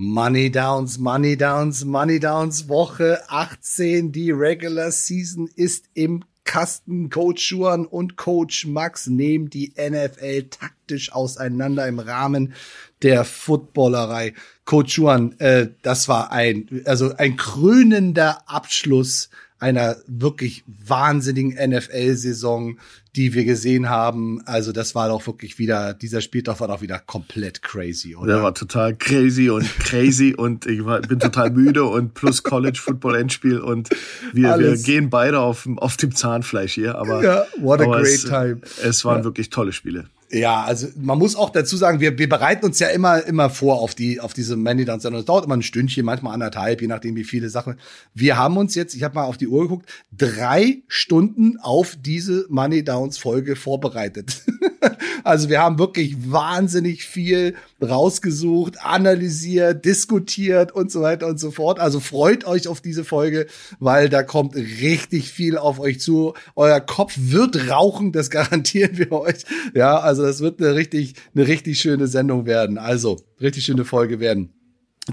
Money 0.00 0.48
Downs, 0.48 0.96
Money 0.98 1.36
Downs, 1.36 1.84
Money 1.84 2.20
Downs, 2.20 2.68
Woche 2.68 3.18
18. 3.26 4.12
Die 4.12 4.30
Regular 4.30 4.92
Season 4.92 5.50
ist 5.56 5.86
im 5.92 6.24
Kasten. 6.44 7.10
Coach 7.10 7.44
Schuan 7.44 7.84
und 7.84 8.16
Coach 8.16 8.64
Max 8.64 9.08
nehmen 9.08 9.50
die 9.50 9.72
NFL 9.76 10.50
taktisch 10.50 11.10
auseinander 11.10 11.88
im 11.88 11.98
Rahmen 11.98 12.54
der 13.02 13.24
Footballerei. 13.24 14.34
Coach 14.64 14.94
Schuan, 14.94 15.34
äh, 15.40 15.70
das 15.82 16.06
war 16.06 16.30
ein, 16.30 16.82
also 16.84 17.16
ein 17.16 17.36
krönender 17.36 18.48
Abschluss 18.48 19.30
einer 19.58 19.96
wirklich 20.06 20.62
wahnsinnigen 20.68 21.54
NFL-Saison, 21.70 22.78
die 23.18 23.34
wir 23.34 23.44
gesehen 23.44 23.88
haben. 23.88 24.40
Also 24.46 24.70
das 24.70 24.94
war 24.94 25.08
doch 25.08 25.26
wirklich 25.26 25.58
wieder, 25.58 25.92
dieser 25.92 26.20
Spieltag 26.20 26.60
war 26.60 26.68
doch 26.68 26.80
wieder 26.82 27.00
komplett 27.00 27.62
crazy, 27.62 28.14
oder? 28.14 28.34
Der 28.34 28.42
war 28.44 28.54
total 28.54 28.94
crazy 28.94 29.50
und 29.50 29.64
crazy 29.80 30.34
und 30.38 30.66
ich 30.66 30.84
war, 30.84 31.00
bin 31.00 31.18
total 31.18 31.50
müde 31.50 31.84
und 31.84 32.14
plus 32.14 32.44
College 32.44 32.78
Football 32.80 33.16
Endspiel 33.16 33.58
und 33.58 33.88
wir, 34.32 34.56
wir 34.60 34.76
gehen 34.76 35.10
beide 35.10 35.40
auf, 35.40 35.68
auf 35.78 35.96
dem 35.96 36.14
Zahnfleisch 36.14 36.74
hier. 36.74 36.94
Aber, 36.94 37.24
ja, 37.24 37.44
what 37.58 37.80
a 37.80 37.86
great 37.86 38.04
es, 38.06 38.24
time. 38.24 38.60
Es 38.84 39.04
waren 39.04 39.18
ja. 39.18 39.24
wirklich 39.24 39.50
tolle 39.50 39.72
Spiele. 39.72 40.04
Ja, 40.30 40.62
also 40.62 40.88
man 40.96 41.18
muss 41.18 41.36
auch 41.36 41.48
dazu 41.48 41.78
sagen, 41.78 42.00
wir, 42.00 42.18
wir 42.18 42.28
bereiten 42.28 42.66
uns 42.66 42.78
ja 42.78 42.88
immer 42.88 43.24
immer 43.24 43.48
vor 43.48 43.80
auf 43.80 43.94
die 43.94 44.20
auf 44.20 44.34
diese 44.34 44.56
Mandy 44.56 44.84
Dance 44.84 45.02
Sendung. 45.02 45.20
Es 45.20 45.26
dauert 45.26 45.46
immer 45.46 45.56
ein 45.56 45.62
Stündchen, 45.62 46.04
manchmal 46.04 46.34
anderthalb, 46.34 46.82
je 46.82 46.86
nachdem 46.86 47.16
wie 47.16 47.24
viele 47.24 47.48
Sachen. 47.48 47.76
Wir 48.12 48.36
haben 48.36 48.58
uns 48.58 48.74
jetzt, 48.74 48.94
ich 48.94 49.02
habe 49.04 49.14
mal 49.14 49.24
auf 49.24 49.38
die 49.38 49.48
Uhr 49.48 49.62
geguckt, 49.62 49.88
drei 50.12 50.82
Stunden 50.86 51.56
auf 51.58 51.96
diese 51.98 52.44
Money 52.50 52.84
Downs 52.84 53.16
Folge 53.16 53.56
vorbereitet. 53.56 54.42
also 55.24 55.48
wir 55.48 55.62
haben 55.62 55.78
wirklich 55.78 56.30
wahnsinnig 56.30 57.04
viel 57.04 57.54
rausgesucht, 57.82 58.84
analysiert, 58.84 59.84
diskutiert 59.84 60.72
und 60.72 60.90
so 60.90 61.02
weiter 61.02 61.26
und 61.26 61.38
so 61.38 61.50
fort. 61.50 61.78
Also 61.78 62.00
freut 62.00 62.44
euch 62.44 62.68
auf 62.68 62.80
diese 62.80 63.04
Folge, 63.04 63.46
weil 63.78 64.08
da 64.08 64.22
kommt 64.22 64.56
richtig 64.56 65.30
viel 65.30 65.58
auf 65.58 65.78
euch 65.78 66.00
zu. 66.00 66.34
Euer 66.56 66.80
Kopf 66.80 67.14
wird 67.16 67.70
rauchen, 67.70 68.12
das 68.12 68.30
garantieren 68.38 68.98
wir 68.98 69.12
euch. 69.12 69.44
Ja, 69.74 69.98
also 69.98 70.22
das 70.22 70.40
wird 70.40 70.60
eine 70.60 70.74
richtig, 70.74 71.14
eine 71.34 71.46
richtig 71.46 71.80
schöne 71.80 72.06
Sendung 72.06 72.46
werden. 72.46 72.78
Also, 72.78 73.16
richtig 73.40 73.64
schöne 73.64 73.84
Folge 73.84 74.20
werden 74.20 74.57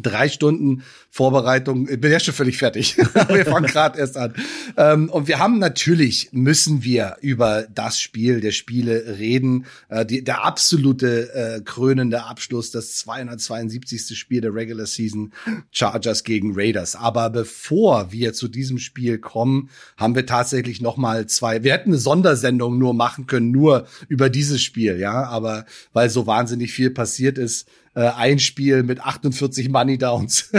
drei 0.02 0.30
Stunden 0.30 0.84
Vorbereitung. 1.10 1.88
Ich 1.90 2.00
bin 2.00 2.12
ja 2.12 2.20
schon 2.20 2.34
völlig 2.34 2.58
fertig. 2.58 2.98
wir 3.30 3.46
fangen 3.46 3.68
gerade 3.68 3.98
erst 4.00 4.18
an. 4.18 4.34
Ähm, 4.78 5.10
und 5.10 5.28
wir 5.28 5.40
haben 5.40 5.60
natürlich, 5.60 6.30
müssen 6.32 6.84
wir 6.84 7.18
über 7.22 7.68
das 7.74 8.00
Spiel 8.00 8.42
der 8.42 8.52
Spiele 8.52 9.18
reden. 9.18 9.66
Äh, 9.90 10.06
der 10.06 10.44
absolute 10.44 11.34
äh, 11.34 11.62
krönende 11.62 12.24
Abschluss, 12.24 12.72
das 12.72 12.98
272. 12.98 14.18
Spiel 14.18 14.42
der 14.42 14.54
Regular 14.54 14.86
Season 14.86 15.32
Chargers 15.72 16.24
gegen 16.24 16.54
Raiders. 16.56 16.96
Aber 16.96 17.30
bevor 17.30 18.12
wir 18.12 18.34
zu 18.34 18.48
diesem 18.48 18.78
Spiel 18.78 19.18
kommen, 19.18 19.70
haben 19.98 20.16
wir 20.16 20.26
tatsächlich 20.26 20.82
noch 20.82 20.98
mal 20.98 21.28
zwei. 21.28 21.64
Wir 21.64 21.74
hätten 21.74 21.92
eine 21.92 21.98
Sondersendung 21.98 22.78
nur 22.78 22.94
machen 22.94 23.26
können, 23.28 23.52
nur 23.52 23.88
über 24.08 24.30
dieses 24.30 24.62
Spiel, 24.62 25.00
ja. 25.00 25.24
Aber 25.26 25.66
weil 25.94 26.10
so 26.10 26.28
wahnsinnig 26.28 26.74
viel 26.74 26.90
passiert 26.90 27.38
ist, 27.38 27.68
äh, 27.96 28.02
ein 28.02 28.40
Spiel 28.40 28.84
mit 28.84 29.02
48 29.02 29.70
Money 29.70 29.98
Downs. 29.98 30.52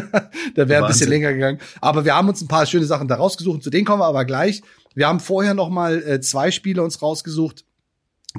da 0.55 0.69
wäre 0.69 0.85
ein 0.85 0.89
bisschen 0.89 1.09
länger 1.09 1.33
gegangen. 1.33 1.61
Aber 1.81 2.05
wir 2.05 2.15
haben 2.15 2.29
uns 2.29 2.43
ein 2.43 2.49
paar 2.49 2.67
schöne 2.67 2.87
Sachen 2.87 3.09
da 3.09 3.17
rausgesucht. 3.17 3.63
Zu 3.63 3.71
denen 3.71 3.85
kommen 3.85 4.01
wir 4.01 4.07
aber 4.07 4.25
gleich. 4.25 4.63
Wir 4.95 5.07
haben 5.07 5.21
vorher 5.21 5.55
noch 5.55 5.69
mal 5.69 6.03
äh, 6.03 6.21
zwei 6.21 6.51
Spiele 6.51 6.83
uns 6.83 7.01
rausgesucht 7.03 7.65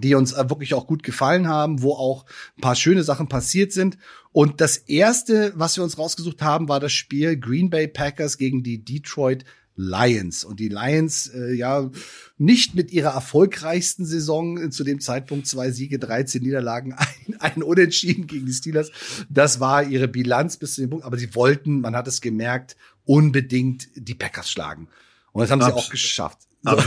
die 0.01 0.15
uns 0.15 0.33
äh, 0.33 0.49
wirklich 0.49 0.73
auch 0.73 0.85
gut 0.85 1.03
gefallen 1.03 1.47
haben, 1.47 1.81
wo 1.81 1.93
auch 1.93 2.25
ein 2.57 2.61
paar 2.61 2.75
schöne 2.75 3.03
Sachen 3.03 3.27
passiert 3.27 3.71
sind. 3.71 3.97
Und 4.31 4.61
das 4.61 4.77
erste, 4.77 5.53
was 5.55 5.75
wir 5.77 5.83
uns 5.83 5.97
rausgesucht 5.97 6.41
haben, 6.41 6.69
war 6.69 6.79
das 6.79 6.93
Spiel 6.93 7.39
Green 7.39 7.69
Bay 7.69 7.87
Packers 7.87 8.37
gegen 8.37 8.63
die 8.63 8.83
Detroit 8.83 9.43
Lions. 9.77 10.43
Und 10.43 10.59
die 10.59 10.69
Lions, 10.69 11.27
äh, 11.27 11.53
ja, 11.53 11.89
nicht 12.37 12.75
mit 12.75 12.91
ihrer 12.91 13.11
erfolgreichsten 13.11 14.05
Saison, 14.05 14.57
äh, 14.57 14.69
zu 14.71 14.83
dem 14.83 14.99
Zeitpunkt 14.99 15.47
zwei 15.47 15.71
Siege, 15.71 15.99
13 15.99 16.41
Niederlagen, 16.41 16.93
ein, 16.97 17.39
ein 17.39 17.63
Unentschieden 17.63 18.27
gegen 18.27 18.47
die 18.47 18.53
Steelers. 18.53 18.91
Das 19.29 19.59
war 19.59 19.83
ihre 19.83 20.07
Bilanz 20.07 20.57
bis 20.57 20.73
zu 20.73 20.81
dem 20.81 20.89
Punkt. 20.89 21.05
Aber 21.05 21.17
sie 21.17 21.33
wollten, 21.35 21.79
man 21.79 21.95
hat 21.95 22.07
es 22.07 22.19
gemerkt, 22.19 22.75
unbedingt 23.05 23.87
die 23.95 24.15
Packers 24.15 24.51
schlagen. 24.51 24.89
Und 25.31 25.41
das 25.41 25.51
haben 25.51 25.61
Abs 25.61 25.73
sie 25.73 25.79
auch 25.79 25.89
geschafft. 25.89 26.39
Aber 26.65 26.83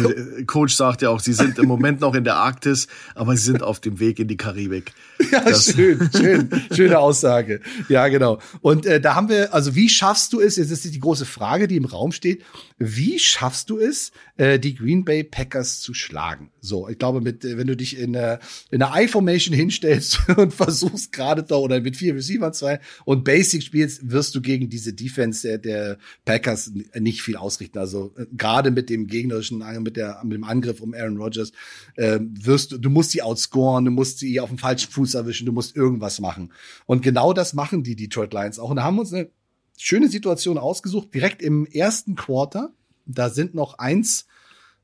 Coach 0.46 0.74
sagt 0.74 1.00
ja 1.00 1.10
auch, 1.10 1.20
sie 1.20 1.32
sind 1.32 1.58
im 1.58 1.66
Moment 1.66 2.00
noch 2.00 2.14
in 2.14 2.24
der 2.24 2.36
Arktis, 2.36 2.88
aber 3.14 3.36
sie 3.36 3.44
sind 3.44 3.62
auf 3.62 3.80
dem 3.80 4.00
Weg 4.00 4.18
in 4.18 4.28
die 4.28 4.36
Karibik. 4.36 4.92
Ja, 5.32 5.44
das 5.44 5.72
schön, 5.72 6.10
schön, 6.16 6.50
schöne 6.72 6.98
Aussage. 6.98 7.60
Ja, 7.88 8.08
genau. 8.08 8.40
Und 8.62 8.86
äh, 8.86 9.00
da 9.00 9.14
haben 9.14 9.28
wir, 9.28 9.54
also 9.54 9.74
wie 9.74 9.88
schaffst 9.88 10.32
du 10.32 10.40
es, 10.40 10.56
jetzt 10.56 10.70
ist 10.70 10.84
die 10.84 10.98
große 10.98 11.26
Frage, 11.26 11.68
die 11.68 11.76
im 11.76 11.84
Raum 11.84 12.12
steht, 12.12 12.42
wie 12.78 13.18
schaffst 13.18 13.70
du 13.70 13.78
es, 13.78 14.12
äh, 14.38 14.58
die 14.58 14.74
Green 14.74 15.04
Bay 15.04 15.22
Packers 15.22 15.80
zu 15.80 15.94
schlagen? 15.94 16.50
So, 16.60 16.88
ich 16.88 16.98
glaube, 16.98 17.20
mit, 17.20 17.44
äh, 17.44 17.58
wenn 17.58 17.66
du 17.66 17.76
dich 17.76 17.98
in 17.98 18.14
der, 18.14 18.40
in 18.70 18.80
der 18.80 18.92
I-Formation 18.96 19.54
hinstellst 19.54 20.20
und 20.36 20.54
versuchst 20.54 21.12
gerade 21.12 21.42
da 21.42 21.56
oder 21.56 21.80
mit 21.80 21.96
vier 21.96 22.14
Receiver 22.14 22.50
zwei 22.52 22.80
und 23.04 23.24
Basic 23.24 23.62
spielst, 23.62 24.10
wirst 24.10 24.34
du 24.34 24.40
gegen 24.40 24.70
diese 24.70 24.92
Defense 24.92 25.46
der, 25.46 25.58
der 25.58 25.98
Packers 26.24 26.72
nicht 26.98 27.22
viel 27.22 27.36
ausrichten. 27.36 27.78
Also 27.78 28.14
äh, 28.16 28.26
gerade 28.32 28.70
mit 28.70 28.88
dem 28.88 29.06
gegnerischen 29.06 29.62
mit, 29.82 29.96
der, 29.96 30.20
mit 30.24 30.34
dem 30.34 30.44
Angriff 30.44 30.80
um 30.80 30.94
Aaron 30.94 31.18
Rodgers, 31.18 31.52
äh, 31.96 32.18
wirst 32.20 32.72
du, 32.72 32.78
du 32.78 32.90
musst 32.90 33.10
sie 33.10 33.22
outscoren, 33.22 33.84
du 33.84 33.90
musst 33.90 34.18
sie 34.18 34.40
auf 34.40 34.48
dem 34.48 34.58
falschen 34.58 34.90
Fuß 34.90 35.09
erwischen, 35.14 35.46
du 35.46 35.52
musst 35.52 35.76
irgendwas 35.76 36.20
machen. 36.20 36.52
Und 36.86 37.02
genau 37.02 37.32
das 37.32 37.54
machen 37.54 37.82
die 37.82 37.96
Detroit 37.96 38.32
Lions 38.32 38.58
auch. 38.58 38.70
Und 38.70 38.76
da 38.76 38.84
haben 38.84 38.96
wir 38.96 39.02
uns 39.02 39.12
eine 39.12 39.30
schöne 39.76 40.08
Situation 40.08 40.58
ausgesucht, 40.58 41.14
direkt 41.14 41.42
im 41.42 41.66
ersten 41.66 42.14
Quarter. 42.14 42.72
Da 43.06 43.30
sind 43.30 43.54
noch 43.54 43.78
eins 43.78 44.26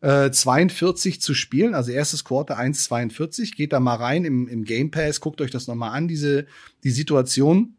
äh, 0.00 0.30
42 0.30 1.20
zu 1.20 1.34
spielen, 1.34 1.74
also 1.74 1.90
erstes 1.90 2.24
Quarter 2.24 2.58
1,42. 2.58 3.54
Geht 3.54 3.72
da 3.72 3.80
mal 3.80 3.96
rein 3.96 4.24
im, 4.24 4.48
im 4.48 4.64
Game 4.64 4.90
Pass, 4.90 5.20
guckt 5.20 5.40
euch 5.40 5.50
das 5.50 5.66
nochmal 5.66 5.92
an, 5.92 6.08
diese 6.08 6.46
die 6.84 6.90
Situation. 6.90 7.75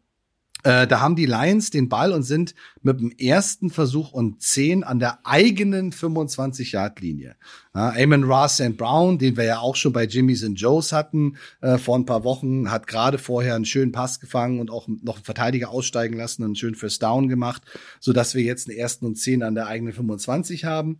Äh, 0.64 0.86
da 0.86 1.00
haben 1.00 1.14
die 1.14 1.26
Lions 1.26 1.70
den 1.70 1.88
Ball 1.88 2.12
und 2.12 2.24
sind 2.24 2.54
mit 2.82 3.00
dem 3.00 3.12
ersten 3.12 3.70
Versuch 3.70 4.12
und 4.12 4.42
10 4.42 4.82
an 4.82 4.98
der 4.98 5.24
eigenen 5.24 5.92
25-Yard-Linie. 5.92 7.36
Ja, 7.74 7.94
Amon 7.96 8.24
Ross 8.24 8.54
St. 8.54 8.76
Brown, 8.76 9.18
den 9.18 9.36
wir 9.36 9.44
ja 9.44 9.58
auch 9.60 9.76
schon 9.76 9.92
bei 9.92 10.04
Jimmys 10.04 10.42
and 10.42 10.60
Joes 10.60 10.92
hatten 10.92 11.36
äh, 11.60 11.78
vor 11.78 11.96
ein 11.96 12.06
paar 12.06 12.24
Wochen, 12.24 12.70
hat 12.70 12.88
gerade 12.88 13.18
vorher 13.18 13.54
einen 13.54 13.64
schönen 13.64 13.92
Pass 13.92 14.18
gefangen 14.18 14.58
und 14.58 14.70
auch 14.70 14.88
noch 14.88 15.16
einen 15.16 15.24
Verteidiger 15.24 15.70
aussteigen 15.70 16.16
lassen 16.16 16.42
und 16.42 16.48
einen 16.48 16.56
schönen 16.56 16.74
First 16.74 17.02
Down 17.02 17.28
gemacht, 17.28 17.62
sodass 18.00 18.34
wir 18.34 18.42
jetzt 18.42 18.68
einen 18.68 18.78
ersten 18.78 19.06
und 19.06 19.16
10 19.16 19.44
an 19.44 19.54
der 19.54 19.68
eigenen 19.68 19.92
25 19.92 20.64
haben. 20.64 20.98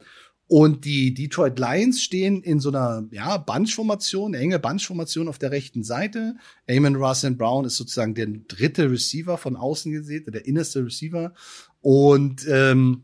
Und 0.49 0.87
die 0.87 1.13
Detroit 1.13 1.59
Lions 1.59 2.01
stehen 2.01 2.43
in 2.43 2.59
so 2.59 2.71
einer 2.71 3.07
ja, 3.11 3.37
Bunch-Formation, 3.37 4.33
enge 4.33 4.59
Bunch-Formation 4.59 5.29
auf 5.29 5.39
der 5.39 5.51
rechten 5.51 5.85
Seite. 5.85 6.37
Amon 6.69 6.97
and 6.97 7.37
Brown 7.37 7.67
ist 7.67 7.77
sozusagen 7.77 8.15
der 8.15 8.29
dritte 8.49 8.91
Receiver 8.91 9.37
von 9.37 9.57
außen 9.57 9.93
gesehen, 9.93 10.25
der 10.27 10.47
innerste 10.47 10.85
Receiver. 10.85 11.35
Und 11.83 12.47
ähm, 12.49 13.03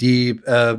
die 0.00 0.40
äh, 0.44 0.78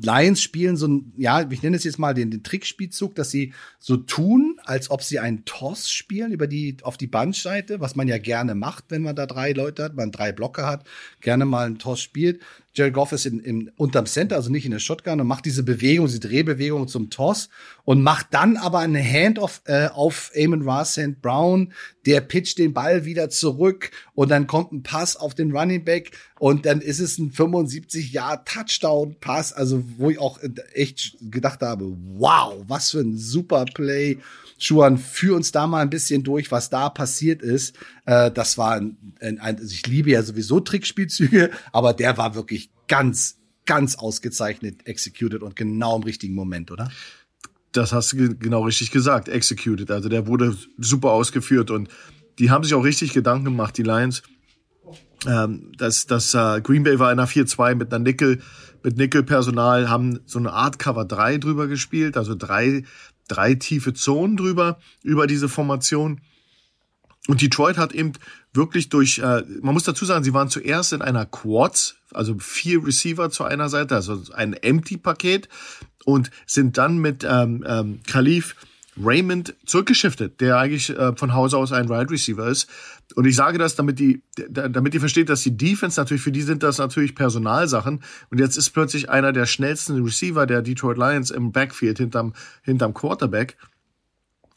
Lions 0.00 0.42
spielen 0.42 0.76
so 0.76 0.86
ein, 0.86 1.12
ja, 1.16 1.48
ich 1.50 1.62
nenne 1.62 1.76
es 1.76 1.84
jetzt 1.84 1.98
mal 1.98 2.12
den, 2.12 2.30
den 2.30 2.42
Trickspielzug, 2.42 3.14
dass 3.14 3.30
sie 3.30 3.54
so 3.78 3.96
tun, 3.96 4.58
als 4.64 4.90
ob 4.90 5.02
sie 5.02 5.18
einen 5.18 5.44
Toss 5.46 5.90
spielen 5.90 6.32
über 6.32 6.46
die, 6.46 6.76
auf 6.82 6.98
die 6.98 7.06
Bandseite, 7.06 7.80
was 7.80 7.96
man 7.96 8.06
ja 8.08 8.18
gerne 8.18 8.54
macht, 8.54 8.84
wenn 8.88 9.02
man 9.02 9.16
da 9.16 9.26
drei 9.26 9.52
Leute 9.52 9.84
hat, 9.84 9.94
man 9.94 10.12
drei 10.12 10.32
Blocker 10.32 10.66
hat, 10.66 10.86
gerne 11.20 11.46
mal 11.46 11.66
einen 11.66 11.78
Toss 11.78 12.00
spielt. 12.00 12.40
Jared 12.76 12.92
Goff 12.92 13.12
ist 13.12 13.24
in, 13.24 13.40
in, 13.40 13.70
unterm 13.76 14.04
Center, 14.04 14.36
also 14.36 14.50
nicht 14.50 14.66
in 14.66 14.70
der 14.70 14.78
Shotgun 14.78 15.20
und 15.20 15.26
macht 15.26 15.46
diese 15.46 15.62
Bewegung, 15.62 16.06
diese 16.06 16.20
Drehbewegung 16.20 16.88
zum 16.88 17.08
Toss 17.08 17.48
und 17.84 18.02
macht 18.02 18.26
dann 18.32 18.58
aber 18.58 18.80
eine 18.80 19.02
Handoff 19.02 19.62
äh, 19.64 19.86
auf 19.86 20.30
Amon 20.36 20.62
Ross 20.62 20.92
St. 20.92 21.22
Brown, 21.22 21.72
der 22.04 22.20
pitcht 22.20 22.58
den 22.58 22.74
Ball 22.74 23.06
wieder 23.06 23.30
zurück 23.30 23.90
und 24.14 24.30
dann 24.30 24.46
kommt 24.46 24.72
ein 24.72 24.82
Pass 24.82 25.16
auf 25.16 25.34
den 25.34 25.56
Running 25.56 25.84
Back 25.84 26.10
und 26.38 26.66
dann 26.66 26.82
ist 26.82 27.00
es 27.00 27.16
ein 27.18 27.32
75 27.32 28.12
Jahr 28.12 28.44
Touchdown 28.44 29.16
Pass, 29.20 29.54
also 29.54 29.82
wo 29.96 30.10
ich 30.10 30.18
auch 30.18 30.38
echt 30.74 31.16
gedacht 31.30 31.62
habe, 31.62 31.96
wow, 32.18 32.62
was 32.68 32.90
für 32.90 33.00
ein 33.00 33.16
super 33.16 33.64
Play. 33.64 34.18
Schuan, 34.58 34.98
führ 34.98 35.36
uns 35.36 35.52
da 35.52 35.66
mal 35.66 35.80
ein 35.80 35.90
bisschen 35.90 36.22
durch, 36.22 36.50
was 36.50 36.70
da 36.70 36.88
passiert 36.88 37.42
ist. 37.42 37.76
Äh, 38.06 38.30
das 38.30 38.56
war 38.56 38.76
ein, 38.76 38.96
ein, 39.20 39.38
ein, 39.38 39.58
also 39.58 39.72
ich 39.72 39.86
liebe 39.86 40.10
ja 40.10 40.22
sowieso 40.22 40.60
Trickspielzüge, 40.60 41.50
aber 41.72 41.92
der 41.92 42.16
war 42.16 42.34
wirklich 42.34 42.70
ganz, 42.88 43.36
ganz 43.66 43.96
ausgezeichnet 43.96 44.86
executed 44.86 45.42
und 45.42 45.56
genau 45.56 45.96
im 45.96 46.02
richtigen 46.04 46.34
Moment, 46.34 46.70
oder? 46.70 46.90
Das 47.72 47.92
hast 47.92 48.12
du 48.12 48.34
genau 48.36 48.62
richtig 48.62 48.90
gesagt, 48.90 49.28
executed. 49.28 49.90
Also 49.90 50.08
der 50.08 50.26
wurde 50.26 50.56
super 50.78 51.10
ausgeführt 51.10 51.70
und 51.70 51.88
die 52.38 52.50
haben 52.50 52.64
sich 52.64 52.74
auch 52.74 52.84
richtig 52.84 53.12
Gedanken 53.12 53.44
gemacht, 53.44 53.76
die 53.76 53.82
Lions. 53.82 54.22
Ähm, 55.26 55.72
das 55.76 56.06
das 56.06 56.34
äh, 56.34 56.60
Green 56.60 56.84
Bay 56.84 56.98
war 56.98 57.12
in 57.12 57.18
einer 57.18 57.28
4-2 57.28 57.74
mit 57.74 57.92
einer 57.92 58.02
Nickel, 58.02 58.40
mit 58.82 58.96
Nickel-Personal, 58.96 59.88
haben 59.88 60.20
so 60.26 60.38
eine 60.38 60.52
Art 60.52 60.78
Cover 60.78 61.04
3 61.04 61.38
drüber 61.38 61.66
gespielt, 61.66 62.16
also 62.16 62.34
drei, 62.34 62.84
drei 63.28 63.54
tiefe 63.54 63.94
Zonen 63.94 64.36
drüber, 64.36 64.78
über 65.02 65.26
diese 65.26 65.48
Formation. 65.48 66.20
Und 67.28 67.42
Detroit 67.42 67.76
hat 67.76 67.92
eben 67.92 68.12
wirklich 68.52 68.88
durch, 68.88 69.18
äh, 69.18 69.42
man 69.60 69.74
muss 69.74 69.84
dazu 69.84 70.04
sagen, 70.04 70.24
sie 70.24 70.32
waren 70.32 70.48
zuerst 70.48 70.92
in 70.92 71.02
einer 71.02 71.26
Quads, 71.26 71.96
also 72.12 72.36
vier 72.38 72.84
Receiver 72.84 73.30
zu 73.30 73.44
einer 73.44 73.68
Seite, 73.68 73.96
also 73.96 74.22
ein 74.32 74.52
Empty-Paket 74.52 75.48
und 76.04 76.30
sind 76.46 76.78
dann 76.78 76.98
mit 76.98 77.26
ähm, 77.28 77.64
ähm, 77.66 78.00
Khalif 78.06 78.54
Raymond 78.98 79.54
zurückgeschiftet, 79.66 80.40
der 80.40 80.58
eigentlich 80.58 80.90
äh, 80.90 81.14
von 81.16 81.34
Hause 81.34 81.58
aus 81.58 81.72
ein 81.72 81.88
Wide 81.88 81.96
right 81.96 82.10
Receiver 82.10 82.46
ist. 82.46 82.68
Und 83.14 83.24
ich 83.24 83.36
sage 83.36 83.56
das, 83.56 83.76
damit 83.76 83.98
die, 83.98 84.22
damit 84.50 84.92
ihr 84.94 85.00
versteht, 85.00 85.28
dass 85.28 85.42
die 85.42 85.56
Defense 85.56 85.98
natürlich, 85.98 86.22
für 86.22 86.32
die 86.32 86.42
sind 86.42 86.62
das 86.62 86.78
natürlich 86.78 87.14
Personalsachen. 87.14 88.02
Und 88.30 88.38
jetzt 88.38 88.56
ist 88.56 88.70
plötzlich 88.70 89.08
einer 89.08 89.32
der 89.32 89.46
schnellsten 89.46 90.02
Receiver 90.02 90.46
der 90.46 90.60
Detroit 90.60 90.98
Lions 90.98 91.30
im 91.30 91.52
Backfield 91.52 91.98
hinterm, 91.98 92.34
hinterm 92.62 92.94
Quarterback. 92.94 93.56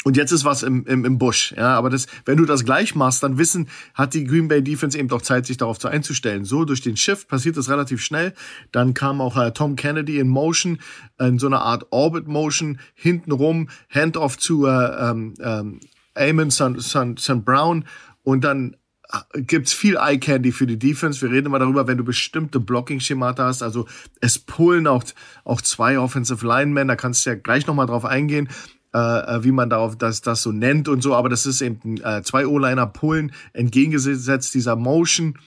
Und 0.05 0.15
jetzt 0.15 0.31
ist 0.31 0.45
was 0.45 0.63
im, 0.63 0.85
im, 0.85 1.03
im 1.03 1.17
Busch. 1.17 1.53
Ja, 1.57 1.75
aber 1.77 1.89
das, 1.89 2.07
wenn 2.23 2.37
du 2.37 2.45
das 2.45 2.63
gleich 2.63 2.95
machst, 2.95 3.21
dann 3.21 3.37
wissen, 3.37 3.67
hat 3.93 4.13
die 4.13 4.23
Green 4.23 4.47
Bay 4.47 4.63
Defense 4.63 4.97
eben 4.97 5.09
doch 5.09 5.21
Zeit, 5.21 5.45
sich 5.45 5.57
darauf 5.57 5.77
zu 5.77 5.89
einzustellen. 5.89 6.45
So 6.45 6.63
durch 6.63 6.81
den 6.81 6.95
Shift 6.95 7.27
passiert 7.27 7.57
das 7.57 7.69
relativ 7.69 8.01
schnell. 8.01 8.33
Dann 8.71 8.93
kam 8.93 9.19
auch 9.19 9.35
äh, 9.35 9.51
Tom 9.51 9.75
Kennedy 9.75 10.19
in 10.19 10.29
Motion, 10.29 10.79
in 11.19 11.37
so 11.37 11.47
einer 11.47 11.61
Art 11.61 11.87
Orbit 11.91 12.27
Motion, 12.27 12.79
hintenrum, 12.93 13.69
Handoff 13.89 14.37
zu 14.37 14.65
äh, 14.65 15.09
ähm, 15.09 15.33
ähm, 15.41 15.79
Amon 16.15 16.49
St. 16.49 17.45
Brown 17.45 17.85
und 18.23 18.43
dann 18.43 18.75
äh, 19.11 19.41
gibt's 19.41 19.73
viel 19.73 19.97
Eye 19.97 20.19
Candy 20.19 20.51
für 20.51 20.67
die 20.67 20.79
Defense. 20.79 21.21
Wir 21.21 21.31
reden 21.31 21.47
immer 21.47 21.59
darüber, 21.59 21.87
wenn 21.87 21.97
du 21.97 22.03
bestimmte 22.03 22.59
Blocking-Schemata 22.59 23.45
hast. 23.45 23.63
Also 23.63 23.87
es 24.21 24.39
pullen 24.39 24.87
auch, 24.87 25.03
auch 25.43 25.61
zwei 25.61 25.99
Offensive 25.99 26.45
Linemen. 26.45 26.87
Da 26.87 26.95
kannst 26.95 27.25
du 27.25 27.31
ja 27.31 27.35
gleich 27.35 27.67
nochmal 27.67 27.87
drauf 27.87 28.05
eingehen. 28.05 28.49
Äh, 28.91 28.97
äh, 28.97 29.43
wie 29.43 29.51
man 29.51 29.69
darauf 29.69 29.95
das, 29.99 30.21
das 30.21 30.41
so 30.41 30.51
nennt 30.51 30.87
und 30.87 31.03
so, 31.03 31.13
aber 31.13 31.29
das 31.29 31.45
ist 31.45 31.61
eben 31.61 31.97
äh, 32.01 32.23
zwei 32.23 32.47
O-Liner 32.47 32.87
pullen 32.87 33.31
entgegengesetzt 33.53 34.55
dieser 34.55 34.75
Motion. 34.75 35.37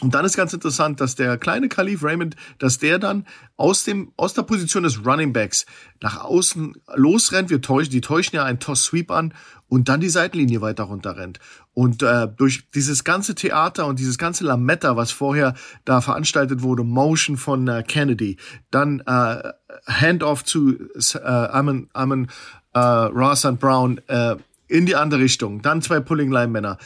Und 0.00 0.14
dann 0.14 0.24
ist 0.24 0.36
ganz 0.36 0.52
interessant, 0.52 1.00
dass 1.00 1.16
der 1.16 1.36
kleine 1.36 1.68
Khalif 1.68 2.04
Raymond, 2.04 2.36
dass 2.58 2.78
der 2.78 3.00
dann 3.00 3.26
aus 3.56 3.82
dem 3.82 4.12
aus 4.16 4.34
der 4.34 4.42
Position 4.42 4.84
des 4.84 5.04
Running 5.04 5.32
Backs 5.32 5.66
nach 6.00 6.22
außen 6.22 6.74
losrennt. 6.94 7.50
Wir 7.50 7.60
täuschen, 7.60 7.90
die 7.90 8.00
täuschen 8.00 8.36
ja 8.36 8.44
einen 8.44 8.60
Toss 8.60 8.84
Sweep 8.84 9.10
an 9.10 9.34
und 9.70 9.88
dann 9.88 10.00
die 10.00 10.08
Seitenlinie 10.08 10.60
weiter 10.60 10.84
runterrennt. 10.84 11.38
Und 11.72 12.02
äh, 12.02 12.28
durch 12.36 12.68
dieses 12.74 13.04
ganze 13.04 13.34
Theater 13.36 13.86
und 13.86 14.00
dieses 14.00 14.18
ganze 14.18 14.44
Lametta, 14.44 14.96
was 14.96 15.12
vorher 15.12 15.54
da 15.84 16.00
veranstaltet 16.00 16.60
wurde, 16.60 16.82
Motion 16.82 17.36
von 17.36 17.68
äh, 17.68 17.84
Kennedy, 17.86 18.36
dann 18.70 19.00
äh, 19.06 19.52
Handoff 19.86 20.44
zu 20.44 20.76
äh, 21.14 21.18
Amon, 21.24 21.88
Amon 21.92 22.28
äh, 22.74 22.78
Ross 22.80 23.44
und 23.44 23.60
Brown 23.60 24.00
äh, 24.08 24.36
in 24.66 24.86
die 24.86 24.96
andere 24.96 25.20
Richtung, 25.20 25.62
dann 25.62 25.82
zwei 25.82 26.00
Pulling 26.00 26.32
Line 26.32 26.48
Männer. 26.48 26.76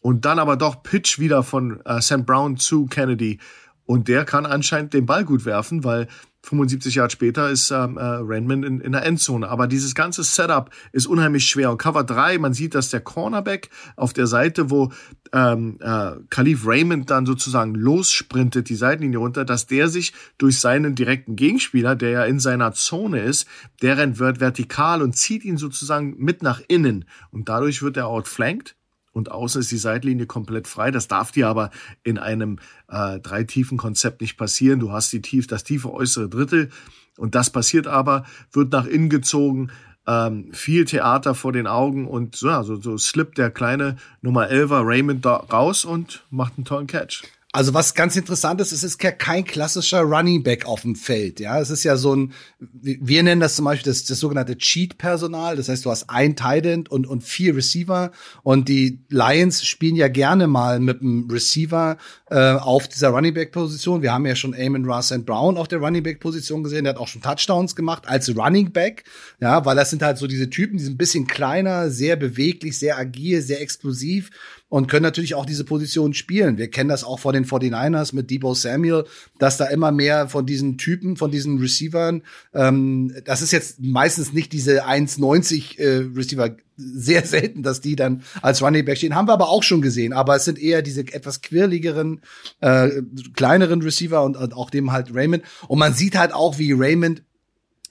Und 0.00 0.24
dann 0.24 0.38
aber 0.38 0.56
doch 0.56 0.82
Pitch 0.82 1.18
wieder 1.18 1.42
von 1.42 1.80
äh, 1.84 2.00
Sam 2.00 2.24
Brown 2.24 2.56
zu 2.56 2.86
Kennedy. 2.86 3.38
Und 3.84 4.08
der 4.08 4.24
kann 4.24 4.46
anscheinend 4.46 4.94
den 4.94 5.04
Ball 5.04 5.26
gut 5.26 5.44
werfen, 5.44 5.84
weil 5.84 6.08
75 6.42 6.94
Jahre 6.94 7.10
später 7.10 7.50
ist 7.50 7.70
ähm, 7.70 7.98
äh, 7.98 8.02
Raymond 8.02 8.64
in, 8.64 8.80
in 8.80 8.92
der 8.92 9.04
Endzone. 9.04 9.48
Aber 9.48 9.66
dieses 9.66 9.94
ganze 9.94 10.22
Setup 10.22 10.70
ist 10.92 11.06
unheimlich 11.06 11.44
schwer. 11.44 11.70
Und 11.70 11.78
Cover 11.78 12.02
3, 12.02 12.38
man 12.38 12.54
sieht, 12.54 12.74
dass 12.74 12.88
der 12.88 13.00
Cornerback 13.00 13.68
auf 13.96 14.12
der 14.12 14.26
Seite, 14.26 14.70
wo 14.70 14.90
ähm, 15.32 15.78
äh, 15.80 16.12
Khalif 16.30 16.66
Raymond 16.66 17.10
dann 17.10 17.26
sozusagen 17.26 17.74
lossprintet, 17.74 18.68
die 18.68 18.74
Seitenlinie 18.74 19.18
runter, 19.18 19.44
dass 19.44 19.66
der 19.66 19.88
sich 19.88 20.12
durch 20.38 20.58
seinen 20.58 20.94
direkten 20.94 21.36
Gegenspieler, 21.36 21.94
der 21.94 22.10
ja 22.10 22.24
in 22.24 22.40
seiner 22.40 22.72
Zone 22.72 23.20
ist, 23.20 23.46
der 23.82 23.98
rennt 23.98 24.18
vertikal 24.18 25.02
und 25.02 25.16
zieht 25.16 25.44
ihn 25.44 25.58
sozusagen 25.58 26.16
mit 26.18 26.42
nach 26.42 26.62
innen. 26.68 27.04
Und 27.30 27.48
dadurch 27.48 27.82
wird 27.82 27.96
er 27.96 28.06
outflanked 28.06 28.76
und 29.12 29.30
außen 29.30 29.60
ist 29.60 29.70
die 29.70 29.76
Seitlinie 29.76 30.26
komplett 30.26 30.68
frei. 30.68 30.90
Das 30.90 31.08
darf 31.08 31.32
dir 31.32 31.48
aber 31.48 31.70
in 32.02 32.18
einem 32.18 32.58
äh, 32.88 33.18
drei 33.20 33.44
tiefen 33.44 33.78
Konzept 33.78 34.20
nicht 34.20 34.36
passieren. 34.36 34.80
Du 34.80 34.92
hast 34.92 35.12
die 35.12 35.22
tief, 35.22 35.46
das 35.46 35.64
tiefe 35.64 35.92
äußere 35.92 36.28
Drittel 36.28 36.70
und 37.16 37.34
das 37.34 37.50
passiert 37.50 37.86
aber, 37.86 38.24
wird 38.52 38.72
nach 38.72 38.86
innen 38.86 39.10
gezogen, 39.10 39.70
ähm, 40.06 40.52
viel 40.52 40.84
Theater 40.84 41.34
vor 41.34 41.52
den 41.52 41.66
Augen 41.66 42.06
und 42.06 42.36
so, 42.36 42.50
also, 42.50 42.76
so 42.76 42.96
slippt 42.96 43.38
der 43.38 43.50
kleine 43.50 43.96
Nummer 44.22 44.48
11er 44.48 44.82
Raymond 44.84 45.24
da 45.24 45.36
raus 45.36 45.84
und 45.84 46.24
macht 46.30 46.54
einen 46.56 46.64
tollen 46.64 46.86
Catch. 46.86 47.22
Also 47.52 47.74
was 47.74 47.94
ganz 47.94 48.14
interessant 48.14 48.60
ist, 48.60 48.70
es 48.70 48.84
ist 48.84 48.98
kein 48.98 49.44
klassischer 49.44 50.02
Running 50.02 50.44
Back 50.44 50.66
auf 50.66 50.82
dem 50.82 50.94
Feld. 50.94 51.40
Ja, 51.40 51.60
es 51.60 51.70
ist 51.70 51.82
ja 51.82 51.96
so 51.96 52.14
ein, 52.14 52.32
wir 52.60 53.24
nennen 53.24 53.40
das 53.40 53.56
zum 53.56 53.64
Beispiel 53.64 53.90
das, 53.90 54.04
das 54.04 54.20
sogenannte 54.20 54.56
Cheat-Personal. 54.56 55.56
Das 55.56 55.68
heißt, 55.68 55.84
du 55.84 55.90
hast 55.90 56.08
ein 56.08 56.36
Tight 56.36 56.64
End 56.64 56.88
und, 56.88 57.08
und 57.08 57.24
vier 57.24 57.56
Receiver. 57.56 58.12
Und 58.44 58.68
die 58.68 59.00
Lions 59.08 59.66
spielen 59.66 59.96
ja 59.96 60.06
gerne 60.06 60.46
mal 60.46 60.78
mit 60.78 61.00
einem 61.00 61.28
Receiver 61.28 61.96
äh, 62.30 62.52
auf 62.52 62.86
dieser 62.86 63.08
Running 63.08 63.34
Back 63.34 63.50
Position. 63.50 64.00
Wir 64.00 64.12
haben 64.12 64.26
ja 64.26 64.36
schon 64.36 64.54
Amon 64.54 64.84
Ross 64.84 65.10
and 65.10 65.26
Brown 65.26 65.56
auf 65.56 65.66
der 65.66 65.80
Running 65.80 66.04
Back 66.04 66.20
Position 66.20 66.62
gesehen. 66.62 66.84
Der 66.84 66.94
hat 66.94 67.00
auch 67.00 67.08
schon 67.08 67.20
Touchdowns 67.22 67.74
gemacht 67.74 68.04
als 68.06 68.28
Running 68.36 68.70
Back. 68.70 69.02
Ja, 69.40 69.64
weil 69.64 69.74
das 69.74 69.90
sind 69.90 70.02
halt 70.02 70.18
so 70.18 70.28
diese 70.28 70.50
Typen, 70.50 70.76
die 70.76 70.84
sind 70.84 70.94
ein 70.94 70.98
bisschen 70.98 71.26
kleiner, 71.26 71.90
sehr 71.90 72.14
beweglich, 72.14 72.78
sehr 72.78 72.96
agil, 72.96 73.42
sehr 73.42 73.60
explosiv 73.60 74.30
und 74.70 74.86
können 74.86 75.02
natürlich 75.02 75.34
auch 75.34 75.44
diese 75.44 75.64
Position 75.64 76.14
spielen. 76.14 76.56
Wir 76.56 76.70
kennen 76.70 76.88
das 76.88 77.04
auch 77.04 77.18
von 77.18 77.34
den 77.34 77.44
49ers 77.44 78.14
mit 78.14 78.30
Debo 78.30 78.54
Samuel, 78.54 79.04
dass 79.38 79.58
da 79.58 79.66
immer 79.66 79.92
mehr 79.92 80.28
von 80.28 80.46
diesen 80.46 80.78
Typen, 80.78 81.16
von 81.16 81.30
diesen 81.30 81.58
Receivern, 81.58 82.22
ähm, 82.54 83.12
das 83.24 83.42
ist 83.42 83.50
jetzt 83.50 83.80
meistens 83.80 84.32
nicht 84.32 84.52
diese 84.52 84.86
1,90 84.86 85.78
äh, 85.78 86.08
Receiver, 86.16 86.56
sehr 86.76 87.26
selten, 87.26 87.62
dass 87.62 87.82
die 87.82 87.94
dann 87.94 88.22
als 88.40 88.62
Running 88.62 88.84
Back 88.84 88.96
stehen. 88.96 89.14
Haben 89.14 89.28
wir 89.28 89.34
aber 89.34 89.50
auch 89.50 89.62
schon 89.62 89.82
gesehen, 89.82 90.14
aber 90.14 90.36
es 90.36 90.46
sind 90.46 90.58
eher 90.58 90.80
diese 90.80 91.00
etwas 91.00 91.42
quirligeren, 91.42 92.22
äh, 92.60 92.88
kleineren 93.34 93.82
Receiver 93.82 94.22
und, 94.22 94.36
und 94.36 94.54
auch 94.54 94.70
dem 94.70 94.92
halt 94.92 95.14
Raymond. 95.14 95.42
Und 95.68 95.78
man 95.78 95.92
sieht 95.92 96.16
halt 96.16 96.32
auch, 96.32 96.58
wie 96.58 96.72
Raymond 96.72 97.22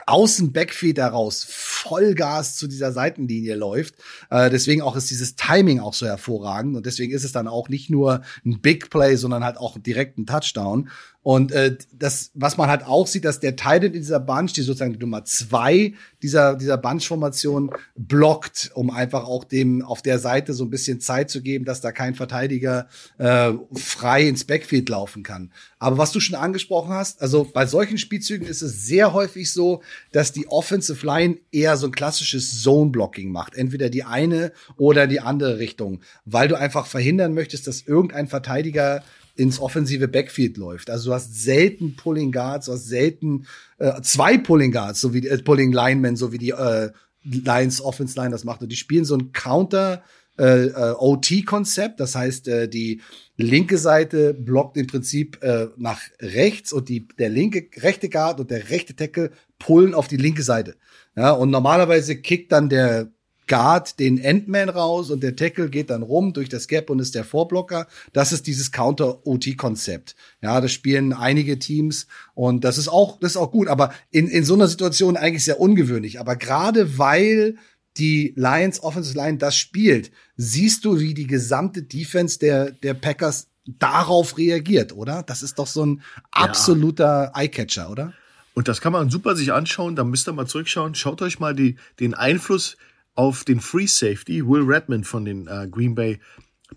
aus 0.09 0.37
dem 0.37 0.51
Backfeed 0.51 0.97
heraus 0.97 1.45
Vollgas 1.47 2.55
zu 2.55 2.67
dieser 2.67 2.91
Seitenlinie 2.91 3.55
läuft. 3.55 3.95
Äh, 4.31 4.49
deswegen 4.49 4.81
auch 4.81 4.95
ist 4.95 5.11
dieses 5.11 5.35
Timing 5.35 5.79
auch 5.79 5.93
so 5.93 6.07
hervorragend 6.07 6.75
und 6.75 6.85
deswegen 6.85 7.13
ist 7.13 7.23
es 7.23 7.31
dann 7.31 7.47
auch 7.47 7.69
nicht 7.69 7.89
nur 7.89 8.21
ein 8.43 8.59
Big 8.59 8.89
Play, 8.89 9.15
sondern 9.15 9.43
halt 9.43 9.57
auch 9.57 9.77
direkt 9.77 10.17
ein 10.17 10.25
Touchdown. 10.25 10.89
Und 11.21 11.51
äh, 11.51 11.77
das, 11.91 12.31
was 12.33 12.55
man 12.55 12.69
halt 12.69 12.85
auch 12.85 13.05
sieht, 13.05 13.25
dass 13.25 13.41
der 13.41 13.57
Titan 13.57 13.83
in 13.83 13.93
dieser 13.93 14.21
Bunch, 14.21 14.53
die 14.53 14.61
sozusagen 14.61 14.93
die 14.93 14.99
Nummer 14.99 15.25
zwei 15.25 15.93
dieser, 16.23 16.55
dieser 16.55 16.77
Bunch-Formation, 16.77 17.71
blockt, 17.95 18.71
um 18.73 18.89
einfach 18.89 19.25
auch 19.25 19.43
dem 19.43 19.81
auf 19.83 20.01
der 20.01 20.19
Seite 20.19 20.53
so 20.53 20.63
ein 20.63 20.69
bisschen 20.69 21.01
Zeit 21.01 21.29
zu 21.29 21.41
geben, 21.41 21.65
dass 21.65 21.81
da 21.81 21.91
kein 21.91 22.15
Verteidiger 22.15 22.87
äh, 23.17 23.51
frei 23.73 24.27
ins 24.27 24.45
Backfield 24.45 24.87
laufen 24.87 25.23
kann. 25.23 25.51
Aber 25.77 25.97
was 25.97 26.13
du 26.13 26.21
schon 26.21 26.35
angesprochen 26.35 26.93
hast, 26.93 27.21
also 27.21 27.43
bei 27.53 27.65
solchen 27.65 27.97
Spielzügen 27.97 28.47
ist 28.47 28.61
es 28.61 28.85
sehr 28.85 29.11
häufig 29.11 29.51
so, 29.51 29.81
dass 30.13 30.31
die 30.31 30.47
Offensive 30.47 31.05
Line 31.05 31.37
eher 31.51 31.75
so 31.75 31.87
ein 31.87 31.91
klassisches 31.91 32.61
Zone-Blocking 32.63 33.31
macht. 33.31 33.55
Entweder 33.55 33.89
die 33.89 34.05
eine 34.05 34.53
oder 34.77 35.05
die 35.05 35.19
andere 35.19 35.59
Richtung, 35.59 35.99
weil 36.23 36.47
du 36.47 36.55
einfach 36.57 36.85
verhindern 36.85 37.33
möchtest, 37.33 37.67
dass 37.67 37.81
irgendein 37.81 38.27
Verteidiger 38.27 39.03
ins 39.39 39.59
offensive 39.59 40.07
Backfield 40.07 40.57
läuft. 40.57 40.89
Also 40.89 41.09
du 41.09 41.15
hast 41.15 41.41
selten 41.41 41.95
Pulling 41.95 42.31
Guards, 42.31 42.67
du 42.67 42.73
hast 42.73 42.87
selten 42.87 43.45
äh, 43.77 44.01
zwei 44.01 44.37
Pulling 44.37 44.71
Guards, 44.71 45.01
so 45.01 45.13
wie 45.13 45.21
die, 45.21 45.29
äh, 45.29 45.41
Pulling 45.41 45.71
Linemen, 45.71 46.15
so 46.15 46.31
wie 46.31 46.37
die 46.37 46.51
äh, 46.51 46.89
Lions 47.23 47.81
Offense 47.81 48.19
Line 48.19 48.31
das 48.31 48.43
macht. 48.43 48.61
Und 48.61 48.69
die 48.71 48.75
spielen 48.75 49.05
so 49.05 49.15
ein 49.15 49.31
Counter 49.31 50.03
äh, 50.37 50.67
äh, 50.67 50.95
OT-Konzept. 50.97 51.99
Das 51.99 52.15
heißt, 52.15 52.47
äh, 52.47 52.69
die 52.69 53.01
linke 53.35 53.77
Seite 53.77 54.33
blockt 54.33 54.77
im 54.77 54.87
Prinzip 54.87 55.41
äh, 55.43 55.67
nach 55.77 56.01
rechts 56.21 56.71
und 56.71 56.89
die 56.89 57.07
der 57.07 57.29
linke 57.29 57.67
rechte 57.81 58.09
Guard 58.09 58.39
und 58.39 58.51
der 58.51 58.69
rechte 58.69 58.95
Tackle 58.95 59.31
pullen 59.57 59.93
auf 59.93 60.07
die 60.07 60.17
linke 60.17 60.43
Seite. 60.43 60.75
Ja, 61.15 61.31
und 61.31 61.49
normalerweise 61.49 62.15
kickt 62.15 62.51
dann 62.51 62.69
der 62.69 63.11
Guard 63.49 63.99
den 63.99 64.17
Endman 64.17 64.69
raus 64.69 65.09
und 65.09 65.21
der 65.21 65.35
Tackle 65.35 65.69
geht 65.69 65.89
dann 65.89 66.03
rum 66.03 66.31
durch 66.31 66.47
das 66.47 66.69
Gap 66.69 66.89
und 66.89 66.99
ist 66.99 67.15
der 67.15 67.25
Vorblocker. 67.25 67.87
Das 68.13 68.31
ist 68.31 68.47
dieses 68.47 68.71
Counter-OT-Konzept. 68.71 70.15
Ja, 70.41 70.61
das 70.61 70.71
spielen 70.71 71.11
einige 71.11 71.59
Teams 71.59 72.07
und 72.35 72.63
das 72.63 72.77
ist 72.77 72.87
auch, 72.87 73.19
das 73.19 73.31
ist 73.31 73.37
auch 73.37 73.51
gut. 73.51 73.67
Aber 73.67 73.91
in, 74.11 74.29
in 74.29 74.45
so 74.45 74.53
einer 74.53 74.69
Situation 74.69 75.17
eigentlich 75.17 75.43
sehr 75.43 75.59
ungewöhnlich. 75.59 76.21
Aber 76.21 76.37
gerade 76.37 76.97
weil 76.97 77.57
die 77.97 78.33
Lions 78.37 78.81
Offensive 78.81 79.17
Line 79.17 79.39
das 79.39 79.57
spielt, 79.57 80.11
siehst 80.37 80.85
du, 80.85 80.99
wie 80.99 81.13
die 81.13 81.27
gesamte 81.27 81.83
Defense 81.83 82.39
der, 82.39 82.71
der 82.71 82.93
Packers 82.93 83.47
darauf 83.65 84.37
reagiert, 84.37 84.93
oder? 84.93 85.23
Das 85.23 85.43
ist 85.43 85.59
doch 85.59 85.67
so 85.67 85.85
ein 85.85 86.01
absoluter 86.31 87.31
ja. 87.35 87.41
Eyecatcher, 87.41 87.89
oder? 87.89 88.13
Und 88.53 88.67
das 88.67 88.81
kann 88.81 88.93
man 88.93 89.09
super 89.09 89.35
sich 89.35 89.53
anschauen. 89.53 89.95
Da 89.95 90.03
müsst 90.03 90.27
ihr 90.27 90.33
mal 90.33 90.47
zurückschauen. 90.47 90.95
Schaut 90.95 91.21
euch 91.21 91.39
mal 91.39 91.55
die, 91.55 91.77
den 91.99 92.13
Einfluss 92.13 92.77
auf 93.19 93.43
den 93.43 93.59
Free 93.59 93.85
Safety 93.85 94.47
Will 94.47 94.61
Redmond 94.61 95.05
von 95.05 95.25
den 95.25 95.45
äh, 95.47 95.67
Green 95.69 95.93
Bay 95.93 96.19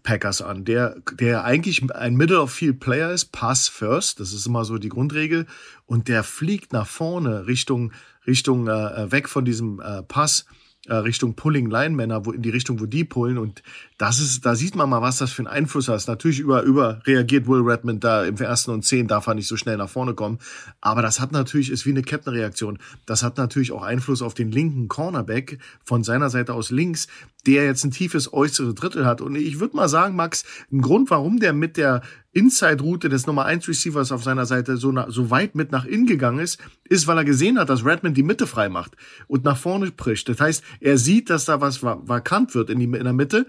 Packers 0.02 0.42
an, 0.42 0.64
der, 0.64 0.96
der 1.20 1.44
eigentlich 1.44 1.88
ein 1.94 2.16
Middle 2.16 2.40
of 2.40 2.50
Field 2.50 2.80
Player 2.80 3.12
ist, 3.12 3.26
Pass 3.26 3.68
First, 3.68 4.18
das 4.18 4.32
ist 4.32 4.44
immer 4.44 4.64
so 4.64 4.76
die 4.78 4.88
Grundregel, 4.88 5.46
und 5.86 6.08
der 6.08 6.24
fliegt 6.24 6.72
nach 6.72 6.88
vorne 6.88 7.46
Richtung, 7.46 7.92
Richtung 8.26 8.66
äh, 8.66 9.12
weg 9.12 9.28
von 9.28 9.44
diesem 9.44 9.80
äh, 9.80 10.02
Pass 10.02 10.46
äh, 10.88 10.94
Richtung 10.94 11.36
Pulling 11.36 11.70
Line-Männer, 11.70 12.26
wo 12.26 12.32
in 12.32 12.42
die 12.42 12.50
Richtung, 12.50 12.80
wo 12.80 12.86
die 12.86 13.04
pullen. 13.04 13.38
Und 13.38 13.62
das 14.02 14.18
ist, 14.18 14.44
da 14.44 14.56
sieht 14.56 14.74
man 14.74 14.90
mal, 14.90 15.00
was 15.00 15.18
das 15.18 15.30
für 15.30 15.42
einen 15.42 15.46
Einfluss 15.46 15.86
hat. 15.86 16.08
Natürlich 16.08 16.40
über, 16.40 16.64
über 16.64 17.00
reagiert 17.06 17.46
Will 17.46 17.60
Redmond 17.60 18.02
da 18.02 18.24
im 18.24 18.36
ersten 18.36 18.72
und 18.72 18.84
zehn, 18.84 19.06
darf 19.06 19.28
er 19.28 19.34
nicht 19.34 19.46
so 19.46 19.56
schnell 19.56 19.76
nach 19.76 19.88
vorne 19.88 20.14
kommen. 20.14 20.40
Aber 20.80 21.02
das 21.02 21.20
hat 21.20 21.30
natürlich, 21.30 21.70
ist 21.70 21.86
wie 21.86 21.90
eine 21.90 22.02
Kettenreaktion. 22.02 22.80
Das 23.06 23.22
hat 23.22 23.38
natürlich 23.38 23.70
auch 23.70 23.84
Einfluss 23.84 24.20
auf 24.20 24.34
den 24.34 24.50
linken 24.50 24.88
Cornerback 24.88 25.60
von 25.84 26.02
seiner 26.02 26.30
Seite 26.30 26.52
aus 26.52 26.72
links, 26.72 27.06
der 27.46 27.64
jetzt 27.64 27.84
ein 27.84 27.92
tiefes 27.92 28.32
äußere 28.32 28.74
Drittel 28.74 29.06
hat. 29.06 29.20
Und 29.20 29.36
ich 29.36 29.60
würde 29.60 29.76
mal 29.76 29.88
sagen, 29.88 30.16
Max, 30.16 30.44
ein 30.72 30.82
Grund, 30.82 31.08
warum 31.10 31.38
der 31.38 31.52
mit 31.52 31.76
der 31.76 32.02
Inside-Route 32.32 33.08
des 33.08 33.28
Nummer 33.28 33.44
1 33.44 33.68
Receivers 33.68 34.10
auf 34.10 34.24
seiner 34.24 34.46
Seite 34.46 34.78
so, 34.78 34.90
na, 34.90 35.12
so 35.12 35.30
weit 35.30 35.54
mit 35.54 35.70
nach 35.70 35.84
innen 35.84 36.06
gegangen 36.06 36.40
ist, 36.40 36.58
ist, 36.88 37.06
weil 37.06 37.18
er 37.18 37.24
gesehen 37.24 37.56
hat, 37.56 37.68
dass 37.68 37.84
Redmond 37.84 38.16
die 38.16 38.24
Mitte 38.24 38.48
frei 38.48 38.68
macht 38.68 38.96
und 39.28 39.44
nach 39.44 39.56
vorne 39.56 39.92
prischt. 39.92 40.28
Das 40.28 40.40
heißt, 40.40 40.64
er 40.80 40.98
sieht, 40.98 41.30
dass 41.30 41.44
da 41.44 41.60
was 41.60 41.84
vakant 41.84 42.56
wird 42.56 42.68
in, 42.68 42.80
die, 42.80 42.86
in 42.86 43.04
der 43.04 43.12
Mitte 43.12 43.46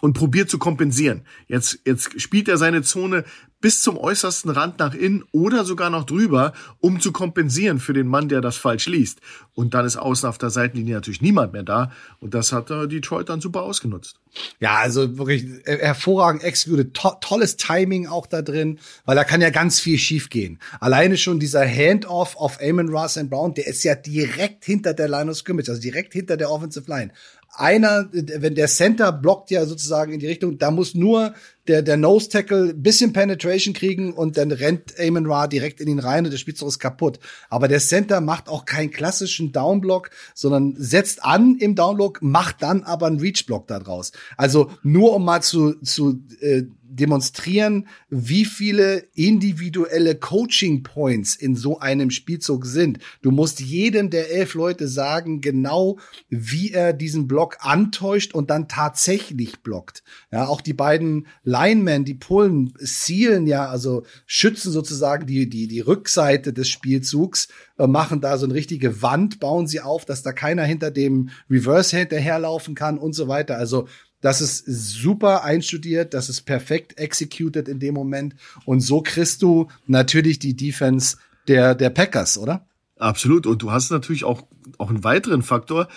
und 0.00 0.14
probiert 0.14 0.50
zu 0.50 0.58
kompensieren. 0.58 1.22
Jetzt, 1.46 1.80
jetzt 1.84 2.20
spielt 2.20 2.48
er 2.48 2.56
seine 2.56 2.82
Zone 2.82 3.24
bis 3.60 3.82
zum 3.82 3.98
äußersten 3.98 4.50
Rand 4.50 4.78
nach 4.78 4.94
innen 4.94 5.24
oder 5.32 5.64
sogar 5.64 5.90
noch 5.90 6.04
drüber, 6.04 6.52
um 6.80 7.00
zu 7.00 7.12
kompensieren 7.12 7.78
für 7.78 7.92
den 7.92 8.06
Mann, 8.06 8.28
der 8.28 8.40
das 8.40 8.56
falsch 8.56 8.86
liest. 8.86 9.20
Und 9.54 9.74
dann 9.74 9.84
ist 9.84 9.96
außen 9.96 10.28
auf 10.28 10.38
der 10.38 10.50
Seitenlinie 10.50 10.94
natürlich 10.94 11.20
niemand 11.20 11.52
mehr 11.52 11.62
da. 11.62 11.92
Und 12.20 12.32
das 12.34 12.52
hat 12.52 12.70
äh, 12.70 12.88
Detroit 12.88 13.28
dann 13.28 13.40
super 13.40 13.62
ausgenutzt. 13.62 14.16
Ja, 14.60 14.76
also 14.76 15.18
wirklich 15.18 15.44
hervorragend 15.64 16.42
executed. 16.42 16.94
To 16.94 17.12
tolles 17.20 17.56
Timing 17.56 18.06
auch 18.06 18.26
da 18.26 18.42
drin, 18.42 18.78
weil 19.04 19.16
da 19.16 19.24
kann 19.24 19.40
ja 19.40 19.50
ganz 19.50 19.80
viel 19.80 19.98
schiefgehen. 19.98 20.58
Alleine 20.78 21.18
schon 21.18 21.40
dieser 21.40 21.66
Handoff 21.66 22.36
auf 22.36 22.58
Amon 22.62 22.88
Ross 22.88 23.18
and 23.18 23.28
Brown, 23.28 23.54
der 23.54 23.66
ist 23.66 23.82
ja 23.82 23.94
direkt 23.94 24.64
hinter 24.64 24.94
der 24.94 25.08
Line 25.08 25.30
of 25.30 25.36
Scrimmage, 25.36 25.68
also 25.68 25.82
direkt 25.82 26.12
hinter 26.14 26.36
der 26.36 26.50
Offensive 26.50 26.88
Line 26.88 27.12
einer, 27.52 28.08
wenn 28.12 28.54
der 28.54 28.68
Center 28.68 29.12
blockt 29.12 29.50
ja 29.50 29.66
sozusagen 29.66 30.12
in 30.12 30.20
die 30.20 30.26
Richtung, 30.26 30.58
da 30.58 30.70
muss 30.70 30.94
nur 30.94 31.34
der, 31.66 31.82
der 31.82 31.96
Nose 31.96 32.28
Tackle 32.28 32.74
bisschen 32.74 33.12
Penetration 33.12 33.74
kriegen 33.74 34.12
und 34.12 34.36
dann 34.36 34.50
rennt 34.50 34.94
Amon 34.98 35.26
Ra 35.26 35.46
direkt 35.46 35.80
in 35.80 35.88
ihn 35.88 35.98
rein 35.98 36.24
und 36.24 36.30
der 36.30 36.38
Spielzug 36.38 36.68
ist 36.68 36.78
kaputt. 36.78 37.20
Aber 37.48 37.68
der 37.68 37.80
Center 37.80 38.20
macht 38.20 38.48
auch 38.48 38.64
keinen 38.64 38.90
klassischen 38.90 39.52
Downblock, 39.52 40.10
sondern 40.34 40.74
setzt 40.78 41.24
an 41.24 41.56
im 41.58 41.74
Downblock, 41.74 42.22
macht 42.22 42.62
dann 42.62 42.82
aber 42.82 43.06
einen 43.06 43.20
Reach-Block 43.20 43.66
da 43.66 43.78
draus. 43.78 44.12
Also 44.36 44.70
nur 44.82 45.14
um 45.14 45.24
mal 45.24 45.42
zu, 45.42 45.74
zu 45.82 46.20
äh, 46.40 46.62
demonstrieren, 46.90 47.86
wie 48.08 48.44
viele 48.44 49.04
individuelle 49.14 50.16
Coaching 50.16 50.82
Points 50.82 51.36
in 51.36 51.54
so 51.54 51.78
einem 51.78 52.10
Spielzug 52.10 52.66
sind. 52.66 52.98
Du 53.22 53.30
musst 53.30 53.60
jedem 53.60 54.10
der 54.10 54.30
elf 54.30 54.54
Leute 54.54 54.88
sagen, 54.88 55.40
genau 55.40 55.98
wie 56.28 56.72
er 56.72 56.92
diesen 56.92 57.28
Block 57.28 57.58
antäuscht 57.60 58.34
und 58.34 58.50
dann 58.50 58.68
tatsächlich 58.68 59.60
blockt. 59.60 60.02
Ja, 60.32 60.46
auch 60.46 60.60
die 60.60 60.72
beiden 60.72 61.26
Linemen, 61.44 62.04
die 62.04 62.14
Pullen, 62.14 62.74
sealen 62.78 63.46
ja, 63.46 63.68
also 63.68 64.04
schützen 64.26 64.72
sozusagen 64.72 65.26
die, 65.26 65.48
die, 65.48 65.68
die 65.68 65.80
Rückseite 65.80 66.52
des 66.52 66.68
Spielzugs, 66.68 67.48
äh, 67.78 67.86
machen 67.86 68.20
da 68.20 68.36
so 68.36 68.46
eine 68.46 68.54
richtige 68.54 69.02
Wand, 69.02 69.40
bauen 69.40 69.66
sie 69.66 69.80
auf, 69.80 70.04
dass 70.04 70.22
da 70.22 70.32
keiner 70.32 70.64
hinter 70.64 70.90
dem 70.90 71.30
Reverse 71.48 71.96
hinterherlaufen 71.96 72.74
kann 72.74 72.98
und 72.98 73.14
so 73.14 73.28
weiter. 73.28 73.56
Also 73.56 73.86
das 74.20 74.40
ist 74.40 74.64
super 74.66 75.44
einstudiert, 75.44 76.14
das 76.14 76.28
ist 76.28 76.42
perfekt 76.42 76.98
executed 76.98 77.68
in 77.68 77.78
dem 77.78 77.94
Moment. 77.94 78.34
Und 78.64 78.80
so 78.80 79.02
kriegst 79.02 79.42
du 79.42 79.68
natürlich 79.86 80.38
die 80.38 80.54
Defense 80.54 81.16
der, 81.48 81.74
der 81.74 81.90
Packers, 81.90 82.38
oder? 82.38 82.66
Absolut. 82.98 83.46
Und 83.46 83.62
du 83.62 83.72
hast 83.72 83.90
natürlich 83.90 84.24
auch, 84.24 84.46
auch 84.78 84.90
einen 84.90 85.04
weiteren 85.04 85.42
Faktor. 85.42 85.88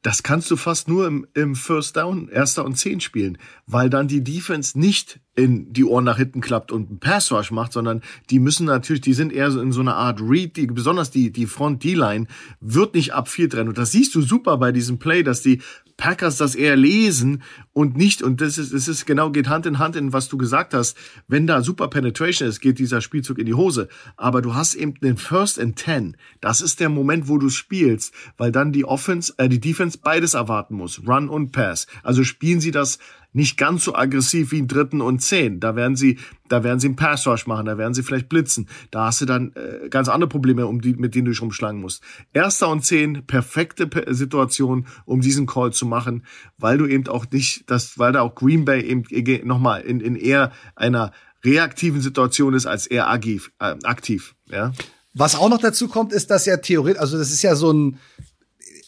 Das 0.00 0.22
kannst 0.22 0.50
du 0.50 0.56
fast 0.56 0.88
nur 0.88 1.08
im, 1.08 1.26
im 1.34 1.56
First 1.56 1.96
Down, 1.96 2.28
erster 2.28 2.64
und 2.64 2.78
zehn 2.78 3.00
spielen, 3.00 3.36
weil 3.66 3.90
dann 3.90 4.06
die 4.06 4.22
Defense 4.22 4.78
nicht 4.78 5.18
in 5.34 5.72
die 5.72 5.84
Ohren 5.84 6.04
nach 6.04 6.18
hinten 6.18 6.40
klappt 6.40 6.70
und 6.70 6.88
einen 6.88 7.00
Pass 7.00 7.32
Rush 7.32 7.50
macht, 7.50 7.72
sondern 7.72 8.02
die 8.30 8.38
müssen 8.38 8.64
natürlich, 8.64 9.02
die 9.02 9.12
sind 9.12 9.32
eher 9.32 9.50
so 9.50 9.60
in 9.60 9.72
so 9.72 9.80
einer 9.80 9.96
Art 9.96 10.20
Read, 10.22 10.56
die, 10.56 10.68
besonders 10.68 11.10
die, 11.10 11.32
die 11.32 11.46
Front 11.46 11.82
D-Line 11.82 12.28
wird 12.60 12.94
nicht 12.94 13.12
ab 13.12 13.28
vier 13.28 13.50
trennen. 13.50 13.68
Und 13.68 13.78
das 13.78 13.90
siehst 13.90 14.14
du 14.14 14.22
super 14.22 14.56
bei 14.56 14.70
diesem 14.70 15.00
Play, 15.00 15.24
dass 15.24 15.42
die 15.42 15.60
Packers 15.98 16.36
das 16.36 16.54
eher 16.54 16.76
lesen 16.76 17.42
und 17.72 17.96
nicht, 17.96 18.22
und 18.22 18.40
das 18.40 18.56
ist, 18.56 18.72
das 18.72 18.88
ist 18.88 19.04
genau, 19.04 19.30
geht 19.30 19.48
Hand 19.48 19.66
in 19.66 19.78
Hand 19.78 19.96
in 19.96 20.12
was 20.12 20.28
du 20.28 20.38
gesagt 20.38 20.72
hast. 20.72 20.96
Wenn 21.26 21.46
da 21.46 21.60
super 21.60 21.88
Penetration 21.88 22.48
ist, 22.48 22.60
geht 22.60 22.78
dieser 22.78 23.00
Spielzug 23.00 23.38
in 23.38 23.46
die 23.46 23.54
Hose. 23.54 23.88
Aber 24.16 24.40
du 24.40 24.54
hast 24.54 24.76
eben 24.76 24.94
den 24.94 25.16
First 25.16 25.60
and 25.60 25.76
Ten. 25.76 26.16
Das 26.40 26.60
ist 26.60 26.80
der 26.80 26.88
Moment, 26.88 27.28
wo 27.28 27.36
du 27.36 27.50
spielst, 27.50 28.14
weil 28.36 28.52
dann 28.52 28.72
die 28.72 28.84
Offense, 28.84 29.34
äh, 29.38 29.48
die 29.48 29.60
Defense 29.60 29.98
beides 29.98 30.34
erwarten 30.34 30.76
muss. 30.76 31.02
Run 31.06 31.28
und 31.28 31.50
Pass. 31.50 31.88
Also 32.04 32.22
spielen 32.22 32.60
sie 32.60 32.70
das 32.70 32.98
nicht 33.32 33.56
ganz 33.56 33.84
so 33.84 33.94
aggressiv 33.94 34.52
wie 34.52 34.58
in 34.58 34.68
dritten 34.68 35.00
und 35.00 35.20
zehn. 35.20 35.60
Da 35.60 35.76
werden 35.76 35.96
sie, 35.96 36.18
da 36.48 36.64
werden 36.64 36.80
sie 36.80 36.88
einen 36.88 36.96
Pass 36.96 37.26
Rush 37.26 37.46
machen, 37.46 37.66
da 37.66 37.78
werden 37.78 37.94
sie 37.94 38.02
vielleicht 38.02 38.28
blitzen. 38.28 38.68
Da 38.90 39.06
hast 39.06 39.20
du 39.20 39.26
dann 39.26 39.52
äh, 39.54 39.88
ganz 39.88 40.08
andere 40.08 40.28
Probleme, 40.28 40.66
um 40.66 40.80
die, 40.80 40.94
mit 40.94 41.14
denen 41.14 41.26
du 41.26 41.30
dich 41.32 41.42
rumschlagen 41.42 41.80
musst. 41.80 42.02
Erster 42.32 42.68
und 42.68 42.84
zehn, 42.84 43.26
perfekte 43.26 43.88
Situation, 44.14 44.86
um 45.04 45.20
diesen 45.20 45.46
Call 45.46 45.72
zu 45.72 45.86
machen, 45.86 46.24
weil 46.56 46.78
du 46.78 46.86
eben 46.86 47.06
auch 47.08 47.26
nicht, 47.30 47.70
das, 47.70 47.98
weil 47.98 48.12
da 48.12 48.22
auch 48.22 48.34
Green 48.34 48.64
Bay 48.64 48.82
eben 48.82 49.04
nochmal 49.46 49.82
in, 49.82 50.00
in 50.00 50.16
eher 50.16 50.52
einer 50.74 51.12
reaktiven 51.44 52.00
Situation 52.00 52.54
ist 52.54 52.66
als 52.66 52.86
eher 52.86 53.08
agif, 53.08 53.52
äh, 53.60 53.76
aktiv. 53.84 54.34
Ja. 54.46 54.72
Was 55.14 55.34
auch 55.34 55.48
noch 55.48 55.58
dazu 55.58 55.88
kommt, 55.88 56.12
ist, 56.12 56.30
dass 56.30 56.46
ja 56.46 56.56
theoretisch, 56.58 57.00
also 57.00 57.18
das 57.18 57.30
ist 57.30 57.42
ja 57.42 57.54
so 57.54 57.72
ein 57.72 57.98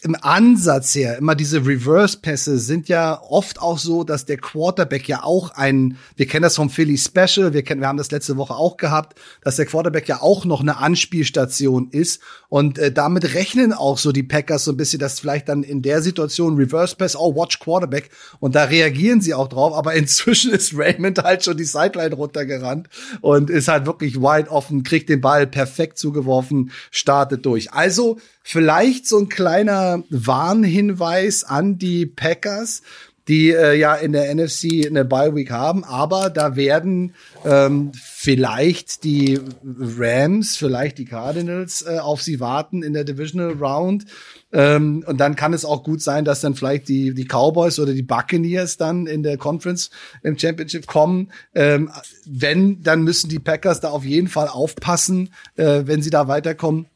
im 0.03 0.17
Ansatz 0.19 0.95
her, 0.95 1.19
immer 1.19 1.35
diese 1.35 1.67
Reverse-Pässe 1.67 2.59
sind 2.59 2.89
ja 2.89 3.21
oft 3.23 3.61
auch 3.61 3.79
so, 3.79 4.03
dass 4.03 4.25
der 4.25 4.39
Quarterback 4.39 5.07
ja 5.07 5.23
auch 5.23 5.51
ein, 5.51 5.99
wir 6.17 6.27
kennen 6.27 6.43
das 6.43 6.57
vom 6.57 6.71
Philly 6.71 6.97
Special, 6.97 7.53
wir 7.53 7.63
kennen, 7.63 7.83
wir 7.83 7.89
haben 7.89 7.99
das 7.99 8.11
letzte 8.11 8.39
Woche 8.39 8.55
auch 8.55 8.79
gehabt, 8.79 9.21
dass 9.43 9.57
der 9.57 9.67
Quarterback 9.67 10.09
ja 10.09 10.23
auch 10.23 10.47
noch 10.47 10.63
eine 10.63 10.79
Anspielstation 10.79 11.91
ist. 11.91 12.23
Und 12.49 12.79
äh, 12.79 12.91
damit 12.91 13.35
rechnen 13.35 13.75
auch 13.75 13.99
so 13.99 14.11
die 14.11 14.23
Packers 14.23 14.65
so 14.65 14.73
ein 14.73 14.79
bisschen, 14.79 15.01
dass 15.01 15.21
vielleicht 15.21 15.51
dann 15.51 15.63
in 15.63 15.83
der 15.83 16.01
Situation 16.01 16.57
Reverse 16.57 16.97
Pass, 16.97 17.15
oh, 17.15 17.37
watch 17.37 17.61
Quarterback. 17.61 18.09
Und 18.39 18.55
da 18.55 18.65
reagieren 18.65 19.21
sie 19.21 19.35
auch 19.35 19.49
drauf, 19.49 19.75
aber 19.75 19.95
inzwischen 20.01 20.53
ist 20.53 20.75
Raymond 20.75 21.23
halt 21.23 21.45
schon 21.45 21.59
die 21.59 21.65
Sideline 21.65 22.15
runtergerannt 22.15 22.89
und 23.21 23.51
ist 23.51 23.69
halt 23.69 23.85
wirklich 23.85 24.17
wide 24.17 24.51
offen, 24.51 24.83
kriegt 24.83 25.11
den 25.11 25.21
Ball 25.21 25.47
perfekt 25.47 25.99
zugeworfen, 25.99 26.71
startet 26.91 27.45
durch. 27.45 27.73
Also 27.73 28.19
vielleicht 28.43 29.07
so 29.07 29.19
ein 29.19 29.29
kleiner 29.29 30.03
Warnhinweis 30.11 31.45
an 31.45 31.79
die 31.79 32.07
Packers, 32.07 32.83
die 33.29 33.51
äh, 33.51 33.79
ja 33.79 33.95
in 33.95 34.13
der 34.13 34.35
NFC 34.35 34.87
eine 34.87 35.05
Bye 35.05 35.35
Week 35.37 35.51
haben, 35.53 35.85
aber 35.85 36.31
da 36.31 36.57
werden 36.57 37.15
ähm, 37.45 37.93
vielleicht 37.95 39.05
die 39.05 39.39
Rams, 39.63 40.57
vielleicht 40.57 40.99
die 40.99 41.05
Cardinals 41.05 41.83
äh, 41.83 41.99
auf 41.99 42.23
sie 42.23 42.41
warten 42.41 42.83
in 42.83 42.93
der 42.93 43.05
Divisional 43.05 43.53
Round. 43.53 44.07
Ähm, 44.53 45.05
und 45.07 45.19
dann 45.19 45.37
kann 45.37 45.53
es 45.53 45.65
auch 45.65 45.85
gut 45.85 46.03
sein, 46.03 46.25
dass 46.25 46.41
dann 46.41 46.57
vielleicht 46.57 46.89
die, 46.89 47.15
die 47.15 47.25
Cowboys 47.25 47.79
oder 47.79 47.93
die 47.93 48.03
Buccaneers 48.03 48.79
dann 48.79 49.07
in 49.07 49.23
der 49.23 49.37
Conference 49.37 49.91
im 50.25 50.37
Championship 50.37 50.89
kommen. 50.89 51.31
Ähm, 51.55 51.89
wenn, 52.27 52.83
dann 52.83 53.03
müssen 53.03 53.31
die 53.31 53.39
Packers 53.39 53.79
da 53.79 53.91
auf 53.91 54.05
jeden 54.05 54.29
Fall 54.29 54.49
aufpassen, 54.49 55.33
äh, 55.55 55.83
wenn 55.85 56.03
sie 56.03 56.11
da 56.11 56.27
weiterkommen 56.27 56.87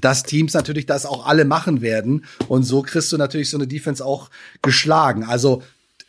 dass 0.00 0.22
Teams 0.22 0.54
natürlich 0.54 0.86
das 0.86 1.06
auch 1.06 1.26
alle 1.26 1.44
machen 1.44 1.80
werden. 1.80 2.24
Und 2.48 2.62
so 2.62 2.82
kriegst 2.82 3.10
du 3.12 3.16
natürlich 3.16 3.50
so 3.50 3.56
eine 3.56 3.66
Defense 3.66 4.04
auch 4.04 4.30
geschlagen. 4.62 5.24
Also 5.24 5.62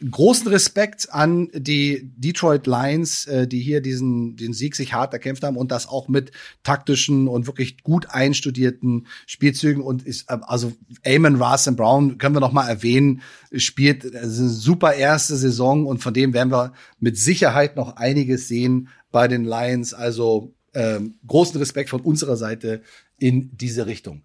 großen 0.09 0.47
Respekt 0.47 1.13
an 1.13 1.49
die 1.53 2.11
Detroit 2.15 2.65
Lions, 2.65 3.25
äh, 3.27 3.47
die 3.47 3.59
hier 3.59 3.81
diesen 3.81 4.35
den 4.35 4.53
Sieg 4.53 4.75
sich 4.75 4.93
hart 4.93 5.13
erkämpft 5.13 5.43
haben 5.43 5.57
und 5.57 5.71
das 5.71 5.87
auch 5.87 6.07
mit 6.07 6.31
taktischen 6.63 7.27
und 7.27 7.45
wirklich 7.45 7.83
gut 7.83 8.09
einstudierten 8.09 9.07
Spielzügen 9.27 9.83
und 9.83 10.03
ist 10.03 10.29
äh, 10.29 10.37
also 10.41 10.73
Amon 11.05 11.41
Ross 11.41 11.67
and 11.67 11.77
Brown 11.77 12.17
können 12.17 12.35
wir 12.35 12.39
noch 12.39 12.51
mal 12.51 12.67
erwähnen, 12.67 13.21
spielt 13.55 14.15
eine 14.15 14.27
super 14.27 14.93
erste 14.93 15.35
Saison 15.35 15.85
und 15.85 15.99
von 15.99 16.13
dem 16.13 16.33
werden 16.33 16.51
wir 16.51 16.73
mit 16.99 17.17
Sicherheit 17.17 17.75
noch 17.75 17.97
einiges 17.97 18.47
sehen 18.47 18.89
bei 19.11 19.27
den 19.27 19.45
Lions. 19.45 19.93
Also 19.93 20.53
ähm, 20.73 21.15
großen 21.27 21.59
Respekt 21.59 21.89
von 21.89 22.01
unserer 22.01 22.37
Seite 22.37 22.81
in 23.21 23.55
diese 23.55 23.85
Richtung. 23.85 24.23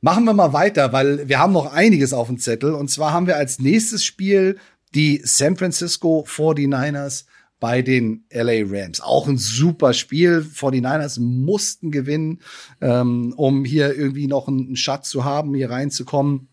Machen 0.00 0.24
wir 0.24 0.32
mal 0.32 0.52
weiter, 0.52 0.92
weil 0.92 1.28
wir 1.28 1.38
haben 1.38 1.52
noch 1.52 1.72
einiges 1.72 2.12
auf 2.12 2.28
dem 2.28 2.38
Zettel. 2.38 2.72
Und 2.72 2.88
zwar 2.88 3.12
haben 3.12 3.26
wir 3.26 3.36
als 3.36 3.58
nächstes 3.58 4.04
Spiel 4.04 4.58
die 4.94 5.20
San 5.24 5.56
Francisco 5.56 6.24
49ers 6.26 7.24
bei 7.60 7.82
den 7.82 8.24
LA 8.30 8.62
Rams. 8.64 9.00
Auch 9.00 9.26
ein 9.28 9.36
super 9.36 9.92
Spiel. 9.92 10.38
49ers 10.40 11.20
mussten 11.20 11.90
gewinnen, 11.90 12.40
ähm, 12.80 13.34
um 13.36 13.64
hier 13.64 13.94
irgendwie 13.96 14.28
noch 14.28 14.48
einen 14.48 14.76
Schatz 14.76 15.10
zu 15.10 15.24
haben, 15.24 15.54
hier 15.54 15.70
reinzukommen. 15.70 16.48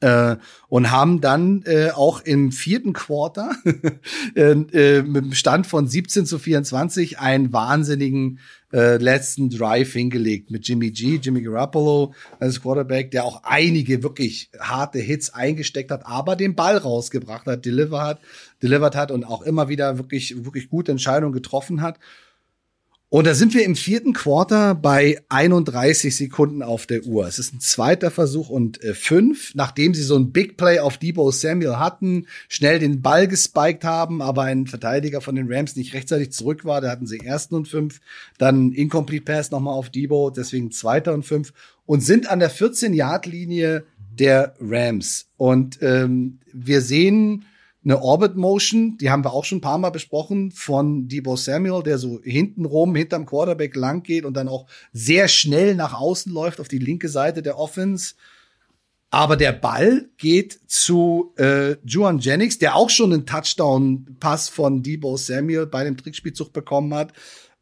Äh, 0.00 0.36
und 0.68 0.90
haben 0.90 1.20
dann 1.20 1.62
äh, 1.64 1.90
auch 1.90 2.20
im 2.20 2.52
vierten 2.52 2.92
Quarter 2.92 3.50
äh, 4.34 4.52
äh, 4.52 5.02
mit 5.02 5.24
dem 5.24 5.32
Stand 5.32 5.66
von 5.66 5.86
17 5.88 6.26
zu 6.26 6.38
24 6.38 7.18
einen 7.18 7.52
wahnsinnigen 7.52 8.40
äh, 8.72 8.96
letzten 8.96 9.48
Drive 9.48 9.92
hingelegt 9.92 10.50
mit 10.50 10.66
Jimmy 10.66 10.90
G, 10.90 11.20
Jimmy 11.22 11.40
Garoppolo 11.40 12.12
als 12.40 12.60
Quarterback, 12.60 13.10
der 13.10 13.24
auch 13.24 13.42
einige 13.44 14.02
wirklich 14.02 14.50
harte 14.58 14.98
Hits 14.98 15.32
eingesteckt 15.32 15.90
hat, 15.90 16.04
aber 16.04 16.36
den 16.36 16.54
Ball 16.54 16.76
rausgebracht 16.76 17.46
hat, 17.46 17.64
delivered 17.64 18.00
hat, 18.00 18.20
delivered 18.62 18.96
hat 18.96 19.10
und 19.12 19.24
auch 19.24 19.42
immer 19.42 19.68
wieder 19.68 19.98
wirklich, 19.98 20.44
wirklich 20.44 20.68
gute 20.68 20.92
Entscheidungen 20.92 21.32
getroffen 21.32 21.80
hat. 21.80 21.98
Und 23.08 23.24
da 23.28 23.34
sind 23.34 23.54
wir 23.54 23.64
im 23.64 23.76
vierten 23.76 24.14
Quarter 24.14 24.74
bei 24.74 25.22
31 25.28 26.16
Sekunden 26.16 26.60
auf 26.64 26.86
der 26.86 27.04
Uhr. 27.04 27.28
Es 27.28 27.38
ist 27.38 27.54
ein 27.54 27.60
zweiter 27.60 28.10
Versuch 28.10 28.48
und 28.48 28.82
äh, 28.82 28.94
fünf, 28.94 29.54
nachdem 29.54 29.94
sie 29.94 30.02
so 30.02 30.16
ein 30.16 30.32
Big 30.32 30.56
Play 30.56 30.80
auf 30.80 30.98
Debo 30.98 31.30
Samuel 31.30 31.78
hatten, 31.78 32.26
schnell 32.48 32.80
den 32.80 33.02
Ball 33.02 33.28
gespiked 33.28 33.84
haben, 33.84 34.20
aber 34.20 34.42
ein 34.42 34.66
Verteidiger 34.66 35.20
von 35.20 35.36
den 35.36 35.46
Rams 35.48 35.76
nicht 35.76 35.94
rechtzeitig 35.94 36.32
zurück 36.32 36.64
war. 36.64 36.80
Da 36.80 36.90
hatten 36.90 37.06
sie 37.06 37.20
ersten 37.20 37.54
und 37.54 37.68
fünf, 37.68 38.00
dann 38.38 38.72
Incomplete 38.72 39.24
Pass 39.24 39.52
nochmal 39.52 39.74
auf 39.74 39.88
Debo, 39.88 40.30
deswegen 40.30 40.72
zweiter 40.72 41.14
und 41.14 41.22
fünf 41.22 41.52
und 41.86 42.00
sind 42.00 42.28
an 42.28 42.40
der 42.40 42.50
14-Yard-Linie 42.50 43.84
der 44.18 44.56
Rams. 44.60 45.28
Und 45.36 45.78
ähm, 45.80 46.40
wir 46.52 46.80
sehen 46.80 47.44
eine 47.86 48.02
Orbit 48.02 48.34
Motion, 48.34 48.98
die 48.98 49.10
haben 49.10 49.24
wir 49.24 49.32
auch 49.32 49.44
schon 49.44 49.58
ein 49.58 49.62
paar 49.62 49.78
Mal 49.78 49.90
besprochen, 49.90 50.50
von 50.50 51.06
Debo 51.06 51.36
Samuel, 51.36 51.84
der 51.84 51.98
so 51.98 52.20
hinten 52.24 52.64
rum, 52.64 52.96
hinterm 52.96 53.26
Quarterback 53.26 53.76
lang 53.76 54.02
geht 54.02 54.24
und 54.24 54.34
dann 54.34 54.48
auch 54.48 54.66
sehr 54.92 55.28
schnell 55.28 55.76
nach 55.76 55.94
außen 55.94 56.32
läuft 56.32 56.60
auf 56.60 56.66
die 56.66 56.80
linke 56.80 57.08
Seite 57.08 57.42
der 57.42 57.58
Offense. 57.58 58.14
Aber 59.10 59.36
der 59.36 59.52
Ball 59.52 60.08
geht 60.18 60.58
zu 60.66 61.32
äh, 61.36 61.76
Juan 61.84 62.18
Jennings, 62.18 62.58
der 62.58 62.74
auch 62.74 62.90
schon 62.90 63.12
einen 63.12 63.24
Touchdown-Pass 63.24 64.48
von 64.48 64.82
Debo 64.82 65.16
Samuel 65.16 65.66
bei 65.66 65.84
dem 65.84 65.96
Trickspielzug 65.96 66.52
bekommen 66.52 66.92
hat. 66.92 67.12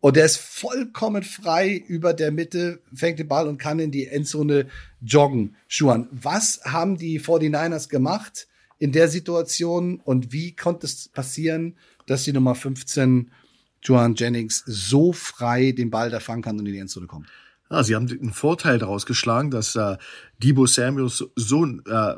Und 0.01 0.17
der 0.17 0.25
ist 0.25 0.39
vollkommen 0.39 1.23
frei 1.23 1.77
über 1.87 2.15
der 2.15 2.31
Mitte, 2.31 2.81
fängt 2.95 3.19
den 3.19 3.29
Ball 3.29 3.47
und 3.47 3.59
kann 3.59 3.79
in 3.79 3.91
die 3.91 4.07
Endzone 4.07 4.69
joggen. 5.03 5.57
Juan, 5.69 6.09
was 6.11 6.63
haben 6.65 6.97
die 6.97 7.21
49ers 7.21 7.91
gemacht? 7.91 8.49
In 8.85 8.93
der 8.93 9.09
Situation 9.09 9.99
und 10.05 10.31
wie 10.31 10.55
konnte 10.55 10.85
es 10.85 11.09
passieren, 11.09 11.75
dass 12.05 12.25
die 12.25 12.35
Nummer 12.35 12.55
15 12.55 13.31
Joan 13.83 14.15
Jennings 14.15 14.63
so 14.67 15.15
frei 15.15 15.73
den 15.73 15.89
Ball 15.89 16.11
da 16.11 16.21
fangen 16.21 16.43
kann 16.43 16.59
und 16.59 16.67
in 16.67 16.75
die 16.75 16.79
Endzone 16.79 17.07
kommt? 17.07 17.27
Ja, 17.71 17.83
sie 17.83 17.95
haben 17.95 18.11
einen 18.11 18.35
Vorteil 18.35 18.79
daraus 18.79 19.07
geschlagen, 19.07 19.51
dass 19.51 19.75
äh, 19.75 19.97
Debo 20.43 20.67
Samuels 20.67 21.25
so 21.35 21.65
ein 21.65 21.83
äh, 21.87 22.15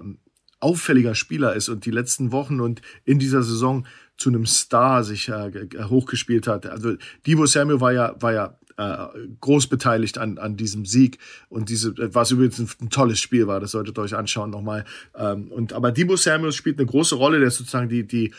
auffälliger 0.59 1.15
Spieler 1.15 1.55
ist 1.55 1.69
und 1.69 1.85
die 1.85 1.93
letzten 1.93 2.33
Wochen 2.33 2.61
und 2.61 2.83
in 3.05 3.21
dieser 3.21 3.45
Saison 3.45 3.87
zu 4.17 4.31
einem 4.31 4.45
Star 4.45 5.05
sich 5.05 5.29
äh, 5.29 5.69
hochgespielt 5.85 6.49
hat. 6.49 6.67
Also 6.67 6.97
Debo 7.29 7.47
Samuel 7.47 7.81
war 7.81 7.93
ja 7.93 8.17
war 8.19 8.33
ja 8.33 8.59
äh, 8.77 9.07
groß 9.41 9.69
beteiligt 9.69 10.19
an, 10.19 10.39
an 10.39 10.57
diesem 10.57 10.85
Sieg. 10.85 11.19
Und 11.49 11.69
diese, 11.69 11.95
was 12.15 12.31
übrigens 12.31 12.59
ein, 12.59 12.69
ein 12.81 12.91
tolles 12.91 13.21
Spiel 13.21 13.47
war, 13.47 13.61
das 13.61 13.73
solltet 13.73 13.99
ihr 13.99 14.03
euch 14.03 14.15
anschauen 14.15 14.51
nochmal. 14.51 14.85
Ähm, 15.17 15.51
und, 15.51 15.73
aber 15.73 15.93
Debo 15.93 16.17
Samuels 16.17 16.57
spielt 16.57 16.79
eine 16.79 16.87
große 16.87 17.15
Rolle, 17.15 17.39
der 17.39 17.49
ist 17.49 17.57
sozusagen 17.57 17.89
die, 17.89 18.07
die, 18.07 18.33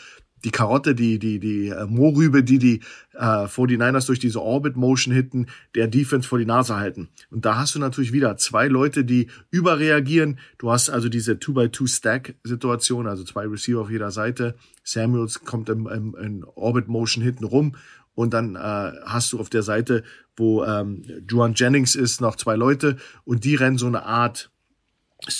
die 0.44 0.50
Karotte, 0.50 0.94
die, 0.94 1.18
die, 1.18 1.40
die 1.40 1.68
äh, 1.68 1.86
Mohrrübe, 1.86 2.44
die 2.44 2.58
die 2.58 2.80
äh, 3.14 3.46
49ers 3.46 4.06
durch 4.06 4.18
diese 4.18 4.40
Orbit-Motion 4.40 5.12
hitten, 5.12 5.46
der 5.74 5.88
Defense 5.88 6.28
vor 6.28 6.38
die 6.38 6.46
Nase 6.46 6.76
halten. 6.76 7.08
Und 7.30 7.44
da 7.44 7.56
hast 7.56 7.74
du 7.74 7.78
natürlich 7.78 8.12
wieder 8.12 8.36
zwei 8.36 8.68
Leute, 8.68 9.04
die 9.04 9.28
überreagieren. 9.50 10.38
Du 10.58 10.70
hast 10.70 10.90
also 10.90 11.08
diese 11.08 11.32
2x2-Stack-Situation, 11.34 13.06
also 13.06 13.24
zwei 13.24 13.46
Receiver 13.46 13.80
auf 13.80 13.90
jeder 13.90 14.10
Seite. 14.10 14.54
Samuels 14.84 15.44
kommt 15.44 15.68
im, 15.68 15.88
im, 15.88 16.14
in 16.14 16.44
Orbit-Motion 16.44 17.22
hinten 17.22 17.44
rum 17.44 17.74
und 18.18 18.34
dann 18.34 18.56
äh, 18.56 18.58
hast 19.04 19.32
du 19.32 19.38
auf 19.38 19.48
der 19.48 19.62
Seite, 19.62 20.02
wo 20.38 20.64
ähm, 20.64 21.02
Juan 21.28 21.54
Jennings 21.54 21.94
ist, 21.94 22.20
noch 22.20 22.36
zwei 22.36 22.56
Leute 22.56 22.96
und 23.24 23.44
die 23.44 23.54
rennen 23.54 23.78
so 23.78 23.86
eine 23.86 24.04
Art 24.04 24.50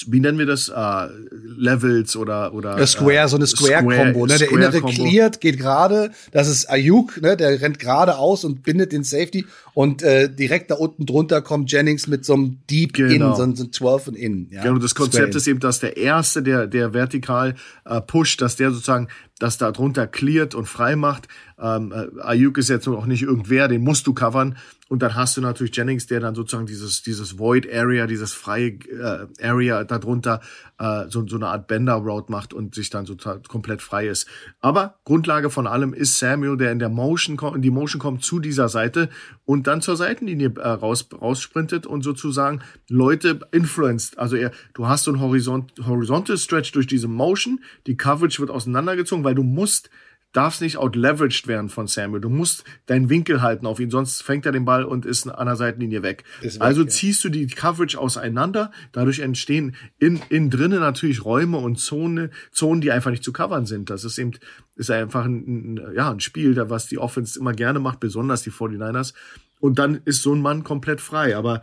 wie 0.09 0.19
nennen 0.19 0.39
wir 0.39 0.47
das? 0.47 0.69
Uh, 0.69 1.09
Levels 1.57 2.17
oder 2.17 2.53
oder 2.53 2.85
Square, 2.85 3.25
uh, 3.25 3.29
so 3.29 3.37
eine 3.37 3.47
Square-Combo. 3.47 4.27
ne? 4.27 4.37
Der 4.37 4.51
innere 4.51 4.83
cleared, 4.83 5.41
geht 5.41 5.57
gerade. 5.57 6.11
Das 6.33 6.49
ist 6.49 6.69
Ayuk, 6.69 7.23
ne? 7.23 7.37
Der 7.37 7.61
rennt 7.61 7.79
gerade 7.79 8.19
aus 8.19 8.45
und 8.45 8.65
bindet 8.65 8.91
den 8.91 9.05
Safety. 9.05 9.47
Und 9.75 10.03
äh, 10.03 10.29
direkt 10.29 10.73
da 10.73 10.75
unten 10.75 11.07
drunter 11.07 11.43
kommt 11.43 11.71
Jennings 11.71 12.09
mit 12.09 12.25
so 12.25 12.35
einem 12.35 12.59
Deep 12.69 12.95
genau. 12.95 13.41
In, 13.41 13.55
so, 13.55 13.65
so 13.65 13.71
12 13.71 14.09
und 14.09 14.15
In. 14.17 14.49
Ja? 14.51 14.65
Genau, 14.65 14.79
das 14.79 14.97
Konzept 14.97 15.37
ist 15.37 15.47
eben, 15.47 15.61
dass 15.61 15.79
der 15.79 15.97
Erste, 15.97 16.43
der, 16.43 16.67
der 16.67 16.93
vertikal 16.93 17.55
äh, 17.85 18.01
pusht, 18.01 18.43
dass 18.43 18.57
der 18.57 18.73
sozusagen 18.73 19.07
das 19.39 19.59
da 19.59 19.71
drunter 19.73 20.07
cleart 20.07 20.55
und 20.55 20.67
frei 20.67 20.97
macht. 20.97 21.29
Ähm, 21.59 21.93
äh, 21.93 22.21
Ayuk 22.21 22.59
ist 22.59 22.69
jetzt 22.69 22.89
auch 22.89 23.07
nicht 23.07 23.23
irgendwer, 23.23 23.69
den 23.69 23.83
musst 23.83 24.07
du 24.07 24.15
covern. 24.15 24.57
Und 24.89 25.03
dann 25.03 25.15
hast 25.15 25.37
du 25.37 25.43
natürlich 25.43 25.77
Jennings, 25.77 26.07
der 26.07 26.21
dann 26.21 26.35
sozusagen 26.35 26.67
dieses, 26.67 27.03
dieses 27.03 27.39
Void 27.39 27.71
Area, 27.71 28.07
dieses 28.07 28.33
freie 28.33 28.69
äh, 28.69 29.27
Area 29.43 29.85
darunter 29.85 30.41
äh, 30.79 31.05
so, 31.09 31.27
so 31.27 31.37
eine 31.37 31.49
Art 31.49 31.67
Bender 31.67 31.95
Route 31.95 32.33
macht 32.33 32.55
und 32.55 32.75
sich 32.75 32.89
dann 32.89 33.05
total 33.05 33.43
komplett 33.47 33.83
frei 33.83 34.09
ist. 34.09 34.27
Aber 34.61 34.99
Grundlage 35.05 35.51
von 35.51 35.67
allem 35.67 35.93
ist 35.93 36.19
Samuel, 36.19 36.57
der 36.57 36.73
in 36.73 36.79
der 36.79 36.89
Motion 36.89 37.39
in 37.55 37.63
die 37.63 37.71
Motion 37.71 38.01
kommt 38.01 38.25
zu 38.25 38.39
dieser 38.39 38.69
Seite 38.69 39.11
und 39.49 39.67
dann 39.67 39.81
zur 39.81 39.97
Seitenlinie 39.97 40.53
äh, 40.59 40.69
raus, 40.69 41.09
raussprintet 41.11 41.87
und 41.87 42.03
sozusagen 42.03 42.61
Leute 42.91 43.41
influenced. 43.51 44.19
Also 44.19 44.37
er, 44.37 44.51
du 44.75 44.89
hast 44.89 45.05
so 45.05 45.11
ein 45.11 45.21
Horizont, 45.21 45.73
Horizontal 45.87 46.37
Stretch 46.37 46.71
durch 46.73 46.87
diese 46.87 47.09
Motion, 47.09 47.61
die 47.87 47.97
Coverage 47.97 48.41
wird 48.41 48.51
auseinandergezogen, 48.51 49.25
weil 49.25 49.35
du 49.35 49.43
musst 49.43 49.89
darfst 50.33 50.61
nicht 50.61 50.77
outleveraged 50.77 51.47
werden 51.47 51.69
von 51.69 51.87
Samuel. 51.87 52.21
Du 52.21 52.29
musst 52.29 52.65
deinen 52.87 53.09
Winkel 53.09 53.41
halten 53.41 53.67
auf 53.67 53.81
ihn, 53.81 53.91
sonst 53.91 54.23
fängt 54.23 54.45
er 54.47 54.53
den 54.53 54.65
Ball 54.65 54.85
und 54.85 55.07
ist 55.07 55.27
an 55.27 55.47
der 55.47 55.57
Seitenlinie 55.57 56.03
weg. 56.03 56.25
weg 56.43 56.57
also 56.61 56.83
ja. 56.83 56.89
ziehst 56.89 57.25
du 57.25 57.29
die 57.29 57.47
Coverage 57.47 57.99
auseinander. 57.99 58.71
Dadurch 58.93 59.21
entstehen 59.21 59.75
in, 59.99 60.21
in 60.29 60.51
drinnen 60.51 60.81
natürlich 60.81 61.25
Räume 61.25 61.59
und 61.59 61.79
Zone, 61.79 62.31
Zonen, 62.53 62.81
die 62.81 62.93
einfach 62.93 63.11
nicht 63.11 63.25
zu 63.25 63.33
covern 63.33 63.67
sind. 63.67 63.91
Das 63.91 64.05
ist 64.05 64.19
eben, 64.19 64.33
ist 64.77 64.91
einfach 64.91 65.25
ein, 65.25 65.75
ein, 65.77 65.95
ja, 65.95 66.11
ein 66.11 66.21
Spiel, 66.21 66.57
was 66.69 66.87
die 66.87 66.99
Offense 66.99 67.39
immer 67.39 67.53
gerne 67.53 67.79
macht, 67.79 68.01
besonders 68.01 68.43
die 68.43 68.51
49ers. 68.51 69.15
Und 69.61 69.79
dann 69.79 70.01
ist 70.05 70.23
so 70.23 70.35
ein 70.35 70.43
Mann 70.43 70.63
komplett 70.63 71.01
frei. 71.01 71.37
Aber 71.37 71.63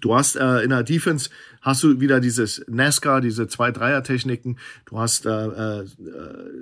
Du 0.00 0.14
hast 0.14 0.36
äh, 0.36 0.62
in 0.62 0.70
der 0.70 0.82
Defense 0.82 1.30
hast 1.60 1.82
du 1.82 2.00
wieder 2.00 2.20
dieses 2.20 2.64
NASCAR, 2.68 3.20
diese 3.20 3.48
zwei 3.48 3.70
Dreier 3.70 4.02
Techniken. 4.02 4.56
Du 4.86 4.98
hast 4.98 5.26
äh, 5.26 5.30
äh, 5.30 5.84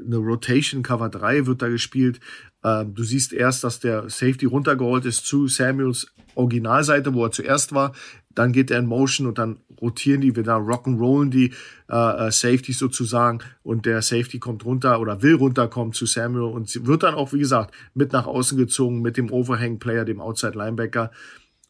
eine 0.07 0.17
Rotation 0.17 0.83
Cover 0.83 1.09
3 1.09 1.47
wird 1.47 1.63
da 1.63 1.69
gespielt. 1.69 2.21
Äh, 2.63 2.85
du 2.87 3.05
siehst 3.05 3.33
erst, 3.33 3.65
dass 3.65 3.81
der 3.81 4.11
Safety 4.11 4.47
runtergeholt 4.47 5.05
ist 5.05 5.27
zu 5.27 5.47
Samuels 5.47 6.13
Originalseite, 6.35 7.15
wo 7.15 7.25
er 7.25 7.31
zuerst 7.31 7.73
war. 7.73 7.93
Dann 8.31 8.53
geht 8.53 8.71
er 8.71 8.79
in 8.79 8.87
Motion 8.87 9.27
und 9.27 9.39
dann 9.39 9.59
rotieren 9.81 10.21
die 10.21 10.37
wieder 10.37 10.57
rock'n'rollen 10.57 11.31
die 11.31 11.53
äh, 11.91 12.27
äh 12.29 12.31
Safety 12.31 12.73
sozusagen 12.73 13.41
und 13.63 13.87
der 13.87 14.03
Safety 14.03 14.39
kommt 14.39 14.65
runter 14.65 15.01
oder 15.01 15.23
will 15.23 15.35
runterkommen 15.35 15.93
zu 15.93 16.07
Samuel 16.07 16.53
und 16.53 16.87
wird 16.87 17.03
dann 17.03 17.15
auch 17.15 17.33
wie 17.33 17.41
gesagt 17.41 17.75
mit 17.95 18.13
nach 18.13 18.27
außen 18.27 18.57
gezogen 18.57 19.03
mit 19.03 19.17
dem 19.17 19.31
Overhang 19.31 19.79
Player, 19.79 20.05
dem 20.05 20.21
Outside 20.21 20.57
Linebacker. 20.57 21.11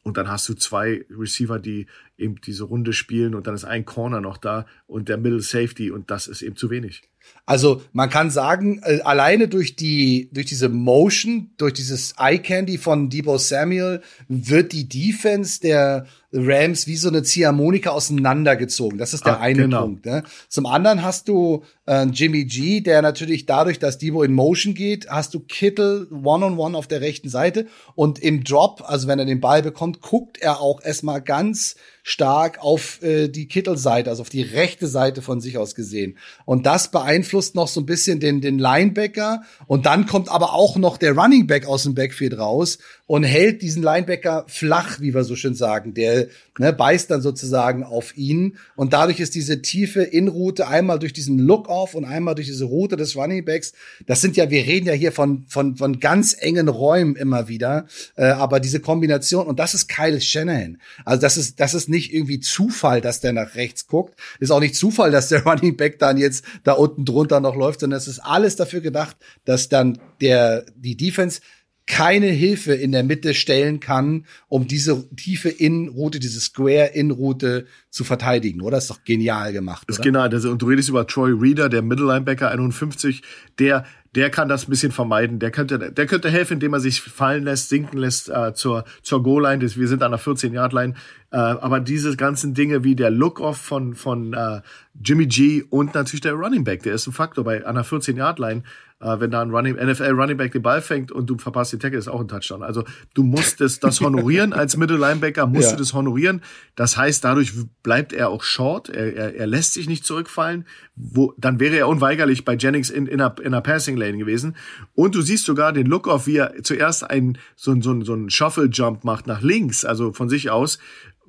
Und 0.09 0.17
dann 0.17 0.29
hast 0.29 0.49
du 0.49 0.55
zwei 0.55 1.05
Receiver, 1.11 1.59
die 1.59 1.87
eben 2.17 2.41
diese 2.41 2.65
Runde 2.65 2.93
spielen 2.93 3.35
und 3.35 3.47
dann 3.47 3.55
ist 3.55 3.65
ein 3.65 3.85
Corner 3.85 4.21
noch 4.21 4.39
da 4.39 4.67
und 4.87 5.09
der 5.09 5.19
Middle 5.19 5.41
Safety 5.41 5.91
und 5.91 6.11
das 6.11 6.27
ist 6.27 6.43
eben 6.43 6.57
zu 6.57 6.71
wenig. 6.71 7.03
Also 7.47 7.83
man 7.93 8.11
kann 8.11 8.31
sagen, 8.31 8.81
äh, 8.83 9.01
alleine 9.03 9.49
durch 9.49 9.77
die 9.77 10.31
durch 10.33 10.47
diese 10.47 10.69
Motion, 10.69 11.51
durch 11.59 11.75
dieses 11.75 12.15
Eye 12.19 12.39
Candy 12.39 12.79
von 12.79 13.11
Debo 13.11 13.39
Samuel 13.39 14.03
wird 14.29 14.73
die 14.73 14.89
Defense 14.89 15.61
der 15.61 16.07
Rams 16.33 16.87
wie 16.87 16.97
so 16.97 17.09
eine 17.09 17.23
Ziehharmonika 17.23 17.91
auseinandergezogen. 17.91 18.99
Das 18.99 19.15
ist 19.15 19.25
der 19.25 19.39
ah, 19.39 19.41
eine 19.41 19.63
genau. 19.63 19.83
Punkt. 19.83 20.07
Ne? 20.07 20.25
Zum 20.49 20.67
anderen 20.67 21.03
hast 21.03 21.29
du 21.29 21.63
äh, 21.87 22.05
Jimmy 22.05 22.45
G, 22.45 22.81
der 22.81 23.01
natürlich 23.01 23.47
dadurch, 23.47 23.79
dass 23.79 23.97
Debo 23.97 24.23
in 24.23 24.35
Motion 24.35 24.75
geht, 24.75 25.09
hast 25.09 25.33
du 25.33 25.41
Kittel 25.41 26.07
one-on-one 26.11 26.55
-on 26.55 26.57
-one 26.57 26.77
auf 26.77 26.87
der 26.87 27.01
rechten 27.01 27.31
Seite 27.31 27.67
und 27.95 28.19
im 28.19 28.45
Drop, 28.45 28.83
also 28.87 29.09
wenn 29.09 29.19
er 29.19 29.25
den 29.25 29.41
Ball 29.41 29.63
bekommt, 29.63 30.03
guckt 30.03 30.39
er 30.39 30.61
auch 30.61 30.83
erstmal 30.83 31.23
ganz 31.23 31.77
stark 32.09 32.59
auf 32.61 33.03
äh, 33.03 33.29
die 33.29 33.49
Kittelseite, 33.49 34.09
also 34.09 34.23
auf 34.23 34.31
die 34.31 34.43
rechte 34.43 34.87
Seite 34.87 35.21
von 35.21 35.43
sich 35.43 35.59
aus 35.59 35.75
gesehen. 35.75 36.17
Und 36.47 36.65
das 36.65 36.91
beeinflusst 36.91 37.55
noch 37.55 37.69
so 37.69 37.81
ein 37.81 37.87
bisschen 37.87 38.19
den, 38.19 38.41
den 38.41 38.59
Linebacker. 38.59 39.43
Und 39.67 39.85
dann 39.85 40.07
kommt 40.07 40.31
aber 40.31 40.55
auch 40.55 40.77
noch 40.77 40.97
der 40.97 41.13
Running 41.13 41.47
Back 41.47 41.67
aus 41.67 41.83
dem 41.83 41.95
Backfield 41.95 42.39
raus 42.39 42.79
und 43.07 43.25
hält 43.25 43.61
diesen 43.61 43.83
Linebacker 43.83 44.45
flach, 44.49 45.01
wie 45.01 45.15
wir 45.15 45.25
so 45.25 45.37
schön 45.37 45.55
sagen. 45.55 45.93
Der 45.93 46.18
ne, 46.59 46.73
beißt 46.73 47.11
dann 47.11 47.23
sozusagen 47.23 47.85
auf 47.85 48.17
ihn. 48.17 48.57
Und 48.75 48.93
dadurch 48.93 49.21
ist 49.21 49.35
diese 49.35 49.63
tiefe 49.63 50.03
Inroute 50.03 50.67
einmal 50.67 50.99
durch 50.99 51.13
diesen 51.13 51.39
Look-Off 51.39 51.95
und 51.95 52.05
einmal 52.05 52.35
durch 52.35 52.49
diese 52.49 52.65
Route 52.65 52.97
des 52.97 53.15
Running 53.15 53.45
Backs. 53.45 53.75
Das 54.07 54.21
sind 54.21 54.37
ja, 54.37 54.51
wir 54.51 54.65
reden 54.67 54.87
ja 54.87 54.95
hier 54.95 55.13
von, 55.13 55.45
von, 55.47 55.77
von 55.77 56.01
ganz 56.01 56.35
engen 56.39 56.69
Räumen 56.69 57.15
immer 57.15 57.49
wieder. 57.49 57.87
Äh, 58.17 58.25
aber 58.25 58.59
diese 58.61 58.81
Kombination, 58.81 59.47
und 59.47 59.61
das 59.61 59.75
ist 59.75 59.89
Kyle 59.89 60.21
Shanahan. 60.21 60.79
Also 61.05 61.21
das 61.21 61.37
ist, 61.37 61.61
das 61.61 61.75
ist 61.75 61.89
nicht 61.89 62.09
nicht 62.09 62.15
irgendwie 62.15 62.41
Zufall, 62.41 63.01
dass 63.01 63.21
der 63.21 63.33
nach 63.33 63.55
rechts 63.55 63.87
guckt. 63.87 64.15
Ist 64.41 64.51
auch 64.51 64.61
nicht 64.61 64.77
Zufall, 64.77 65.11
dass 65.11 65.29
der 65.29 65.43
Running 65.47 65.77
Back 65.77 65.99
dann 65.99 66.17
jetzt 66.17 66.45
da 66.65 66.73
unten 66.73 67.05
drunter 67.05 67.41
noch 67.41 67.57
läuft, 67.57 67.81
sondern 67.81 67.99
es 67.99 68.09
ist 68.09 68.21
alles 68.21 68.57
dafür 68.57 68.81
gedacht, 68.81 69.17
dass 69.45 69.69
dann 69.69 69.99
der, 70.21 70.65
die 70.77 70.97
Defense 70.97 71.41
keine 71.89 72.27
Hilfe 72.27 72.75
in 72.75 72.93
der 72.93 73.03
Mitte 73.03 73.35
stellen 73.35 73.81
kann, 73.81 74.27
um 74.47 74.69
diese 74.69 75.09
tiefe 75.17 75.49
In-Route, 75.49 76.21
diese 76.21 76.39
Square-In-Route 76.39 77.67
zu 77.91 78.05
verteidigen, 78.05 78.61
oder? 78.61 78.77
Das 78.77 78.85
ist 78.85 78.91
doch 78.91 79.05
genial 79.05 79.53
gemacht. 79.53 79.89
Ist 79.89 80.03
genial. 80.03 80.33
Und 80.33 80.63
du 80.63 80.67
redest 80.67 80.91
über 80.91 81.07
Troy 81.07 81.33
Reader, 81.33 81.71
der 81.71 81.83
Middle 81.83 82.07
Linebacker 82.07 82.51
51, 82.51 83.23
der 83.59 83.85
der 84.15 84.31
kann 84.31 84.49
das 84.49 84.67
ein 84.67 84.71
bisschen 84.71 84.91
vermeiden. 84.91 85.39
Der 85.39 85.51
könnte, 85.51 85.93
der 85.93 86.07
könnte 86.07 86.31
helfen, 86.31 86.55
indem 86.55 86.73
er 86.73 86.81
sich 86.81 87.03
fallen 87.03 87.45
lässt, 87.45 87.69
sinken 87.69 87.99
lässt 87.99 88.29
äh, 88.29 88.55
zur, 88.55 88.85
zur 89.03 89.23
Goal-Line. 89.23 89.63
Wir 89.63 89.89
sind 89.89 90.03
an 90.03 90.13
der 90.13 90.21
14-Yard-Line. 90.21 90.95
Äh, 91.31 91.37
aber 91.37 91.79
diese 91.81 92.17
ganzen 92.17 92.55
Dinge 92.55 92.85
wie 92.85 92.97
der 92.97 93.11
Look-Off 93.11 93.59
von, 93.59 93.95
von 93.95 94.33
äh, 94.33 94.63
Jimmy 95.01 95.27
G 95.27 95.63
und 95.69 95.95
natürlich 95.95 96.23
der 96.23 96.33
Running 96.33 96.65
Back, 96.65 96.83
der 96.85 96.95
ist 96.95 97.07
ein 97.07 97.13
Faktor 97.13 97.45
bei 97.45 97.67
einer 97.67 97.85
14-Yard-Line 97.85 98.63
äh, 99.01 99.21
wenn 99.21 99.31
da 99.31 99.43
ein 99.43 99.51
Running, 99.51 99.77
NFL 99.77 100.11
Running 100.11 100.37
Back 100.37 100.53
den 100.53 100.63
Ball 100.63 100.83
fängt 100.83 101.13
und 101.13 101.31
du 101.31 101.39
verpasst 101.39 101.73
den 101.73 101.81
Tackle, 101.81 101.99
ist 101.99 102.09
auch 102.09 102.21
ein 102.21 102.29
Touchdown. 102.29 102.63
Also 102.63 102.85
du 103.15 103.23
musst 103.23 103.61
das, 103.61 103.79
das 103.79 104.01
honorieren 104.03 104.53
als 104.53 104.77
Middle 104.77 104.97
Linebacker, 104.97 105.47
musst 105.47 105.71
ja. 105.71 105.73
du 105.73 105.79
das 105.79 105.95
honorieren. 105.95 106.43
Das 106.75 106.97
heißt, 106.97 107.23
dadurch 107.25 107.53
bleibt 107.83 108.13
er 108.13 108.31
auch 108.31 108.43
short, 108.43 108.89
er, 108.89 109.15
er, 109.15 109.35
er 109.37 109.47
lässt 109.47 109.75
sich 109.75 109.89
nicht 109.89 110.05
zurückfallen. 110.05 110.67
Wo, 110.97 111.33
dann 111.39 111.61
wäre 111.61 111.77
er 111.77 111.87
unweigerlich 111.87 112.45
bei 112.45 112.55
Jennings 112.55 112.91
in, 112.91 113.07
in, 113.07 113.21
einer, 113.21 113.37
in 113.39 113.47
einer 113.47 113.61
Passing 113.61 113.97
Lane 113.97 114.19
gewesen. 114.19 114.57
Und 114.95 115.15
du 115.15 115.23
siehst 115.23 115.45
sogar 115.45 115.73
den 115.73 115.87
Look-Off, 115.87 116.27
wie 116.27 116.39
er 116.39 116.63
zuerst 116.65 117.09
einen, 117.09 117.39
so, 117.55 117.81
so, 117.81 118.03
so 118.03 118.15
einen 118.15 118.31
Shuffle-Jump 118.31 119.05
macht 119.05 119.29
nach 119.29 119.43
links, 119.43 119.85
also 119.85 120.13
von 120.13 120.29
sich 120.29 120.51
aus, 120.51 120.79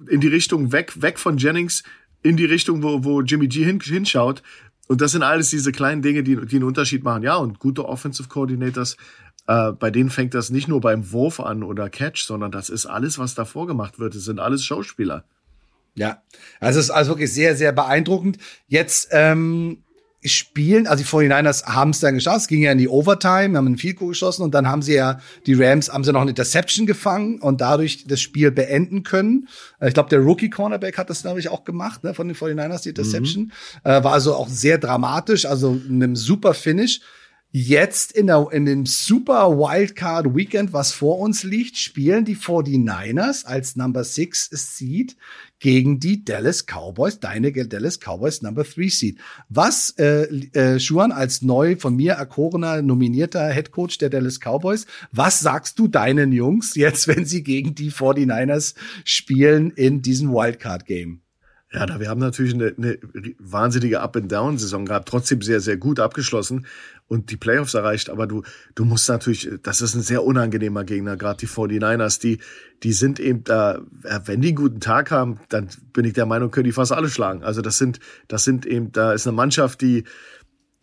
in 0.07 0.21
die 0.21 0.27
Richtung 0.27 0.71
weg, 0.71 1.01
weg 1.01 1.19
von 1.19 1.37
Jennings, 1.37 1.83
in 2.23 2.35
die 2.35 2.45
Richtung, 2.45 2.83
wo, 2.83 3.03
wo 3.03 3.21
Jimmy 3.21 3.47
G 3.47 3.63
hin, 3.63 3.79
hinschaut. 3.79 4.41
Und 4.89 5.01
das 5.01 5.11
sind 5.11 5.21
alles 5.21 5.51
diese 5.51 5.71
kleinen 5.71 6.01
Dinge, 6.01 6.23
die, 6.23 6.35
die 6.47 6.55
einen 6.55 6.65
Unterschied 6.65 7.03
machen. 7.03 7.21
Ja, 7.21 7.35
und 7.35 7.59
gute 7.59 7.87
Offensive 7.87 8.27
Coordinators, 8.27 8.97
äh, 9.45 9.71
bei 9.71 9.91
denen 9.91 10.09
fängt 10.09 10.33
das 10.33 10.49
nicht 10.49 10.67
nur 10.67 10.81
beim 10.81 11.11
Wurf 11.11 11.39
an 11.39 11.61
oder 11.61 11.91
Catch, 11.91 12.23
sondern 12.23 12.51
das 12.51 12.69
ist 12.69 12.87
alles, 12.87 13.19
was 13.19 13.35
davor 13.35 13.67
gemacht 13.67 13.99
wird. 13.99 14.15
Das 14.15 14.23
sind 14.23 14.39
alles 14.39 14.65
Schauspieler. 14.65 15.25
Ja, 15.93 16.23
also 16.59 16.79
es 16.79 16.85
ist 16.85 16.91
also 16.91 17.11
wirklich 17.11 17.31
sehr, 17.31 17.55
sehr 17.55 17.71
beeindruckend. 17.71 18.39
Jetzt 18.67 19.09
ähm, 19.11 19.83
spielen, 20.23 20.85
also 20.85 21.03
die 21.03 21.09
49ers 21.09 21.63
haben 21.65 21.91
es 21.91 21.99
dann 21.99 22.15
geschafft, 22.15 22.41
es 22.41 22.47
ging 22.47 22.61
ja 22.61 22.71
in 22.71 22.77
die 22.77 22.89
Overtime, 22.89 23.57
haben 23.57 23.67
einen 23.67 23.77
Field 23.77 23.97
Goal 23.97 24.09
geschossen 24.09 24.43
und 24.43 24.53
dann 24.53 24.67
haben 24.67 24.81
sie 24.81 24.95
ja, 24.95 25.19
die 25.45 25.53
Rams 25.53 25.89
haben 25.91 26.03
sie 26.03 26.11
noch 26.11 26.21
eine 26.21 26.31
Interception 26.31 26.85
gefangen 26.85 27.39
und 27.39 27.61
dadurch 27.61 28.05
das 28.05 28.19
Spiel 28.19 28.51
beenden 28.51 29.03
können. 29.03 29.47
Äh, 29.79 29.87
ich 29.87 29.93
glaube, 29.93 30.09
der 30.09 30.19
Rookie 30.19 30.49
Cornerback 30.49 30.97
hat 30.97 31.09
das 31.09 31.23
nämlich 31.23 31.49
auch 31.49 31.63
gemacht, 31.63 32.03
ne, 32.03 32.13
von 32.13 32.27
den 32.27 32.35
49ers, 32.35 32.83
die 32.83 32.89
Interception. 32.89 33.43
Mhm. 33.45 33.51
Äh, 33.89 34.03
war 34.03 34.13
also 34.13 34.35
auch 34.35 34.49
sehr 34.49 34.77
dramatisch, 34.77 35.45
also 35.45 35.79
einem 35.87 36.15
super 36.15 36.53
Finish. 36.53 37.01
Jetzt 37.51 38.11
in, 38.11 38.27
der, 38.27 38.47
in 38.51 38.65
dem 38.65 38.85
Super 38.85 39.57
Wildcard 39.57 40.35
Weekend, 40.35 40.71
was 40.71 40.91
vor 40.91 41.17
uns 41.17 41.43
liegt, 41.43 41.77
spielen 41.77 42.23
die 42.23 42.35
49ers 42.35 43.43
als 43.45 43.75
Number 43.75 44.03
6 44.03 44.49
Seed 44.51 45.15
gegen 45.59 45.99
die 45.99 46.23
Dallas 46.23 46.65
Cowboys, 46.65 47.19
deine 47.19 47.51
Dallas 47.51 47.99
Cowboys 47.99 48.41
Number 48.41 48.63
3 48.63 48.87
Seed. 48.87 49.19
Was, 49.49 49.91
äh, 49.97 50.23
äh, 50.53 50.79
Schuan, 50.79 51.11
als 51.11 51.41
neu 51.41 51.75
von 51.75 51.95
mir 51.95 52.13
erkorener, 52.13 52.81
nominierter 52.81 53.49
Head 53.49 53.71
Coach 53.71 53.97
der 53.97 54.09
Dallas 54.09 54.39
Cowboys, 54.39 54.85
was 55.11 55.39
sagst 55.39 55.77
du 55.79 55.87
deinen 55.87 56.31
Jungs 56.31 56.75
jetzt, 56.75 57.07
wenn 57.07 57.25
sie 57.25 57.43
gegen 57.43 57.75
die 57.75 57.91
49ers 57.91 58.75
spielen 59.03 59.71
in 59.71 60.01
diesem 60.01 60.31
Wildcard 60.31 60.85
Game? 60.85 61.21
Ja, 61.71 61.85
da 61.85 61.99
wir 61.99 62.09
haben 62.09 62.19
natürlich 62.19 62.55
eine, 62.55 62.73
eine 62.75 62.97
wahnsinnige 63.37 63.99
Up-and-Down-Saison 63.99 64.85
gehabt, 64.85 65.07
trotzdem 65.07 65.43
sehr, 65.43 65.59
sehr 65.59 65.77
gut 65.77 65.99
abgeschlossen 65.99 66.65
und 67.09 67.31
die 67.31 67.37
Playoffs 67.37 67.73
erreicht. 67.73 68.09
Aber 68.09 68.27
du, 68.27 68.43
du 68.75 68.85
musst 68.85 69.09
natürlich, 69.09 69.49
das 69.63 69.81
ist 69.81 69.95
ein 69.95 70.01
sehr 70.01 70.23
unangenehmer 70.23 70.85
Gegner, 70.85 71.17
gerade 71.17 71.39
die 71.39 71.47
49ers, 71.47 72.21
die, 72.21 72.39
die 72.83 72.93
sind 72.93 73.19
eben 73.19 73.43
da, 73.43 73.81
wenn 74.25 74.39
die 74.39 74.49
einen 74.49 74.55
guten 74.55 74.79
Tag 74.79 75.11
haben, 75.11 75.39
dann 75.49 75.67
bin 75.91 76.05
ich 76.05 76.13
der 76.13 76.25
Meinung, 76.25 76.51
können 76.51 76.65
die 76.65 76.71
fast 76.71 76.93
alle 76.93 77.09
schlagen. 77.09 77.43
Also 77.43 77.61
das 77.61 77.77
sind, 77.77 77.99
das 78.29 78.45
sind 78.45 78.65
eben, 78.65 78.93
da 78.93 79.11
ist 79.11 79.27
eine 79.27 79.35
Mannschaft, 79.35 79.81
die, 79.81 80.05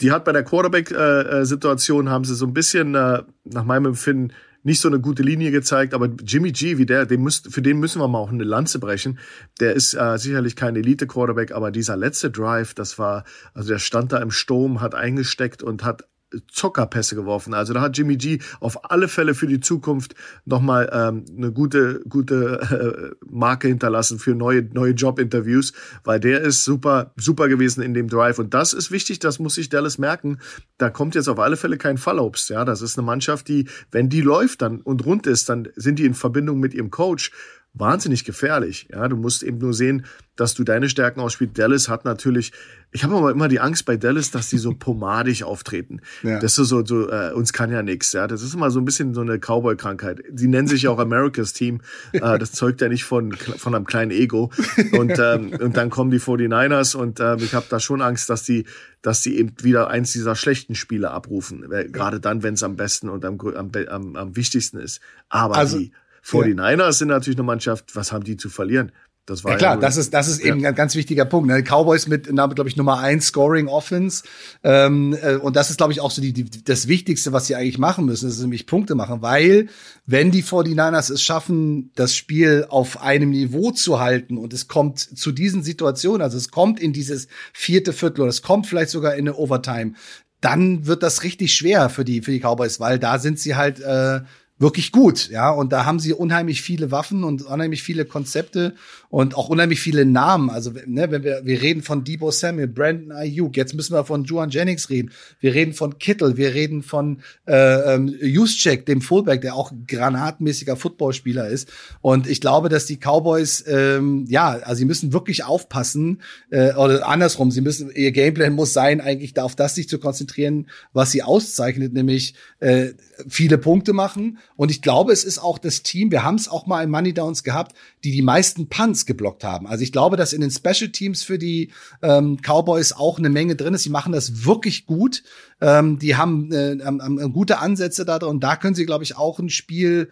die 0.03 0.13
hat 0.13 0.25
bei 0.25 0.33
der 0.33 0.45
Quarterback-Situation, 0.45 2.11
haben 2.11 2.25
sie 2.25 2.35
so 2.35 2.45
ein 2.47 2.53
bisschen, 2.53 2.95
äh, 2.95 3.23
nach 3.45 3.65
meinem 3.65 3.87
Empfinden, 3.87 4.33
nicht 4.67 4.81
so 4.81 4.89
eine 4.89 4.99
gute 4.99 5.23
Linie 5.23 5.53
gezeigt, 5.53 5.95
aber 5.95 6.09
Jimmy 6.25 6.51
G, 6.51 6.77
wie 6.77 6.87
der, 6.87 7.07
den 7.07 7.21
muss, 7.21 7.45
für 7.49 7.63
den 7.63 7.79
müssen 7.79 8.01
wir 8.01 8.09
mal 8.09 8.19
auch 8.19 8.33
eine 8.33 8.43
Lanze 8.43 8.81
brechen. 8.81 9.21
Der 9.61 9.75
ist 9.75 9.95
äh, 9.95 10.19
sicherlich 10.19 10.57
kein 10.57 10.75
Elite-Quarterback, 10.75 11.53
aber 11.53 11.71
dieser 11.71 11.97
letzte 11.97 12.33
Drive, 12.33 12.75
das 12.75 12.99
war, 12.99 13.23
also 13.55 13.69
der 13.69 13.79
stand 13.79 14.11
da 14.11 14.19
im 14.19 14.33
Sturm, 14.33 14.81
hat 14.81 14.97
eingesteckt 14.97 15.63
und 15.63 15.85
hat 15.85 16.09
Zockerpässe 16.51 17.15
geworfen. 17.15 17.55
Also 17.55 17.73
da 17.73 17.81
hat 17.81 17.97
Jimmy 17.97 18.17
G 18.17 18.41
auf 18.61 18.91
alle 18.91 19.09
Fälle 19.09 19.35
für 19.35 19.47
die 19.47 19.61
Zukunft 19.61 20.15
nochmal 20.45 20.91
ähm, 20.93 21.25
eine 21.37 21.53
gute, 21.53 22.01
gute 22.09 23.15
äh, 23.21 23.27
Marke 23.31 23.69
hinterlassen 23.69 24.19
für 24.19 24.35
neue, 24.35 24.63
neue 24.63 24.93
Jobinterviews, 24.93 25.73
weil 26.05 26.19
der 26.19 26.41
ist 26.41 26.65
super, 26.65 27.13
super 27.17 27.49
gewesen 27.49 27.83
in 27.83 27.95
dem 27.95 28.09
Drive. 28.09 28.39
Und 28.39 28.55
das 28.55 28.73
ist 28.73 28.91
wichtig, 28.91 29.21
das 29.21 29.39
muss 29.39 29.55
sich 29.55 29.69
Dallas 29.69 29.99
merken. 29.99 30.39
Da 30.79 30.91
kommt 30.91 31.15
jetzt 31.15 31.29
auf 31.29 31.39
alle 31.39 31.57
Fälle 31.57 31.79
kein 31.79 31.97
Fallobst. 31.97 32.51
Ja, 32.51 32.65
das 32.65 32.83
ist 32.83 32.99
eine 32.99 33.07
Mannschaft, 33.07 33.49
die, 33.49 33.69
wenn 33.93 34.09
die 34.09 34.21
läuft 34.21 34.63
dann 34.63 34.81
und 34.81 35.07
rund 35.07 35.27
ist, 35.27 35.49
dann 35.49 35.69
sind 35.77 35.99
die 35.99 36.07
in 36.07 36.15
Verbindung 36.15 36.59
mit 36.59 36.75
ihrem 36.75 36.91
Coach 36.91 37.31
wahnsinnig 37.79 38.25
gefährlich. 38.25 38.89
Ja, 38.91 39.07
du 39.09 39.17
musst 39.17 39.43
eben 39.43 39.59
nur 39.59 39.75
sehen, 39.75 40.07
dass 40.35 40.55
du 40.55 40.65
deine 40.65 40.89
Stärken 40.89 41.21
ausspielst. 41.21 41.59
Dallas 41.59 41.89
hat 41.89 42.05
natürlich, 42.05 42.53
ich 42.93 43.05
habe 43.05 43.17
aber 43.17 43.31
immer 43.31 43.49
die 43.49 43.61
Angst 43.61 43.87
bei 43.87 43.97
Dallas, 43.97 44.31
dass 44.31 44.51
die 44.51 44.59
so 44.59 44.75
pomadig 44.79 45.45
auftreten. 45.45 46.01
Ja. 46.23 46.39
Das 46.39 46.59
ist 46.59 46.69
so, 46.69 46.85
so 46.85 47.11
äh, 47.11 47.33
uns 47.33 47.53
kann 47.53 47.73
ja 47.73 47.83
nix. 47.83 48.13
Ja, 48.13 48.27
das 48.27 48.43
ist 48.43 48.55
immer 48.55 48.71
so 48.71 48.81
ein 48.81 48.85
bisschen 48.85 49.15
so 49.15 49.23
eine 49.23 49.39
Cowboy-Krankheit. 49.39 50.23
Sie 50.35 50.49
nennen 50.49 50.69
sich 50.69 50.83
ja 50.83 50.91
auch 50.91 50.99
America's 50.99 51.53
Team. 51.53 51.81
Äh, 52.13 52.39
das 52.39 52.53
zeugt 52.53 52.81
ja 52.81 52.89
nicht 52.89 53.05
von 53.05 53.33
von 53.33 53.75
einem 53.75 53.87
kleinen 53.87 54.11
Ego. 54.11 54.51
Und 54.93 55.19
ähm, 55.19 55.53
und 55.59 55.77
dann 55.77 55.91
kommen 55.91 56.11
die 56.11 56.21
49ers 56.21 56.97
und 56.97 57.21
äh, 57.21 57.37
ich 57.37 57.55
habe 57.55 57.67
da 57.69 57.81
schon 57.81 58.03
Angst, 58.03 58.29
dass 58.31 58.43
die 58.43 58.67
dass 59.03 59.23
die 59.23 59.39
eben 59.39 59.55
wieder 59.63 59.89
eins 59.89 60.13
dieser 60.13 60.35
schlechten 60.35 60.75
Spiele 60.75 61.11
abrufen. 61.11 61.69
Gerade 61.93 62.21
dann, 62.21 62.43
wenn 62.43 62.55
es 62.55 62.63
am 62.63 62.77
besten 62.77 63.09
und 63.09 63.25
am, 63.25 63.39
am, 63.41 63.71
am, 63.89 64.17
am 64.17 64.37
wichtigsten 64.37 64.79
ist. 64.79 65.01
Aber 65.29 65.57
also, 65.57 65.79
die 65.79 65.93
49ers 66.27 66.79
ja. 66.79 66.93
sind 66.93 67.09
natürlich 67.09 67.39
eine 67.39 67.47
Mannschaft, 67.47 67.95
was 67.95 68.13
haben 68.13 68.25
die 68.25 68.37
zu 68.37 68.49
verlieren? 68.49 68.93
Das 69.27 69.43
war 69.43 69.53
ja 69.53 69.59
klar, 69.59 69.75
ja 69.75 69.81
das 69.81 69.97
ist 69.97 70.15
das 70.15 70.29
ist 70.29 70.39
eben 70.39 70.61
ja. 70.61 70.69
ein 70.69 70.75
ganz 70.77 70.95
wichtiger 70.95 71.25
Punkt. 71.25 71.49
Ne? 71.49 71.63
Cowboys 71.63 72.07
mit, 72.07 72.29
glaube 72.29 72.69
ich, 72.69 72.77
Nummer 72.77 73.01
eins 73.01 73.27
Scoring 73.27 73.67
Offense 73.67 74.23
ähm, 74.63 75.17
äh, 75.21 75.35
und 75.35 75.57
das 75.57 75.71
ist, 75.71 75.79
glaube 75.79 75.93
ich, 75.93 76.01
auch 76.01 76.13
so 76.13 76.23
die, 76.23 76.33
die, 76.33 76.63
das 76.65 76.87
Wichtigste, 76.87 77.33
was 77.33 77.49
sie 77.49 77.57
eigentlich 77.57 77.79
machen 77.79 78.05
müssen, 78.05 78.29
ist 78.29 78.41
nämlich 78.41 78.67
Punkte 78.67 78.95
machen, 78.95 79.23
weil 79.23 79.69
wenn 80.07 80.31
die 80.31 80.45
49ers 80.45 81.13
es 81.13 81.23
schaffen, 81.23 81.91
das 81.97 82.15
Spiel 82.15 82.67
auf 82.69 83.03
einem 83.03 83.31
Niveau 83.31 83.73
zu 83.73 83.99
halten 83.99 84.39
und 84.39 84.53
es 84.53 84.69
kommt 84.69 85.01
zu 85.01 85.33
diesen 85.33 85.65
Situationen, 85.65 86.23
also 86.23 86.39
es 86.39 86.53
kommt 86.53 86.79
in 86.79 86.93
dieses 86.93 87.27
vierte 87.53 87.93
Viertel 87.93 88.23
oder 88.23 88.31
es 88.31 88.43
kommt 88.43 88.69
vielleicht 88.69 88.91
sogar 88.91 89.15
in 89.15 89.27
eine 89.27 89.37
Overtime, 89.37 89.95
dann 90.41 90.87
wird 90.87 91.03
das 91.03 91.25
richtig 91.25 91.53
schwer 91.53 91.89
für 91.89 92.05
die 92.05 92.23
für 92.23 92.31
die 92.31 92.41
Cowboys, 92.41 92.79
weil 92.79 93.01
da 93.01 93.19
sind 93.19 93.41
sie 93.41 93.57
halt 93.57 93.81
äh, 93.81 94.21
wirklich 94.59 94.93
gut, 94.93 95.29
ja. 95.29 95.51
Und 95.51 95.73
da 95.73 95.85
haben 95.85 95.99
sie 95.99 96.13
unheimlich 96.13 96.63
viele 96.63 96.91
Waffen 96.91 97.25
und 97.25 97.43
unheimlich 97.43 97.83
viele 97.83 98.05
Konzepte 98.05 98.75
und 99.09 99.37
auch 99.37 99.49
unheimlich 99.49 99.81
viele 99.81 100.05
Namen. 100.05 100.51
Also, 100.51 100.73
ne, 100.87 101.11
wenn 101.11 101.23
wir, 101.23 101.43
wir 101.45 101.63
reden 101.63 101.83
von 101.83 102.05
Debo 102.05 102.31
Samuel, 102.31 102.69
Brandon 102.69 103.13
Ayuk, 103.13 103.57
jetzt 103.57 103.75
müssen 103.75 103.95
wir 103.95 104.05
von 104.05 104.25
Juan 104.25 104.51
Jennings 104.51 104.91
reden. 104.91 105.11
Wir 105.41 105.55
reden 105.55 105.73
von 105.73 105.99
Kittel, 105.99 106.37
wir 106.37 106.55
reden 106.55 106.83
von 106.83 107.23
äh, 107.47 107.95
ähm, 107.95 108.15
Juszczyk, 108.21 108.87
dem 108.87 109.01
Fullback, 109.01 109.41
der 109.41 109.55
auch 109.55 109.73
granatmäßiger 109.87 110.77
Footballspieler 110.77 111.49
ist. 111.49 111.69
Und 112.01 112.29
ich 112.29 112.41
glaube, 112.41 112.69
dass 112.69 112.87
die 112.87 112.99
Cowboys, 112.99 113.65
ähm, 113.67 114.27
ja, 114.29 114.49
also 114.49 114.79
sie 114.79 114.85
müssen 114.85 115.13
wirklich 115.13 115.45
aufpassen, 115.45 116.23
äh, 116.51 116.75
oder 116.75 117.09
andersrum, 117.09 117.51
sie 117.51 117.61
müssen, 117.61 117.91
ihr 117.95 118.13
Gameplan 118.13 118.53
muss 118.53 118.73
sein, 118.73 119.01
eigentlich 119.01 119.35
da 119.35 119.45
auf 119.45 119.57
das 119.57 119.75
sich 119.75 119.89
zu 119.89 119.99
konzentrieren, 119.99 120.69
was 120.93 121.11
sie 121.11 121.23
auszeichnet, 121.23 121.93
nämlich 121.93 122.35
äh, 122.61 122.91
viele 123.29 123.59
Punkte 123.59 123.93
machen 123.93 124.39
und 124.57 124.71
ich 124.71 124.83
glaube, 124.83 125.13
es 125.13 125.25
ist 125.25 125.39
auch 125.39 125.59
das 125.59 125.83
Team, 125.83 126.11
wir 126.11 126.23
haben 126.23 126.37
es 126.37 126.49
auch 126.49 126.67
mal 126.67 126.83
in 126.83 126.91
Money 126.91 127.13
Downs 127.13 127.43
gehabt, 127.43 127.75
die 128.05 128.11
die 128.11 128.23
meisten 128.23 128.69
Punts 128.69 129.06
geblockt 129.07 129.45
haben. 129.45 129.67
Also 129.67 129.83
ich 129.83 129.93
glaube, 129.93 130.17
dass 130.17 130.33
in 130.33 130.41
den 130.41 130.51
Special 130.51 130.91
Teams 130.91 131.23
für 131.23 131.39
die 131.39 131.71
ähm, 132.03 132.39
Cowboys 132.43 132.93
auch 132.93 133.19
eine 133.19 133.31
Menge 133.31 133.57
drin 133.57 133.75
ist. 133.75 133.85
Die 133.85 133.91
machen 133.91 134.13
das 134.13 134.45
wirklich 134.45 134.87
gut. 134.87 135.23
Ähm, 135.61 135.99
die 135.99 136.17
haben 136.17 136.53
äh, 136.53 136.73
ähm, 136.73 137.33
gute 137.33 137.59
Ansätze 137.59 138.05
da 138.05 138.19
drin. 138.19 138.31
Und 138.31 138.41
da 138.45 138.57
können 138.57 138.75
sie, 138.75 138.87
glaube 138.87 139.05
ich, 139.05 139.17
auch 139.17 139.39
ein 139.39 139.49
Spiel 139.49 140.11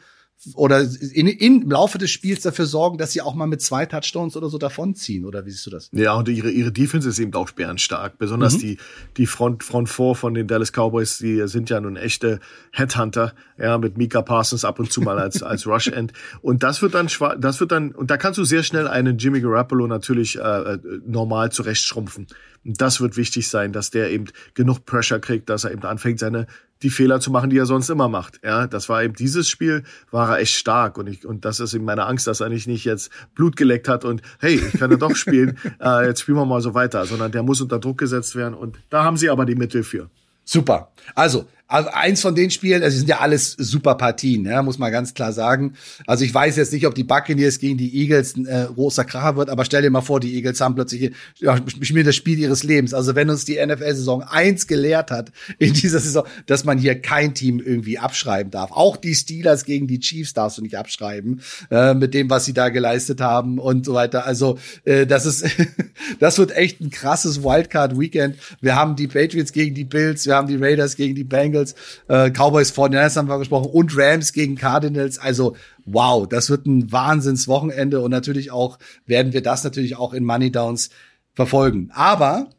oder 0.54 0.80
in, 0.82 1.26
in, 1.26 1.62
im 1.62 1.70
Laufe 1.70 1.98
des 1.98 2.10
Spiels 2.10 2.42
dafür 2.42 2.66
sorgen, 2.66 2.98
dass 2.98 3.12
sie 3.12 3.22
auch 3.22 3.34
mal 3.34 3.46
mit 3.46 3.62
zwei 3.62 3.86
Touchdowns 3.86 4.36
oder 4.36 4.48
so 4.48 4.58
davonziehen? 4.58 5.24
Oder 5.24 5.46
wie 5.46 5.50
siehst 5.50 5.66
du 5.66 5.70
das? 5.70 5.88
Ja, 5.92 6.14
und 6.14 6.28
ihre, 6.28 6.50
ihre 6.50 6.72
Defense 6.72 7.08
ist 7.08 7.18
eben 7.18 7.32
auch 7.34 7.50
bärenstark. 7.50 8.18
Besonders 8.18 8.54
mhm. 8.54 8.58
die, 8.58 8.78
die 9.16 9.26
Front, 9.26 9.64
Front 9.64 9.88
4 9.88 10.14
von 10.14 10.34
den 10.34 10.46
Dallas 10.46 10.72
Cowboys, 10.72 11.18
die 11.18 11.46
sind 11.46 11.70
ja 11.70 11.80
nun 11.80 11.96
echte 11.96 12.40
Headhunter, 12.72 13.34
ja, 13.58 13.78
mit 13.78 13.96
Mika 13.96 14.22
Parsons 14.22 14.64
ab 14.64 14.78
und 14.78 14.92
zu 14.92 15.00
mal 15.00 15.18
als, 15.18 15.42
als 15.42 15.66
Rush-End. 15.66 16.12
Und 16.42 16.62
das 16.62 16.82
wird 16.82 16.94
dann, 16.94 17.08
das 17.38 17.60
wird 17.60 17.72
dann, 17.72 17.92
und 17.92 18.10
da 18.10 18.16
kannst 18.16 18.38
du 18.38 18.44
sehr 18.44 18.62
schnell 18.62 18.88
einen 18.88 19.18
Jimmy 19.18 19.40
Garoppolo 19.40 19.86
natürlich 19.86 20.36
äh, 20.36 20.40
äh 20.40 20.78
normal 21.06 21.52
zurechtschrumpfen. 21.52 22.26
Und 22.64 22.80
das 22.80 23.00
wird 23.00 23.16
wichtig 23.16 23.48
sein, 23.48 23.72
dass 23.72 23.90
der 23.90 24.10
eben 24.10 24.26
genug 24.54 24.86
Pressure 24.86 25.20
kriegt, 25.20 25.50
dass 25.50 25.64
er 25.64 25.72
eben 25.72 25.82
anfängt, 25.82 26.18
seine 26.18 26.46
die 26.84 26.90
Fehler 26.90 27.18
zu 27.18 27.30
machen, 27.30 27.50
die 27.50 27.58
er 27.58 27.66
sonst 27.66 27.88
immer 27.88 28.08
macht. 28.08 28.40
Ja, 28.44 28.66
das 28.66 28.88
war 28.88 29.02
eben 29.02 29.14
dieses 29.14 29.48
Spiel, 29.48 29.82
war 30.10 30.30
er 30.30 30.38
echt 30.40 30.54
stark 30.54 30.98
und 30.98 31.08
ich 31.08 31.26
und 31.26 31.44
das 31.44 31.58
ist 31.58 31.74
eben 31.74 31.84
meine 31.84 32.06
Angst, 32.06 32.26
dass 32.26 32.40
er 32.40 32.50
nicht, 32.50 32.68
nicht 32.68 32.84
jetzt 32.84 33.10
Blut 33.34 33.56
geleckt 33.56 33.88
hat 33.88 34.04
und 34.04 34.22
hey, 34.38 34.54
ich 34.54 34.78
kann 34.78 34.90
ja 34.90 34.96
doch 34.96 35.16
spielen, 35.16 35.58
äh, 35.80 36.06
jetzt 36.06 36.20
spielen 36.20 36.36
wir 36.36 36.44
mal 36.44 36.60
so 36.60 36.74
weiter, 36.74 37.06
sondern 37.06 37.32
der 37.32 37.42
muss 37.42 37.60
unter 37.60 37.78
Druck 37.78 37.98
gesetzt 37.98 38.36
werden 38.36 38.54
und 38.54 38.78
da 38.90 39.02
haben 39.02 39.16
sie 39.16 39.30
aber 39.30 39.46
die 39.46 39.56
Mittel 39.56 39.82
für. 39.82 40.10
Super. 40.44 40.92
Also, 41.14 41.46
also 41.66 41.88
eins 41.92 42.20
von 42.20 42.34
den 42.34 42.50
Spielen, 42.50 42.82
also 42.82 42.96
sind 42.96 43.08
ja 43.08 43.20
alles 43.20 43.52
super 43.52 43.94
Partien, 43.94 44.44
ja, 44.44 44.62
muss 44.62 44.78
man 44.78 44.92
ganz 44.92 45.14
klar 45.14 45.32
sagen. 45.32 45.74
Also 46.06 46.24
ich 46.24 46.34
weiß 46.34 46.56
jetzt 46.56 46.74
nicht, 46.74 46.86
ob 46.86 46.94
die 46.94 47.04
Buccaneers 47.04 47.58
gegen 47.58 47.78
die 47.78 48.02
Eagles 48.02 48.36
ein 48.36 48.46
äh, 48.46 48.66
großer 48.74 49.04
Kracher 49.04 49.36
wird, 49.36 49.48
aber 49.48 49.64
stell 49.64 49.80
dir 49.80 49.88
mal 49.88 50.02
vor, 50.02 50.20
die 50.20 50.34
Eagles 50.34 50.60
haben 50.60 50.74
plötzlich 50.74 51.12
ja, 51.38 51.58
spielen 51.80 52.04
das 52.04 52.16
Spiel 52.16 52.38
ihres 52.38 52.64
Lebens. 52.64 52.92
Also 52.92 53.14
wenn 53.14 53.30
uns 53.30 53.46
die 53.46 53.64
NFL-Saison 53.64 54.22
eins 54.22 54.66
gelehrt 54.66 55.10
hat 55.10 55.32
in 55.58 55.72
dieser 55.72 56.00
Saison, 56.00 56.26
dass 56.44 56.64
man 56.64 56.76
hier 56.76 57.00
kein 57.00 57.32
Team 57.32 57.60
irgendwie 57.60 57.98
abschreiben 57.98 58.50
darf. 58.50 58.70
Auch 58.70 58.98
die 58.98 59.14
Steelers 59.14 59.64
gegen 59.64 59.86
die 59.86 60.00
Chiefs 60.00 60.34
darfst 60.34 60.58
du 60.58 60.62
nicht 60.62 60.76
abschreiben 60.76 61.40
äh, 61.70 61.94
mit 61.94 62.12
dem, 62.12 62.28
was 62.28 62.44
sie 62.44 62.52
da 62.52 62.68
geleistet 62.68 63.22
haben 63.22 63.58
und 63.58 63.86
so 63.86 63.94
weiter. 63.94 64.26
Also 64.26 64.58
äh, 64.84 65.06
das 65.06 65.24
ist, 65.24 65.46
das 66.20 66.36
wird 66.36 66.54
echt 66.54 66.82
ein 66.82 66.90
krasses 66.90 67.42
Wildcard-Weekend. 67.42 68.36
Wir 68.60 68.76
haben 68.76 68.96
die 68.96 69.08
Patriots 69.08 69.52
gegen 69.52 69.74
die 69.74 69.84
Bills, 69.84 70.26
wir 70.26 70.34
haben 70.34 70.46
die 70.46 70.56
Raiders 70.56 70.96
gegen 70.96 71.14
die 71.14 71.24
Bengals. 71.24 71.53
Bengals, 71.54 71.74
äh, 72.08 72.30
Cowboys 72.30 72.70
vor 72.70 72.88
den 72.88 73.00
haben 73.00 73.28
wir 73.28 73.38
gesprochen 73.38 73.70
und 73.70 73.96
Rams 73.96 74.32
gegen 74.32 74.56
Cardinals. 74.56 75.18
Also 75.18 75.56
wow, 75.84 76.26
das 76.28 76.50
wird 76.50 76.66
ein 76.66 76.90
Wahnsinnswochenende 76.90 78.00
und 78.00 78.10
natürlich 78.10 78.50
auch 78.50 78.78
werden 79.06 79.32
wir 79.32 79.42
das 79.42 79.64
natürlich 79.64 79.96
auch 79.96 80.12
in 80.12 80.24
Money 80.24 80.50
Downs 80.50 80.90
verfolgen. 81.34 81.90
Aber 81.94 82.50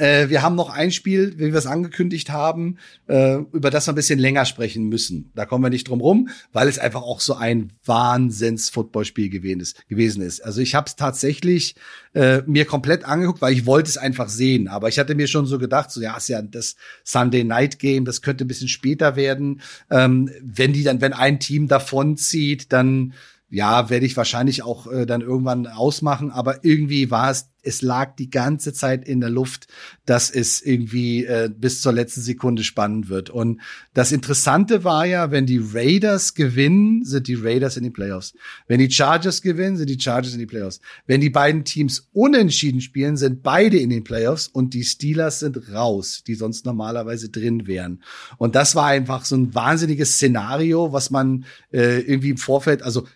äh, 0.00 0.30
wir 0.30 0.42
haben 0.42 0.56
noch 0.56 0.70
ein 0.70 0.92
Spiel, 0.92 1.34
wie 1.36 1.52
wir 1.52 1.54
es 1.54 1.66
angekündigt 1.66 2.30
haben, 2.30 2.78
äh, 3.06 3.36
über 3.52 3.70
das 3.70 3.86
wir 3.86 3.92
ein 3.92 3.96
bisschen 3.96 4.18
länger 4.18 4.46
sprechen 4.46 4.88
müssen. 4.88 5.30
Da 5.34 5.44
kommen 5.44 5.62
wir 5.62 5.68
nicht 5.68 5.88
drum 5.88 6.00
rum, 6.00 6.30
weil 6.52 6.68
es 6.68 6.78
einfach 6.78 7.02
auch 7.02 7.20
so 7.20 7.34
ein 7.34 7.74
Wahnsinns-Footballspiel 7.84 9.28
gewesen 9.28 10.22
ist. 10.22 10.42
Also 10.42 10.62
ich 10.62 10.74
habe 10.74 10.86
es 10.86 10.96
tatsächlich 10.96 11.74
äh, 12.14 12.42
mir 12.46 12.64
komplett 12.64 13.04
angeguckt, 13.04 13.42
weil 13.42 13.52
ich 13.52 13.66
wollte 13.66 13.90
es 13.90 13.98
einfach 13.98 14.30
sehen. 14.30 14.68
Aber 14.68 14.88
ich 14.88 14.98
hatte 14.98 15.14
mir 15.14 15.26
schon 15.26 15.44
so 15.44 15.58
gedacht, 15.58 15.90
so 15.90 16.00
ja, 16.00 16.16
ist 16.16 16.28
ja 16.28 16.40
das 16.40 16.76
Sunday 17.04 17.44
Night 17.44 17.78
Game, 17.78 18.06
das 18.06 18.22
könnte 18.22 18.44
ein 18.44 18.48
bisschen 18.48 18.68
später 18.68 19.16
werden. 19.16 19.60
Ähm, 19.90 20.30
wenn 20.42 20.72
die 20.72 20.82
dann, 20.82 21.02
wenn 21.02 21.12
ein 21.12 21.40
Team 21.40 21.68
davon 21.68 22.16
zieht, 22.16 22.72
dann 22.72 23.12
ja, 23.50 23.90
werde 23.90 24.06
ich 24.06 24.16
wahrscheinlich 24.16 24.62
auch 24.62 24.86
äh, 24.86 25.06
dann 25.06 25.22
irgendwann 25.22 25.66
ausmachen, 25.66 26.30
aber 26.30 26.64
irgendwie 26.64 27.10
war 27.10 27.30
es, 27.30 27.50
es 27.62 27.82
lag 27.82 28.14
die 28.16 28.30
ganze 28.30 28.72
Zeit 28.72 29.06
in 29.06 29.20
der 29.20 29.28
Luft, 29.28 29.66
dass 30.06 30.30
es 30.30 30.62
irgendwie 30.62 31.24
äh, 31.24 31.50
bis 31.54 31.82
zur 31.82 31.92
letzten 31.92 32.22
Sekunde 32.22 32.62
spannend 32.62 33.08
wird. 33.08 33.28
Und 33.28 33.60
das 33.92 34.12
Interessante 34.12 34.84
war 34.84 35.04
ja, 35.04 35.30
wenn 35.30 35.46
die 35.46 35.60
Raiders 35.62 36.34
gewinnen, 36.34 37.04
sind 37.04 37.28
die 37.28 37.34
Raiders 37.34 37.76
in 37.76 37.82
die 37.82 37.90
Playoffs. 37.90 38.34
Wenn 38.66 38.78
die 38.78 38.90
Chargers 38.90 39.42
gewinnen, 39.42 39.76
sind 39.76 39.90
die 39.90 40.00
Chargers 40.00 40.32
in 40.32 40.38
die 40.38 40.46
Playoffs. 40.46 40.80
Wenn 41.06 41.20
die 41.20 41.28
beiden 41.28 41.64
Teams 41.64 42.08
unentschieden 42.12 42.80
spielen, 42.80 43.16
sind 43.16 43.42
beide 43.42 43.78
in 43.78 43.90
den 43.90 44.04
Playoffs 44.04 44.48
und 44.48 44.72
die 44.72 44.84
Steelers 44.84 45.40
sind 45.40 45.72
raus, 45.72 46.22
die 46.26 46.36
sonst 46.36 46.64
normalerweise 46.64 47.28
drin 47.28 47.66
wären. 47.66 48.02
Und 48.38 48.54
das 48.54 48.74
war 48.74 48.86
einfach 48.86 49.24
so 49.24 49.36
ein 49.36 49.54
wahnsinniges 49.54 50.14
Szenario, 50.14 50.92
was 50.92 51.10
man 51.10 51.44
äh, 51.72 52.00
irgendwie 52.00 52.30
im 52.30 52.38
Vorfeld, 52.38 52.82
also 52.82 53.06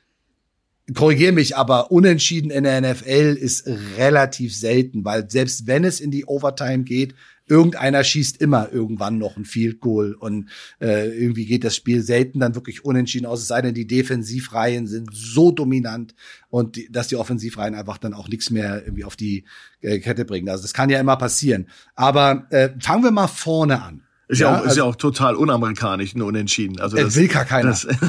korrigiere 0.92 1.32
mich, 1.32 1.56
aber 1.56 1.90
unentschieden 1.90 2.50
in 2.50 2.64
der 2.64 2.80
NFL 2.80 3.38
ist 3.40 3.66
relativ 3.96 4.54
selten, 4.54 5.04
weil 5.04 5.30
selbst 5.30 5.66
wenn 5.66 5.84
es 5.84 6.00
in 6.00 6.10
die 6.10 6.26
Overtime 6.26 6.84
geht, 6.84 7.14
irgendeiner 7.46 8.04
schießt 8.04 8.40
immer 8.40 8.72
irgendwann 8.72 9.18
noch 9.18 9.36
ein 9.36 9.44
Field 9.44 9.80
Goal 9.80 10.14
und 10.14 10.50
äh, 10.80 11.08
irgendwie 11.08 11.46
geht 11.46 11.64
das 11.64 11.76
Spiel 11.76 12.02
selten 12.02 12.40
dann 12.40 12.54
wirklich 12.54 12.84
unentschieden 12.84 13.26
aus, 13.26 13.40
es 13.40 13.48
sei 13.48 13.62
denn, 13.62 13.74
die 13.74 13.86
Defensivreihen 13.86 14.86
sind 14.86 15.10
so 15.12 15.50
dominant 15.50 16.14
und 16.48 16.76
die, 16.76 16.90
dass 16.90 17.08
die 17.08 17.16
Offensivreihen 17.16 17.74
einfach 17.74 17.98
dann 17.98 18.14
auch 18.14 18.28
nichts 18.28 18.50
mehr 18.50 18.82
irgendwie 18.84 19.04
auf 19.04 19.16
die 19.16 19.44
äh, 19.80 19.98
Kette 19.98 20.24
bringen. 20.24 20.48
Also 20.48 20.62
das 20.62 20.72
kann 20.72 20.90
ja 20.90 21.00
immer 21.00 21.16
passieren. 21.16 21.68
Aber 21.94 22.46
äh, 22.50 22.70
fangen 22.80 23.04
wir 23.04 23.10
mal 23.10 23.26
vorne 23.26 23.82
an. 23.82 24.03
Ist 24.26 24.40
ja, 24.40 24.48
ja, 24.48 24.52
auch, 24.52 24.56
also, 24.60 24.70
ist 24.70 24.76
ja 24.78 24.84
auch 24.84 24.96
total 24.96 25.36
unamerikanisch, 25.36 26.14
nur 26.14 26.28
unentschieden. 26.28 26.80
Also 26.80 26.96
das, 26.96 27.14
will 27.14 27.28
gar 27.28 27.44
keiner. 27.44 27.70
Das, 27.70 27.84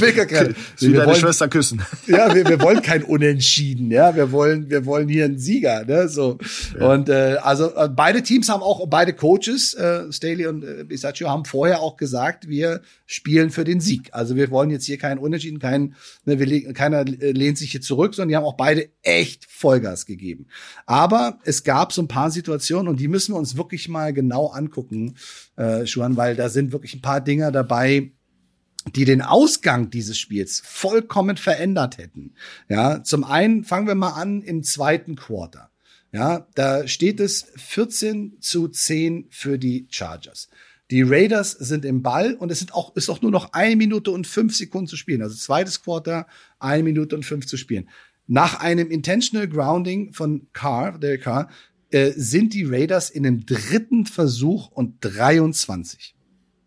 will 0.00 0.12
gar 0.12 0.26
keiner. 0.26 0.54
Sie 0.76 0.92
deine 0.92 1.06
wollen, 1.06 1.16
Schwester 1.16 1.48
küssen. 1.48 1.82
Ja, 2.06 2.34
wir, 2.34 2.46
wir 2.46 2.60
wollen 2.60 2.80
kein 2.80 3.02
Unentschieden, 3.02 3.90
ja. 3.90 4.14
Wir 4.14 4.32
wollen, 4.32 4.70
wir 4.70 4.86
wollen 4.86 5.08
hier 5.08 5.24
einen 5.24 5.38
Sieger, 5.38 5.84
ne? 5.84 6.08
So. 6.08 6.38
Ja. 6.78 6.92
Und 6.92 7.08
äh, 7.08 7.36
also 7.42 7.74
äh, 7.74 7.88
beide 7.88 8.22
Teams 8.22 8.48
haben 8.48 8.62
auch, 8.62 8.86
beide 8.88 9.12
Coaches, 9.12 9.74
äh, 9.74 10.10
Staley 10.10 10.46
und 10.46 10.64
äh, 10.64 10.84
Bisaccio, 10.84 11.28
haben 11.28 11.44
vorher 11.44 11.80
auch 11.80 11.96
gesagt, 11.96 12.48
wir 12.48 12.80
spielen 13.04 13.50
für 13.50 13.64
den 13.64 13.80
Sieg. 13.80 14.08
Also 14.12 14.36
wir 14.36 14.50
wollen 14.50 14.70
jetzt 14.70 14.84
hier 14.84 14.96
keinen 14.96 15.18
Unentschieden, 15.18 15.58
kein, 15.58 15.96
ne, 16.24 16.38
wir, 16.38 16.72
keiner 16.72 17.04
lehnt 17.04 17.58
sich 17.58 17.72
hier 17.72 17.80
zurück, 17.80 18.14
sondern 18.14 18.28
die 18.28 18.36
haben 18.36 18.44
auch 18.44 18.56
beide 18.56 18.88
echt 19.02 19.44
Vollgas 19.50 20.06
gegeben. 20.06 20.46
Aber 20.86 21.38
es 21.44 21.64
gab 21.64 21.92
so 21.92 22.00
ein 22.00 22.08
paar 22.08 22.30
Situationen 22.30 22.88
und 22.88 23.00
die 23.00 23.08
müssen 23.08 23.34
wir 23.34 23.38
uns 23.38 23.56
wirklich 23.56 23.88
mal 23.88 24.12
genau 24.12 24.48
angucken 24.48 25.16
äh, 25.58 25.86
Schuhan, 25.86 26.16
weil 26.16 26.36
da 26.36 26.48
sind 26.48 26.72
wirklich 26.72 26.94
ein 26.94 27.02
paar 27.02 27.20
Dinger 27.20 27.50
dabei, 27.50 28.12
die 28.94 29.04
den 29.04 29.22
Ausgang 29.22 29.90
dieses 29.90 30.18
Spiels 30.18 30.62
vollkommen 30.64 31.36
verändert 31.36 31.98
hätten. 31.98 32.34
Ja, 32.68 33.02
zum 33.02 33.24
einen 33.24 33.64
fangen 33.64 33.88
wir 33.88 33.96
mal 33.96 34.12
an 34.12 34.42
im 34.42 34.62
zweiten 34.62 35.16
Quarter. 35.16 35.70
Ja, 36.12 36.46
da 36.54 36.86
steht 36.86 37.20
es 37.20 37.48
14 37.56 38.38
zu 38.40 38.68
10 38.68 39.26
für 39.30 39.58
die 39.58 39.86
Chargers. 39.90 40.48
Die 40.90 41.02
Raiders 41.02 41.50
sind 41.50 41.84
im 41.84 42.02
Ball 42.02 42.34
und 42.34 42.50
es 42.50 42.60
sind 42.60 42.72
auch, 42.72 42.96
ist 42.96 43.10
auch 43.10 43.20
nur 43.20 43.30
noch 43.30 43.52
eine 43.52 43.76
Minute 43.76 44.10
und 44.10 44.26
fünf 44.26 44.56
Sekunden 44.56 44.86
zu 44.86 44.96
spielen. 44.96 45.20
Also 45.20 45.36
zweites 45.36 45.82
Quarter, 45.82 46.26
eine 46.58 46.82
Minute 46.82 47.14
und 47.14 47.26
fünf 47.26 47.46
zu 47.46 47.58
spielen. 47.58 47.90
Nach 48.26 48.60
einem 48.60 48.90
Intentional 48.90 49.48
Grounding 49.48 50.14
von 50.14 50.46
Carr, 50.54 50.98
der 50.98 51.18
Carr, 51.18 51.50
äh, 51.90 52.12
sind 52.16 52.54
die 52.54 52.64
Raiders 52.64 53.10
in 53.10 53.22
dem 53.22 53.46
dritten 53.46 54.06
Versuch 54.06 54.70
und 54.70 54.96
23. 55.00 56.14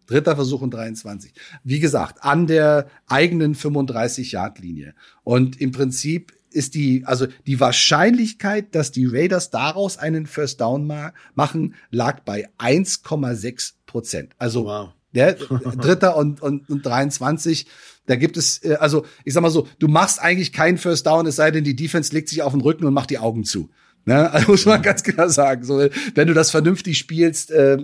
Dritter 0.07 0.35
Versuch 0.35 0.61
und 0.61 0.73
23. 0.73 1.33
Wie 1.63 1.79
gesagt, 1.79 2.23
an 2.23 2.47
der 2.47 2.87
eigenen 3.07 3.55
35-Yard-Linie. 3.55 4.93
Und 5.23 5.61
im 5.61 5.71
Prinzip 5.71 6.33
ist 6.49 6.75
die, 6.75 7.03
also 7.05 7.27
die 7.47 7.59
Wahrscheinlichkeit, 7.59 8.75
dass 8.75 8.91
die 8.91 9.05
Raiders 9.05 9.49
daraus 9.51 9.97
einen 9.97 10.25
First 10.25 10.59
Down 10.59 10.85
ma 10.85 11.13
machen, 11.33 11.75
lag 11.91 12.21
bei 12.21 12.49
1,6 12.57 13.73
Prozent. 13.85 14.33
Also 14.37 14.65
wow. 14.65 14.89
der 15.13 15.33
Dritter 15.77 16.17
und, 16.17 16.41
und, 16.41 16.69
und 16.69 16.85
23. 16.85 17.67
Da 18.05 18.15
gibt 18.15 18.37
es, 18.37 18.63
äh, 18.63 18.75
also 18.79 19.05
ich 19.23 19.33
sag 19.33 19.41
mal 19.41 19.49
so, 19.49 19.67
du 19.79 19.87
machst 19.87 20.19
eigentlich 20.19 20.51
keinen 20.51 20.77
First 20.77 21.05
Down, 21.05 21.25
es 21.25 21.37
sei 21.37 21.51
denn, 21.51 21.63
die 21.63 21.75
Defense 21.75 22.13
legt 22.13 22.27
sich 22.27 22.41
auf 22.41 22.51
den 22.51 22.61
Rücken 22.61 22.85
und 22.85 22.93
macht 22.93 23.09
die 23.09 23.19
Augen 23.19 23.43
zu. 23.43 23.69
Ne? 24.05 24.31
Also 24.33 24.51
muss 24.51 24.65
man 24.65 24.81
ganz 24.81 25.03
klar 25.03 25.29
sagen. 25.29 25.63
So, 25.63 25.79
wenn 26.15 26.27
du 26.27 26.33
das 26.33 26.51
vernünftig 26.51 26.97
spielst, 26.97 27.51
äh, 27.51 27.77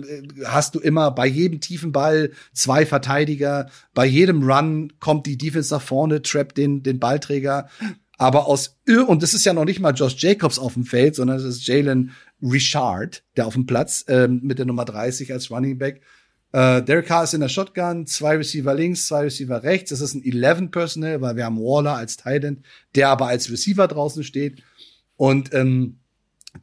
hast 0.44 0.74
du 0.74 0.80
immer 0.80 1.10
bei 1.10 1.26
jedem 1.26 1.60
tiefen 1.60 1.92
Ball 1.92 2.32
zwei 2.52 2.86
Verteidiger. 2.86 3.70
Bei 3.94 4.06
jedem 4.06 4.42
Run 4.42 4.92
kommt 5.00 5.26
die 5.26 5.38
Defense 5.38 5.72
nach 5.74 5.82
vorne, 5.82 6.22
trappt 6.22 6.56
den, 6.56 6.82
den 6.82 6.98
Ballträger. 6.98 7.68
Aber 8.16 8.46
aus 8.48 8.76
und 9.06 9.22
das 9.22 9.32
ist 9.32 9.44
ja 9.44 9.52
noch 9.52 9.64
nicht 9.64 9.78
mal 9.78 9.94
Josh 9.94 10.16
Jacobs 10.18 10.58
auf 10.58 10.74
dem 10.74 10.84
Feld, 10.84 11.14
sondern 11.14 11.36
es 11.36 11.44
ist 11.44 11.66
Jalen 11.66 12.10
Richard, 12.42 13.22
der 13.36 13.46
auf 13.46 13.54
dem 13.54 13.66
Platz 13.66 14.04
äh, 14.08 14.26
mit 14.26 14.58
der 14.58 14.66
Nummer 14.66 14.84
30 14.84 15.32
als 15.32 15.50
Running 15.50 15.78
Back. 15.78 16.02
Äh, 16.52 16.82
Derek 16.82 17.06
Carr 17.06 17.24
ist 17.24 17.34
in 17.34 17.40
der 17.40 17.48
Shotgun, 17.48 18.06
zwei 18.06 18.36
Receiver 18.36 18.74
links, 18.74 19.06
zwei 19.06 19.22
Receiver 19.22 19.62
rechts. 19.62 19.90
Das 19.90 20.00
ist 20.00 20.14
ein 20.14 20.24
11 20.24 20.70
Personal, 20.70 21.20
weil 21.20 21.36
wir 21.36 21.44
haben 21.44 21.58
Waller 21.58 21.94
als 21.94 22.16
Tight 22.16 22.44
End, 22.44 22.64
der 22.94 23.10
aber 23.10 23.26
als 23.26 23.50
Receiver 23.50 23.86
draußen 23.86 24.24
steht. 24.24 24.62
Und 25.16 25.52
ähm, 25.52 25.97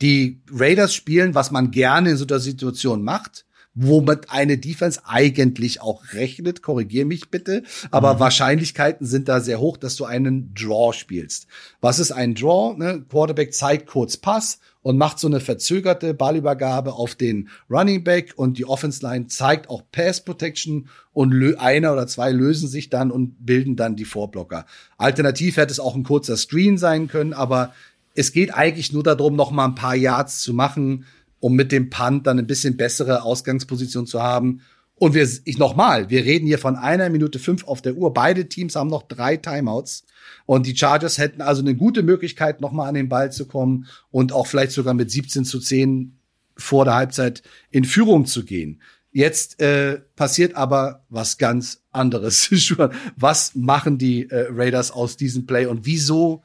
die 0.01 0.41
Raiders 0.51 0.93
spielen, 0.93 1.35
was 1.35 1.51
man 1.51 1.71
gerne 1.71 2.11
in 2.11 2.17
so 2.17 2.25
einer 2.25 2.39
Situation 2.39 3.03
macht, 3.03 3.45
womit 3.75 4.31
eine 4.31 4.57
Defense 4.57 5.01
eigentlich 5.05 5.81
auch 5.81 6.13
rechnet. 6.13 6.61
Korrigier 6.61 7.05
mich 7.05 7.29
bitte. 7.29 7.63
Aber 7.91 8.15
mhm. 8.15 8.19
Wahrscheinlichkeiten 8.19 9.05
sind 9.05 9.27
da 9.27 9.41
sehr 9.41 9.59
hoch, 9.59 9.77
dass 9.77 9.97
du 9.97 10.05
einen 10.05 10.53
Draw 10.53 10.93
spielst. 10.93 11.47
Was 11.81 11.99
ist 11.99 12.11
ein 12.11 12.35
Draw? 12.35 12.77
Ne? 12.77 13.03
Quarterback 13.09 13.53
zeigt 13.53 13.87
kurz 13.87 14.17
Pass 14.17 14.59
und 14.81 14.97
macht 14.97 15.19
so 15.19 15.27
eine 15.27 15.39
verzögerte 15.39 16.13
Ballübergabe 16.13 16.93
auf 16.93 17.15
den 17.15 17.49
Running 17.69 18.03
Back 18.03 18.33
und 18.37 18.57
die 18.57 18.65
Offense 18.65 19.05
Line 19.05 19.27
zeigt 19.27 19.69
auch 19.69 19.81
Pass 19.91 20.23
Protection 20.23 20.87
und 21.11 21.33
einer 21.57 21.91
oder 21.91 22.07
zwei 22.07 22.31
lösen 22.31 22.69
sich 22.69 22.89
dann 22.89 23.11
und 23.11 23.45
bilden 23.45 23.75
dann 23.75 23.95
die 23.95 24.05
Vorblocker. 24.05 24.65
Alternativ 24.97 25.57
hätte 25.57 25.71
es 25.71 25.79
auch 25.79 25.95
ein 25.95 26.03
kurzer 26.03 26.37
Screen 26.37 26.77
sein 26.77 27.07
können, 27.07 27.33
aber 27.33 27.73
es 28.15 28.31
geht 28.31 28.53
eigentlich 28.53 28.91
nur 28.91 29.03
darum, 29.03 29.35
noch 29.35 29.51
mal 29.51 29.65
ein 29.65 29.75
paar 29.75 29.95
Yards 29.95 30.41
zu 30.41 30.53
machen, 30.53 31.05
um 31.39 31.53
mit 31.53 31.71
dem 31.71 31.89
Punt 31.89 32.25
dann 32.25 32.39
ein 32.39 32.47
bisschen 32.47 32.77
bessere 32.77 33.23
Ausgangsposition 33.23 34.07
zu 34.07 34.23
haben. 34.23 34.61
Und 34.95 35.13
wir, 35.13 35.27
ich 35.43 35.57
nochmal, 35.57 36.09
wir 36.09 36.23
reden 36.23 36.47
hier 36.47 36.57
von 36.57 36.77
einer 36.77 37.09
Minute 37.09 37.37
fünf 37.37 37.65
auf 37.65 37.81
der 37.81 37.95
Uhr. 37.95 38.13
Beide 38.13 38.47
Teams 38.47 38.77
haben 38.77 38.89
noch 38.89 39.03
drei 39.03 39.35
Timeouts. 39.35 40.05
Und 40.45 40.65
die 40.65 40.75
Chargers 40.75 41.17
hätten 41.17 41.41
also 41.41 41.61
eine 41.61 41.75
gute 41.75 42.01
Möglichkeit, 42.01 42.61
nochmal 42.61 42.87
an 42.87 42.95
den 42.95 43.09
Ball 43.09 43.31
zu 43.31 43.45
kommen 43.45 43.87
und 44.09 44.31
auch 44.31 44.47
vielleicht 44.47 44.71
sogar 44.71 44.93
mit 44.93 45.11
17 45.11 45.43
zu 45.43 45.59
10 45.59 46.17
vor 46.55 46.85
der 46.85 46.95
Halbzeit 46.95 47.43
in 47.69 47.83
Führung 47.83 48.25
zu 48.25 48.45
gehen. 48.45 48.81
Jetzt 49.11 49.61
äh, 49.61 49.99
passiert 50.15 50.55
aber 50.55 51.05
was 51.09 51.37
ganz 51.37 51.83
anderes. 51.91 52.49
was 53.17 53.55
machen 53.55 53.97
die 53.97 54.29
äh, 54.29 54.47
Raiders 54.49 54.91
aus 54.91 55.17
diesem 55.17 55.45
Play 55.45 55.65
und 55.65 55.85
wieso 55.85 56.43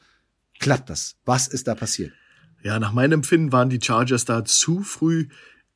klappt 0.61 0.89
das? 0.91 1.17
Was 1.25 1.49
ist 1.49 1.67
da 1.67 1.75
passiert? 1.75 2.13
Ja, 2.63 2.79
nach 2.79 2.93
meinem 2.93 3.15
Empfinden 3.15 3.51
waren 3.53 3.71
die 3.71 3.81
Chargers 3.83 4.25
da 4.25 4.45
zu 4.45 4.83
früh 4.83 5.27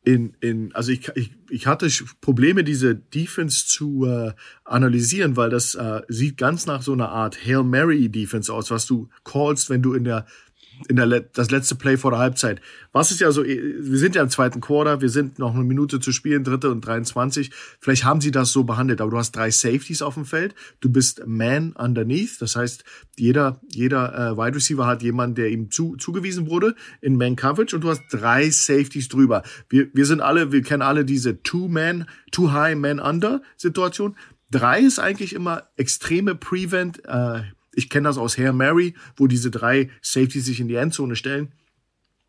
in, 0.05 0.37
in 0.41 0.75
also 0.75 0.93
ich, 0.93 1.11
ich, 1.15 1.31
ich 1.49 1.67
hatte 1.67 1.89
Probleme, 2.21 2.63
diese 2.63 2.95
Defense 2.95 3.67
zu 3.67 4.05
äh, 4.05 4.33
analysieren, 4.65 5.37
weil 5.37 5.49
das 5.49 5.75
äh, 5.75 6.03
sieht 6.09 6.37
ganz 6.37 6.67
nach 6.67 6.83
so 6.83 6.93
einer 6.93 7.09
Art 7.09 7.39
Hail 7.45 7.65
Mary 7.65 8.11
Defense 8.11 8.53
aus, 8.53 8.71
was 8.71 8.85
du 8.87 9.09
callst, 9.25 9.71
wenn 9.71 9.83
du 9.83 9.95
in 9.95 10.05
der 10.05 10.27
in 10.89 10.97
der 10.97 11.07
das 11.07 11.51
letzte 11.51 11.75
Play 11.75 11.97
vor 11.97 12.11
der 12.11 12.21
Halbzeit. 12.21 12.61
Was 12.93 13.11
ist 13.11 13.21
ja 13.21 13.31
so, 13.33 13.45
wir 13.45 13.99
sind 13.99 14.15
ja 14.15 14.23
im 14.23 14.29
zweiten 14.29 14.61
Quarter, 14.61 15.01
wir 15.01 15.09
sind 15.09 15.39
noch 15.39 15.55
eine 15.55 15.65
Minute 15.65 16.01
zu 16.01 16.13
spielen, 16.13 16.45
dritte 16.45 16.71
und 16.71 16.81
23. 16.81 17.51
Vielleicht 17.81 18.05
haben 18.05 18.21
sie 18.21 18.31
das 18.31 18.53
so 18.53 18.65
behandelt, 18.65 19.01
aber 19.01 19.11
du 19.11 19.19
hast 19.19 19.33
drei 19.33 19.51
Safeties 19.51 20.03
auf 20.03 20.15
dem 20.15 20.25
Feld, 20.25 20.55
du 20.81 20.91
bist 20.91 21.27
Man 21.27 21.73
underneath, 21.73 22.41
das 22.41 22.57
heißt, 22.57 22.85
jeder, 23.17 23.61
jeder 23.73 24.33
äh, 24.33 24.37
Wide 24.37 24.57
Receiver 24.57 24.87
hat 24.87 25.03
jemanden, 25.03 25.37
der 25.37 25.51
ihm 25.51 25.71
zu, 25.71 25.97
zugewiesen 25.97 26.49
wurde 26.49 26.75
in 27.01 27.17
Man 27.17 27.37
Coverage 27.37 27.77
und 27.77 27.83
du 27.83 27.89
hast 27.89 28.03
drei 28.11 28.51
Safeties 28.51 29.09
drüber. 29.09 29.43
Wir, 29.69 29.89
wir 29.93 30.07
sind 30.07 30.21
alle, 30.21 30.53
wir 30.53 30.63
kennen 30.63 30.83
alle 30.83 31.05
diese 31.05 31.43
Two-Man, 31.43 32.07
Two-High, 32.31 32.77
Man-Under 32.77 33.43
Situation. 33.57 34.17
Drei 34.51 34.81
ist 34.81 34.99
eigentlich 34.99 35.35
immer 35.35 35.65
extreme 35.77 36.35
Prevent, 36.35 37.05
äh, 37.07 37.43
ich 37.77 37.91
kenne 37.91 38.09
das 38.09 38.19
aus 38.19 38.39
Hair 38.39 38.53
Mary, 38.53 38.95
wo 39.17 39.27
diese 39.27 39.51
drei 39.51 39.91
Safeties 40.03 40.47
sich 40.47 40.61
in 40.61 40.69
die 40.69 40.77
Endzone 40.77 41.17
stellen. 41.17 41.53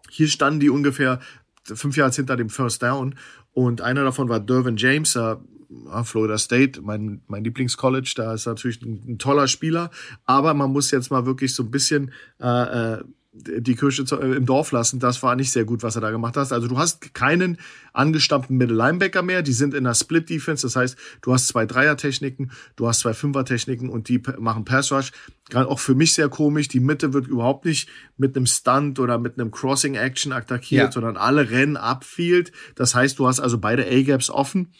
Hier 0.10 0.28
standen 0.28 0.60
die 0.60 0.70
ungefähr 0.70 1.20
fünf 1.64 1.98
Yards 1.98 2.16
hinter 2.16 2.36
dem 2.36 2.50
First 2.50 2.84
Down. 2.84 3.16
Und 3.54 3.82
einer 3.82 4.04
davon 4.04 4.30
war 4.30 4.40
Dervin 4.40 4.78
James, 4.78 5.16
äh, 5.16 5.36
Florida 6.04 6.38
State, 6.38 6.82
mein, 6.82 7.22
mein 7.28 7.44
Lieblingscollege, 7.44 8.12
da 8.16 8.34
ist 8.34 8.46
natürlich 8.46 8.82
ein, 8.82 9.04
ein, 9.08 9.18
toller 9.18 9.48
Spieler, 9.48 9.90
aber 10.26 10.54
man 10.54 10.72
muss 10.72 10.92
jetzt 10.92 11.10
mal 11.10 11.26
wirklich 11.26 11.56
so 11.56 11.64
ein 11.64 11.72
bisschen 11.72 12.12
äh, 12.40 12.94
äh 12.94 13.04
die 13.38 13.76
Kirche 13.76 14.04
äh, 14.16 14.36
im 14.36 14.46
Dorf 14.46 14.72
lassen. 14.72 15.00
Das 15.00 15.22
war 15.22 15.36
nicht 15.36 15.52
sehr 15.52 15.66
gut, 15.66 15.84
was 15.84 15.96
er 15.96 16.02
da 16.02 16.12
gemacht 16.12 16.38
hat. 16.38 16.52
Also 16.54 16.68
du 16.68 16.78
hast 16.78 17.14
keinen 17.14 17.58
angestammten 17.92 18.56
Middle 18.58 18.76
Linebacker 18.76 19.22
mehr. 19.22 19.42
Die 19.42 19.52
sind 19.52 19.74
in 19.74 19.84
der 19.84 19.94
Split 19.94 20.30
Defense. 20.30 20.66
Das 20.66 20.76
heißt, 20.76 20.98
du 21.22 21.34
hast 21.34 21.48
zwei 21.48 21.66
Dreier-Techniken, 21.66 22.52
du 22.78 22.88
hast 22.88 23.02
zwei 23.02 23.14
Fünfer-Techniken 23.14 23.90
und 23.90 24.08
die 24.08 24.22
machen 24.40 24.64
Pass 24.64 24.92
Rush. 24.92 25.12
Gerade 25.50 25.70
auch 25.70 25.80
für 25.80 25.96
mich 25.96 26.14
sehr 26.14 26.30
komisch. 26.30 26.70
Die 26.70 26.80
Mitte 26.80 27.14
wird 27.14 27.28
überhaupt 27.28 27.66
nicht 27.66 27.90
mit 28.18 28.36
einem 28.36 28.46
Stunt 28.46 29.00
oder 29.00 29.18
mit 29.18 29.38
einem 29.38 29.52
Crossing 29.52 29.96
Action 29.96 30.32
attackiert, 30.32 30.86
ja. 30.86 30.92
sondern 30.92 31.18
alle 31.18 31.50
rennen 31.50 31.76
upfield. 31.76 32.52
Das 32.76 32.96
heißt, 32.96 33.20
du 33.20 33.28
hast 33.28 33.42
also 33.42 33.58
beide 33.58 33.86
A-Gaps 33.86 34.30
offen. 34.30 34.72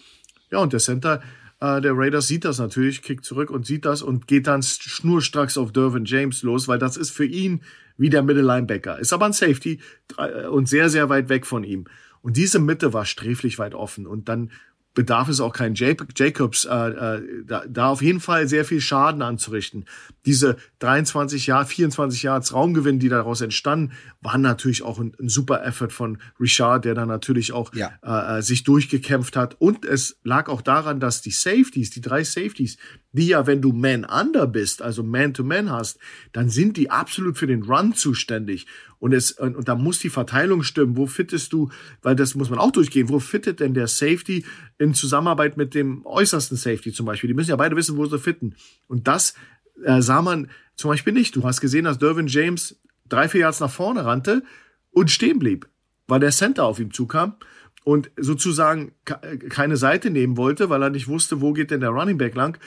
Ja, 0.50 0.60
und 0.60 0.72
der 0.72 0.80
Center 0.80 1.22
äh, 1.60 1.82
der 1.82 1.94
Raiders 1.96 2.28
sieht 2.28 2.46
das 2.46 2.60
natürlich, 2.60 3.02
kickt 3.02 3.26
zurück 3.26 3.50
und 3.50 3.66
sieht 3.66 3.86
das 3.86 4.02
und 4.02 4.28
geht 4.28 4.48
dann 4.48 4.62
schnurstracks 4.64 5.58
auf 5.58 5.72
Dervin 5.72 6.06
James 6.06 6.44
los, 6.44 6.68
weil 6.68 6.80
das 6.80 6.98
ist 6.98 7.12
für 7.12 7.26
ihn 7.26 7.62
wie 7.98 8.10
der 8.10 8.24
Middle 8.24 8.44
Linebacker. 8.44 9.00
Ist 9.00 9.14
aber 9.14 9.26
ein 9.26 9.34
Safety 9.34 9.80
äh, 10.18 10.48
und 10.48 10.68
sehr, 10.68 10.90
sehr 10.90 11.10
weit 11.10 11.30
weg 11.30 11.46
von 11.46 11.64
ihm. 11.64 11.86
Und 12.22 12.38
diese 12.38 12.60
Mitte 12.60 12.94
war 12.94 13.06
sträflich 13.06 13.60
weit 13.60 13.76
offen. 13.76 14.08
Und 14.08 14.30
dann 14.30 14.50
bedarf 14.96 15.30
es 15.30 15.42
auch 15.42 15.54
kein 15.54 15.76
Jacobs, 15.76 16.66
äh, 16.66 16.70
äh, 16.74 17.44
da, 17.46 17.64
da 17.68 17.90
auf 17.90 18.02
jeden 18.02 18.22
Fall 18.22 18.48
sehr 18.48 18.66
viel 18.66 18.82
Schaden 18.82 19.22
anzurichten. 19.22 19.86
Diese 20.26 20.56
23 20.80 21.46
Jahre, 21.46 21.66
24 21.66 22.24
Jahre 22.24 22.42
Raumgewinn, 22.50 22.98
die 22.98 23.10
daraus 23.10 23.42
entstanden, 23.42 23.92
waren 24.22 24.42
natürlich 24.42 24.82
auch 24.82 24.98
ein, 24.98 25.14
ein 25.20 25.30
super 25.30 25.64
Effort 25.64 25.90
von 25.90 26.18
Richard, 26.40 26.86
der 26.86 26.96
dann 26.96 27.10
natürlich 27.10 27.52
auch 27.52 27.74
ja. 27.76 27.92
äh, 28.02 28.40
äh 28.40 28.42
sich 28.42 28.64
durchgekämpft 28.64 29.36
hat. 29.36 29.56
Und 29.60 29.86
es 29.86 30.18
lag 30.24 30.48
auch 30.48 30.62
daran, 30.62 31.00
dass 31.00 31.22
die 31.22 31.32
Safeties, 31.32 31.92
die 31.92 32.02
drei 32.02 32.24
Safeties, 32.24 32.78
die 33.16 33.28
ja, 33.28 33.48
wenn 33.48 33.62
du 33.62 33.72
Man-Under 33.72 34.48
bist, 34.48 34.82
also 34.82 35.04
Man-to-Man 35.04 35.68
-Man 35.68 35.72
hast, 35.72 36.00
dann 36.34 36.50
sind 36.50 36.78
die 36.78 36.90
absolut 36.90 37.38
für 37.38 37.48
den 37.48 37.64
Run 37.64 37.94
zuständig. 37.94 38.68
Und, 39.00 39.14
es, 39.14 39.32
und, 39.32 39.56
und 39.56 39.68
da 39.68 39.76
muss 39.76 40.00
die 40.00 40.10
Verteilung 40.10 40.64
stimmen. 40.64 40.98
Wo 40.98 41.08
fittest 41.08 41.54
du, 41.54 41.70
weil 42.02 42.16
das 42.16 42.36
muss 42.36 42.50
man 42.50 42.60
auch 42.60 42.72
durchgehen, 42.72 43.10
wo 43.10 43.20
fittet 43.20 43.60
denn 43.60 43.74
der 43.74 43.88
Safety 43.88 44.46
in 44.78 44.94
Zusammenarbeit 44.94 45.58
mit 45.58 45.74
dem 45.74 46.06
äußersten 46.06 46.58
Safety 46.58 46.92
zum 46.92 47.06
Beispiel? 47.06 47.28
Die 47.28 47.34
müssen 47.34 47.52
ja 47.52 47.56
beide 47.56 47.76
wissen, 47.76 47.98
wo 47.98 48.06
sie 48.06 48.20
fitten. 48.20 48.56
Und 48.88 49.08
das 49.08 49.36
äh, 49.84 50.02
sah 50.02 50.22
man 50.22 50.50
zum 50.76 50.90
Beispiel 50.90 51.14
nicht. 51.14 51.36
Du 51.36 51.44
hast 51.44 51.62
gesehen, 51.62 51.86
dass 51.86 52.00
Dervin 52.00 52.28
James 52.28 52.80
drei, 53.08 53.30
vier 53.30 53.42
Yards 53.42 53.60
nach 53.60 53.72
vorne 53.72 54.06
rannte 54.06 54.44
und 54.92 55.12
stehen 55.12 55.40
blieb, 55.40 55.68
weil 56.08 56.20
der 56.20 56.32
Center 56.32 56.66
auf 56.66 56.80
ihm 56.80 56.92
zukam 56.92 57.36
und 57.84 58.10
sozusagen 58.18 58.94
keine 59.06 59.78
Seite 59.78 60.10
nehmen 60.10 60.38
wollte, 60.38 60.70
weil 60.70 60.82
er 60.82 60.90
nicht 60.90 61.08
wusste, 61.08 61.40
wo 61.40 61.54
geht 61.54 61.70
denn 61.70 61.82
der 61.82 61.92
Running 61.92 62.18
Back 62.18 62.34
lang. 62.34 62.58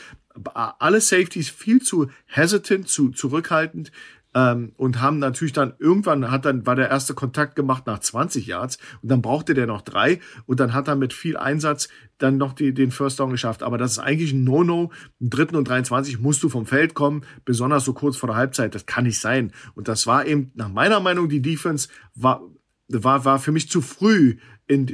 Alle 0.55 1.01
Safeties 1.01 1.51
viel 1.51 1.83
zu 1.83 2.09
hesitant, 2.27 2.89
zu 2.89 3.11
zurückhaltend 3.11 3.93
ähm, 4.35 4.73
und 4.77 5.01
haben 5.01 5.19
natürlich 5.19 5.53
dann 5.53 5.75
irgendwann 5.79 6.31
hat 6.31 6.45
dann 6.45 6.67
war 6.67 6.77
der 6.77 6.91
erste 6.91 7.15
Kontakt 7.15 7.57
gemacht 7.57 7.87
nach 7.87 7.99
20 7.99 8.47
Yards 8.47 8.79
und 9.03 9.11
dann 9.11 9.23
brauchte 9.23 9.55
der 9.55 9.67
noch 9.67 9.83
drei 9.83 10.21
und 10.47 10.61
dann 10.61 10.75
hat 10.75 10.89
er 10.89 10.97
mit 10.97 11.13
viel 11.13 11.37
Einsatz 11.37 11.89
dann 12.19 12.37
noch 12.37 12.53
die, 12.53 12.75
den 12.75 12.91
First 12.91 13.21
Down 13.21 13.31
geschafft. 13.31 13.63
Aber 13.63 13.79
das 13.79 13.93
ist 13.93 13.99
eigentlich 13.99 14.33
ein 14.33 14.45
No-No. 14.45 14.91
Im 15.21 15.31
dritten 15.31 15.57
und 15.57 15.69
23 15.69 16.19
musst 16.19 16.43
du 16.43 16.49
vom 16.49 16.67
Feld 16.67 16.95
kommen, 16.95 17.23
besonders 17.45 17.85
so 17.85 17.93
kurz 17.93 18.17
vor 18.17 18.29
der 18.29 18.37
Halbzeit. 18.37 18.75
Das 18.75 18.87
kann 18.87 19.05
nicht 19.05 19.21
sein. 19.21 19.53
Und 19.75 19.89
das 19.89 20.07
war 20.07 20.27
eben 20.27 20.51
nach 20.55 20.69
meiner 20.69 21.01
Meinung 21.01 21.29
die 21.29 21.43
Defense 21.43 21.89
war 22.15 22.43
war 22.91 23.25
war 23.25 23.39
für 23.39 23.53
mich 23.53 23.69
zu 23.69 23.83
früh 23.83 24.39
in, 24.67 24.87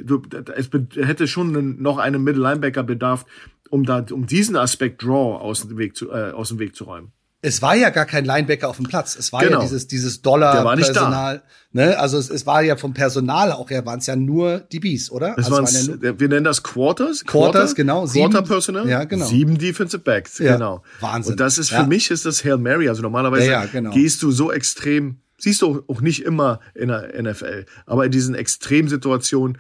es 0.55 0.71
hätte 0.97 1.27
schon 1.27 1.83
noch 1.83 1.99
einen 1.99 2.23
Middle 2.23 2.43
Linebacker 2.43 2.85
bedarf, 2.85 3.27
um 3.71 3.85
da, 3.85 4.05
um 4.11 4.27
diesen 4.27 4.57
Aspekt 4.57 5.03
Draw 5.03 5.39
aus 5.41 5.67
dem 5.67 5.79
Weg 5.79 5.97
zu, 5.97 6.11
äh, 6.11 6.33
aus 6.33 6.49
dem 6.49 6.59
Weg 6.59 6.77
zu 6.77 6.85
räumen. 6.85 7.13
Es 7.47 7.61
war 7.61 7.77
ja 7.77 7.91
gar 7.91 8.07
kein 8.07 8.25
Linebacker 8.25 8.71
auf 8.71 8.77
dem 8.77 8.87
Platz. 8.87 9.17
Es 9.17 9.31
war 9.31 9.43
genau. 9.43 9.59
ja 9.59 9.63
dieses, 9.65 9.87
dieses 9.87 10.23
Dollar-Personal. 10.23 11.43
Ne? 11.73 11.99
Also 11.99 12.17
es, 12.17 12.31
es 12.31 12.47
war 12.47 12.63
ja 12.63 12.77
vom 12.77 12.95
Personal 12.95 13.53
auch 13.53 13.69
her, 13.69 13.85
waren 13.85 13.99
es 13.99 14.07
ja 14.07 14.17
nur 14.17 14.61
die 14.61 14.81
Bees, 14.81 15.11
oder? 15.11 15.35
Es 15.37 15.51
also 15.53 15.57
waren 15.57 16.01
ja 16.03 16.19
wir 16.19 16.29
nennen 16.29 16.45
das 16.45 16.63
Quarters. 16.63 17.23
Quarters, 17.27 17.75
Quarter, 17.75 17.75
genau. 17.75 18.07
Quarter 18.07 18.41
Personal. 18.41 18.89
Ja, 18.89 19.05
genau. 19.05 19.27
Sieben 19.27 19.59
Defensive 19.59 20.03
Backs, 20.03 20.39
ja. 20.39 20.55
genau. 20.55 20.83
Wahnsinn. 21.01 21.33
Und 21.33 21.41
das 21.41 21.59
ist 21.59 21.69
für 21.69 21.77
ja. 21.77 21.87
mich 21.87 22.11
ist 22.11 22.25
das 22.25 22.43
Hail 22.43 22.57
Mary. 22.57 22.89
Also 22.89 23.03
normalerweise 23.03 23.51
ja, 23.51 23.67
genau. 23.67 23.91
gehst 23.91 24.23
du 24.23 24.31
so 24.31 24.51
extrem, 24.51 25.19
siehst 25.37 25.61
du 25.61 25.85
auch 25.87 26.01
nicht 26.01 26.25
immer 26.25 26.61
in 26.75 26.89
der 26.89 27.13
NFL, 27.23 27.67
aber 27.85 28.07
in 28.07 28.11
diesen 28.11 28.35
Extremsituationen 28.35 29.59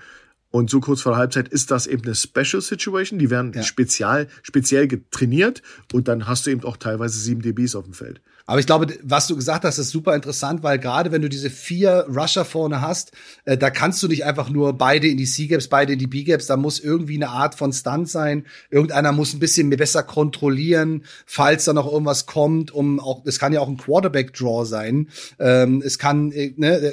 und 0.54 0.70
so 0.70 0.78
kurz 0.78 1.00
vor 1.00 1.10
der 1.10 1.18
Halbzeit 1.18 1.48
ist 1.48 1.72
das 1.72 1.88
eben 1.88 2.04
eine 2.04 2.14
Special 2.14 2.62
Situation. 2.62 3.18
Die 3.18 3.28
werden 3.28 3.52
ja. 3.52 3.64
spezial, 3.64 4.28
speziell 4.44 4.86
getrainiert 4.86 5.62
und 5.92 6.06
dann 6.06 6.28
hast 6.28 6.46
du 6.46 6.52
eben 6.52 6.62
auch 6.62 6.76
teilweise 6.76 7.18
sieben 7.18 7.42
DBs 7.42 7.74
auf 7.74 7.86
dem 7.86 7.92
Feld. 7.92 8.20
Aber 8.46 8.60
ich 8.60 8.66
glaube, 8.66 8.94
was 9.02 9.26
du 9.26 9.36
gesagt 9.36 9.64
hast, 9.64 9.78
ist 9.78 9.88
super 9.88 10.14
interessant, 10.14 10.62
weil 10.62 10.78
gerade 10.78 11.12
wenn 11.12 11.22
du 11.22 11.30
diese 11.30 11.48
vier 11.48 12.06
Rusher 12.08 12.44
vorne 12.44 12.82
hast, 12.82 13.12
äh, 13.46 13.56
da 13.56 13.70
kannst 13.70 14.02
du 14.02 14.08
nicht 14.08 14.26
einfach 14.26 14.50
nur 14.50 14.76
beide 14.76 15.08
in 15.08 15.16
die 15.16 15.24
C-Gaps, 15.24 15.68
beide 15.68 15.94
in 15.94 15.98
die 15.98 16.06
B-Gaps, 16.06 16.46
da 16.46 16.58
muss 16.58 16.78
irgendwie 16.78 17.14
eine 17.14 17.30
Art 17.30 17.54
von 17.54 17.72
Stunt 17.72 18.10
sein. 18.10 18.44
Irgendeiner 18.70 19.12
muss 19.12 19.32
ein 19.32 19.38
bisschen 19.38 19.70
besser 19.70 20.02
kontrollieren, 20.02 21.04
falls 21.24 21.64
da 21.64 21.72
noch 21.72 21.90
irgendwas 21.90 22.26
kommt, 22.26 22.70
um 22.70 23.00
auch, 23.00 23.24
es 23.24 23.38
kann 23.38 23.54
ja 23.54 23.60
auch 23.60 23.68
ein 23.68 23.78
Quarterback-Draw 23.78 24.66
sein. 24.66 25.08
Ähm, 25.38 25.82
es 25.84 25.98
kann, 25.98 26.30
äh, 26.32 26.52
ne, 26.56 26.92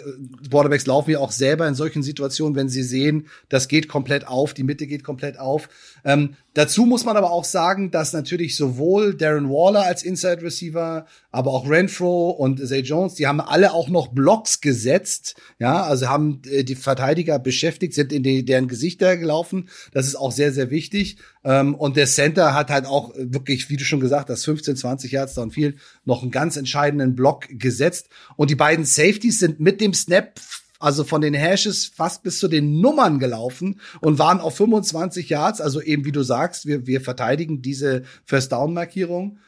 Quarterbacks 0.50 0.86
laufen 0.86 1.12
ja 1.12 1.20
auch 1.20 1.34
selber 1.34 1.68
in 1.68 1.76
solchen 1.76 2.02
Situationen, 2.02 2.56
wenn 2.56 2.70
sie 2.70 2.84
sehen, 2.84 3.28
das 3.50 3.68
geht 3.68 3.90
komplett 3.90 4.26
auf, 4.26 4.54
die 4.54 4.64
Mitte 4.64 4.88
geht 4.88 5.04
komplett 5.04 5.38
auf. 5.38 5.68
Ähm, 6.06 6.36
dazu 6.54 6.86
muss 6.86 7.04
man 7.04 7.18
aber 7.18 7.32
auch 7.32 7.44
sagen, 7.44 7.92
dass 7.92 8.14
natürlich 8.14 8.56
sowohl 8.56 9.16
Darren 9.16 9.50
Waller 9.50 9.84
als 9.84 10.04
Inside 10.04 10.44
Receiver, 10.44 11.06
aber 11.42 11.54
auch 11.54 11.68
Renfro 11.68 12.30
und 12.30 12.60
Zay 12.68 12.82
Jones, 12.82 13.16
die 13.16 13.26
haben 13.26 13.42
alle 13.42 13.74
auch 13.74 13.90
noch 13.90 14.10
Blocks 14.10 14.62
gesetzt, 14.62 15.34
ja, 15.58 15.82
also 15.82 16.08
haben 16.08 16.44
äh, 16.46 16.64
die 16.64 16.76
Verteidiger 16.76 17.40
beschäftigt, 17.40 17.96
sind 17.96 18.14
in 18.14 18.22
die, 18.22 18.46
deren 18.46 18.68
Gesichter 18.68 19.18
gelaufen. 19.18 19.68
Das 19.92 20.06
ist 20.06 20.16
auch 20.16 20.32
sehr, 20.32 20.54
sehr 20.54 20.70
wichtig. 20.70 21.18
Ähm, 21.44 21.74
und 21.74 21.98
der 21.98 22.06
Center 22.06 22.54
hat 22.54 22.70
halt 22.70 22.86
auch 22.86 23.16
wirklich, 23.18 23.72
wie 23.72 23.78
du 23.78 23.84
schon 23.84 24.02
gesagt 24.02 24.30
hast, 24.30 24.46
15, 24.46 24.76
20 24.76 25.12
Yards 25.12 25.40
viel, 25.50 25.78
noch 26.06 26.22
einen 26.22 26.30
ganz 26.30 26.58
entscheidenden 26.58 27.16
Block 27.16 27.48
gesetzt. 27.50 28.10
Und 28.36 28.52
die 28.52 28.56
beiden 28.56 28.86
Safeties 28.86 29.40
sind 29.40 29.60
mit 29.60 29.82
dem 29.82 29.96
Snap 29.96 30.40
also 30.78 31.04
von 31.04 31.22
den 31.22 31.34
Hashes 31.34 31.88
fast 31.88 32.22
bis 32.22 32.38
zu 32.38 32.48
den 32.48 32.82
Nummern 32.82 33.18
gelaufen 33.18 33.80
und 34.00 34.20
waren 34.20 34.40
auf 34.40 34.58
25 34.58 35.30
Yards, 35.30 35.60
also 35.60 35.82
eben 35.82 36.06
wie 36.06 36.12
du 36.12 36.22
sagst, 36.22 36.68
wir, 36.68 36.86
wir 36.86 37.02
verteidigen 37.02 37.64
diese 37.64 38.04
First 38.26 38.52
Down 38.52 38.76
Markierung. 38.76 39.40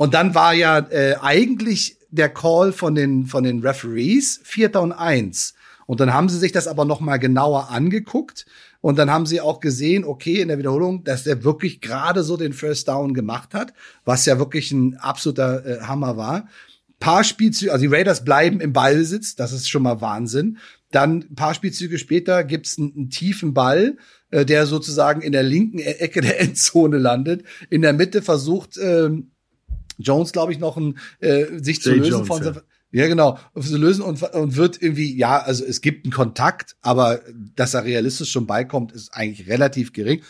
Und 0.00 0.14
dann 0.14 0.34
war 0.34 0.54
ja 0.54 0.78
äh, 0.78 1.16
eigentlich 1.20 1.98
der 2.08 2.30
Call 2.30 2.72
von 2.72 2.94
den 2.94 3.26
von 3.26 3.44
den 3.44 3.60
Referees 3.60 4.40
Vierter 4.42 4.80
und 4.80 4.92
Eins. 4.92 5.52
Und 5.84 6.00
dann 6.00 6.14
haben 6.14 6.30
sie 6.30 6.38
sich 6.38 6.52
das 6.52 6.68
aber 6.68 6.86
noch 6.86 7.00
mal 7.00 7.18
genauer 7.18 7.68
angeguckt 7.68 8.46
und 8.80 8.98
dann 8.98 9.10
haben 9.10 9.26
sie 9.26 9.42
auch 9.42 9.60
gesehen, 9.60 10.04
okay, 10.04 10.40
in 10.40 10.48
der 10.48 10.56
Wiederholung, 10.56 11.04
dass 11.04 11.24
der 11.24 11.44
wirklich 11.44 11.82
gerade 11.82 12.22
so 12.22 12.38
den 12.38 12.54
First 12.54 12.88
Down 12.88 13.12
gemacht 13.12 13.52
hat, 13.52 13.74
was 14.06 14.24
ja 14.24 14.38
wirklich 14.38 14.72
ein 14.72 14.96
absoluter 14.96 15.66
äh, 15.66 15.80
Hammer 15.82 16.16
war. 16.16 16.48
Paar 16.98 17.22
Spielzüge, 17.22 17.70
also 17.70 17.82
die 17.82 17.94
Raiders 17.94 18.24
bleiben 18.24 18.62
im 18.62 18.72
Ballbesitz, 18.72 19.36
das 19.36 19.52
ist 19.52 19.68
schon 19.68 19.82
mal 19.82 20.00
Wahnsinn. 20.00 20.56
Dann 20.92 21.26
ein 21.30 21.34
paar 21.34 21.52
Spielzüge 21.52 21.98
später 21.98 22.42
gibt's 22.42 22.78
einen, 22.78 22.94
einen 22.96 23.10
tiefen 23.10 23.52
Ball, 23.52 23.98
äh, 24.30 24.46
der 24.46 24.64
sozusagen 24.64 25.20
in 25.20 25.32
der 25.32 25.42
linken 25.42 25.78
e-, 25.78 25.82
Ecke 25.82 26.22
der 26.22 26.40
Endzone 26.40 26.96
landet. 26.96 27.44
In 27.68 27.82
der 27.82 27.92
Mitte 27.92 28.22
versucht 28.22 28.78
ähm, 28.82 29.32
Jones, 30.00 30.32
glaube 30.32 30.52
ich, 30.52 30.58
noch 30.58 30.76
ein, 30.76 30.98
äh, 31.20 31.46
sich 31.62 31.80
zu 31.82 31.92
lösen 31.92 32.12
Jones, 32.12 32.28
von 32.28 32.44
ja. 32.44 32.52
Ja, 32.92 33.06
genau. 33.06 33.38
Zu 33.60 33.76
lösen 33.76 34.02
und, 34.02 34.22
und 34.22 34.56
wird 34.56 34.82
irgendwie, 34.82 35.16
ja, 35.16 35.38
also 35.38 35.64
es 35.64 35.80
gibt 35.80 36.04
einen 36.04 36.12
Kontakt, 36.12 36.76
aber 36.82 37.20
dass 37.54 37.74
er 37.74 37.84
realistisch 37.84 38.32
schon 38.32 38.46
beikommt, 38.46 38.92
ist 38.92 39.14
eigentlich 39.14 39.48
relativ 39.48 39.92
gering. 39.92 40.22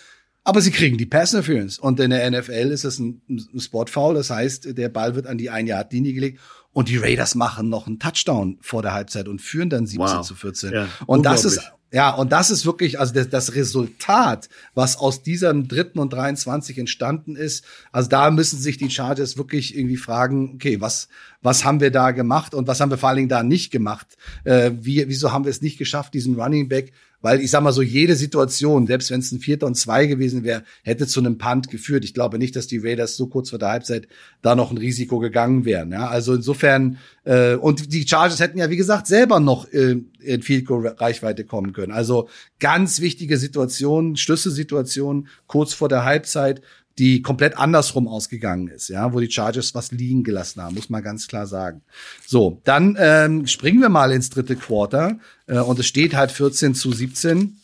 Aber 0.45 0.61
sie 0.61 0.71
kriegen 0.71 0.99
die 0.99 1.07
Pass 1.07 1.33
Interference. 1.33 1.79
Und 1.79 2.01
in 2.01 2.11
der 2.11 2.31
NFL 2.31 2.71
ist 2.71 2.85
es 2.85 2.99
ein, 2.99 3.23
ein 3.29 3.61
Spot-Foul. 3.61 4.15
Das 4.15 4.31
heißt, 4.31 4.77
der 4.77 4.89
Ball 4.89 5.15
wird 5.15 5.27
an 5.27 5.39
die 5.39 5.51
Ein-Yard-Linie 5.51 6.13
gelegt. 6.13 6.41
Und 6.73 6.89
die 6.89 6.97
Raiders 6.97 7.35
machen 7.35 7.69
noch 7.69 7.87
einen 7.87 7.99
Touchdown 7.99 8.59
vor 8.61 8.83
der 8.83 8.93
Halbzeit 8.93 9.29
und 9.29 9.41
führen 9.41 9.71
dann 9.71 9.87
17 9.87 10.07
wow. 10.07 10.27
zu 10.27 10.35
14. 10.35 10.73
Ja, 10.73 10.89
und 11.07 11.25
das 11.25 11.45
ist, 11.45 11.61
ja, 11.93 12.11
und 12.11 12.31
das 12.31 12.51
ist 12.51 12.65
wirklich, 12.67 13.01
also 13.01 13.13
das, 13.13 13.29
das 13.29 13.55
Resultat, 13.55 14.49
was 14.75 14.97
aus 14.97 15.23
diesem 15.23 15.67
dritten 15.67 15.99
und 15.99 16.13
23 16.13 16.79
entstanden 16.79 17.35
ist. 17.35 17.65
Also 17.91 18.09
da 18.09 18.31
müssen 18.31 18.61
sich 18.61 18.77
die 18.77 18.91
Chargers 18.91 19.37
wirklich 19.37 19.77
irgendwie 19.77 19.97
fragen, 19.97 20.53
okay, 20.55 20.81
was, 20.81 21.09
was 21.43 21.65
haben 21.65 21.81
wir 21.81 21.91
da 21.91 22.13
gemacht 22.13 22.55
und 22.55 22.69
was 22.69 22.81
haben 22.81 22.91
wir 22.91 22.99
vor 22.99 23.09
allen 23.09 23.17
Dingen 23.17 23.29
da 23.29 23.43
nicht 23.43 23.73
gemacht? 23.73 24.07
Äh, 24.45 24.71
wie, 24.81 25.09
wieso 25.09 25.33
haben 25.33 25.45
wir 25.45 25.51
es 25.51 25.63
nicht 25.63 25.79
geschafft, 25.79 26.15
diesen 26.15 26.41
Running 26.41 26.69
Back 26.69 26.93
weil 27.23 27.41
ich 27.41 27.51
sag 27.51 27.63
mal 27.63 27.73
so, 27.73 27.83
jede 27.83 28.17
Situation, 28.17 28.87
selbst 28.87 29.11
wenn 29.11 29.21
es 29.21 29.33
ein 29.33 29.41
Vierter 29.41 29.67
und 29.67 29.77
Zwei 29.77 30.07
gewesen 30.07 30.45
wäre, 30.45 30.65
hätte 30.83 31.07
zu 31.07 31.21
einem 31.21 31.39
Punt 31.39 31.71
geführt. 31.71 32.05
Ich 32.05 32.15
glaube 32.15 32.39
nicht, 32.39 32.57
dass 32.57 32.67
die 32.67 32.79
Raiders 32.79 33.17
so 33.17 33.27
kurz 33.27 33.51
vor 33.51 33.59
der 33.59 33.71
Halbzeit 33.71 34.09
da 34.43 34.55
noch 34.55 34.71
ein 34.71 34.79
Risiko 34.79 35.19
gegangen 35.19 35.65
wären. 35.65 35.93
Ja? 35.93 36.09
Also 36.09 36.35
insofern, 36.35 36.99
äh, 37.25 37.55
und 37.55 37.93
die 37.93 38.07
Chargers 38.07 38.41
hätten 38.41 38.59
ja, 38.59 38.71
wie 38.71 38.77
gesagt, 38.77 39.07
selber 39.07 39.41
noch 39.41 39.71
äh, 39.73 39.97
in 40.21 40.43
Field 40.43 40.67
Reichweite 40.69 41.45
kommen 41.45 41.73
können. 41.73 41.93
Also 41.93 42.29
ganz 42.59 43.01
wichtige 43.01 43.39
Situation, 43.39 44.17
Schlüsselsituation, 44.17 45.29
kurz 45.47 45.75
vor 45.75 45.89
der 45.89 46.05
Halbzeit 46.05 46.63
die 47.01 47.23
komplett 47.23 47.57
andersrum 47.57 48.07
ausgegangen 48.07 48.69
ist, 48.69 48.91
ja, 48.91 49.15
wo 49.15 49.21
die 49.21 49.31
Chargers 49.31 49.75
was 49.75 49.91
liegen 49.91 50.23
gelassen 50.23 50.61
haben, 50.63 50.75
muss 50.75 50.91
man 50.91 51.03
ganz 51.03 51.29
klar 51.29 51.47
sagen. 51.47 51.81
So, 52.27 52.61
dann 52.65 52.95
ähm, 53.01 53.47
springen 53.47 53.81
wir 53.81 53.89
mal 53.89 54.13
ins 54.13 54.29
dritte 54.29 54.55
Quarter 54.55 55.19
äh, 55.47 55.59
und 55.59 55.79
es 55.79 55.87
steht 55.87 56.15
halt 56.15 56.31
14 56.31 56.75
zu 56.75 56.93
17 56.93 57.57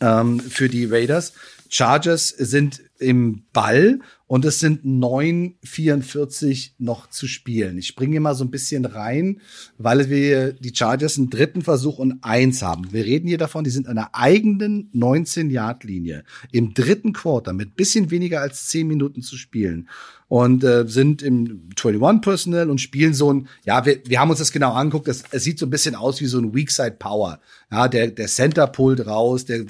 ähm, 0.00 0.40
für 0.40 0.70
die 0.70 0.86
Raiders. 0.86 1.34
Chargers 1.68 2.28
sind 2.28 2.80
im 2.98 3.42
Ball 3.52 4.00
und 4.26 4.44
es 4.44 4.60
sind 4.60 4.84
9,44 4.84 6.72
noch 6.78 7.10
zu 7.10 7.26
spielen. 7.26 7.78
Ich 7.78 7.88
springe 7.88 8.20
mal 8.20 8.34
so 8.34 8.44
ein 8.44 8.50
bisschen 8.50 8.84
rein, 8.84 9.40
weil 9.78 10.08
wir 10.10 10.52
die 10.52 10.74
Chargers 10.74 11.18
einen 11.18 11.30
dritten 11.30 11.62
Versuch 11.62 11.98
und 11.98 12.22
eins 12.22 12.62
haben. 12.62 12.92
Wir 12.92 13.04
reden 13.04 13.28
hier 13.28 13.38
davon, 13.38 13.64
die 13.64 13.70
sind 13.70 13.86
an 13.86 13.96
der 13.96 14.14
eigenen 14.14 14.90
19-Yard-Linie 14.92 16.24
im 16.52 16.74
dritten 16.74 17.12
Quarter 17.12 17.52
mit 17.52 17.76
bisschen 17.76 18.10
weniger 18.10 18.40
als 18.40 18.68
10 18.68 18.86
Minuten 18.86 19.22
zu 19.22 19.36
spielen 19.36 19.88
und 20.34 20.64
äh, 20.64 20.84
sind 20.88 21.22
im 21.22 21.68
21 21.80 22.20
Personal 22.20 22.68
und 22.68 22.80
spielen 22.80 23.14
so 23.14 23.32
ein, 23.32 23.46
ja, 23.64 23.86
wir, 23.86 24.00
wir 24.04 24.18
haben 24.18 24.30
uns 24.30 24.40
das 24.40 24.50
genau 24.50 24.72
angeguckt, 24.72 25.06
das, 25.06 25.22
es 25.30 25.44
sieht 25.44 25.60
so 25.60 25.66
ein 25.66 25.70
bisschen 25.70 25.94
aus 25.94 26.20
wie 26.20 26.26
so 26.26 26.40
ein 26.40 26.52
Weakside 26.52 26.96
Power. 26.98 27.38
Ja, 27.70 27.86
der, 27.86 28.08
der 28.08 28.26
Center 28.26 28.66
pullt 28.66 29.06
raus, 29.06 29.44
der 29.44 29.64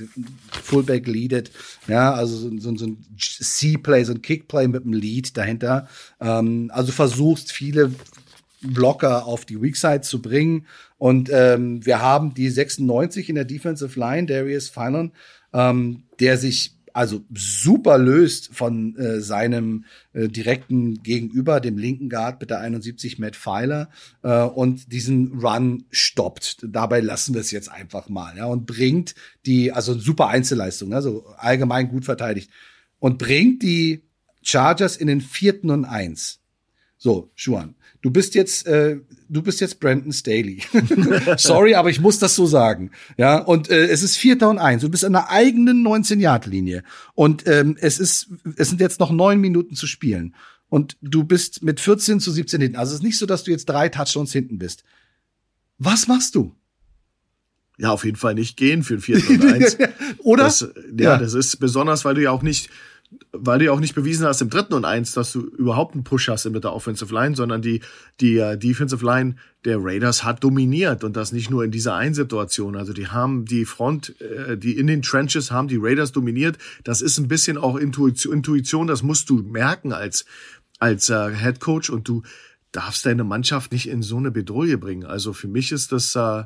Fullback 0.62 1.06
leadet, 1.06 1.50
ja, 1.86 2.14
also 2.14 2.34
so, 2.34 2.58
so, 2.58 2.74
so 2.78 2.86
ein 2.86 3.04
C-Play, 3.18 4.04
so 4.04 4.14
ein 4.14 4.22
Kick-Play 4.22 4.68
mit 4.68 4.84
einem 4.84 4.94
Lead 4.94 5.36
dahinter. 5.36 5.86
Ähm, 6.18 6.70
also 6.72 6.92
versuchst 6.92 7.52
viele 7.52 7.92
Blocker 8.62 9.26
auf 9.26 9.44
die 9.44 9.60
Weakside 9.60 10.00
zu 10.00 10.22
bringen. 10.22 10.64
Und 10.96 11.28
ähm, 11.30 11.84
wir 11.84 12.00
haben 12.00 12.32
die 12.32 12.48
96 12.48 13.28
in 13.28 13.34
der 13.34 13.44
Defensive 13.44 14.00
Line, 14.00 14.26
Darius 14.26 14.70
Finan, 14.70 15.12
ähm, 15.52 16.04
der 16.20 16.38
sich 16.38 16.74
also 16.94 17.24
super 17.34 17.98
löst 17.98 18.54
von 18.54 18.96
äh, 18.96 19.20
seinem 19.20 19.84
äh, 20.12 20.28
direkten 20.28 21.02
Gegenüber, 21.02 21.60
dem 21.60 21.76
linken 21.76 22.08
Guard 22.08 22.40
mit 22.40 22.50
der 22.50 22.60
71 22.60 23.18
Matt 23.18 23.34
Pfeiler 23.34 23.90
äh, 24.22 24.42
und 24.44 24.92
diesen 24.92 25.40
Run 25.40 25.86
stoppt. 25.90 26.58
Dabei 26.62 27.00
lassen 27.00 27.34
wir 27.34 27.40
es 27.40 27.50
jetzt 27.50 27.70
einfach 27.70 28.08
mal, 28.08 28.36
ja, 28.36 28.46
und 28.46 28.64
bringt 28.64 29.16
die, 29.44 29.72
also 29.72 29.92
super 29.98 30.28
Einzelleistung, 30.28 30.94
also 30.94 31.26
allgemein 31.36 31.88
gut 31.88 32.04
verteidigt 32.04 32.48
und 33.00 33.18
bringt 33.18 33.64
die 33.64 34.04
Chargers 34.42 34.96
in 34.96 35.08
den 35.08 35.20
vierten 35.20 35.70
und 35.70 35.84
eins. 35.84 36.43
So, 37.04 37.30
Schuan, 37.34 37.74
du 38.00 38.10
bist 38.10 38.34
jetzt, 38.34 38.66
äh, 38.66 38.96
du 39.28 39.42
bist 39.42 39.60
jetzt 39.60 39.78
Brandon 39.78 40.10
Staley. 40.10 40.62
Sorry, 41.36 41.74
aber 41.74 41.90
ich 41.90 42.00
muss 42.00 42.18
das 42.18 42.34
so 42.34 42.46
sagen. 42.46 42.92
Ja, 43.18 43.40
und 43.40 43.68
äh, 43.68 43.88
es 43.88 44.02
ist 44.02 44.16
Vierter 44.16 44.48
und 44.48 44.56
Eins. 44.56 44.80
Du 44.80 44.88
bist 44.88 45.04
an 45.04 45.12
der 45.12 45.28
eigenen 45.28 45.86
19-Yard-Linie. 45.86 46.82
Und 47.12 47.46
ähm, 47.46 47.76
es 47.78 47.98
ist, 47.98 48.30
es 48.56 48.70
sind 48.70 48.80
jetzt 48.80 49.00
noch 49.00 49.10
neun 49.10 49.38
Minuten 49.38 49.74
zu 49.74 49.86
spielen. 49.86 50.34
Und 50.70 50.96
du 51.02 51.24
bist 51.24 51.62
mit 51.62 51.78
14 51.78 52.20
zu 52.20 52.30
17 52.30 52.62
hinten. 52.62 52.78
Also 52.78 52.92
es 52.92 53.00
ist 53.00 53.04
nicht 53.04 53.18
so, 53.18 53.26
dass 53.26 53.44
du 53.44 53.50
jetzt 53.50 53.66
drei 53.66 53.90
Touchdowns 53.90 54.32
hinten 54.32 54.56
bist. 54.56 54.82
Was 55.76 56.08
machst 56.08 56.34
du? 56.36 56.56
Ja, 57.76 57.90
auf 57.90 58.06
jeden 58.06 58.16
Fall 58.16 58.34
nicht 58.34 58.56
gehen 58.56 58.82
für 58.82 58.94
ein 58.94 59.00
Viertel 59.00 59.42
und 59.42 59.52
Eins. 59.52 59.76
Oder? 60.20 60.44
Das, 60.44 60.60
ja, 60.60 61.04
ja, 61.04 61.18
das 61.18 61.34
ist 61.34 61.56
besonders, 61.60 62.06
weil 62.06 62.14
du 62.14 62.22
ja 62.22 62.30
auch 62.30 62.42
nicht 62.42 62.70
weil 63.32 63.58
du 63.58 63.66
ja 63.66 63.72
auch 63.72 63.80
nicht 63.80 63.94
bewiesen 63.94 64.26
hast 64.26 64.40
im 64.40 64.50
dritten 64.50 64.74
und 64.74 64.84
eins, 64.84 65.12
dass 65.12 65.32
du 65.32 65.40
überhaupt 65.40 65.94
einen 65.94 66.04
Push 66.04 66.28
hast 66.28 66.48
mit 66.50 66.64
der 66.64 66.72
Offensive 66.72 67.12
Line, 67.12 67.36
sondern 67.36 67.62
die, 67.62 67.80
die 68.20 68.38
uh, 68.38 68.56
Defensive 68.56 69.04
Line 69.04 69.36
der 69.64 69.78
Raiders 69.80 70.24
hat 70.24 70.42
dominiert 70.44 71.04
und 71.04 71.16
das 71.16 71.32
nicht 71.32 71.50
nur 71.50 71.64
in 71.64 71.70
dieser 71.70 71.94
einen 71.94 72.14
Situation. 72.14 72.76
Also 72.76 72.92
die 72.92 73.08
haben 73.08 73.44
die 73.44 73.64
Front, 73.64 74.20
äh, 74.20 74.56
die 74.56 74.76
in 74.76 74.86
den 74.86 75.02
Trenches 75.02 75.50
haben 75.50 75.68
die 75.68 75.78
Raiders 75.80 76.12
dominiert. 76.12 76.58
Das 76.84 77.00
ist 77.00 77.18
ein 77.18 77.28
bisschen 77.28 77.58
auch 77.58 77.76
Intuition, 77.76 78.34
Intuition 78.34 78.86
das 78.86 79.02
musst 79.02 79.30
du 79.30 79.38
merken 79.38 79.92
als, 79.92 80.24
als 80.78 81.08
äh, 81.08 81.34
Head 81.34 81.60
Coach 81.60 81.90
und 81.90 82.08
du 82.08 82.22
darfst 82.72 83.06
deine 83.06 83.24
Mannschaft 83.24 83.72
nicht 83.72 83.88
in 83.88 84.02
so 84.02 84.16
eine 84.16 84.30
Bedrohung 84.30 84.80
bringen. 84.80 85.04
Also 85.04 85.32
für 85.32 85.48
mich 85.48 85.72
ist 85.72 85.92
das, 85.92 86.14
äh, 86.16 86.44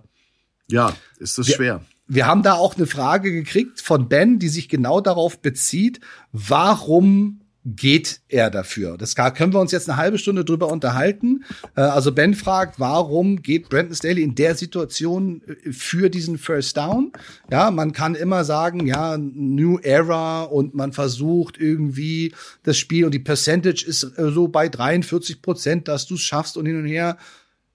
ja, 0.69 0.95
ist 1.19 1.39
das 1.39 1.49
schwer 1.51 1.83
wir 2.09 2.27
haben 2.27 2.43
da 2.43 2.55
auch 2.55 2.77
eine 2.77 2.87
Frage 2.87 3.31
gekriegt 3.31 3.81
von 3.81 4.09
Ben, 4.09 4.39
die 4.39 4.49
sich 4.49 4.69
genau 4.69 5.01
darauf 5.01 5.41
bezieht, 5.41 6.01
warum 6.33 7.41
geht 7.77 8.21
er 8.29 8.51
dafür? 8.51 8.97
Das 8.97 9.15
können 9.15 9.53
wir 9.53 9.61
uns 9.61 9.73
jetzt 9.73 9.91
eine 9.91 9.99
halbe 9.99 10.17
Stunde 10.17 10.45
drüber 10.45 10.73
unterhalten. 10.73 11.45
Äh, 11.77 11.83
also 11.83 12.13
Ben 12.13 12.35
fragt, 12.35 12.81
warum 12.81 13.43
geht 13.43 13.69
Brandon 13.69 13.95
Staley 13.95 14.23
in 14.23 14.35
der 14.35 14.55
Situation 14.55 15.43
äh, 15.47 15.73
für 15.73 16.09
diesen 16.09 16.39
First 16.39 16.77
Down? 16.79 17.13
Ja, 17.51 17.71
man 17.71 17.93
kann 17.93 18.15
immer 18.15 18.45
sagen, 18.45 18.87
ja, 18.87 19.19
New 19.19 19.79
Era 19.79 20.45
und 20.45 20.75
man 20.75 20.93
versucht 20.93 21.59
irgendwie 21.59 22.35
das 22.63 22.79
Spiel 22.79 23.05
und 23.05 23.13
die 23.13 23.19
Percentage 23.19 23.85
ist 23.87 24.05
äh, 24.17 24.31
so 24.31 24.49
bei 24.49 24.69
43 24.69 25.43
Prozent, 25.43 25.89
dass 25.89 26.07
du 26.07 26.15
es 26.15 26.23
schaffst 26.23 26.57
und 26.57 26.65
hin 26.65 26.79
und 26.79 26.87
her. 26.87 27.19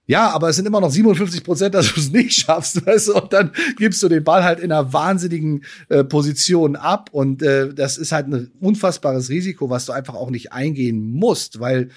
Ja, 0.06 0.32
aber 0.32 0.49
es 0.49 0.58
sind 0.58 0.66
immer 0.66 0.82
noch 0.82 0.91
57 0.91 1.43
Prozent, 1.43 1.76
dass 1.76 1.93
du 1.93 1.99
es 1.99 2.12
nicht 2.12 2.34
schaffst, 2.34 2.86
weißt 2.86 3.08
du, 3.10 3.22
und 3.22 3.32
dann 3.32 3.51
gibst 3.78 4.04
du 4.04 4.10
den 4.10 4.24
Ball 4.24 4.43
halt 4.43 4.60
in 4.60 4.72
einer 4.72 4.91
wahnsinnigen 4.91 5.64
äh, 5.88 6.04
Position 6.04 6.76
ab 6.76 7.10
und 7.12 7.41
äh, 7.41 7.74
das 7.74 7.97
ist 7.97 8.12
halt 8.12 8.28
ein 8.28 8.51
unfassbares 8.60 9.30
Risiko, 9.30 9.70
was 9.70 9.86
du 9.86 9.93
einfach 9.93 10.16
auch 10.16 10.30
nicht 10.30 10.51
eingehen 10.51 11.12
musst, 11.12 11.60
weil 11.60 11.89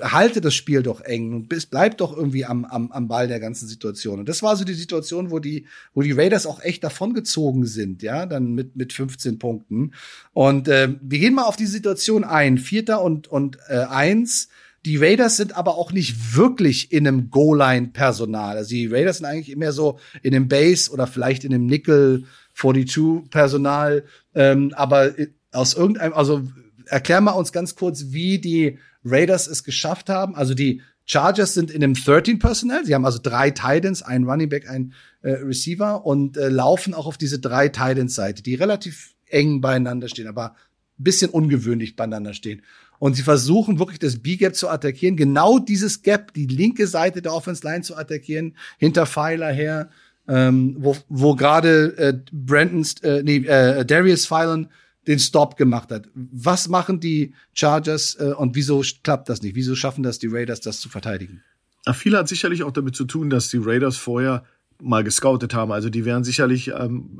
halte 0.00 0.40
das 0.40 0.54
Spiel 0.54 0.82
doch 0.82 1.00
eng 1.00 1.32
und 1.34 1.48
bis, 1.48 1.66
bleib 1.66 1.98
doch 1.98 2.16
irgendwie 2.16 2.44
am, 2.44 2.64
am, 2.64 2.92
am 2.92 3.08
Ball 3.08 3.28
der 3.28 3.40
ganzen 3.40 3.66
Situation. 3.68 4.20
Und 4.20 4.28
das 4.28 4.42
war 4.42 4.56
so 4.56 4.64
die 4.64 4.74
Situation, 4.74 5.30
wo 5.30 5.38
die, 5.38 5.66
wo 5.94 6.02
die 6.02 6.12
Raiders 6.12 6.46
auch 6.46 6.60
echt 6.60 6.84
davongezogen 6.84 7.66
sind, 7.66 8.02
ja, 8.02 8.26
dann 8.26 8.52
mit, 8.54 8.76
mit 8.76 8.92
15 8.92 9.38
Punkten. 9.38 9.92
Und 10.32 10.68
äh, 10.68 10.94
wir 11.00 11.18
gehen 11.18 11.34
mal 11.34 11.44
auf 11.44 11.56
die 11.56 11.66
Situation 11.66 12.24
ein. 12.24 12.58
Vierter 12.58 13.02
und, 13.02 13.28
und 13.28 13.58
äh, 13.68 13.78
eins. 13.78 14.48
Die 14.88 14.96
Raiders 14.96 15.36
sind 15.36 15.54
aber 15.54 15.76
auch 15.76 15.92
nicht 15.92 16.34
wirklich 16.34 16.92
in 16.92 17.06
einem 17.06 17.28
Goal-Line-Personal. 17.28 18.56
Also 18.56 18.70
die 18.70 18.86
Raiders 18.86 19.18
sind 19.18 19.26
eigentlich 19.26 19.50
immer 19.50 19.70
so 19.70 19.98
in 20.22 20.34
einem 20.34 20.48
Base 20.48 20.90
oder 20.90 21.06
vielleicht 21.06 21.44
in 21.44 21.52
einem 21.52 21.66
Nickel 21.66 22.24
42-Personal. 22.56 24.04
Ähm, 24.34 24.72
aber 24.74 25.12
aus 25.52 25.74
irgendeinem, 25.74 26.14
also 26.14 26.42
erklär 26.86 27.20
mal 27.20 27.32
uns 27.32 27.52
ganz 27.52 27.76
kurz, 27.76 28.06
wie 28.12 28.38
die 28.38 28.78
Raiders 29.04 29.46
es 29.46 29.62
geschafft 29.62 30.08
haben. 30.08 30.34
Also 30.34 30.54
die 30.54 30.80
Chargers 31.04 31.52
sind 31.52 31.70
in 31.70 31.84
einem 31.84 31.92
13 31.92 32.38
Personnel. 32.38 32.86
Sie 32.86 32.94
haben 32.94 33.04
also 33.04 33.18
drei 33.22 33.50
Titans, 33.50 34.02
ein 34.02 34.24
Running 34.24 34.48
Back, 34.48 34.70
ein 34.70 34.94
äh, 35.20 35.32
Receiver 35.32 36.06
und 36.06 36.38
äh, 36.38 36.48
laufen 36.48 36.94
auch 36.94 37.06
auf 37.06 37.18
diese 37.18 37.40
drei 37.40 37.68
Titans 37.68 38.14
Seite, 38.14 38.42
die 38.42 38.54
relativ 38.54 39.14
eng 39.26 39.60
beieinander 39.60 40.08
stehen, 40.08 40.28
aber 40.28 40.54
ein 40.98 41.04
bisschen 41.04 41.30
ungewöhnlich 41.30 41.94
beieinander 41.94 42.32
stehen. 42.32 42.62
Und 42.98 43.14
sie 43.14 43.22
versuchen 43.22 43.78
wirklich 43.78 43.98
das 43.98 44.18
B-Gap 44.18 44.54
zu 44.54 44.68
attackieren, 44.68 45.16
genau 45.16 45.58
dieses 45.58 46.02
Gap, 46.02 46.32
die 46.34 46.46
linke 46.46 46.86
Seite 46.86 47.22
der 47.22 47.32
Offense 47.32 47.64
Line 47.66 47.82
zu 47.82 47.96
attackieren, 47.96 48.56
hinter 48.78 49.06
Pfeiler 49.06 49.52
her, 49.52 49.90
ähm, 50.26 50.76
wo, 50.78 50.96
wo 51.08 51.34
gerade 51.34 51.96
äh, 51.96 52.18
Brandon, 52.32 52.84
äh, 53.02 53.22
nee, 53.22 53.38
äh, 53.46 53.84
Darius 53.84 54.26
Phelan 54.26 54.68
den 55.06 55.18
Stop 55.18 55.56
gemacht 55.56 55.90
hat. 55.90 56.08
Was 56.14 56.68
machen 56.68 57.00
die 57.00 57.32
Chargers 57.54 58.16
äh, 58.20 58.32
und 58.32 58.54
wieso 58.54 58.82
klappt 59.02 59.28
das 59.28 59.42
nicht? 59.42 59.54
Wieso 59.54 59.74
schaffen 59.74 60.02
das 60.02 60.18
die 60.18 60.28
Raiders, 60.28 60.60
das 60.60 60.80
zu 60.80 60.88
verteidigen? 60.88 61.42
Ja, 61.86 61.94
viel 61.94 62.16
hat 62.16 62.28
sicherlich 62.28 62.62
auch 62.62 62.72
damit 62.72 62.94
zu 62.94 63.06
tun, 63.06 63.30
dass 63.30 63.48
die 63.48 63.56
Raiders 63.58 63.96
vorher 63.96 64.44
mal 64.80 65.02
gescoutet 65.02 65.54
haben. 65.54 65.72
Also 65.72 65.88
die 65.88 66.04
werden 66.04 66.24
sicherlich 66.24 66.68
ähm, 66.68 67.18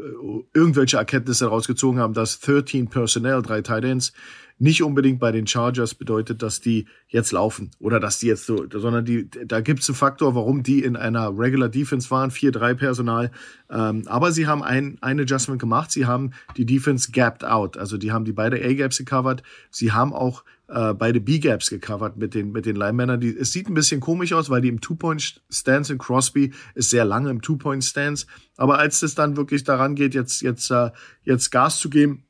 irgendwelche 0.54 0.98
Erkenntnisse 0.98 1.46
rausgezogen 1.46 1.98
haben, 1.98 2.14
dass 2.14 2.38
13 2.40 2.88
Personnel, 2.88 3.42
drei 3.42 3.62
Titans, 3.62 4.12
nicht 4.58 4.82
unbedingt 4.82 5.20
bei 5.20 5.32
den 5.32 5.46
Chargers 5.46 5.94
bedeutet, 5.94 6.42
dass 6.42 6.60
die 6.60 6.86
jetzt 7.08 7.32
laufen 7.32 7.70
oder 7.78 8.00
dass 8.00 8.18
die 8.18 8.26
jetzt 8.26 8.46
so, 8.46 8.66
sondern 8.70 9.04
die, 9.04 9.28
da 9.30 9.60
gibt 9.60 9.80
es 9.80 9.88
einen 9.88 9.96
Faktor, 9.96 10.34
warum 10.34 10.62
die 10.62 10.82
in 10.82 10.96
einer 10.96 11.36
Regular 11.36 11.68
Defense 11.68 12.10
waren, 12.10 12.30
4-3 12.30 12.74
Personal. 12.74 13.30
Ähm, 13.70 14.02
aber 14.06 14.32
sie 14.32 14.46
haben 14.46 14.62
ein, 14.62 14.98
ein 15.00 15.20
Adjustment 15.20 15.60
gemacht. 15.60 15.92
Sie 15.92 16.06
haben 16.06 16.32
die 16.56 16.66
Defense 16.66 17.12
gapped 17.12 17.44
out. 17.44 17.76
Also 17.76 17.96
die 17.98 18.12
haben 18.12 18.24
die 18.24 18.32
beide 18.32 18.56
A-Gaps 18.56 18.98
gecovert. 18.98 19.42
Sie 19.70 19.92
haben 19.92 20.12
auch 20.12 20.44
äh, 20.68 20.92
beide 20.92 21.20
B-Gaps 21.20 21.70
gecovert 21.70 22.16
mit 22.16 22.34
den, 22.34 22.52
mit 22.52 22.66
den 22.66 22.76
Linemännern. 22.76 23.22
Es 23.22 23.52
sieht 23.52 23.68
ein 23.68 23.74
bisschen 23.74 24.00
komisch 24.00 24.32
aus, 24.32 24.50
weil 24.50 24.60
die 24.60 24.68
im 24.68 24.80
Two-Point-Stance 24.80 25.92
in 25.92 25.98
Crosby 25.98 26.52
ist 26.74 26.90
sehr 26.90 27.04
lange 27.04 27.30
im 27.30 27.40
Two-Point-Stance. 27.40 28.26
Aber 28.56 28.78
als 28.78 29.02
es 29.02 29.14
dann 29.14 29.36
wirklich 29.36 29.64
daran 29.64 29.94
geht, 29.94 30.14
jetzt, 30.14 30.42
jetzt, 30.42 30.70
äh, 30.70 30.90
jetzt 31.22 31.50
Gas 31.50 31.78
zu 31.78 31.88
geben, 31.88 32.24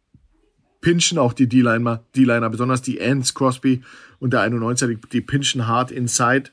pinchen 0.81 1.19
auch 1.19 1.33
die 1.33 1.49
D-Liner, 1.49 2.05
D-Liner, 2.15 2.51
besonders 2.51 2.83
die 2.83 2.99
Ends, 2.99 3.35
Crosby 3.35 3.83
und 4.19 4.33
der 4.33 4.41
91er, 4.43 4.87
die, 4.87 4.99
die 5.13 5.21
pinchen 5.21 5.67
hart 5.67 5.91
inside. 5.91 6.51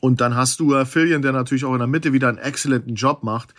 Und 0.00 0.20
dann 0.20 0.34
hast 0.34 0.60
du 0.60 0.74
äh, 0.74 0.84
Fillion, 0.84 1.22
der 1.22 1.32
natürlich 1.32 1.64
auch 1.64 1.72
in 1.72 1.78
der 1.78 1.88
Mitte 1.88 2.12
wieder 2.12 2.28
einen 2.28 2.38
exzellenten 2.38 2.94
Job 2.94 3.22
macht. 3.22 3.54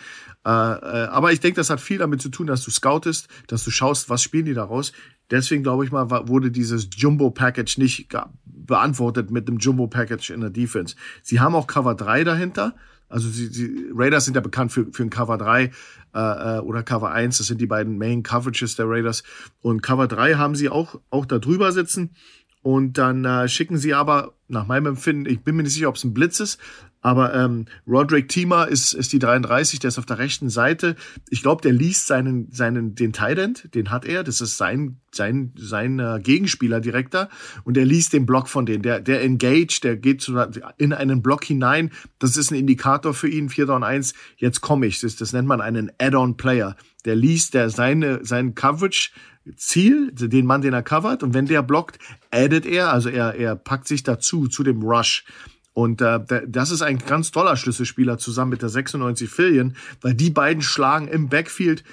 Äh, 0.46 0.50
äh, 0.50 1.06
aber 1.08 1.32
ich 1.32 1.40
denke, 1.40 1.56
das 1.56 1.70
hat 1.70 1.80
viel 1.80 1.98
damit 1.98 2.22
zu 2.22 2.30
tun, 2.30 2.46
dass 2.46 2.62
du 2.62 2.70
scoutest, 2.70 3.28
dass 3.46 3.64
du 3.64 3.70
schaust, 3.70 4.08
was 4.08 4.22
spielen 4.22 4.46
die 4.46 4.54
daraus. 4.54 4.92
Deswegen 5.30 5.62
glaube 5.62 5.84
ich 5.84 5.92
mal, 5.92 6.10
wurde 6.28 6.50
dieses 6.50 6.88
Jumbo-Package 6.96 7.78
nicht 7.78 8.08
beantwortet 8.44 9.30
mit 9.30 9.48
dem 9.48 9.58
Jumbo-Package 9.58 10.30
in 10.30 10.40
der 10.40 10.50
Defense. 10.50 10.96
Sie 11.22 11.40
haben 11.40 11.54
auch 11.54 11.66
Cover 11.66 11.94
3 11.94 12.24
dahinter. 12.24 12.74
Also 13.10 13.28
die, 13.28 13.50
die 13.50 13.90
Raiders 13.92 14.24
sind 14.24 14.34
ja 14.34 14.40
bekannt 14.40 14.72
für, 14.72 14.86
für 14.92 15.02
ein 15.02 15.10
Cover 15.10 15.36
3 15.36 15.64
äh, 15.64 15.68
äh, 16.14 16.60
oder 16.60 16.82
Cover 16.82 17.10
1. 17.10 17.38
Das 17.38 17.48
sind 17.48 17.60
die 17.60 17.66
beiden 17.66 17.98
Main 17.98 18.22
Coverages 18.22 18.76
der 18.76 18.88
Raiders. 18.88 19.22
Und 19.60 19.82
Cover 19.82 20.08
3 20.08 20.34
haben 20.34 20.54
sie 20.54 20.70
auch, 20.70 21.00
auch 21.10 21.26
da 21.26 21.38
drüber 21.38 21.72
sitzen. 21.72 22.14
Und 22.62 22.98
dann 22.98 23.24
äh, 23.24 23.48
schicken 23.48 23.78
sie 23.78 23.94
aber, 23.94 24.34
nach 24.48 24.66
meinem 24.66 24.86
Empfinden, 24.86 25.26
ich 25.26 25.40
bin 25.40 25.56
mir 25.56 25.62
nicht 25.62 25.74
sicher, 25.74 25.88
ob 25.88 25.96
es 25.96 26.04
ein 26.04 26.14
Blitz 26.14 26.40
ist, 26.40 26.58
aber 27.02 27.34
ähm, 27.34 27.64
Roderick 27.86 28.28
Thiemer 28.28 28.68
ist, 28.68 28.92
ist 28.92 29.12
die 29.12 29.18
33, 29.18 29.78
der 29.78 29.88
ist 29.88 29.98
auf 29.98 30.06
der 30.06 30.18
rechten 30.18 30.50
Seite. 30.50 30.96
Ich 31.30 31.42
glaube, 31.42 31.62
der 31.62 31.72
liest 31.72 32.06
seinen, 32.06 32.52
seinen, 32.52 32.94
den 32.94 33.12
Tident, 33.12 33.74
den 33.74 33.90
hat 33.90 34.04
er. 34.04 34.22
Das 34.22 34.40
ist 34.40 34.58
sein, 34.58 35.00
sein, 35.10 35.52
sein 35.56 35.98
äh, 35.98 36.20
Gegenspieler 36.22 36.80
direkter. 36.80 37.30
Und 37.64 37.78
er 37.78 37.86
liest 37.86 38.12
den 38.12 38.26
Block 38.26 38.48
von 38.48 38.66
denen. 38.66 38.82
Der, 38.82 39.00
der 39.00 39.22
engaged, 39.22 39.82
der 39.84 39.96
geht 39.96 40.20
zu, 40.20 40.36
in 40.76 40.92
einen 40.92 41.22
Block 41.22 41.44
hinein. 41.44 41.90
Das 42.18 42.36
ist 42.36 42.50
ein 42.50 42.56
Indikator 42.56 43.14
für 43.14 43.28
ihn, 43.28 43.48
4 43.48 43.66
Down 43.66 43.82
1. 43.82 44.12
Jetzt 44.36 44.60
komme 44.60 44.86
ich. 44.86 45.00
Das, 45.00 45.16
das 45.16 45.32
nennt 45.32 45.48
man 45.48 45.62
einen 45.62 45.90
Add-on-Player. 45.98 46.76
Der 47.06 47.16
liest 47.16 47.54
der 47.54 47.70
seine, 47.70 48.24
sein 48.26 48.54
Coverage 48.54 49.10
Ziel, 49.56 50.12
den 50.12 50.44
Mann, 50.44 50.60
den 50.60 50.74
er 50.74 50.82
covert. 50.82 51.22
Und 51.22 51.32
wenn 51.32 51.46
der 51.46 51.62
blockt, 51.62 51.98
addet 52.30 52.66
er, 52.66 52.92
also 52.92 53.08
er, 53.08 53.34
er 53.36 53.56
packt 53.56 53.88
sich 53.88 54.02
dazu, 54.02 54.48
zu 54.48 54.62
dem 54.62 54.82
Rush. 54.82 55.24
Und 55.72 56.00
äh, 56.00 56.20
das 56.48 56.70
ist 56.70 56.82
ein 56.82 56.98
ganz 56.98 57.30
toller 57.30 57.56
Schlüsselspieler 57.56 58.18
zusammen 58.18 58.50
mit 58.50 58.62
der 58.62 58.68
96 58.68 59.30
Fillion, 59.30 59.76
weil 60.00 60.14
die 60.14 60.30
beiden 60.30 60.62
schlagen 60.62 61.06
im 61.08 61.28
Backfield 61.28 61.84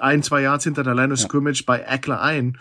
ein, 0.00 0.22
zwei 0.22 0.42
Yards 0.42 0.64
hinter 0.64 0.82
der 0.82 0.94
Line 0.94 1.12
of 1.12 1.20
Scrimmage 1.20 1.64
bei 1.66 1.80
Eckler 1.80 2.22
ein. 2.22 2.58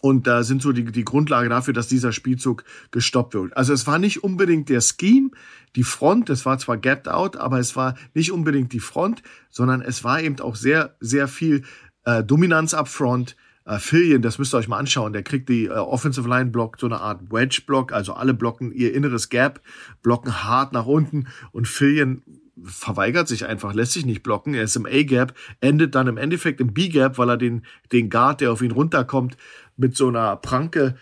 Und 0.00 0.26
da 0.26 0.40
äh, 0.40 0.44
sind 0.44 0.62
so 0.62 0.72
die, 0.72 0.84
die 0.84 1.04
Grundlage 1.04 1.48
dafür, 1.48 1.74
dass 1.74 1.88
dieser 1.88 2.12
Spielzug 2.12 2.64
gestoppt 2.90 3.34
wird. 3.34 3.56
Also 3.56 3.72
es 3.72 3.86
war 3.86 3.98
nicht 3.98 4.24
unbedingt 4.24 4.68
der 4.68 4.80
Scheme, 4.80 5.30
die 5.76 5.84
Front, 5.84 6.28
es 6.30 6.44
war 6.44 6.58
zwar 6.58 6.76
gapped 6.76 7.08
out, 7.08 7.36
aber 7.36 7.58
es 7.58 7.76
war 7.76 7.94
nicht 8.14 8.32
unbedingt 8.32 8.72
die 8.72 8.80
Front, 8.80 9.22
sondern 9.50 9.80
es 9.80 10.04
war 10.04 10.20
eben 10.20 10.38
auch 10.40 10.56
sehr, 10.56 10.96
sehr 11.00 11.28
viel 11.28 11.62
äh, 12.04 12.24
Dominanz 12.24 12.74
up 12.74 12.88
front, 12.88 13.36
äh, 13.64 13.78
Fillion, 13.78 14.22
das 14.22 14.38
müsst 14.38 14.54
ihr 14.54 14.58
euch 14.58 14.68
mal 14.68 14.78
anschauen, 14.78 15.12
der 15.12 15.22
kriegt 15.22 15.48
die 15.48 15.66
äh, 15.66 15.70
Offensive 15.70 16.28
Line 16.28 16.50
blockt 16.50 16.80
so 16.80 16.86
eine 16.86 17.00
Art 17.00 17.30
Wedge 17.30 17.62
Block, 17.66 17.92
also 17.92 18.14
alle 18.14 18.34
blocken 18.34 18.72
ihr 18.72 18.94
inneres 18.94 19.28
Gap, 19.28 19.60
blocken 20.02 20.44
hart 20.44 20.72
nach 20.72 20.86
unten 20.86 21.28
und 21.52 21.68
Fillion 21.68 22.22
verweigert 22.64 23.28
sich 23.28 23.46
einfach, 23.46 23.72
lässt 23.74 23.92
sich 23.92 24.04
nicht 24.04 24.22
blocken. 24.22 24.54
Er 24.54 24.64
ist 24.64 24.76
im 24.76 24.86
A-Gap, 24.86 25.34
endet 25.60 25.94
dann 25.94 26.06
im 26.06 26.16
Endeffekt 26.16 26.60
im 26.60 26.72
B-Gap, 26.72 27.18
weil 27.18 27.30
er 27.30 27.36
den, 27.36 27.64
den 27.92 28.10
Guard, 28.10 28.40
der 28.40 28.52
auf 28.52 28.62
ihn 28.62 28.70
runterkommt, 28.70 29.36
mit 29.82 29.96
so 29.96 30.08
einer 30.08 30.36
Pranke 30.36 30.94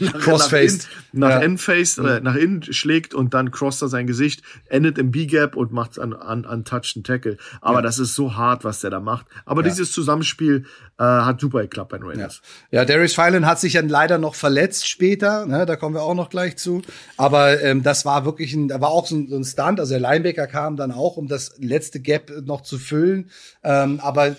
nach, 0.00 0.12
Crossface. 0.20 0.88
nach, 1.12 1.28
nach 1.28 1.30
ja. 1.30 1.42
Endface, 1.42 1.98
äh, 1.98 2.20
nach 2.20 2.34
innen 2.34 2.62
schlägt 2.64 3.14
und 3.14 3.32
dann 3.32 3.52
crosst 3.52 3.80
er 3.80 3.88
sein 3.88 4.08
Gesicht, 4.08 4.42
endet 4.66 4.98
im 4.98 5.12
B-Gap 5.12 5.54
und 5.54 5.72
macht 5.72 5.98
an, 6.00 6.12
an, 6.12 6.44
an 6.44 6.64
Touch 6.64 6.94
and 6.96 7.06
Tackle. 7.06 7.38
Aber 7.60 7.76
ja. 7.76 7.82
das 7.82 8.00
ist 8.00 8.14
so 8.14 8.34
hart, 8.34 8.64
was 8.64 8.80
der 8.80 8.90
da 8.90 8.98
macht. 8.98 9.26
Aber 9.46 9.62
ja. 9.62 9.68
dieses 9.68 9.92
Zusammenspiel 9.92 10.66
äh, 10.98 11.04
hat 11.04 11.40
super 11.40 11.62
geklappt 11.62 11.92
bei 11.92 11.98
den 11.98 12.06
Raiders. 12.08 12.42
Ja, 12.72 12.80
ja 12.80 12.84
Darius 12.84 13.14
Phelan 13.14 13.46
hat 13.46 13.60
sich 13.60 13.74
dann 13.74 13.88
leider 13.88 14.18
noch 14.18 14.34
verletzt 14.34 14.88
später, 14.88 15.46
ne, 15.46 15.64
da 15.64 15.76
kommen 15.76 15.94
wir 15.94 16.02
auch 16.02 16.14
noch 16.14 16.28
gleich 16.28 16.56
zu. 16.56 16.82
Aber 17.16 17.62
ähm, 17.62 17.84
das 17.84 18.04
war 18.04 18.24
wirklich 18.24 18.52
ein, 18.52 18.66
da 18.66 18.80
war 18.80 18.90
auch 18.90 19.06
so 19.06 19.14
ein, 19.14 19.28
so 19.28 19.36
ein 19.36 19.44
Stunt, 19.44 19.78
also 19.78 19.92
der 19.92 20.00
Linebacker 20.00 20.48
kam 20.48 20.76
dann 20.76 20.90
auch, 20.90 21.16
um 21.16 21.28
das 21.28 21.54
letzte 21.58 22.00
Gap 22.00 22.32
noch 22.44 22.62
zu 22.62 22.78
füllen. 22.78 23.30
Ähm, 23.62 24.00
aber 24.00 24.34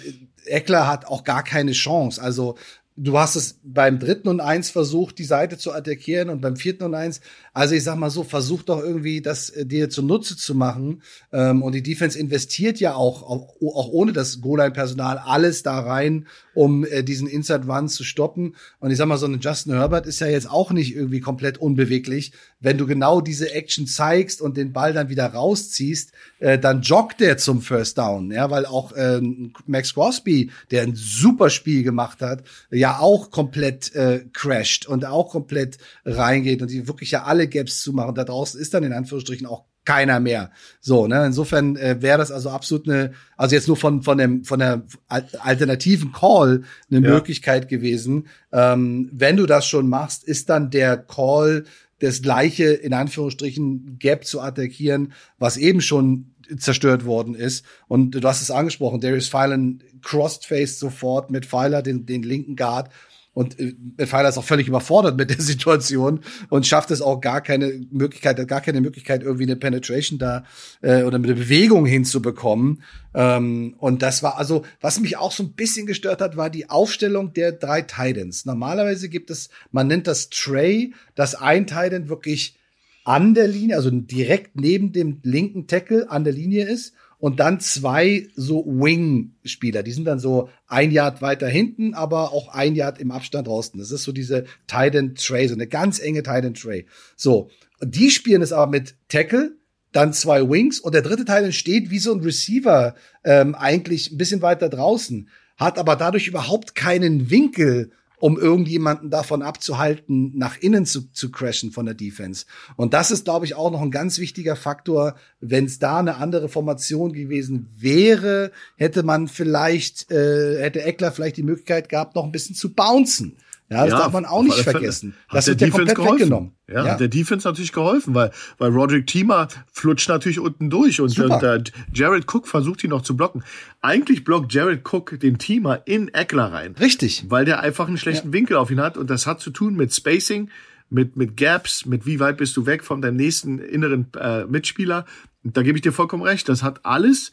Eckler 0.46 0.88
hat 0.88 1.06
auch 1.06 1.24
gar 1.24 1.44
keine 1.44 1.72
Chance. 1.72 2.22
Also 2.22 2.58
du 2.96 3.18
hast 3.18 3.36
es 3.36 3.60
beim 3.64 4.00
dritten 4.00 4.28
und 4.28 4.40
eins 4.40 4.70
versucht, 4.70 5.18
die 5.20 5.26
Seite 5.26 5.58
zu 5.58 5.74
attackieren 5.74 6.30
und 6.30 6.42
beim 6.42 6.56
vierten 6.56 6.84
und 6.84 6.96
eins 6.96 7.22
also 7.56 7.74
ich 7.74 7.86
sag 7.86 7.96
mal 7.96 8.10
so, 8.10 8.26
versuch 8.26 8.64
doch 8.64 8.84
irgendwie 8.84 9.22
das 9.22 9.50
äh, 9.50 9.66
dir 9.66 9.90
zunutze 9.90 10.36
zu 10.36 10.56
machen. 10.56 11.02
Ähm, 11.32 11.64
und 11.64 11.74
die 11.74 11.82
Defense 11.82 12.20
investiert 12.20 12.82
ja 12.82 12.96
auch, 12.96 13.24
auch, 13.24 13.56
auch 13.62 13.88
ohne 13.88 14.12
das 14.12 14.42
Goal-Line-Personal, 14.42 15.20
alles 15.20 15.64
da 15.64 15.80
rein, 15.80 16.28
um 16.54 16.84
äh, 16.84 17.02
diesen 17.02 17.30
Inside-Run 17.30 17.88
zu 17.88 18.04
stoppen. 18.04 18.58
Und 18.80 18.92
ich 18.92 18.98
sag 18.98 19.08
mal, 19.08 19.18
so 19.18 19.26
ein 19.26 19.40
Justin 19.40 19.72
Herbert 19.72 20.06
ist 20.06 20.20
ja 20.20 20.28
jetzt 20.28 20.50
auch 20.50 20.72
nicht 20.72 20.94
irgendwie 20.94 21.22
komplett 21.22 21.58
unbeweglich. 21.58 22.34
Wenn 22.66 22.80
du 22.80 22.88
genau 22.88 23.22
diese 23.22 23.54
Action 23.54 23.86
zeigst 23.86 24.42
und 24.42 24.58
den 24.58 24.74
Ball 24.74 24.92
dann 24.92 25.08
wieder 25.08 25.28
rausziehst, 25.28 26.14
äh, 26.40 26.58
dann 26.58 26.82
joggt 26.82 27.20
der 27.20 27.38
zum 27.38 27.62
First 27.62 28.00
Down. 28.00 28.32
Ja, 28.32 28.50
weil 28.50 28.66
auch 28.66 28.92
äh, 28.94 29.22
Max 29.68 29.94
Crosby, 29.94 30.50
der 30.72 30.82
ein 30.82 30.96
super 30.96 31.52
Spiel 31.52 31.84
gemacht 31.84 32.24
hat, 32.24 32.44
ja 32.72 32.98
auch 32.98 33.30
komplett 33.30 33.94
äh, 33.94 34.26
crasht 34.34 34.88
und 34.88 35.06
auch 35.06 35.30
komplett 35.30 35.78
reingeht 36.06 36.64
und 36.64 36.72
die 36.72 36.88
wirklich 36.88 37.12
ja 37.12 37.26
alle 37.26 37.48
Gaps 37.48 37.84
zumachen. 37.84 38.16
Da 38.16 38.24
draußen 38.24 38.60
ist 38.60 38.74
dann 38.74 38.84
in 38.84 38.94
Anführungsstrichen 38.94 39.46
auch 39.46 39.66
keiner 39.86 40.20
mehr. 40.20 40.52
So, 40.82 41.08
ne? 41.08 41.24
Insofern 41.26 41.76
äh, 41.76 42.02
wäre 42.02 42.18
das 42.18 42.32
also 42.32 42.50
absolut 42.50 42.90
eine, 42.90 43.14
also 43.38 43.56
jetzt 43.56 43.68
nur 43.68 43.78
von 43.78 44.02
von 44.02 44.18
dem 44.18 44.44
von 44.44 44.60
der 44.60 44.82
alternativen 45.08 46.12
Call 46.12 46.64
eine 46.90 47.06
ja. 47.06 47.14
Möglichkeit 47.14 47.70
gewesen. 47.70 48.28
Ähm, 48.52 49.10
wenn 49.14 49.38
du 49.38 49.46
das 49.46 49.68
schon 49.68 49.88
machst, 49.88 50.24
ist 50.24 50.50
dann 50.50 50.72
der 50.72 50.98
Call 50.98 51.66
das 52.00 52.22
gleiche 52.22 52.66
in 52.66 52.94
Anführungsstrichen 52.94 53.98
Gap 54.00 54.26
zu 54.26 54.42
attackieren, 54.42 55.14
was 55.38 55.58
eben 55.58 55.82
schon 55.82 56.36
zerstört 56.58 57.06
worden 57.06 57.36
ist. 57.36 57.66
Und 57.88 58.12
du 58.12 58.28
hast 58.28 58.42
es 58.42 58.52
angesprochen, 58.52 59.00
Darius 59.00 59.28
Phylan 59.28 59.82
crossed 60.02 60.46
face 60.46 60.80
sofort 60.80 61.32
mit 61.32 61.46
Pfeiler 61.46 61.82
den, 61.82 62.06
den 62.06 62.24
linken 62.24 62.56
Guard 62.56 62.90
Und 63.36 63.60
äh, 63.60 63.76
Pfeiler 64.08 64.30
ist 64.30 64.38
auch 64.38 64.44
völlig 64.44 64.68
überfordert 64.68 65.18
mit 65.18 65.30
der 65.30 65.40
Situation 65.42 66.22
und 66.50 66.66
schafft 66.66 66.90
es 66.90 67.02
auch 67.02 67.20
gar 67.22 67.42
keine 67.42 67.86
Möglichkeit, 67.92 68.48
gar 68.48 68.62
keine 68.62 68.82
Möglichkeit, 68.82 69.22
irgendwie 69.22 69.44
eine 69.44 69.58
Penetration 69.58 70.18
da 70.18 70.46
äh, 70.82 71.04
oder 71.04 71.18
eine 71.18 71.36
Bewegung 71.36 71.86
hinzubekommen. 71.86 72.82
Ähm, 73.14 73.76
und 73.78 74.02
das 74.02 74.24
war 74.24 74.38
also, 74.38 74.64
was 74.80 75.00
mich 75.02 75.18
auch 75.18 75.34
so 75.34 75.44
ein 75.44 75.52
bisschen 75.52 75.86
gestört 75.86 76.22
hat, 76.22 76.38
war 76.38 76.50
die 76.50 76.70
Aufstellung 76.70 77.34
der 77.34 77.52
drei 77.52 77.82
Titans. 77.82 78.46
Normalerweise 78.46 79.10
gibt 79.10 79.30
es, 79.30 79.50
man 79.72 79.88
nennt 79.88 80.08
das 80.08 80.30
Tray, 80.30 80.94
dass 81.14 81.36
ein 81.36 81.68
Titan 81.68 82.08
wirklich 82.08 82.58
an 83.04 83.36
der 83.36 83.48
Linie, 83.48 83.76
also 83.76 83.92
direkt 83.92 84.56
neben 84.56 84.94
dem 84.94 85.20
linken 85.24 85.68
Tackle 85.68 86.10
an 86.10 86.24
der 86.24 86.34
Linie 86.34 86.66
ist 86.68 86.94
und 87.26 87.40
dann 87.40 87.60
zwei 87.60 88.28
so 88.36 88.64
Wing-Spieler. 88.68 89.82
Die 89.82 89.94
sind 89.94 90.06
dann 90.06 90.20
so 90.20 90.48
ein 90.68 90.92
Yard 90.92 91.24
weiter 91.24 91.48
hinten, 91.48 91.96
aber 91.96 92.32
auch 92.32 92.50
ein 92.50 92.76
Yard 92.76 93.00
im 93.00 93.10
Abstand 93.10 93.48
draußen. 93.48 93.80
Das 93.80 93.90
ist 93.90 94.04
so 94.04 94.12
diese 94.12 94.46
Titan 94.68 95.16
Tray, 95.16 95.48
so 95.48 95.56
eine 95.56 95.66
ganz 95.66 95.98
enge 95.98 96.22
Titan 96.22 96.54
Tray. 96.54 96.86
So. 97.16 97.50
Die 97.82 98.12
spielen 98.12 98.44
es 98.44 98.54
aber 98.54 98.70
mit 98.70 98.94
Tackle, 99.10 99.58
dann 99.92 100.14
zwei 100.14 100.48
Wings 100.48 100.80
und 100.80 100.94
der 100.94 101.02
dritte 101.02 101.26
Titan 101.26 101.52
steht 101.52 101.90
wie 101.90 101.98
so 101.98 102.14
ein 102.14 102.20
Receiver 102.20 102.94
ähm, 103.24 103.56
eigentlich 103.56 104.12
ein 104.12 104.20
bisschen 104.20 104.44
weiter 104.44 104.70
draußen, 104.70 105.28
hat 105.58 105.80
aber 105.80 105.96
dadurch 105.96 106.28
überhaupt 106.28 106.76
keinen 106.76 107.32
Winkel 107.32 107.90
um 108.26 108.40
irgendjemanden 108.40 109.12
davon 109.12 109.44
abzuhalten, 109.44 110.32
nach 110.36 110.58
innen 110.58 110.88
zu, 110.88 111.12
zu 111.12 111.30
crashen 111.30 111.70
von 111.70 111.86
der 111.86 111.94
Defense. 111.94 112.48
Und 112.76 112.96
das 112.96 113.12
ist, 113.12 113.26
glaube 113.26 113.46
ich, 113.46 113.54
auch 113.54 113.70
noch 113.70 113.84
ein 113.84 113.92
ganz 113.92 114.18
wichtiger 114.18 114.56
Faktor. 114.56 115.14
Wenn 115.42 115.66
es 115.66 115.78
da 115.78 116.00
eine 116.00 116.16
andere 116.16 116.50
Formation 116.50 117.14
gewesen 117.14 117.70
wäre, 117.78 118.52
hätte 118.78 119.04
man 119.04 119.28
vielleicht, 119.28 120.10
äh, 120.10 120.60
hätte 120.60 120.82
Eckler 120.82 121.12
vielleicht 121.12 121.38
die 121.38 121.44
Möglichkeit 121.44 121.88
gehabt, 121.88 122.16
noch 122.16 122.24
ein 122.24 122.32
bisschen 122.32 122.56
zu 122.56 122.74
bouncen. 122.74 123.38
Ja, 123.70 123.84
das 123.84 123.94
ja, 123.94 123.98
darf 123.98 124.14
man 124.14 124.26
auch 124.26 124.44
nicht 124.44 124.60
vergessen. 124.60 125.16
Hat 125.28 125.38
das 125.38 125.48
wird 125.48 125.60
ja 125.60 125.70
komplett 125.70 125.96
geholfen. 125.96 126.20
weggenommen. 126.20 126.52
Ja, 126.68 126.86
ja, 126.86 126.92
hat 126.92 127.00
der 127.00 127.08
Defense 127.08 127.48
natürlich 127.48 127.72
geholfen, 127.72 128.14
weil, 128.14 128.32
weil 128.60 128.70
Roderick 128.70 129.08
Thiemer 129.08 129.48
flutscht 129.72 130.08
natürlich 130.08 130.40
unten 130.40 130.70
durch 130.70 131.02
und, 131.02 131.18
und 131.18 131.44
äh, 131.44 131.64
Jared 131.92 132.32
Cook 132.32 132.48
versucht 132.48 132.84
ihn 132.84 132.92
noch 132.92 133.02
zu 133.02 133.18
blocken. 133.18 133.44
Eigentlich 133.82 134.24
blockt 134.24 134.54
Jared 134.54 134.82
Cook 134.86 135.20
den 135.20 135.40
Thiemer 135.40 135.82
in 135.86 136.14
Eckler 136.14 136.54
rein. 136.54 136.76
Richtig. 136.80 137.26
Weil 137.30 137.46
der 137.46 137.62
einfach 137.62 137.88
einen 137.88 137.98
schlechten 137.98 138.28
ja. 138.28 138.34
Winkel 138.34 138.58
auf 138.58 138.70
ihn 138.70 138.80
hat 138.80 138.98
und 138.98 139.10
das 139.10 139.26
hat 139.26 139.42
zu 139.42 139.50
tun 139.50 139.76
mit 139.76 139.94
Spacing, 139.94 140.52
mit, 140.92 141.16
mit 141.16 141.36
Gaps, 141.36 141.88
mit 141.88 142.06
wie 142.06 142.20
weit 142.20 142.38
bist 142.38 142.56
du 142.58 142.68
weg 142.68 142.84
von 142.84 143.02
deinem 143.02 143.18
nächsten 143.18 143.58
inneren 143.58 144.08
äh, 144.20 144.46
Mitspieler. 144.46 145.06
Und 145.44 145.58
da 145.58 145.64
gebe 145.64 145.76
ich 145.78 145.82
dir 145.82 145.92
vollkommen 145.92 146.24
recht. 146.24 146.48
Das 146.50 146.62
hat 146.62 146.86
alles 146.86 147.32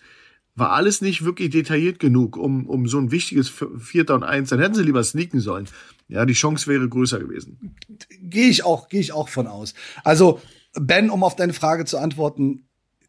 war 0.55 0.73
alles 0.73 1.01
nicht 1.01 1.25
wirklich 1.25 1.51
detailliert 1.51 1.99
genug, 1.99 2.37
um, 2.37 2.67
um 2.67 2.87
so 2.87 2.99
ein 2.99 3.11
wichtiges 3.11 3.53
Vierter 3.79 4.15
und 4.15 4.23
Eins. 4.23 4.51
Dann 4.51 4.61
hätten 4.61 4.75
sie 4.75 4.83
lieber 4.83 5.03
sneaken 5.03 5.41
sollen. 5.41 5.69
Ja, 6.09 6.27
die 6.27 6.35
Chance 6.35 6.67
wäre 6.67 6.89
größer 6.89 7.19
gewesen. 7.19 7.77
Gehe 8.21 8.49
ich 8.49 8.65
auch, 8.65 8.89
gehe 8.89 9.01
ich 9.01 9.13
auch 9.13 9.29
von 9.29 9.47
aus. 9.47 9.75
Also, 10.05 10.41
Ben, 10.75 11.11
um 11.11 11.23
auf 11.23 11.37
deine 11.37 11.53
Frage 11.53 11.85
zu 11.85 11.99
antworten, 11.99 12.69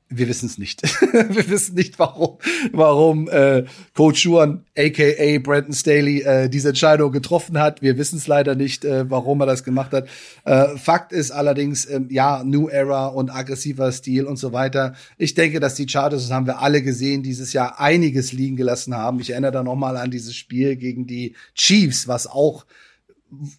wir 0.10 0.28
wissen 0.28 0.45
es 0.45 0.58
nicht. 0.58 0.82
wir 1.12 1.49
wissen 1.49 1.76
nicht, 1.76 1.99
warum, 1.99 2.38
warum 2.72 3.30
äh, 3.30 3.66
Coach 3.95 4.22
Schuan, 4.22 4.66
aka 4.78 5.39
Brandon 5.39 5.74
Staley, 5.74 6.22
äh, 6.22 6.49
diese 6.49 6.70
Entscheidung 6.70 7.12
getroffen 7.12 7.60
hat. 7.60 7.82
Wir 7.82 7.97
wissen 7.97 8.18
es 8.18 8.28
leider 8.28 8.56
nicht, 8.56 8.86
äh, 8.86 9.10
warum 9.10 9.41
er 9.41 9.45
das 9.45 9.64
gemacht 9.64 9.91
hat. 9.91 10.08
Äh, 10.45 10.78
Fakt 10.78 11.12
ist 11.12 11.32
allerdings, 11.32 11.86
äh, 11.86 12.01
ja, 12.10 12.43
New 12.43 12.68
Era 12.68 13.08
und 13.08 13.34
aggressiver 13.34 13.91
Stil 13.91 14.26
und 14.26 14.38
so 14.38 14.54
weiter. 14.54 14.93
Ich 15.18 15.34
denke, 15.34 15.60
dass 15.60 15.76
die 15.76 15.88
Chargers, 15.88 16.24
das 16.24 16.32
haben 16.32 16.47
wir 16.47 16.60
alle 16.60 16.82
gesehen, 16.82 17.24
dieses 17.24 17.54
Jahr 17.54 17.80
einiges 17.80 18.34
liegen 18.34 18.56
gelassen 18.56 18.95
haben. 18.95 19.20
Ich 19.20 19.32
erinnere 19.32 19.51
da 19.51 19.64
noch 19.64 19.76
mal 19.76 19.97
an 19.97 20.12
dieses 20.12 20.36
Spiel 20.36 20.76
gegen 20.76 21.08
die 21.08 21.36
Chiefs, 21.56 22.08
was 22.08 22.28
auch 22.28 22.66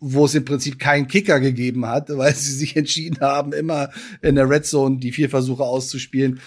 wo 0.00 0.24
es 0.24 0.34
im 0.34 0.44
Prinzip 0.44 0.78
keinen 0.78 1.08
Kicker 1.08 1.40
gegeben 1.40 1.86
hat, 1.86 2.08
weil 2.16 2.34
sie 2.34 2.52
sich 2.52 2.76
entschieden 2.76 3.20
haben, 3.20 3.52
immer 3.52 3.90
in 4.22 4.34
der 4.34 4.48
Red 4.48 4.66
Zone 4.66 4.98
die 4.98 5.12
vier 5.12 5.30
Versuche 5.30 5.64
auszuspielen. 5.64 6.40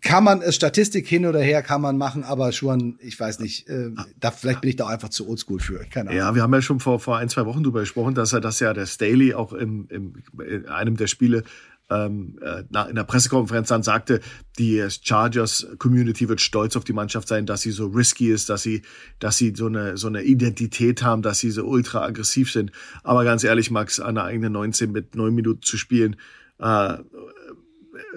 Kann 0.00 0.22
man 0.22 0.42
äh, 0.42 0.52
Statistik 0.52 1.08
hin 1.08 1.26
oder 1.26 1.40
her 1.40 1.62
kann 1.62 1.80
man 1.80 1.98
machen, 1.98 2.22
aber 2.22 2.52
schon, 2.52 2.98
ich 3.00 3.18
weiß 3.18 3.40
nicht, 3.40 3.68
äh, 3.68 3.90
da 4.20 4.30
vielleicht 4.30 4.60
bin 4.60 4.70
ich 4.70 4.76
da 4.76 4.86
einfach 4.86 5.08
zu 5.08 5.28
oldschool 5.28 5.58
für. 5.58 5.84
Keine 5.90 6.10
Ahnung. 6.10 6.18
Ja, 6.18 6.34
wir 6.34 6.42
haben 6.42 6.54
ja 6.54 6.62
schon 6.62 6.78
vor, 6.78 7.00
vor 7.00 7.18
ein, 7.18 7.28
zwei 7.28 7.46
Wochen 7.46 7.64
drüber 7.64 7.80
gesprochen, 7.80 8.14
dass 8.14 8.32
er 8.32 8.40
das 8.40 8.60
ja 8.60 8.72
der 8.72 8.86
Staley 8.86 9.34
auch 9.34 9.52
im, 9.52 9.88
im, 9.90 10.22
in 10.46 10.66
einem 10.66 10.96
der 10.96 11.08
Spiele 11.08 11.42
ähm, 11.90 12.38
äh, 12.42 12.60
in 12.88 12.96
der 12.96 13.04
Pressekonferenz 13.04 13.68
dann 13.68 13.82
sagte, 13.82 14.20
die 14.58 14.86
Chargers 15.02 15.66
Community 15.78 16.28
wird 16.28 16.40
stolz 16.40 16.76
auf 16.76 16.84
die 16.84 16.92
Mannschaft 16.92 17.28
sein, 17.28 17.46
dass 17.46 17.62
sie 17.62 17.70
so 17.70 17.86
risky 17.86 18.30
ist, 18.30 18.48
dass 18.48 18.62
sie, 18.62 18.82
dass 19.18 19.36
sie 19.36 19.54
so 19.56 19.66
eine, 19.66 19.96
so 19.96 20.08
eine 20.08 20.22
Identität 20.22 21.02
haben, 21.02 21.22
dass 21.22 21.38
sie 21.38 21.50
so 21.50 21.64
ultra 21.64 22.04
aggressiv 22.04 22.52
sind. 22.52 22.72
Aber 23.02 23.24
ganz 23.24 23.44
ehrlich, 23.44 23.70
Max, 23.70 24.00
an 24.00 24.16
der 24.16 24.24
eigenen 24.24 24.52
19 24.52 24.92
mit 24.92 25.14
neun 25.14 25.34
Minuten 25.34 25.62
zu 25.62 25.76
spielen, 25.76 26.16
äh, 26.58 26.98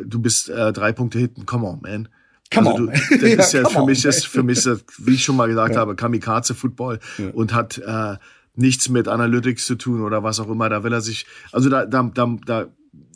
du 0.04 0.20
bist 0.20 0.50
äh, 0.50 0.74
drei 0.74 0.92
Punkte 0.92 1.20
hinten, 1.20 1.46
come 1.46 1.68
on, 1.68 1.82
man. 1.82 2.10
Come 2.54 2.72
also 2.72 2.86
du, 2.86 2.92
das 2.92 3.10
ja, 3.22 3.28
ist 3.28 3.54
ja 3.54 3.70
für 3.70 3.80
on, 3.80 3.86
mich 3.86 4.04
ist 4.04 4.28
für 4.28 4.44
mich 4.44 4.66
ist, 4.66 4.84
wie 4.98 5.14
ich 5.14 5.24
schon 5.24 5.38
mal 5.38 5.48
gesagt 5.48 5.76
ja. 5.76 5.82
habe, 5.82 5.96
Kamikaze 5.96 6.54
Football 6.54 7.00
ja. 7.18 7.30
und 7.30 7.54
hat 7.54 7.78
äh, 7.78 8.18
nichts 8.56 8.90
mit 8.90 9.08
Analytics 9.08 9.66
zu 9.66 9.76
tun 9.76 10.02
oder 10.02 10.24
was 10.24 10.42
auch 10.42 10.50
immer. 10.50 10.68
Da 10.68 10.84
will 10.84 10.92
er 10.92 11.00
sich, 11.00 11.26
also 11.54 11.70
da, 11.70 11.86
da, 11.86 12.12
da, 12.14 12.38
da 12.46 12.68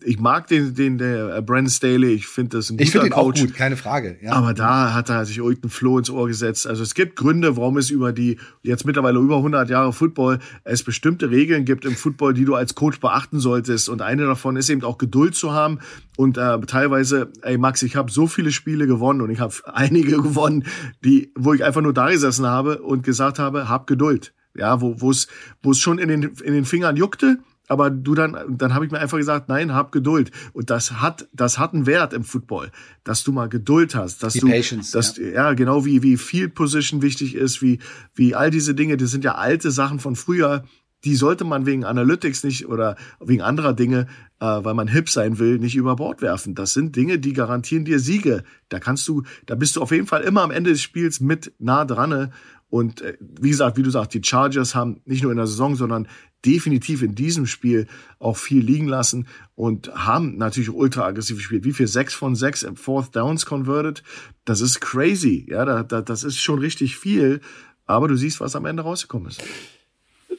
ich 0.06 0.20
mag 0.20 0.48
den, 0.48 0.76
den 0.76 0.98
der 0.98 1.38
äh, 1.38 1.42
Brandon 1.42 1.70
Staley, 1.70 2.14
ich 2.14 2.28
finde 2.28 2.58
das 2.58 2.70
ein 2.70 2.78
ich 2.80 2.94
guter 2.94 3.10
Coach. 3.10 3.42
Auch 3.42 3.46
gut, 3.48 3.56
keine 3.56 3.76
Frage. 3.76 4.18
Ja. 4.22 4.34
Aber 4.34 4.54
da 4.54 4.94
hat 4.94 5.10
er 5.10 5.26
sich 5.26 5.40
irgendeinen 5.40 5.72
Floh 5.72 5.98
ins 5.98 6.10
Ohr 6.10 6.28
gesetzt. 6.28 6.68
Also 6.68 6.84
es 6.84 6.94
gibt 6.94 7.16
Gründe, 7.16 7.58
warum 7.58 7.78
es 7.78 7.90
über 7.90 8.14
die 8.14 8.38
jetzt 8.62 8.86
mittlerweile 8.86 9.20
über 9.20 9.38
100 9.38 9.70
Jahre 9.70 9.94
Football 9.94 10.40
es 10.64 10.84
bestimmte 10.84 11.32
Regeln 11.32 11.66
gibt 11.66 11.86
im 11.86 11.96
Football, 11.96 12.34
die 12.34 12.46
du 12.46 12.56
als 12.56 12.76
Coach 12.76 13.00
beachten 13.00 13.40
solltest. 13.40 13.90
Und 13.90 14.02
eine 14.02 14.26
davon 14.26 14.56
ist 14.56 14.70
eben 14.70 14.84
auch 14.84 14.98
Geduld 14.98 15.36
zu 15.36 15.54
haben 15.54 15.80
und 16.18 16.38
äh, 16.38 16.60
teilweise, 16.62 17.32
ey 17.42 17.58
Max, 17.58 17.82
ich 17.82 17.96
habe 17.96 18.12
so 18.12 18.28
viele 18.28 18.52
Spiele 18.52 18.88
gewonnen 18.88 19.22
und 19.22 19.32
ich 19.32 19.40
habe 19.40 19.54
einige 19.74 20.18
gewonnen, 20.18 20.66
die, 21.04 21.32
wo 21.36 21.54
ich 21.54 21.64
einfach 21.64 21.82
nur 21.82 21.94
da 21.94 22.10
gesessen 22.10 22.46
habe 22.46 22.82
und 22.82 23.04
gesagt 23.04 23.40
habe, 23.40 23.70
hab 23.70 23.88
Geduld. 23.88 24.34
Ja, 24.58 24.80
wo 24.80 25.02
wo 25.02 25.12
es 25.12 25.28
wo 25.62 25.72
es 25.72 25.80
schon 25.80 25.98
in 25.98 26.08
den 26.08 26.24
in 26.24 26.54
den 26.54 26.64
Fingern 26.64 26.96
juckte 26.96 27.40
aber 27.68 27.90
du 27.90 28.16
dann, 28.16 28.38
dann 28.58 28.74
habe 28.74 28.86
ich 28.86 28.92
mir 28.92 29.00
einfach 29.00 29.18
gesagt, 29.18 29.50
nein, 29.50 29.74
hab 29.74 29.92
Geduld. 29.92 30.32
Und 30.54 30.70
das 30.70 30.94
hat, 31.02 31.28
das 31.34 31.58
hat 31.58 31.74
einen 31.74 31.86
Wert 31.86 32.14
im 32.14 32.24
Football, 32.24 32.72
dass 33.04 33.24
du 33.24 33.32
mal 33.32 33.50
Geduld 33.50 33.96
hast, 33.96 34.24
dass 34.24 34.34
Die 34.34 34.40
du, 34.40 34.48
Patience, 34.48 34.92
dass, 34.92 35.18
ja. 35.18 35.26
ja. 35.26 35.54
genau 35.54 35.86
wie, 35.86 36.04
wie 36.04 36.18
Field 36.18 36.56
Position 36.56 37.02
wichtig 37.02 37.36
ist, 37.36 37.62
wie, 37.62 37.80
wie 38.14 38.36
all 38.36 38.52
diese 38.52 38.76
Dinge, 38.76 38.98
das 38.98 39.12
sind 39.12 39.24
ja 39.24 39.36
alte 39.36 39.72
Sachen 39.72 40.00
von 40.00 40.16
früher, 40.16 40.64
die 41.06 41.16
sollte 41.16 41.44
man 41.44 41.66
wegen 41.68 41.86
Analytics 41.86 42.44
nicht 42.44 42.68
oder 42.68 42.96
wegen 43.20 43.44
anderer 43.44 43.74
Dinge, 43.74 44.08
äh, 44.40 44.46
weil 44.46 44.74
man 44.74 44.88
hip 44.88 45.10
sein 45.10 45.38
will, 45.38 45.60
nicht 45.60 45.76
über 45.76 45.96
Bord 45.96 46.22
werfen. 46.22 46.56
Das 46.56 46.74
sind 46.74 46.96
Dinge, 46.96 47.20
die 47.20 47.34
garantieren 47.34 47.86
dir 47.86 48.00
Siege. 48.00 48.44
Da 48.70 48.80
kannst 48.80 49.08
du, 49.08 49.22
da 49.46 49.54
bist 49.54 49.76
du 49.76 49.82
auf 49.82 49.92
jeden 49.92 50.08
Fall 50.08 50.24
immer 50.24 50.42
am 50.42 50.52
Ende 50.52 50.72
des 50.72 50.82
Spiels 50.82 51.20
mit 51.20 51.54
nah 51.60 51.86
dran. 51.86 52.34
Und 52.76 53.00
äh, 53.00 53.18
wie 53.22 53.52
gesagt, 53.52 53.78
wie 53.78 53.84
du 53.84 53.90
sagst, 53.90 54.14
die 54.14 54.22
Chargers 54.22 54.76
haben 54.76 55.00
nicht 55.06 55.24
nur 55.24 55.32
in 55.32 55.38
der 55.38 55.48
Saison, 55.48 55.78
sondern 55.78 56.10
definitiv 56.46 57.04
in 57.04 57.16
diesem 57.16 57.46
Spiel 57.46 57.88
auch 58.20 58.36
viel 58.36 58.62
liegen 58.62 58.90
lassen 58.90 59.28
und 59.56 59.96
haben 59.96 60.36
natürlich 60.36 60.70
ultra 60.70 61.06
aggressiv 61.06 61.38
gespielt. 61.38 61.64
Wie 61.64 61.72
viel? 61.72 61.88
Sechs 61.88 62.14
von 62.14 62.36
sechs 62.36 62.64
im 62.64 62.76
Fourth 62.76 63.16
Downs 63.16 63.46
converted. 63.46 64.04
Das 64.44 64.60
ist 64.60 64.82
crazy. 64.82 65.48
Ja, 65.50 65.64
da, 65.64 65.84
da, 65.84 66.02
das 66.02 66.26
ist 66.26 66.42
schon 66.42 66.60
richtig 66.60 66.98
viel. 66.98 67.40
Aber 67.86 68.10
du 68.10 68.18
siehst, 68.18 68.42
was 68.42 68.58
am 68.58 68.66
Ende 68.66 68.84
rausgekommen 68.84 69.30
ist. 69.30 69.42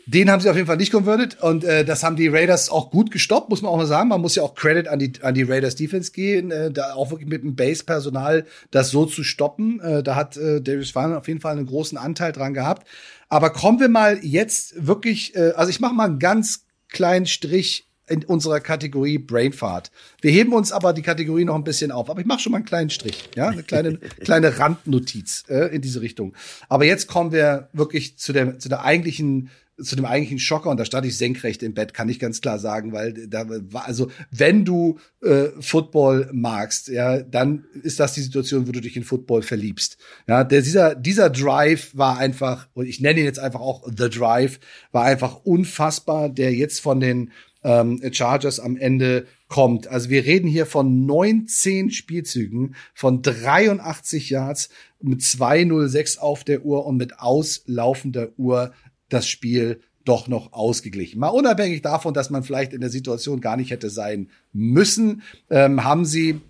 Den 0.08 0.30
haben 0.30 0.40
sie 0.40 0.48
auf 0.48 0.54
jeden 0.54 0.68
Fall 0.68 0.76
nicht 0.76 0.92
converted 0.92 1.42
und 1.42 1.64
äh, 1.64 1.84
das 1.84 2.04
haben 2.04 2.14
die 2.14 2.28
Raiders 2.28 2.70
auch 2.70 2.92
gut 2.92 3.10
gestoppt, 3.10 3.50
muss 3.50 3.60
man 3.60 3.72
auch 3.72 3.76
mal 3.76 3.86
sagen. 3.86 4.08
Man 4.08 4.20
muss 4.20 4.36
ja 4.36 4.44
auch 4.44 4.54
Credit 4.54 4.86
an 4.86 5.00
die 5.00 5.12
an 5.20 5.34
die 5.34 5.42
Raiders 5.42 5.74
Defense 5.74 6.12
gehen, 6.12 6.52
äh, 6.52 6.70
da 6.70 6.94
auch 6.94 7.10
wirklich 7.10 7.28
mit 7.28 7.42
dem 7.42 7.56
Base 7.56 7.82
Personal 7.82 8.46
das 8.70 8.90
so 8.90 9.06
zu 9.06 9.24
stoppen. 9.24 9.80
Äh, 9.80 10.04
da 10.04 10.14
hat 10.14 10.36
äh, 10.36 10.60
Darius 10.62 10.92
Farner 10.92 11.18
auf 11.18 11.26
jeden 11.26 11.40
Fall 11.40 11.56
einen 11.56 11.66
großen 11.66 11.98
Anteil 11.98 12.30
dran 12.30 12.54
gehabt. 12.54 12.86
Aber 13.28 13.50
kommen 13.50 13.80
wir 13.80 13.88
mal 13.88 14.20
jetzt 14.22 14.86
wirklich, 14.86 15.34
äh, 15.34 15.52
also 15.56 15.70
ich 15.70 15.80
mache 15.80 15.94
mal 15.94 16.04
einen 16.04 16.20
ganz 16.20 16.66
kleinen 16.88 17.26
Strich 17.26 17.86
in 18.08 18.24
unserer 18.24 18.60
Kategorie 18.60 19.18
Brainfart. 19.18 19.90
Wir 20.20 20.30
heben 20.30 20.52
uns 20.52 20.70
aber 20.70 20.92
die 20.92 21.02
Kategorie 21.02 21.44
noch 21.44 21.56
ein 21.56 21.64
bisschen 21.64 21.90
auf. 21.90 22.08
Aber 22.08 22.20
ich 22.20 22.26
mache 22.26 22.38
schon 22.38 22.52
mal 22.52 22.58
einen 22.58 22.64
kleinen 22.64 22.90
Strich, 22.90 23.30
ja, 23.34 23.48
eine 23.48 23.64
kleine, 23.64 23.96
kleine 24.20 24.58
Randnotiz 24.58 25.44
äh, 25.48 25.74
in 25.74 25.82
diese 25.82 26.00
Richtung. 26.00 26.34
Aber 26.68 26.84
jetzt 26.84 27.08
kommen 27.08 27.32
wir 27.32 27.68
wirklich 27.72 28.16
zu 28.18 28.32
der, 28.32 28.60
zu 28.60 28.68
der 28.68 28.84
eigentlichen 28.84 29.50
zu 29.82 29.94
dem 29.96 30.06
eigentlichen 30.06 30.38
Schocker 30.38 30.70
und 30.70 30.80
da 30.80 30.84
stand 30.84 31.06
ich 31.06 31.18
senkrecht 31.18 31.62
im 31.62 31.74
Bett, 31.74 31.92
kann 31.92 32.08
ich 32.08 32.18
ganz 32.18 32.40
klar 32.40 32.58
sagen, 32.58 32.92
weil 32.92 33.12
da 33.28 33.46
war 33.48 33.86
also 33.86 34.10
wenn 34.30 34.64
du 34.64 34.98
äh, 35.22 35.48
Football 35.60 36.30
magst, 36.32 36.88
ja, 36.88 37.20
dann 37.20 37.64
ist 37.82 38.00
das 38.00 38.14
die 38.14 38.22
Situation, 38.22 38.66
wo 38.66 38.72
du 38.72 38.80
dich 38.80 38.96
in 38.96 39.04
Football 39.04 39.42
verliebst. 39.42 39.98
Ja, 40.26 40.44
der, 40.44 40.62
dieser 40.62 40.94
dieser 40.94 41.30
Drive 41.30 41.90
war 41.94 42.18
einfach 42.18 42.68
und 42.72 42.86
ich 42.86 43.00
nenne 43.00 43.20
ihn 43.20 43.26
jetzt 43.26 43.38
einfach 43.38 43.60
auch 43.60 43.86
The 43.86 44.08
Drive 44.08 44.60
war 44.92 45.04
einfach 45.04 45.44
unfassbar, 45.44 46.30
der 46.30 46.54
jetzt 46.54 46.80
von 46.80 47.00
den 47.00 47.30
ähm, 47.66 48.00
Chargers 48.12 48.60
am 48.60 48.76
Ende 48.76 49.26
kommt. 49.48 49.88
Also 49.88 50.08
wir 50.08 50.24
reden 50.24 50.48
hier 50.48 50.66
von 50.66 51.04
19 51.04 51.90
Spielzügen, 51.90 52.76
von 52.94 53.22
83 53.22 54.30
Yards 54.30 54.70
mit 55.00 55.22
206 55.22 56.18
auf 56.18 56.44
der 56.44 56.64
Uhr 56.64 56.86
und 56.86 56.96
mit 56.96 57.18
auslaufender 57.18 58.30
Uhr 58.36 58.72
das 59.08 59.28
Spiel 59.28 59.80
doch 60.04 60.28
noch 60.28 60.52
ausgeglichen. 60.52 61.18
Mal 61.18 61.28
unabhängig 61.28 61.82
davon, 61.82 62.14
dass 62.14 62.30
man 62.30 62.44
vielleicht 62.44 62.72
in 62.72 62.80
der 62.80 62.90
Situation 62.90 63.40
gar 63.40 63.56
nicht 63.56 63.70
hätte 63.70 63.90
sein 63.90 64.28
müssen, 64.52 65.22
ähm, 65.50 65.84
haben 65.84 66.04
sie 66.04 66.40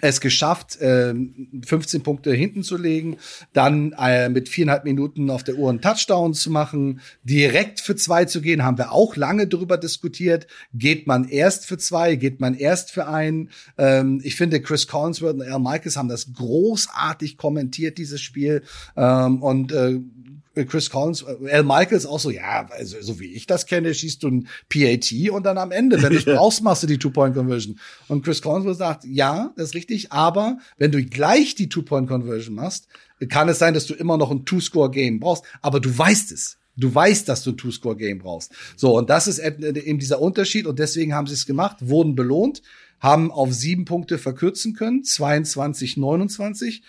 es 0.00 0.20
geschafft, 0.20 0.78
15 0.78 1.20
ähm, 1.60 2.02
Punkte 2.02 2.32
hinten 2.32 2.62
zu 2.62 2.76
legen, 2.76 3.18
dann 3.52 3.94
äh, 3.98 4.28
mit 4.28 4.48
viereinhalb 4.48 4.84
Minuten 4.84 5.30
auf 5.30 5.44
der 5.44 5.56
Uhr 5.56 5.68
einen 5.68 5.80
Touchdown 5.80 6.34
zu 6.34 6.50
machen, 6.50 7.00
direkt 7.22 7.80
für 7.80 7.96
zwei 7.96 8.24
zu 8.24 8.40
gehen, 8.40 8.64
haben 8.64 8.78
wir 8.78 8.92
auch 8.92 9.16
lange 9.16 9.46
darüber 9.46 9.76
diskutiert. 9.76 10.46
Geht 10.72 11.06
man 11.06 11.28
erst 11.28 11.66
für 11.66 11.78
zwei, 11.78 12.16
geht 12.16 12.40
man 12.40 12.54
erst 12.54 12.92
für 12.92 13.08
einen? 13.08 13.50
Ähm, 13.78 14.20
ich 14.24 14.36
finde, 14.36 14.60
Chris 14.60 14.86
Collinsworth 14.86 15.34
und 15.34 15.42
Al 15.42 15.60
Michaels 15.60 15.96
haben 15.96 16.08
das 16.08 16.32
großartig 16.32 17.36
kommentiert, 17.36 17.98
dieses 17.98 18.20
Spiel. 18.20 18.62
Ähm, 18.96 19.42
und 19.42 19.72
äh, 19.72 20.00
Chris 20.54 20.90
Collins, 20.90 21.22
äh, 21.22 21.50
Al 21.50 21.62
Michaels 21.62 22.06
auch 22.06 22.18
so, 22.18 22.30
ja, 22.30 22.66
also, 22.70 22.96
so 23.00 23.20
wie 23.20 23.32
ich 23.32 23.46
das 23.46 23.66
kenne, 23.66 23.94
schießt 23.94 24.22
du 24.22 24.28
ein 24.28 24.48
PAT 24.68 25.12
und 25.30 25.44
dann 25.44 25.58
am 25.58 25.70
Ende, 25.70 26.02
wenn 26.02 26.12
du 26.12 26.18
es 26.18 26.24
brauchst, 26.24 26.62
machst 26.62 26.82
du 26.82 26.86
die 26.86 26.98
Two-Point-Conversion. 26.98 27.78
Und 28.08 28.24
Chris 28.24 28.42
Collins 28.42 28.78
sagt, 28.78 29.04
ja, 29.04 29.52
das 29.56 29.70
ist 29.70 29.74
richtig, 29.74 30.12
aber 30.12 30.58
wenn 30.76 30.92
du 30.92 31.04
gleich 31.04 31.54
die 31.54 31.68
Two-Point-Conversion 31.68 32.54
machst, 32.54 32.88
kann 33.28 33.48
es 33.48 33.58
sein, 33.58 33.74
dass 33.74 33.86
du 33.86 33.94
immer 33.94 34.16
noch 34.16 34.30
ein 34.30 34.44
Two-Score-Game 34.44 35.20
brauchst, 35.20 35.44
aber 35.62 35.80
du 35.80 35.96
weißt 35.96 36.32
es. 36.32 36.56
Du 36.76 36.94
weißt, 36.94 37.28
dass 37.28 37.42
du 37.42 37.50
ein 37.50 37.56
Two-Score-Game 37.56 38.18
brauchst. 38.18 38.52
So, 38.76 38.96
und 38.96 39.10
das 39.10 39.26
ist 39.26 39.38
eben 39.38 39.98
dieser 39.98 40.20
Unterschied 40.20 40.66
und 40.66 40.78
deswegen 40.78 41.14
haben 41.14 41.26
sie 41.26 41.34
es 41.34 41.44
gemacht, 41.44 41.76
wurden 41.80 42.14
belohnt, 42.14 42.62
haben 43.00 43.30
auf 43.30 43.52
sieben 43.52 43.84
Punkte 43.84 44.18
verkürzen 44.18 44.74
können, 44.74 45.04
22, 45.04 45.96
29 45.96 46.82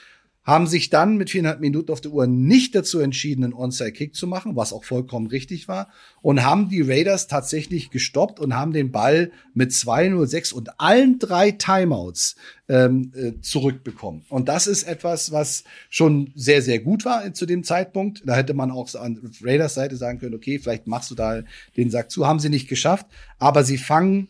haben 0.43 0.65
sich 0.65 0.89
dann 0.89 1.17
mit 1.17 1.29
viereinhalb 1.29 1.59
Minuten 1.59 1.91
auf 1.91 2.01
der 2.01 2.11
Uhr 2.11 2.25
nicht 2.25 2.73
dazu 2.73 2.99
entschieden, 2.99 3.43
einen 3.43 3.53
Onside-Kick 3.53 4.15
zu 4.15 4.25
machen, 4.25 4.55
was 4.55 4.73
auch 4.73 4.83
vollkommen 4.83 5.27
richtig 5.27 5.67
war, 5.67 5.89
und 6.21 6.43
haben 6.43 6.69
die 6.69 6.81
Raiders 6.81 7.27
tatsächlich 7.27 7.91
gestoppt 7.91 8.39
und 8.39 8.55
haben 8.55 8.73
den 8.73 8.91
Ball 8.91 9.31
mit 9.53 9.71
2-0-6 9.71 10.53
und 10.53 10.79
allen 10.79 11.19
drei 11.19 11.51
Timeouts 11.51 12.35
ähm, 12.69 13.11
äh, 13.15 13.39
zurückbekommen. 13.41 14.23
Und 14.29 14.49
das 14.49 14.65
ist 14.65 14.83
etwas, 14.83 15.31
was 15.31 15.63
schon 15.89 16.31
sehr, 16.35 16.63
sehr 16.63 16.79
gut 16.79 17.05
war 17.05 17.31
zu 17.33 17.45
dem 17.45 17.63
Zeitpunkt. 17.63 18.23
Da 18.25 18.35
hätte 18.35 18.55
man 18.55 18.71
auch 18.71 18.93
an 18.95 19.19
Raiders 19.43 19.75
Seite 19.75 19.95
sagen 19.95 20.19
können, 20.19 20.35
okay, 20.35 20.57
vielleicht 20.57 20.87
machst 20.87 21.11
du 21.11 21.15
da 21.15 21.41
den 21.77 21.91
Sack 21.91 22.09
zu. 22.09 22.25
Haben 22.25 22.39
sie 22.39 22.49
nicht 22.49 22.67
geschafft, 22.67 23.05
aber 23.37 23.63
sie 23.63 23.77
fangen 23.77 24.27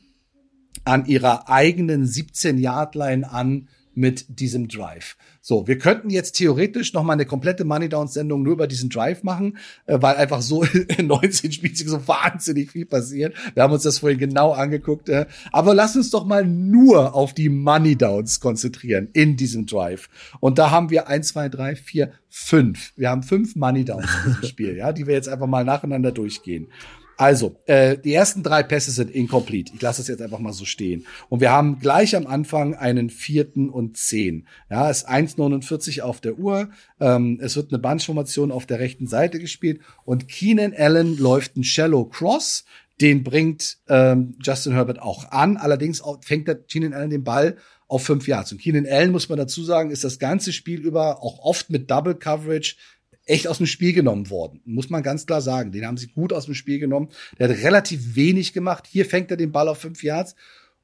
an 0.83 1.05
ihrer 1.05 1.49
eigenen 1.49 2.05
17-Yard-Line 2.05 3.29
an, 3.29 3.67
mit 3.93 4.39
diesem 4.39 4.67
Drive. 4.67 5.17
So, 5.41 5.67
wir 5.67 5.77
könnten 5.77 6.09
jetzt 6.09 6.33
theoretisch 6.33 6.93
noch 6.93 7.03
mal 7.03 7.13
eine 7.13 7.25
komplette 7.25 7.65
Money 7.65 7.89
Downs 7.89 8.13
Sendung 8.13 8.43
nur 8.43 8.53
über 8.53 8.67
diesen 8.67 8.89
Drive 8.89 9.23
machen, 9.23 9.57
äh, 9.85 9.97
weil 10.01 10.15
einfach 10.15 10.41
so 10.41 10.63
in 10.97 11.07
19 11.07 11.51
Spielzügen 11.51 11.91
so 11.91 12.07
wahnsinnig 12.07 12.71
viel 12.71 12.85
passiert. 12.85 13.35
Wir 13.53 13.63
haben 13.63 13.73
uns 13.73 13.83
das 13.83 13.99
vorhin 13.99 14.19
genau 14.19 14.51
angeguckt. 14.51 15.09
Äh, 15.09 15.25
aber 15.51 15.73
lass 15.73 15.95
uns 15.95 16.09
doch 16.11 16.25
mal 16.25 16.45
nur 16.45 17.15
auf 17.15 17.33
die 17.33 17.49
Money 17.49 17.95
Downs 17.95 18.39
konzentrieren 18.39 19.09
in 19.13 19.35
diesem 19.35 19.65
Drive. 19.65 20.09
Und 20.39 20.57
da 20.57 20.71
haben 20.71 20.89
wir 20.89 21.07
eins, 21.07 21.29
zwei, 21.29 21.49
drei, 21.49 21.75
vier, 21.75 22.11
fünf. 22.29 22.93
Wir 22.95 23.09
haben 23.09 23.23
fünf 23.23 23.55
Money 23.55 23.83
Downs 23.83 24.07
in 24.25 24.31
diesem 24.31 24.43
Spiel, 24.47 24.77
ja, 24.77 24.93
die 24.93 25.07
wir 25.07 25.13
jetzt 25.13 25.27
einfach 25.27 25.47
mal 25.47 25.65
nacheinander 25.65 26.11
durchgehen. 26.11 26.67
Also, 27.21 27.55
äh, 27.67 27.99
die 27.99 28.15
ersten 28.15 28.41
drei 28.41 28.63
Pässe 28.63 28.89
sind 28.89 29.11
incomplete. 29.11 29.73
Ich 29.75 29.81
lasse 29.83 30.01
das 30.01 30.07
jetzt 30.07 30.23
einfach 30.23 30.39
mal 30.39 30.53
so 30.53 30.65
stehen. 30.65 31.05
Und 31.29 31.39
wir 31.39 31.51
haben 31.51 31.77
gleich 31.77 32.15
am 32.15 32.25
Anfang 32.25 32.73
einen 32.73 33.11
vierten 33.11 33.69
und 33.69 33.95
zehn. 33.95 34.47
Ja, 34.71 34.89
es 34.89 35.03
ist 35.03 35.07
1,49 35.07 36.01
auf 36.01 36.19
der 36.19 36.39
Uhr. 36.39 36.71
Ähm, 36.99 37.37
es 37.39 37.55
wird 37.55 37.71
eine 37.71 37.77
Bunchformation 37.77 38.51
auf 38.51 38.65
der 38.65 38.79
rechten 38.79 39.05
Seite 39.05 39.37
gespielt. 39.37 39.81
Und 40.03 40.29
Keenan 40.29 40.73
Allen 40.75 41.15
läuft 41.15 41.57
einen 41.57 41.63
Shallow 41.63 42.05
Cross. 42.05 42.65
Den 43.01 43.23
bringt 43.23 43.77
ähm, 43.87 44.33
Justin 44.41 44.73
Herbert 44.73 44.99
auch 44.99 45.29
an. 45.29 45.57
Allerdings 45.57 46.01
fängt 46.21 46.47
der 46.47 46.55
Keenan 46.55 46.93
Allen 46.93 47.11
den 47.11 47.23
Ball 47.23 47.55
auf 47.87 48.03
fünf 48.03 48.27
Yards. 48.27 48.51
Und 48.51 48.59
Keenan 48.59 48.87
Allen, 48.87 49.11
muss 49.11 49.29
man 49.29 49.37
dazu 49.37 49.63
sagen, 49.63 49.91
ist 49.91 50.03
das 50.03 50.17
ganze 50.17 50.51
Spiel 50.51 50.79
über 50.79 51.21
auch 51.21 51.37
oft 51.37 51.69
mit 51.69 51.91
Double 51.91 52.15
Coverage 52.15 52.77
echt 53.25 53.47
aus 53.47 53.57
dem 53.57 53.67
Spiel 53.67 53.93
genommen 53.93 54.29
worden. 54.29 54.61
Muss 54.65 54.89
man 54.89 55.03
ganz 55.03 55.25
klar 55.25 55.41
sagen. 55.41 55.71
Den 55.71 55.85
haben 55.85 55.97
sie 55.97 56.07
gut 56.07 56.33
aus 56.33 56.45
dem 56.45 56.55
Spiel 56.55 56.79
genommen. 56.79 57.09
Der 57.37 57.49
hat 57.49 57.57
relativ 57.57 58.15
wenig 58.15 58.53
gemacht. 58.53 58.87
Hier 58.89 59.05
fängt 59.05 59.31
er 59.31 59.37
den 59.37 59.51
Ball 59.51 59.67
auf 59.67 59.79
fünf 59.79 60.03
Yards. 60.03 60.35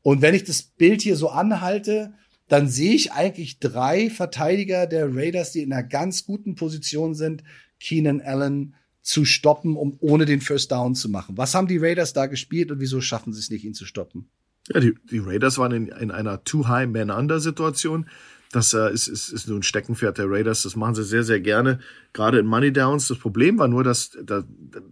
Und 0.02 0.22
wenn 0.22 0.36
ich 0.36 0.44
das 0.44 0.62
Bild 0.62 1.02
hier 1.02 1.16
so 1.16 1.30
anhalte, 1.30 2.14
dann 2.48 2.70
sehe 2.70 2.94
ich 2.94 3.12
eigentlich 3.12 3.60
drei 3.60 4.10
Verteidiger 4.10 4.88
der 4.88 5.14
Raiders, 5.14 5.52
die 5.52 5.64
in 5.64 5.74
einer 5.74 5.84
ganz 5.84 6.26
guten 6.26 6.56
Position 6.56 7.14
sind, 7.14 7.44
Keenan 7.80 8.22
Allen 8.22 8.76
zu 9.02 9.26
stoppen, 9.26 9.76
um 9.76 9.98
ohne 10.00 10.26
den 10.26 10.42
First 10.42 10.72
Down 10.72 10.96
zu 10.96 11.10
machen. 11.10 11.38
Was 11.38 11.56
haben 11.56 11.68
die 11.68 11.78
Raiders 11.78 12.14
da 12.14 12.26
gespielt 12.26 12.72
und 12.72 12.80
wieso 12.80 13.02
schaffen 13.02 13.34
sie 13.34 13.40
es 13.40 13.50
nicht, 13.50 13.64
ihn 13.64 13.74
zu 13.74 13.86
stoppen? 13.86 14.30
Ja, 14.74 14.80
die, 14.80 14.96
die 15.10 15.20
Raiders 15.20 15.58
waren 15.58 15.72
in, 15.72 15.88
in 15.88 16.12
einer 16.12 16.44
Too-High-Man-Under-Situation. 16.44 18.10
Das 18.52 18.74
äh, 18.74 18.92
ist, 18.92 19.08
ist, 19.08 19.30
ist 19.30 19.48
nur 19.48 19.60
ein 19.60 19.64
Steckenpferd 19.64 20.18
der 20.18 20.30
Raiders. 20.30 20.64
Das 20.64 20.76
machen 20.76 20.96
sie 20.96 21.04
sehr, 21.04 21.24
sehr 21.24 21.40
gerne. 21.40 21.80
Gerade 22.14 22.40
in 22.40 22.46
Money 22.46 22.72
Downs. 22.72 23.08
Das 23.08 23.18
Problem 23.18 23.58
war 23.60 23.68
nur, 23.68 23.84
dass, 23.84 24.18
dass, 24.24 24.46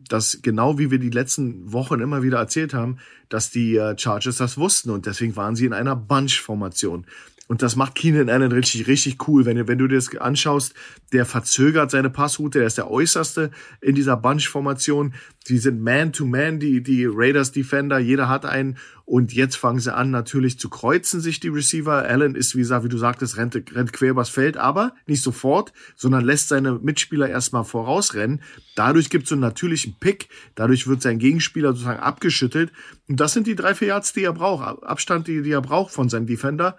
dass 0.10 0.40
genau 0.42 0.78
wie 0.78 0.92
wir 0.92 1.00
die 1.00 1.10
letzten 1.10 1.72
Wochen 1.72 2.00
immer 2.00 2.22
wieder 2.22 2.40
erzählt 2.40 2.74
haben, 2.74 2.98
dass 3.30 3.52
die 3.52 3.76
äh, 3.76 3.98
Chargers 3.98 4.38
das 4.38 4.58
wussten 4.58 4.90
und 4.90 5.06
deswegen 5.06 5.36
waren 5.36 5.56
sie 5.56 5.66
in 5.66 5.74
einer 5.74 5.96
Bunch-Formation. 5.96 7.06
Und 7.48 7.62
das 7.62 7.76
macht 7.76 7.96
Keenan 7.96 8.30
Allen 8.30 8.52
richtig, 8.52 8.88
richtig 8.88 9.28
cool. 9.28 9.46
Wenn, 9.46 9.68
wenn 9.68 9.78
du 9.78 9.88
dir 9.88 9.96
das 9.96 10.16
anschaust, 10.18 10.74
der 11.14 11.26
verzögert 11.26 11.92
seine 11.92 12.10
Passroute, 12.10 12.60
der 12.60 12.68
ist 12.68 12.78
der 12.78 12.90
äußerste 12.90 13.52
in 13.82 13.94
dieser 13.94 14.18
Bunch-Formation. 14.18 15.14
Die 15.48 15.60
sind 15.60 15.82
Man-to-Man, 15.82 16.60
die, 16.60 16.82
die 16.82 17.06
Raiders-Defender, 17.06 18.00
jeder 18.00 18.30
hat 18.30 18.46
einen. 18.46 18.78
Und 19.06 19.34
jetzt 19.34 19.58
fangen 19.58 19.80
sie 19.80 19.94
an, 19.94 20.10
natürlich 20.10 20.58
zu 20.58 20.68
kreuzen 20.72 21.22
sich 21.22 21.40
die 21.40 21.50
Receiver. 21.50 22.04
Allen 22.04 22.34
ist, 22.34 22.56
wie 22.56 22.68
wie 22.68 22.90
du 22.90 22.98
sagtest, 22.98 23.38
rennt, 23.38 23.56
rennt 23.76 23.94
quer 23.94 24.10
übers 24.10 24.30
Feld, 24.30 24.58
aber 24.58 24.96
nicht 25.06 25.22
sofort, 25.22 25.72
sondern 25.96 26.26
lässt 26.26 26.48
seine 26.48 26.80
Mitspieler 26.80 27.30
erstmal 27.30 27.64
vorausrennen. 27.64 28.42
Dadurch 28.74 29.12
gibt 29.12 29.26
es 29.26 29.30
so 29.30 29.36
einen 29.36 29.42
natürlichen 29.42 29.96
Pick. 30.00 30.30
Dadurch 30.56 30.88
wird 30.88 31.04
sein 31.04 31.20
Gegenspieler 31.20 31.74
sozusagen 31.74 32.00
abgeschüttelt. 32.00 32.72
Und 33.08 33.20
das 33.20 33.34
sind 33.34 33.46
die 33.46 33.56
drei, 33.56 33.76
vier 33.76 33.90
Yards, 33.90 34.14
die 34.14 34.24
er 34.24 34.34
braucht. 34.34 34.84
Abstand, 34.84 35.28
die, 35.28 35.44
die 35.44 35.52
er 35.52 35.62
braucht 35.62 35.94
von 35.94 36.10
seinem 36.10 36.26
Defender 36.26 36.76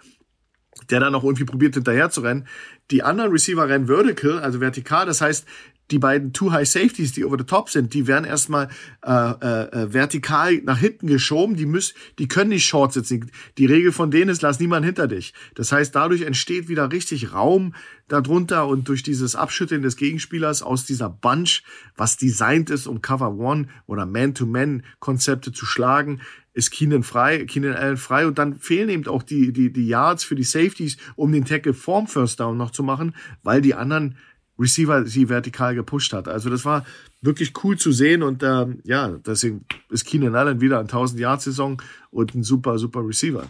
der 0.91 1.01
dann 1.01 1.14
auch 1.14 1.24
irgendwie 1.24 1.45
probiert 1.45 1.74
hinterher 1.74 2.11
zu 2.11 2.20
rennen. 2.20 2.47
Die 2.91 3.03
anderen 3.03 3.33
Receiver 3.33 3.68
rennen 3.68 3.89
vertical, 3.89 4.39
also 4.39 4.61
vertikal. 4.61 5.07
Das 5.07 5.20
heißt, 5.20 5.47
die 5.91 5.99
beiden 5.99 6.33
Two 6.33 6.51
High 6.51 6.68
Safeties, 6.68 7.12
die 7.12 7.24
over 7.24 7.37
the 7.39 7.45
top 7.45 7.70
sind, 7.70 7.95
die 7.95 8.07
werden 8.07 8.24
erstmal 8.24 8.68
äh, 9.05 9.12
äh, 9.12 9.83
äh, 9.83 9.93
vertikal 9.93 10.57
nach 10.64 10.79
hinten 10.79 11.07
geschoben. 11.07 11.57
Die 11.57 11.66
müssen, 11.66 11.95
die 12.18 12.27
können 12.27 12.51
nicht 12.51 12.66
short 12.66 12.93
sitzen. 12.93 13.31
Die 13.57 13.66
Regel 13.66 13.93
von 13.93 14.11
denen 14.11 14.31
ist, 14.31 14.43
lass 14.43 14.59
niemand 14.59 14.85
hinter 14.85 15.07
dich. 15.07 15.33
Das 15.55 15.70
heißt, 15.70 15.95
dadurch 15.95 16.22
entsteht 16.22 16.68
wieder 16.68 16.91
richtig 16.91 17.33
Raum 17.33 17.74
darunter 18.09 18.66
und 18.66 18.89
durch 18.89 19.03
dieses 19.03 19.37
Abschütteln 19.37 19.83
des 19.83 19.97
Gegenspielers 19.97 20.62
aus 20.62 20.85
dieser 20.85 21.09
Bunch, 21.09 21.62
was 21.97 22.16
designt 22.16 22.70
ist, 22.70 22.87
um 22.87 23.01
Cover 23.01 23.37
One 23.37 23.68
oder 23.87 24.07
Man-to-Man-Konzepte 24.07 25.53
zu 25.53 25.66
schlagen, 25.66 26.20
ist 26.57 26.70
Keenan 26.70 27.02
frei, 27.02 27.44
Keenan 27.44 27.74
Allen 27.74 27.98
frei 27.98 28.26
und 28.26 28.38
dann 28.38 28.54
fehlen 28.54 28.88
eben 28.88 29.07
auch 29.09 29.22
die, 29.22 29.52
die, 29.52 29.70
die 29.70 29.86
Yards 29.86 30.24
für 30.24 30.34
die 30.34 30.42
Safeties, 30.42 30.96
um 31.14 31.30
den 31.30 31.44
Tackle 31.44 31.74
vorm 31.74 32.07
First 32.07 32.40
Down 32.40 32.57
noch 32.57 32.70
zu 32.70 32.82
machen, 32.82 33.14
weil 33.42 33.61
die 33.61 33.74
anderen 33.74 34.16
Receiver 34.59 35.04
sie 35.04 35.28
vertikal 35.28 35.74
gepusht 35.74 36.14
hat. 36.14 36.28
Also 36.28 36.48
das 36.48 36.64
war 36.64 36.86
wirklich 37.20 37.52
cool 37.62 37.76
zu 37.76 37.92
sehen 37.92 38.22
und 38.22 38.42
ähm, 38.42 38.80
ja, 38.84 39.18
deswegen 39.26 39.66
ist 39.90 40.07
Keenan 40.07 40.34
Allen 40.34 40.62
wieder 40.62 40.78
ein 40.78 40.86
1000 40.86 41.20
Yard 41.20 41.42
Saison 41.42 41.82
und 42.11 42.34
ein 42.34 42.42
super 42.42 42.78
super 42.78 43.07
Receiver. 43.07 43.46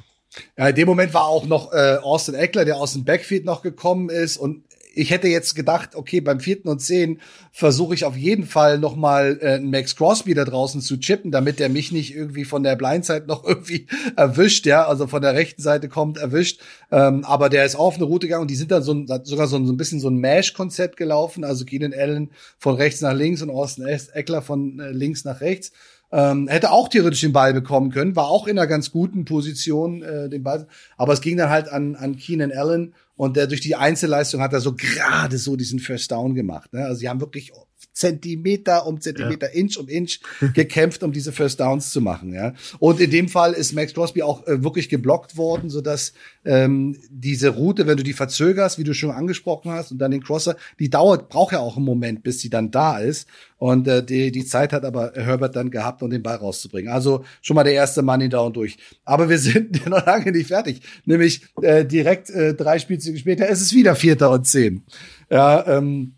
Ja, 0.58 0.68
in 0.68 0.74
dem 0.74 0.88
Moment 0.88 1.14
war 1.14 1.26
auch 1.26 1.46
noch 1.46 1.72
äh, 1.72 1.98
Austin 2.02 2.34
Eckler, 2.34 2.64
der 2.64 2.76
aus 2.76 2.94
dem 2.94 3.04
Backfield 3.04 3.44
noch 3.44 3.62
gekommen 3.62 4.10
ist 4.10 4.36
und 4.36 4.64
ich 4.96 5.10
hätte 5.10 5.28
jetzt 5.28 5.54
gedacht, 5.54 5.94
okay, 5.94 6.20
beim 6.20 6.40
vierten 6.40 6.68
und 6.68 6.80
zehn 6.80 7.20
versuche 7.52 7.94
ich 7.94 8.04
auf 8.04 8.16
jeden 8.16 8.46
Fall 8.46 8.78
noch 8.78 8.96
mal 8.96 9.38
äh, 9.42 9.60
Max 9.60 9.94
Crosby 9.94 10.32
da 10.32 10.44
draußen 10.44 10.80
zu 10.80 10.98
chippen, 10.98 11.30
damit 11.30 11.60
er 11.60 11.68
mich 11.68 11.92
nicht 11.92 12.14
irgendwie 12.14 12.44
von 12.44 12.62
der 12.62 12.76
Blindside 12.76 13.26
noch 13.26 13.44
irgendwie 13.46 13.86
erwischt, 14.16 14.64
ja, 14.66 14.86
also 14.86 15.06
von 15.06 15.20
der 15.20 15.34
rechten 15.34 15.60
Seite 15.60 15.88
kommt 15.88 16.16
erwischt. 16.16 16.60
Ähm, 16.90 17.24
aber 17.24 17.50
der 17.50 17.66
ist 17.66 17.76
auf 17.76 17.96
eine 17.96 18.04
Route 18.04 18.26
gegangen 18.26 18.42
und 18.42 18.50
die 18.50 18.56
sind 18.56 18.70
dann 18.70 18.82
so 18.82 18.94
ein, 18.94 19.06
sogar 19.24 19.46
so 19.46 19.56
ein, 19.56 19.66
so 19.66 19.72
ein 19.72 19.76
bisschen 19.76 20.00
so 20.00 20.08
ein 20.08 20.18
Mash-Konzept 20.18 20.96
gelaufen, 20.96 21.44
also 21.44 21.64
Keenan 21.66 21.92
Allen 21.92 22.30
von 22.58 22.76
rechts 22.76 23.02
nach 23.02 23.14
links 23.14 23.42
und 23.42 23.50
Austin 23.50 23.86
Eckler 23.86 24.40
von 24.40 24.80
äh, 24.80 24.90
links 24.92 25.24
nach 25.24 25.40
rechts. 25.40 25.72
Ähm, 26.12 26.46
hätte 26.46 26.70
auch 26.70 26.88
theoretisch 26.88 27.20
den 27.20 27.32
Ball 27.32 27.52
bekommen 27.52 27.90
können, 27.90 28.14
war 28.14 28.28
auch 28.28 28.46
in 28.46 28.58
einer 28.58 28.68
ganz 28.68 28.92
guten 28.92 29.24
Position, 29.24 30.02
äh, 30.02 30.28
den 30.28 30.44
Ball. 30.44 30.68
Aber 30.96 31.12
es 31.12 31.20
ging 31.20 31.36
dann 31.36 31.50
halt 31.50 31.68
an, 31.68 31.96
an 31.96 32.16
Keenan 32.16 32.52
Allen 32.52 32.94
und 33.16 33.36
der 33.36 33.46
durch 33.46 33.60
die 33.60 33.74
Einzelleistung 33.74 34.40
hat 34.40 34.52
er 34.52 34.60
so 34.60 34.74
gerade 34.74 35.38
so 35.38 35.56
diesen 35.56 35.78
First 35.78 36.10
Down 36.12 36.34
gemacht. 36.34 36.72
Ne? 36.72 36.84
Also 36.84 37.00
sie 37.00 37.08
haben 37.08 37.20
wirklich 37.20 37.52
Zentimeter 37.96 38.86
um 38.86 39.00
Zentimeter, 39.00 39.46
ja. 39.46 39.58
Inch 39.58 39.78
um 39.78 39.88
Inch 39.88 40.20
gekämpft, 40.52 41.02
um 41.02 41.12
diese 41.12 41.32
First 41.32 41.60
Downs 41.60 41.90
zu 41.90 42.02
machen. 42.02 42.34
Ja. 42.34 42.52
Und 42.78 43.00
in 43.00 43.10
dem 43.10 43.28
Fall 43.28 43.54
ist 43.54 43.72
Max 43.72 43.94
Crosby 43.94 44.22
auch 44.22 44.46
äh, 44.46 44.62
wirklich 44.62 44.90
geblockt 44.90 45.38
worden, 45.38 45.70
so 45.70 45.80
dass 45.80 46.12
ähm, 46.44 46.98
diese 47.08 47.48
Route, 47.48 47.86
wenn 47.86 47.96
du 47.96 48.02
die 48.02 48.12
verzögerst, 48.12 48.78
wie 48.78 48.84
du 48.84 48.92
schon 48.92 49.10
angesprochen 49.12 49.72
hast, 49.72 49.92
und 49.92 49.98
dann 49.98 50.10
den 50.10 50.22
Crosser, 50.22 50.56
die 50.78 50.90
dauert, 50.90 51.30
braucht 51.30 51.52
ja 51.52 51.60
auch 51.60 51.76
einen 51.76 51.86
Moment, 51.86 52.22
bis 52.22 52.40
sie 52.40 52.50
dann 52.50 52.70
da 52.70 52.98
ist. 52.98 53.28
Und 53.56 53.88
äh, 53.88 54.04
die, 54.04 54.30
die 54.30 54.44
Zeit 54.44 54.74
hat 54.74 54.84
aber 54.84 55.12
Herbert 55.14 55.56
dann 55.56 55.70
gehabt, 55.70 56.02
um 56.02 56.10
den 56.10 56.22
Ball 56.22 56.36
rauszubringen. 56.36 56.92
Also 56.92 57.24
schon 57.40 57.54
mal 57.54 57.64
der 57.64 57.72
erste 57.72 58.02
Money 58.02 58.28
Down 58.28 58.52
durch. 58.52 58.76
Aber 59.06 59.30
wir 59.30 59.38
sind 59.38 59.86
noch 59.86 60.04
lange 60.04 60.32
nicht 60.32 60.48
fertig. 60.48 60.82
Nämlich 61.06 61.40
äh, 61.62 61.86
direkt 61.86 62.28
äh, 62.28 62.54
drei 62.54 62.78
Spielzüge 62.78 63.18
später 63.18 63.48
ist 63.48 63.62
es 63.62 63.72
wieder 63.72 63.96
Vierter 63.96 64.30
und 64.30 64.46
Zehn. 64.46 64.84
Ja, 65.30 65.66
ähm, 65.78 66.15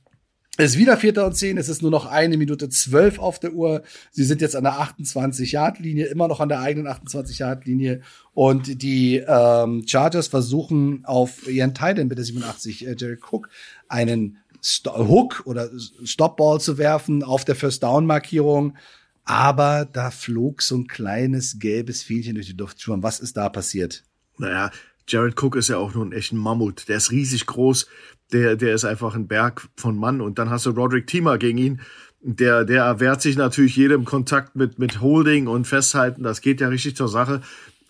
es 0.60 0.72
ist 0.72 0.78
wieder 0.78 0.96
Vierter 0.96 1.24
und 1.24 1.36
Zehn. 1.36 1.56
Es 1.56 1.68
ist 1.68 1.82
nur 1.82 1.92
noch 1.92 2.06
eine 2.06 2.36
Minute 2.36 2.68
zwölf 2.68 3.20
auf 3.20 3.38
der 3.38 3.52
Uhr. 3.52 3.82
Sie 4.10 4.24
sind 4.24 4.40
jetzt 4.40 4.56
an 4.56 4.64
der 4.64 4.74
28-Yard-Linie, 4.74 6.06
immer 6.06 6.26
noch 6.26 6.40
an 6.40 6.48
der 6.48 6.58
eigenen 6.58 6.88
28-Yard-Linie. 6.88 8.02
Und 8.34 8.82
die 8.82 9.22
ähm, 9.24 9.84
Chargers 9.86 10.26
versuchen 10.26 11.04
auf 11.04 11.48
ihren 11.48 11.74
Titan 11.74 12.08
mit 12.08 12.18
der 12.18 12.24
87, 12.24 12.88
äh, 12.88 12.96
Jerry 12.98 13.18
Cook, 13.20 13.48
einen 13.88 14.38
St 14.60 14.88
Hook 14.88 15.42
oder 15.44 15.70
Stopball 16.02 16.60
zu 16.60 16.76
werfen 16.76 17.22
auf 17.22 17.44
der 17.44 17.54
First 17.54 17.84
Down 17.84 18.04
Markierung. 18.04 18.76
Aber 19.22 19.84
da 19.84 20.10
flog 20.10 20.62
so 20.62 20.76
ein 20.76 20.88
kleines 20.88 21.60
gelbes 21.60 22.02
Fähnchen 22.02 22.34
durch 22.34 22.48
die 22.48 22.56
Luft. 22.56 22.82
Schon, 22.82 23.04
was 23.04 23.20
ist 23.20 23.36
da 23.36 23.48
passiert? 23.48 24.02
Naja, 24.38 24.72
Jared 25.06 25.40
Cook 25.40 25.54
ist 25.54 25.68
ja 25.68 25.76
auch 25.76 25.94
nur 25.94 26.04
ein 26.04 26.12
echter 26.12 26.34
Mammut. 26.34 26.88
Der 26.88 26.96
ist 26.96 27.12
riesig 27.12 27.46
groß. 27.46 27.86
Der, 28.32 28.56
der 28.56 28.74
ist 28.74 28.84
einfach 28.84 29.14
ein 29.14 29.26
Berg 29.26 29.68
von 29.76 29.96
Mann. 29.96 30.20
Und 30.20 30.38
dann 30.38 30.50
hast 30.50 30.66
du 30.66 30.70
Roderick 30.70 31.06
Thiemer 31.06 31.38
gegen 31.38 31.58
ihn. 31.58 31.80
Der, 32.20 32.64
der 32.64 32.84
erwehrt 32.84 33.22
sich 33.22 33.36
natürlich 33.36 33.76
jedem 33.76 34.04
Kontakt 34.04 34.56
mit, 34.56 34.78
mit 34.78 35.00
Holding 35.00 35.46
und 35.46 35.66
Festhalten. 35.66 36.22
Das 36.22 36.40
geht 36.40 36.60
ja 36.60 36.68
richtig 36.68 36.96
zur 36.96 37.08
Sache. 37.08 37.42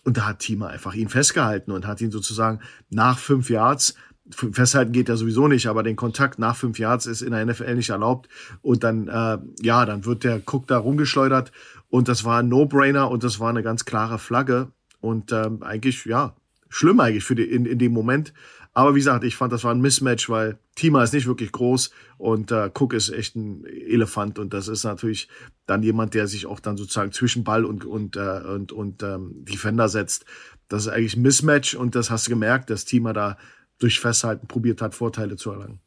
Und 0.03 0.17
da 0.17 0.27
hat 0.27 0.39
Thiemer 0.39 0.69
einfach 0.69 0.93
ihn 0.93 1.09
festgehalten 1.09 1.71
und 1.71 1.85
hat 1.85 1.99
ihn 1.99 2.11
sozusagen 2.11 2.59
nach 2.89 3.19
fünf 3.19 3.49
Yards 3.49 3.95
Festhalten 4.31 4.91
geht 4.91 5.09
ja 5.09 5.15
sowieso 5.15 5.47
nicht, 5.47 5.67
aber 5.67 5.83
den 5.83 5.95
Kontakt 5.95 6.39
nach 6.39 6.55
fünf 6.55 6.77
Yards 6.77 7.05
ist 7.05 7.21
in 7.21 7.31
der 7.31 7.45
NFL 7.45 7.75
nicht 7.75 7.89
erlaubt. 7.89 8.29
Und 8.61 8.83
dann, 8.83 9.07
äh, 9.07 9.39
ja, 9.61 9.85
dann 9.85 10.05
wird 10.05 10.23
der 10.23 10.41
Cook 10.45 10.67
da 10.67 10.77
rumgeschleudert. 10.77 11.51
Und 11.89 12.07
das 12.07 12.23
war 12.25 12.39
ein 12.39 12.47
No-Brainer 12.47 13.09
und 13.09 13.23
das 13.23 13.39
war 13.39 13.49
eine 13.49 13.63
ganz 13.63 13.85
klare 13.85 14.19
Flagge. 14.19 14.71
Und 15.01 15.31
ähm, 15.31 15.63
eigentlich, 15.63 16.05
ja, 16.05 16.35
schlimm 16.69 16.99
eigentlich 16.99 17.23
für 17.23 17.35
die, 17.35 17.43
in, 17.43 17.65
in 17.65 17.79
dem 17.79 17.93
Moment. 17.93 18.33
Aber 18.79 18.95
wie 18.95 18.99
gesagt, 18.99 19.25
ich 19.25 19.35
fand, 19.35 19.51
das 19.51 19.65
war 19.65 19.75
ein 19.75 19.81
Mismatch, 19.81 20.29
weil 20.29 20.57
Tima 20.75 21.03
ist 21.03 21.11
nicht 21.11 21.27
wirklich 21.27 21.51
groß 21.51 21.91
und 22.17 22.49
äh, 22.53 22.71
Cook 22.73 22.93
ist 22.93 23.09
echt 23.09 23.35
ein 23.35 23.65
Elefant 23.65 24.39
und 24.39 24.53
das 24.53 24.69
ist 24.69 24.85
natürlich 24.85 25.27
dann 25.65 25.83
jemand, 25.83 26.13
der 26.13 26.29
sich 26.29 26.45
auch 26.45 26.61
dann 26.61 26.77
sozusagen 26.77 27.11
zwischen 27.11 27.43
Ball 27.43 27.65
und 27.65 27.83
und 27.83 28.15
äh, 28.15 28.39
und 28.39 28.71
und 28.71 29.03
ähm, 29.03 29.43
Defender 29.43 29.89
setzt. 29.89 30.23
Das 30.69 30.83
ist 30.83 30.87
eigentlich 30.87 31.17
ein 31.17 31.23
Mismatch 31.23 31.75
und 31.75 31.93
das 31.93 32.09
hast 32.09 32.27
du 32.27 32.29
gemerkt, 32.29 32.69
dass 32.69 32.85
Tima 32.85 33.11
da 33.11 33.37
durch 33.79 33.99
Festhalten 33.99 34.47
probiert 34.47 34.81
hat, 34.81 34.95
Vorteile 34.95 35.35
zu 35.35 35.51
erlangen. 35.51 35.81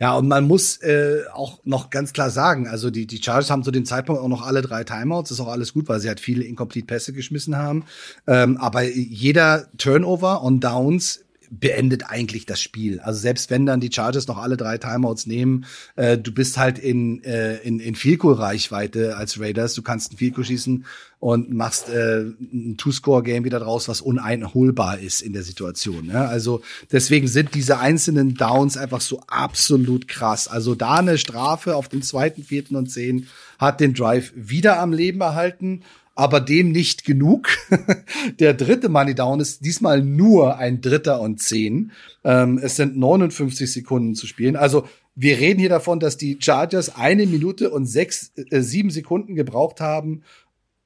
Ja, 0.00 0.16
und 0.16 0.26
man 0.26 0.44
muss 0.44 0.78
äh, 0.78 1.22
auch 1.32 1.60
noch 1.62 1.90
ganz 1.90 2.12
klar 2.12 2.30
sagen, 2.30 2.66
also 2.66 2.90
die, 2.90 3.06
die 3.06 3.22
Chargers 3.22 3.48
haben 3.48 3.62
zu 3.62 3.70
dem 3.70 3.84
Zeitpunkt 3.84 4.20
auch 4.20 4.28
noch 4.28 4.42
alle 4.42 4.62
drei 4.62 4.82
Timeouts, 4.82 5.30
ist 5.30 5.38
auch 5.38 5.46
alles 5.46 5.72
gut, 5.72 5.88
weil 5.88 6.00
sie 6.00 6.08
halt 6.08 6.18
viele 6.18 6.42
incomplete 6.42 6.86
Pässe 6.86 7.12
geschmissen 7.12 7.56
haben. 7.56 7.84
Ähm, 8.26 8.56
aber 8.56 8.82
jeder 8.82 9.68
Turnover 9.78 10.42
on 10.42 10.58
Downs 10.58 11.24
beendet 11.50 12.04
eigentlich 12.08 12.46
das 12.46 12.60
Spiel. 12.60 13.00
Also 13.00 13.20
selbst 13.20 13.50
wenn 13.50 13.66
dann 13.66 13.80
die 13.80 13.90
Chargers 13.92 14.26
noch 14.26 14.38
alle 14.38 14.56
drei 14.56 14.78
Timeouts 14.78 15.26
nehmen, 15.26 15.66
äh, 15.96 16.18
du 16.18 16.32
bist 16.32 16.58
halt 16.58 16.78
in, 16.78 17.22
äh, 17.24 17.56
in, 17.58 17.80
in 17.80 17.94
Field-Goal-Reichweite 17.94 19.16
als 19.16 19.40
Raiders. 19.40 19.74
Du 19.74 19.82
kannst 19.82 20.12
ein 20.12 20.32
Goal 20.32 20.44
schießen 20.44 20.84
und 21.20 21.52
machst 21.52 21.88
äh, 21.88 22.20
ein 22.20 22.76
Two-Score-Game 22.76 23.44
wieder 23.44 23.58
draus, 23.58 23.88
was 23.88 24.00
uneinholbar 24.00 24.98
ist 24.98 25.20
in 25.20 25.32
der 25.32 25.42
Situation. 25.42 26.06
Ne? 26.06 26.28
Also 26.28 26.62
deswegen 26.92 27.26
sind 27.26 27.54
diese 27.54 27.78
einzelnen 27.78 28.34
Downs 28.34 28.76
einfach 28.76 29.00
so 29.00 29.20
absolut 29.26 30.06
krass. 30.06 30.46
Also 30.46 30.74
da 30.74 30.96
eine 30.96 31.18
Strafe 31.18 31.74
auf 31.74 31.88
den 31.88 32.02
zweiten, 32.02 32.44
vierten 32.44 32.76
und 32.76 32.90
zehn 32.90 33.26
hat 33.58 33.80
den 33.80 33.94
Drive 33.94 34.32
wieder 34.36 34.78
am 34.78 34.92
Leben 34.92 35.20
erhalten 35.20 35.82
aber 36.18 36.40
dem 36.40 36.72
nicht 36.72 37.04
genug. 37.04 37.48
der 38.40 38.52
dritte 38.52 38.88
Money 38.88 39.14
Down 39.14 39.38
ist 39.38 39.64
diesmal 39.64 40.02
nur 40.02 40.58
ein 40.58 40.80
Dritter 40.80 41.20
und 41.20 41.40
Zehn. 41.40 41.92
Ähm, 42.24 42.58
es 42.60 42.74
sind 42.74 42.96
59 42.96 43.70
Sekunden 43.70 44.16
zu 44.16 44.26
spielen. 44.26 44.56
Also 44.56 44.88
wir 45.14 45.38
reden 45.38 45.60
hier 45.60 45.68
davon, 45.68 46.00
dass 46.00 46.16
die 46.16 46.36
Chargers 46.40 46.96
eine 46.96 47.24
Minute 47.24 47.70
und 47.70 47.86
sechs, 47.86 48.32
äh, 48.34 48.62
sieben 48.62 48.90
Sekunden 48.90 49.36
gebraucht 49.36 49.80
haben, 49.80 50.22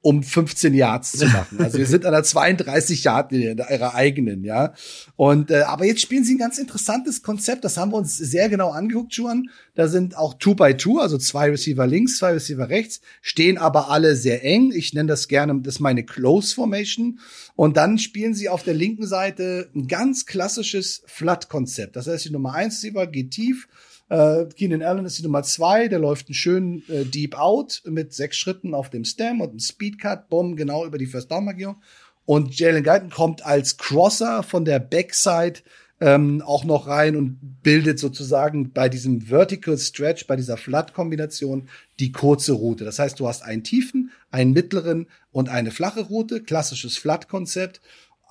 um 0.03 0.21
15 0.21 0.73
Yards 0.73 1.13
zu 1.13 1.25
machen. 1.33 1.59
Also 1.59 1.77
wir 1.77 1.87
sind 1.87 2.05
an 2.05 2.11
der 2.11 2.23
32 2.23 3.05
Yard 3.05 3.31
Linie 3.31 3.55
ihrer 3.71 3.95
eigenen, 3.95 4.43
ja. 4.43 4.73
Und 5.15 5.49
äh, 5.49 5.61
aber 5.61 5.85
jetzt 5.85 6.01
spielen 6.01 6.25
sie 6.25 6.35
ein 6.35 6.39
ganz 6.39 6.59
interessantes 6.59 7.23
Konzept. 7.23 7.63
Das 7.63 7.77
haben 7.77 7.91
wir 7.91 7.97
uns 7.97 8.17
sehr 8.17 8.49
genau 8.49 8.71
angeguckt, 8.71 9.13
Juan. 9.13 9.49
Da 9.75 9.87
sind 9.87 10.17
auch 10.17 10.35
Two 10.35 10.55
by 10.55 10.75
Two, 10.75 10.99
also 10.99 11.17
zwei 11.17 11.49
Receiver 11.49 11.87
links, 11.87 12.17
zwei 12.17 12.33
Receiver 12.33 12.69
rechts, 12.69 12.99
stehen 13.21 13.57
aber 13.57 13.89
alle 13.89 14.15
sehr 14.15 14.43
eng. 14.43 14.71
Ich 14.75 14.93
nenne 14.93 15.07
das 15.07 15.29
gerne, 15.29 15.59
das 15.61 15.75
ist 15.75 15.79
meine 15.79 16.03
Close 16.03 16.53
Formation. 16.53 17.19
Und 17.55 17.77
dann 17.77 17.97
spielen 17.97 18.33
sie 18.33 18.49
auf 18.49 18.63
der 18.63 18.73
linken 18.73 19.07
Seite 19.07 19.69
ein 19.73 19.87
ganz 19.87 20.25
klassisches 20.25 21.03
Flat-Konzept. 21.05 21.95
Das 21.95 22.07
heißt, 22.07 22.25
die 22.25 22.31
Nummer 22.31 22.53
eins 22.53 22.83
Receiver 22.83 23.07
geht 23.07 23.31
tief 23.31 23.67
äh, 24.13 24.45
Keenan 24.55 24.83
Allen 24.83 25.05
ist 25.05 25.17
die 25.17 25.23
Nummer 25.23 25.41
zwei, 25.41 25.87
der 25.87 25.97
läuft 25.97 26.27
einen 26.27 26.35
schönen 26.35 26.83
äh, 26.87 27.03
Deep 27.03 27.35
Out 27.35 27.81
mit 27.85 28.13
sechs 28.13 28.37
Schritten 28.37 28.75
auf 28.75 28.91
dem 28.91 29.05
Stem 29.05 29.41
und 29.41 29.49
einem 29.49 29.59
Speedcut, 29.59 30.29
bumm, 30.29 30.55
genau 30.55 30.85
über 30.85 30.99
die 30.99 31.07
First 31.07 31.31
Down 31.31 31.45
Markierung. 31.45 31.81
Und 32.25 32.57
Jalen 32.57 32.83
Guyton 32.83 33.09
kommt 33.09 33.43
als 33.43 33.77
Crosser 33.77 34.43
von 34.43 34.65
der 34.65 34.77
Backside 34.79 35.61
ähm, 35.99 36.43
auch 36.45 36.63
noch 36.63 36.85
rein 36.85 37.15
und 37.15 37.39
bildet 37.63 37.97
sozusagen 37.97 38.71
bei 38.71 38.87
diesem 38.87 39.21
Vertical 39.21 39.77
Stretch, 39.79 40.27
bei 40.27 40.35
dieser 40.35 40.57
Flat-Kombination 40.57 41.67
die 41.99 42.11
kurze 42.11 42.53
Route. 42.53 42.85
Das 42.85 42.99
heißt, 42.99 43.19
du 43.19 43.27
hast 43.27 43.41
einen 43.41 43.63
tiefen, 43.63 44.11
einen 44.29 44.53
mittleren 44.53 45.07
und 45.31 45.49
eine 45.49 45.71
flache 45.71 46.01
Route, 46.01 46.43
klassisches 46.43 46.97
Flat-Konzept. 46.97 47.81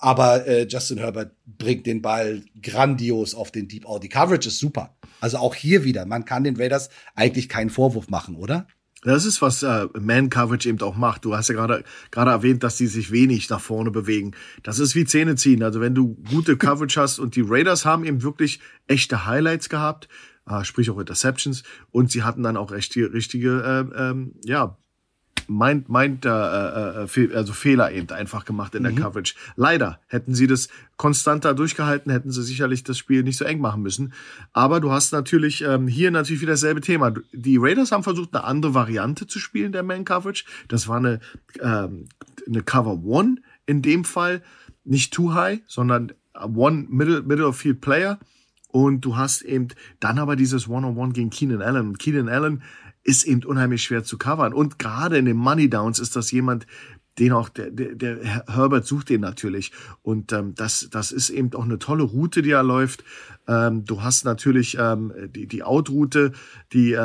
Aber 0.03 0.45
äh, 0.45 0.67
Justin 0.67 0.97
Herbert 0.97 1.31
bringt 1.45 1.85
den 1.85 2.01
Ball 2.01 2.43
grandios 2.61 3.33
auf 3.33 3.51
den 3.51 3.69
Deep 3.69 3.85
Out. 3.85 4.03
Die 4.03 4.09
Coverage 4.09 4.49
ist 4.49 4.59
super. 4.59 4.97
Also 5.21 5.37
auch 5.37 5.55
hier 5.55 5.85
wieder, 5.85 6.05
man 6.05 6.25
kann 6.25 6.43
den 6.43 6.57
Raiders 6.57 6.89
eigentlich 7.15 7.47
keinen 7.47 7.69
Vorwurf 7.69 8.09
machen, 8.09 8.35
oder? 8.35 8.67
Das 9.03 9.23
ist, 9.23 9.41
was 9.41 9.63
äh, 9.63 9.87
Man-Coverage 9.97 10.67
eben 10.67 10.81
auch 10.81 10.97
macht. 10.97 11.23
Du 11.23 11.37
hast 11.37 11.47
ja 11.47 11.55
gerade 11.55 11.85
gerade 12.11 12.31
erwähnt, 12.31 12.63
dass 12.63 12.75
die 12.75 12.87
sich 12.87 13.11
wenig 13.11 13.49
nach 13.49 13.61
vorne 13.61 13.91
bewegen. 13.91 14.31
Das 14.61 14.77
ist 14.77 14.93
wie 14.93 15.05
Zähne 15.05 15.37
ziehen. 15.37 15.63
Also 15.63 15.79
wenn 15.79 15.95
du 15.95 16.15
gute 16.29 16.57
Coverage 16.57 16.99
hast 16.99 17.19
und 17.19 17.37
die 17.37 17.45
Raiders 17.47 17.85
haben 17.85 18.03
eben 18.03 18.23
wirklich 18.23 18.59
echte 18.87 19.25
Highlights 19.25 19.69
gehabt, 19.69 20.09
äh, 20.49 20.65
sprich 20.65 20.89
auch 20.89 20.99
Interceptions, 20.99 21.63
und 21.91 22.11
sie 22.11 22.23
hatten 22.23 22.43
dann 22.43 22.57
auch 22.57 22.73
echt 22.73 22.93
die 22.95 23.03
richtige, 23.03 23.89
äh, 23.95 24.09
ähm, 24.09 24.35
ja, 24.43 24.77
meint, 25.47 25.89
meint 25.89 26.25
äh, 26.25 26.29
äh, 26.29 27.05
äh 27.05 27.35
also 27.35 27.53
Fehler 27.53 27.91
eben 27.91 28.09
einfach 28.09 28.45
gemacht 28.45 28.75
in 28.75 28.83
der 28.83 28.91
mhm. 28.91 28.97
Coverage. 28.97 29.35
Leider 29.55 29.99
hätten 30.07 30.33
sie 30.33 30.47
das 30.47 30.69
konstanter 30.97 31.53
durchgehalten, 31.53 32.11
hätten 32.11 32.31
sie 32.31 32.43
sicherlich 32.43 32.83
das 32.83 32.97
Spiel 32.97 33.23
nicht 33.23 33.37
so 33.37 33.45
eng 33.45 33.59
machen 33.59 33.81
müssen. 33.81 34.13
Aber 34.53 34.79
du 34.79 34.91
hast 34.91 35.11
natürlich 35.11 35.63
ähm, 35.63 35.87
hier 35.87 36.11
natürlich 36.11 36.41
wieder 36.41 36.53
dasselbe 36.53 36.81
Thema. 36.81 37.13
Die 37.31 37.57
Raiders 37.57 37.91
haben 37.91 38.03
versucht, 38.03 38.33
eine 38.33 38.43
andere 38.43 38.73
Variante 38.73 39.27
zu 39.27 39.39
spielen 39.39 39.71
der 39.71 39.83
Man 39.83 40.05
Coverage. 40.05 40.45
Das 40.67 40.87
war 40.87 40.97
eine 40.97 41.19
ähm, 41.61 42.05
eine 42.47 42.63
Cover 42.63 43.03
One 43.03 43.37
in 43.65 43.81
dem 43.81 44.03
Fall, 44.03 44.41
nicht 44.83 45.13
too 45.13 45.33
high, 45.33 45.61
sondern 45.67 46.13
One 46.33 46.85
Middle 46.89 47.21
Middle 47.23 47.47
of 47.47 47.57
Field 47.57 47.81
Player. 47.81 48.19
Und 48.69 49.01
du 49.01 49.15
hast 49.15 49.43
eben 49.43 49.67
dann 49.99 50.17
aber 50.17 50.35
dieses 50.35 50.67
One-on-One 50.67 50.95
-on 50.95 51.09
-One 51.09 51.13
gegen 51.13 51.29
Keenan 51.29 51.61
Allen. 51.61 51.89
Und 51.89 51.99
Keenan 51.99 52.27
Allen 52.27 52.63
ist 53.03 53.25
eben 53.25 53.43
unheimlich 53.43 53.83
schwer 53.83 54.03
zu 54.03 54.17
covern. 54.17 54.53
Und 54.53 54.79
gerade 54.79 55.17
in 55.17 55.25
den 55.25 55.37
Money 55.37 55.69
Downs 55.69 55.99
ist 55.99 56.15
das 56.15 56.31
jemand, 56.31 56.65
den 57.19 57.31
auch 57.31 57.49
der, 57.49 57.69
der, 57.69 57.95
der 57.95 58.45
Herbert 58.47 58.85
sucht 58.85 59.09
den 59.09 59.21
natürlich. 59.21 59.71
Und 60.01 60.31
ähm, 60.31 60.55
das, 60.55 60.87
das 60.89 61.11
ist 61.11 61.29
eben 61.29 61.53
auch 61.53 61.63
eine 61.63 61.77
tolle 61.77 62.03
Route, 62.03 62.41
die 62.41 62.51
er 62.51 62.63
läuft. 62.63 63.03
Ähm, 63.47 63.85
du 63.85 64.01
hast 64.01 64.25
natürlich 64.25 64.77
ähm, 64.79 65.13
die, 65.27 65.47
die 65.47 65.63
Out-Route, 65.63 66.31
die 66.71 66.93
äh, 66.93 66.97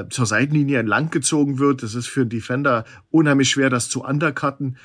äh 0.00 0.08
zur 0.08 0.26
Seitenlinie 0.26 0.78
entlang 0.78 1.10
gezogen 1.10 1.58
wird. 1.58 1.82
Das 1.82 1.94
ist 1.94 2.06
für 2.06 2.20
einen 2.20 2.30
Defender 2.30 2.84
unheimlich 3.10 3.50
schwer, 3.50 3.70
das 3.70 3.88
zu 3.88 4.04
undercutten 4.04 4.76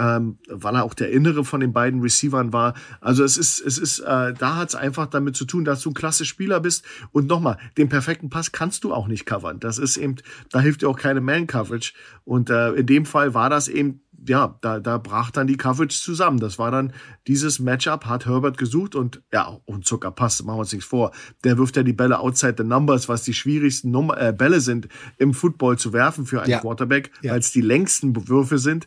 ähm, 0.00 0.38
weil 0.48 0.76
er 0.76 0.84
auch 0.84 0.94
der 0.94 1.10
innere 1.10 1.44
von 1.44 1.60
den 1.60 1.74
beiden 1.74 2.00
Receivern 2.00 2.54
war. 2.54 2.72
Also 3.02 3.22
es 3.22 3.36
ist, 3.36 3.60
es 3.60 3.76
ist, 3.76 3.98
äh, 4.00 4.32
da 4.32 4.56
hat 4.56 4.70
es 4.70 4.74
einfach 4.74 5.06
damit 5.06 5.36
zu 5.36 5.44
tun, 5.44 5.66
dass 5.66 5.82
du 5.82 5.90
ein 5.90 5.94
klasse 5.94 6.24
Spieler 6.24 6.60
bist. 6.60 6.86
Und 7.12 7.26
nochmal, 7.26 7.58
den 7.76 7.90
perfekten 7.90 8.30
Pass 8.30 8.50
kannst 8.50 8.84
du 8.84 8.94
auch 8.94 9.08
nicht 9.08 9.26
covern. 9.26 9.60
Das 9.60 9.76
ist 9.76 9.98
eben, 9.98 10.16
da 10.50 10.60
hilft 10.60 10.80
dir 10.80 10.88
auch 10.88 10.96
keine 10.96 11.20
Man-Coverage. 11.20 11.92
Und 12.24 12.48
äh, 12.48 12.72
in 12.72 12.86
dem 12.86 13.04
Fall 13.04 13.34
war 13.34 13.50
das 13.50 13.68
eben 13.68 14.00
ja, 14.26 14.58
da, 14.60 14.80
da 14.80 14.98
brach 14.98 15.30
dann 15.30 15.46
die 15.46 15.56
Coverage 15.56 15.98
zusammen. 15.98 16.40
Das 16.40 16.58
war 16.58 16.70
dann 16.70 16.92
dieses 17.26 17.58
Matchup, 17.58 18.04
hat 18.04 18.26
Herbert 18.26 18.58
gesucht 18.58 18.94
und 18.94 19.22
ja, 19.32 19.58
und 19.64 19.86
Zucker 19.86 20.10
passt, 20.10 20.44
machen 20.44 20.56
wir 20.56 20.60
uns 20.60 20.72
nichts 20.72 20.86
vor. 20.86 21.12
Der 21.42 21.56
wirft 21.56 21.76
ja 21.76 21.82
die 21.82 21.94
Bälle 21.94 22.18
outside 22.18 22.56
the 22.58 22.64
numbers, 22.64 23.08
was 23.08 23.22
die 23.22 23.32
schwierigsten 23.32 23.90
Nummer, 23.90 24.20
äh, 24.20 24.34
Bälle 24.34 24.60
sind 24.60 24.88
im 25.16 25.32
Football 25.32 25.78
zu 25.78 25.94
werfen 25.94 26.26
für 26.26 26.42
einen 26.42 26.50
ja. 26.50 26.60
Quarterback, 26.60 27.10
ja. 27.22 27.32
weil 27.32 27.40
es 27.40 27.50
die 27.50 27.62
längsten 27.62 28.28
Würfe 28.28 28.58
sind 28.58 28.86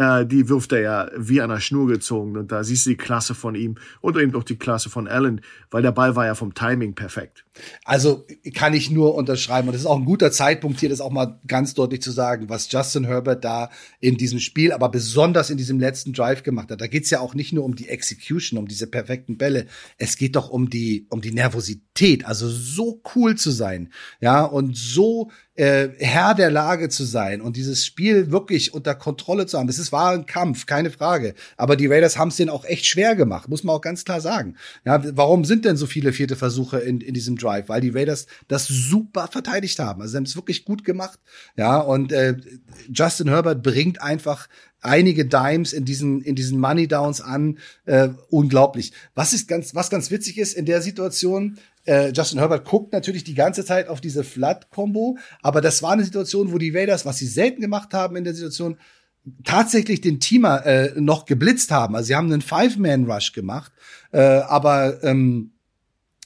äh, 0.00 0.24
die 0.24 0.48
wirft 0.48 0.72
er 0.72 0.80
ja 0.80 1.10
wie 1.14 1.42
an 1.42 1.50
der 1.50 1.60
Schnur 1.60 1.86
gezogen. 1.86 2.38
Und 2.38 2.50
da 2.50 2.64
siehst 2.64 2.86
du 2.86 2.90
die 2.90 2.96
Klasse 2.96 3.34
von 3.34 3.54
ihm 3.54 3.74
und 4.00 4.16
eben 4.16 4.34
auch 4.34 4.44
die 4.44 4.56
Klasse 4.56 4.88
von 4.88 5.06
Allen, 5.06 5.42
weil 5.70 5.82
der 5.82 5.92
Ball 5.92 6.16
war 6.16 6.24
ja 6.24 6.34
vom 6.34 6.54
Timing 6.54 6.94
perfekt. 6.94 7.44
Also 7.84 8.26
kann 8.54 8.74
ich 8.74 8.90
nur 8.90 9.14
unterschreiben. 9.14 9.68
Und 9.68 9.74
das 9.74 9.82
ist 9.82 9.86
auch 9.86 9.98
ein 9.98 10.04
guter 10.04 10.32
Zeitpunkt 10.32 10.80
hier, 10.80 10.88
das 10.88 11.00
auch 11.00 11.10
mal 11.10 11.40
ganz 11.46 11.74
deutlich 11.74 12.02
zu 12.02 12.10
sagen, 12.10 12.48
was 12.48 12.70
Justin 12.70 13.04
Herbert 13.04 13.44
da 13.44 13.70
in 14.00 14.16
diesem 14.16 14.40
Spiel, 14.40 14.72
aber 14.72 14.88
besonders 14.88 15.50
in 15.50 15.56
diesem 15.56 15.80
letzten 15.80 16.12
Drive 16.12 16.42
gemacht 16.42 16.70
hat. 16.70 16.80
Da 16.80 16.86
geht's 16.86 17.10
ja 17.10 17.20
auch 17.20 17.34
nicht 17.34 17.52
nur 17.52 17.64
um 17.64 17.74
die 17.74 17.88
Execution, 17.88 18.58
um 18.58 18.68
diese 18.68 18.86
perfekten 18.86 19.38
Bälle. 19.38 19.66
Es 19.98 20.16
geht 20.16 20.36
doch 20.36 20.50
um 20.50 20.70
die, 20.70 21.06
um 21.10 21.20
die 21.20 21.32
Nervosität. 21.32 22.24
Also 22.26 22.48
so 22.48 23.02
cool 23.14 23.36
zu 23.36 23.50
sein. 23.50 23.92
Ja, 24.20 24.44
und 24.44 24.76
so 24.76 25.30
äh, 25.60 25.90
Herr 25.98 26.34
der 26.34 26.50
Lage 26.50 26.88
zu 26.88 27.04
sein 27.04 27.42
und 27.42 27.56
dieses 27.56 27.84
Spiel 27.84 28.30
wirklich 28.30 28.72
unter 28.72 28.94
Kontrolle 28.94 29.44
zu 29.44 29.58
haben. 29.58 29.68
Es 29.68 29.92
war 29.92 30.12
ein 30.12 30.24
Kampf, 30.24 30.64
keine 30.64 30.90
Frage. 30.90 31.34
Aber 31.58 31.76
die 31.76 31.86
Raiders 31.86 32.16
haben 32.16 32.28
es 32.28 32.36
denen 32.36 32.48
auch 32.48 32.64
echt 32.64 32.86
schwer 32.86 33.14
gemacht, 33.14 33.48
muss 33.48 33.62
man 33.62 33.76
auch 33.76 33.82
ganz 33.82 34.06
klar 34.06 34.22
sagen. 34.22 34.56
Ja, 34.86 35.02
warum 35.16 35.44
sind 35.44 35.66
denn 35.66 35.76
so 35.76 35.86
viele 35.86 36.14
vierte 36.14 36.34
Versuche 36.36 36.78
in, 36.78 37.02
in 37.02 37.12
diesem 37.12 37.36
Drive? 37.36 37.49
Weil 37.50 37.80
die 37.80 37.90
Raiders 37.90 38.26
das 38.48 38.66
super 38.66 39.28
verteidigt 39.28 39.78
haben. 39.78 40.00
Also 40.00 40.12
sie 40.12 40.16
haben 40.16 40.24
es 40.24 40.36
wirklich 40.36 40.64
gut 40.64 40.84
gemacht. 40.84 41.18
Ja, 41.56 41.78
und 41.78 42.12
äh, 42.12 42.36
Justin 42.92 43.28
Herbert 43.28 43.62
bringt 43.62 44.02
einfach 44.02 44.48
einige 44.80 45.26
Dimes 45.26 45.72
in 45.72 45.84
diesen 45.84 46.22
in 46.22 46.34
diesen 46.34 46.58
Money 46.58 46.88
Downs 46.88 47.20
an, 47.20 47.58
äh, 47.84 48.08
unglaublich. 48.30 48.92
Was 49.14 49.32
ist 49.32 49.48
ganz 49.48 49.74
was 49.74 49.90
ganz 49.90 50.10
witzig 50.10 50.38
ist 50.38 50.54
in 50.54 50.64
der 50.66 50.80
Situation, 50.80 51.58
äh, 51.84 52.12
Justin 52.12 52.38
Herbert 52.38 52.66
guckt 52.66 52.92
natürlich 52.92 53.24
die 53.24 53.34
ganze 53.34 53.64
Zeit 53.64 53.88
auf 53.88 54.00
diese 54.00 54.24
Flood-Kombo, 54.24 55.18
aber 55.42 55.60
das 55.60 55.82
war 55.82 55.92
eine 55.92 56.04
Situation, 56.04 56.52
wo 56.52 56.58
die 56.58 56.70
Raiders, 56.70 57.06
was 57.06 57.18
sie 57.18 57.26
selten 57.26 57.60
gemacht 57.60 57.92
haben 57.94 58.16
in 58.16 58.24
der 58.24 58.34
Situation, 58.34 58.78
tatsächlich 59.44 60.00
den 60.00 60.20
Teamer 60.20 60.64
äh, 60.66 60.92
noch 61.00 61.26
geblitzt 61.26 61.70
haben. 61.70 61.94
Also 61.94 62.08
sie 62.08 62.16
haben 62.16 62.32
einen 62.32 62.42
Five-Man-Rush 62.42 63.32
gemacht, 63.32 63.72
äh, 64.12 64.20
aber 64.20 65.02
ähm, 65.04 65.52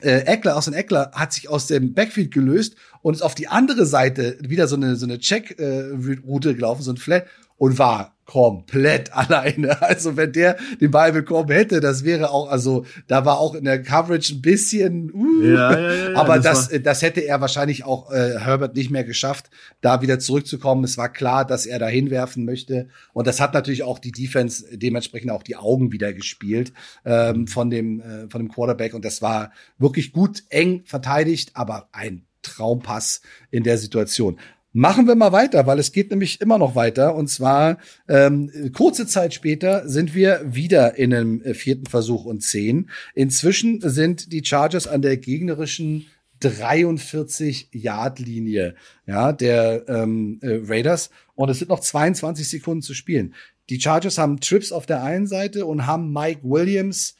äh, 0.05 0.21
Eckler, 0.27 0.57
aus 0.57 0.67
dem 0.67 0.75
Eckler 0.75 1.11
hat 1.15 1.33
sich 1.33 1.49
aus 1.49 1.67
dem 1.67 1.95
Backfield 1.95 2.33
gelöst 2.33 2.77
und 3.03 3.15
ist 3.15 3.23
auf 3.23 3.35
die 3.35 3.49
andere 3.49 3.87
Seite 3.87 4.39
wieder 4.41 4.69
so 4.69 4.77
eine 4.77 4.97
so 4.97 5.07
eine 5.07 5.19
Check-Route 5.19 6.51
äh, 6.51 6.55
gelaufen, 6.55 6.83
so 6.83 6.93
ein 6.93 6.97
Flat 6.97 7.27
und 7.57 7.79
war 7.79 8.14
komplett 8.27 9.13
alleine. 9.13 9.81
Also 9.85 10.17
wenn 10.17 10.33
der 10.33 10.57
den 10.81 10.91
Ball 10.91 11.13
bekommen 11.13 11.51
hätte, 11.51 11.81
das 11.81 12.05
wäre 12.05 12.31
auch, 12.31 12.49
also 12.49 12.87
da 13.07 13.25
war 13.25 13.39
auch 13.39 13.55
in 13.55 13.65
der 13.65 13.83
Coverage 13.83 14.35
ein 14.35 14.41
bisschen, 14.41 15.13
uh, 15.13 15.43
ja, 15.43 15.79
ja, 15.79 16.11
ja, 16.11 16.17
aber 16.17 16.39
das, 16.39 16.69
das, 16.69 16.83
das, 16.83 17.03
hätte 17.03 17.21
er 17.21 17.41
wahrscheinlich 17.41 17.85
auch 17.85 18.11
äh, 18.11 18.39
Herbert 18.39 18.75
nicht 18.77 18.91
mehr 18.91 19.05
geschafft, 19.05 19.51
da 19.83 20.01
wieder 20.01 20.19
zurückzukommen. 20.19 20.85
Es 20.85 20.97
war 20.97 21.13
klar, 21.13 21.45
dass 21.45 21.67
er 21.67 21.79
da 21.79 21.87
hinwerfen 21.87 22.45
möchte 22.45 22.89
und 23.13 23.27
das 23.27 23.41
hat 23.41 23.53
natürlich 23.53 23.83
auch 23.83 23.99
die 23.99 24.13
Defense 24.13 24.65
dementsprechend 24.77 25.31
auch 25.31 25.43
die 25.43 25.57
Augen 25.57 25.93
wieder 25.93 26.13
gespielt 26.13 26.73
ähm, 27.05 27.47
von 27.47 27.71
dem 27.71 28.01
äh, 28.01 28.29
von 28.31 28.41
dem 28.41 28.49
Quarterback 28.49 28.95
und 28.95 29.05
das 29.05 29.21
war 29.23 29.53
wirklich 29.79 30.13
gut 30.13 30.45
eng 30.49 30.83
verteidigt, 30.87 31.51
aber 31.55 31.89
ein 31.93 32.25
Traumpass 32.43 33.23
in 33.51 33.65
der 33.65 33.79
Situation. 33.79 34.39
Machen 34.77 35.07
wir 35.07 35.15
mal 35.15 35.31
weiter, 35.31 35.69
weil 35.69 35.79
es 35.79 35.93
geht 35.93 36.11
nämlich 36.11 36.41
immer 36.41 36.59
noch 36.59 36.75
weiter. 36.75 37.15
Und 37.15 37.29
zwar 37.29 37.79
ähm, 38.09 38.51
kurze 38.75 39.07
Zeit 39.07 39.33
später 39.33 39.89
sind 39.89 40.17
wir 40.17 40.43
wieder 40.45 40.97
in 40.97 41.15
einem 41.15 41.43
äh, 41.43 41.55
vierten 41.55 41.87
Versuch 41.87 42.25
und 42.25 42.43
zehn. 42.43 42.91
Inzwischen 43.15 43.81
sind 43.81 44.33
die 44.33 44.45
Chargers 44.45 44.89
an 44.89 45.01
der 45.01 45.17
gegnerischen 45.17 46.07
43 46.41 47.69
Yard 47.71 48.19
Linie, 48.19 48.75
ja, 49.07 49.33
der 49.33 49.85
ähm, 49.89 50.41
äh, 50.43 50.59
Raiders. 50.65 51.11
Und 51.37 51.51
es 51.51 51.61
sind 51.61 51.69
noch 51.69 51.79
22 51.79 52.49
Sekunden 52.49 52.83
zu 52.83 52.95
spielen. 52.95 53.35
Die 53.71 53.81
Chargers 53.81 54.19
haben 54.19 54.41
Trips 54.41 54.73
auf 54.73 54.87
der 54.87 55.05
einen 55.05 55.29
Seite 55.29 55.67
und 55.67 55.87
haben 55.87 56.13
Mike 56.13 56.41
Williams 56.43 57.15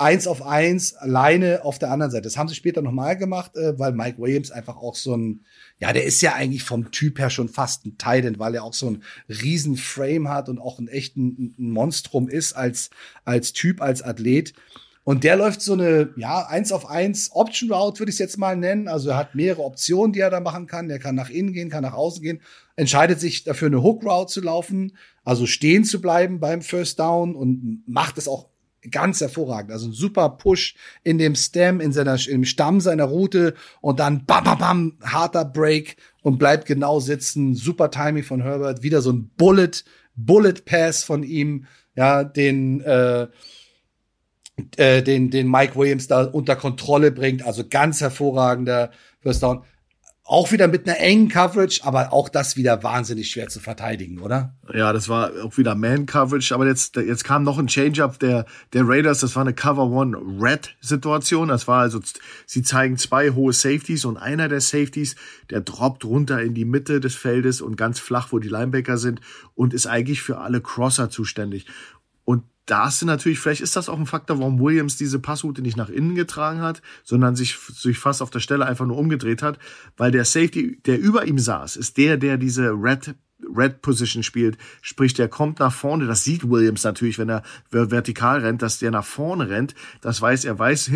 eins 0.00 0.26
auf 0.26 0.42
eins 0.42 0.94
alleine 0.94 1.64
auf 1.64 1.78
der 1.78 1.90
anderen 1.90 2.12
Seite. 2.12 2.22
Das 2.22 2.36
haben 2.36 2.48
sie 2.48 2.54
später 2.54 2.82
nochmal 2.82 3.16
gemacht, 3.16 3.56
äh, 3.56 3.78
weil 3.78 3.92
Mike 3.92 4.20
Williams 4.20 4.50
einfach 4.50 4.76
auch 4.76 4.94
so 4.94 5.16
ein, 5.16 5.44
ja, 5.78 5.92
der 5.92 6.04
ist 6.04 6.20
ja 6.20 6.34
eigentlich 6.34 6.62
vom 6.62 6.90
Typ 6.90 7.18
her 7.18 7.30
schon 7.30 7.48
fast 7.48 7.84
ein 7.84 7.98
Titan, 7.98 8.38
weil 8.38 8.54
er 8.54 8.64
auch 8.64 8.74
so 8.74 8.90
ein 8.90 9.02
riesen 9.28 9.76
Frame 9.76 10.28
hat 10.28 10.48
und 10.48 10.58
auch 10.58 10.78
ein 10.78 10.88
echten 10.88 11.54
ein 11.58 11.70
Monstrum 11.70 12.28
ist 12.28 12.52
als, 12.52 12.90
als 13.24 13.52
Typ, 13.52 13.82
als 13.82 14.02
Athlet. 14.02 14.54
Und 15.02 15.24
der 15.24 15.36
läuft 15.36 15.62
so 15.62 15.72
eine, 15.72 16.10
ja, 16.16 16.46
eins 16.46 16.70
auf 16.70 16.88
eins 16.88 17.30
Option 17.32 17.72
Route, 17.72 17.98
würde 17.98 18.10
ich 18.10 18.16
es 18.16 18.20
jetzt 18.20 18.36
mal 18.36 18.56
nennen. 18.56 18.88
Also 18.88 19.08
er 19.08 19.16
hat 19.16 19.34
mehrere 19.34 19.64
Optionen, 19.64 20.12
die 20.12 20.20
er 20.20 20.28
da 20.28 20.38
machen 20.40 20.66
kann. 20.66 20.88
Der 20.88 20.98
kann 20.98 21.14
nach 21.14 21.30
innen 21.30 21.54
gehen, 21.54 21.70
kann 21.70 21.82
nach 21.82 21.94
außen 21.94 22.22
gehen, 22.22 22.42
entscheidet 22.76 23.18
sich 23.18 23.42
dafür, 23.42 23.68
eine 23.68 23.82
Hook 23.82 24.04
Route 24.04 24.30
zu 24.30 24.42
laufen, 24.42 24.96
also 25.24 25.46
stehen 25.46 25.84
zu 25.84 26.02
bleiben 26.02 26.40
beim 26.40 26.60
First 26.60 27.00
Down 27.00 27.34
und 27.34 27.82
macht 27.86 28.18
es 28.18 28.28
auch 28.28 28.50
ganz 28.90 29.20
hervorragend. 29.20 29.72
Also 29.72 29.88
ein 29.88 29.92
super 29.92 30.30
Push 30.30 30.74
in 31.04 31.18
dem 31.18 31.34
Stem, 31.34 31.80
in 31.80 31.92
seiner, 31.92 32.18
im 32.28 32.44
Stamm 32.44 32.80
seiner 32.80 33.04
Route 33.04 33.54
und 33.80 34.00
dann 34.00 34.24
bam, 34.24 34.44
bam, 34.44 34.58
bam, 34.58 34.92
harter 35.02 35.44
Break 35.44 35.96
und 36.22 36.38
bleibt 36.38 36.66
genau 36.66 37.00
sitzen. 37.00 37.54
Super 37.54 37.90
Timing 37.90 38.24
von 38.24 38.42
Herbert. 38.42 38.82
Wieder 38.82 39.00
so 39.00 39.12
ein 39.12 39.30
Bullet, 39.36 39.84
Bullet 40.16 40.64
Pass 40.64 41.04
von 41.04 41.22
ihm, 41.22 41.66
ja, 41.96 42.24
den, 42.24 42.80
äh, 42.82 43.28
äh, 44.76 45.02
den, 45.02 45.30
den 45.30 45.50
Mike 45.50 45.76
Williams 45.76 46.08
da 46.08 46.24
unter 46.24 46.56
Kontrolle 46.56 47.12
bringt. 47.12 47.44
Also 47.44 47.64
ganz 47.68 48.00
hervorragender 48.00 48.90
First 49.20 49.42
Down. 49.42 49.64
Auch 50.30 50.52
wieder 50.52 50.68
mit 50.68 50.86
einer 50.86 50.98
engen 50.98 51.30
Coverage, 51.30 51.80
aber 51.84 52.12
auch 52.12 52.28
das 52.28 52.54
wieder 52.54 52.82
wahnsinnig 52.82 53.30
schwer 53.30 53.48
zu 53.48 53.60
verteidigen, 53.60 54.18
oder? 54.18 54.54
Ja, 54.74 54.92
das 54.92 55.08
war 55.08 55.30
auch 55.42 55.56
wieder 55.56 55.74
Man-Coverage, 55.74 56.54
aber 56.54 56.66
jetzt, 56.66 56.96
jetzt 56.96 57.24
kam 57.24 57.44
noch 57.44 57.58
ein 57.58 57.66
Change-up 57.66 58.18
der, 58.18 58.44
der 58.74 58.86
Raiders, 58.86 59.20
das 59.20 59.34
war 59.36 59.40
eine 59.40 59.54
Cover-One-Red-Situation. 59.54 61.48
Das 61.48 61.66
war 61.66 61.80
also, 61.80 62.00
sie 62.44 62.60
zeigen 62.60 62.98
zwei 62.98 63.30
hohe 63.30 63.54
Safeties 63.54 64.04
und 64.04 64.18
einer 64.18 64.50
der 64.50 64.60
Safeties, 64.60 65.16
der 65.48 65.62
droppt 65.62 66.04
runter 66.04 66.42
in 66.42 66.52
die 66.52 66.66
Mitte 66.66 67.00
des 67.00 67.14
Feldes 67.14 67.62
und 67.62 67.78
ganz 67.78 67.98
flach, 67.98 68.28
wo 68.30 68.38
die 68.38 68.48
Linebacker 68.48 68.98
sind 68.98 69.22
und 69.54 69.72
ist 69.72 69.86
eigentlich 69.86 70.20
für 70.20 70.36
alle 70.36 70.60
Crosser 70.60 71.08
zuständig. 71.08 71.64
Da 72.68 72.84
hast 72.84 73.00
du 73.00 73.06
natürlich, 73.06 73.38
vielleicht 73.38 73.62
ist 73.62 73.76
das 73.76 73.88
auch 73.88 73.98
ein 73.98 74.04
Faktor, 74.04 74.38
warum 74.40 74.60
Williams 74.60 74.98
diese 74.98 75.18
Passroute 75.18 75.62
nicht 75.62 75.78
nach 75.78 75.88
innen 75.88 76.14
getragen 76.14 76.60
hat, 76.60 76.82
sondern 77.02 77.34
sich, 77.34 77.56
sich 77.56 77.98
fast 77.98 78.20
auf 78.20 78.28
der 78.28 78.40
Stelle 78.40 78.66
einfach 78.66 78.84
nur 78.84 78.98
umgedreht 78.98 79.42
hat, 79.42 79.58
weil 79.96 80.10
der 80.10 80.26
Safety, 80.26 80.78
der 80.84 81.00
über 81.00 81.26
ihm 81.26 81.38
saß, 81.38 81.76
ist 81.76 81.96
der, 81.96 82.18
der 82.18 82.36
diese 82.36 82.72
Red 82.72 83.14
Red 83.56 83.82
Position 83.82 84.22
spielt, 84.22 84.58
sprich, 84.82 85.14
der 85.14 85.28
kommt 85.28 85.60
nach 85.60 85.72
vorne. 85.72 86.06
Das 86.06 86.24
sieht 86.24 86.50
Williams 86.50 86.84
natürlich, 86.84 87.18
wenn 87.18 87.28
er 87.28 87.42
vertikal 87.70 88.40
rennt, 88.40 88.62
dass 88.62 88.80
der 88.80 88.90
nach 88.90 89.04
vorne 89.04 89.48
rennt. 89.48 89.74
Das 90.00 90.20
weiß 90.20 90.44
er, 90.44 90.58
weiß 90.58 90.90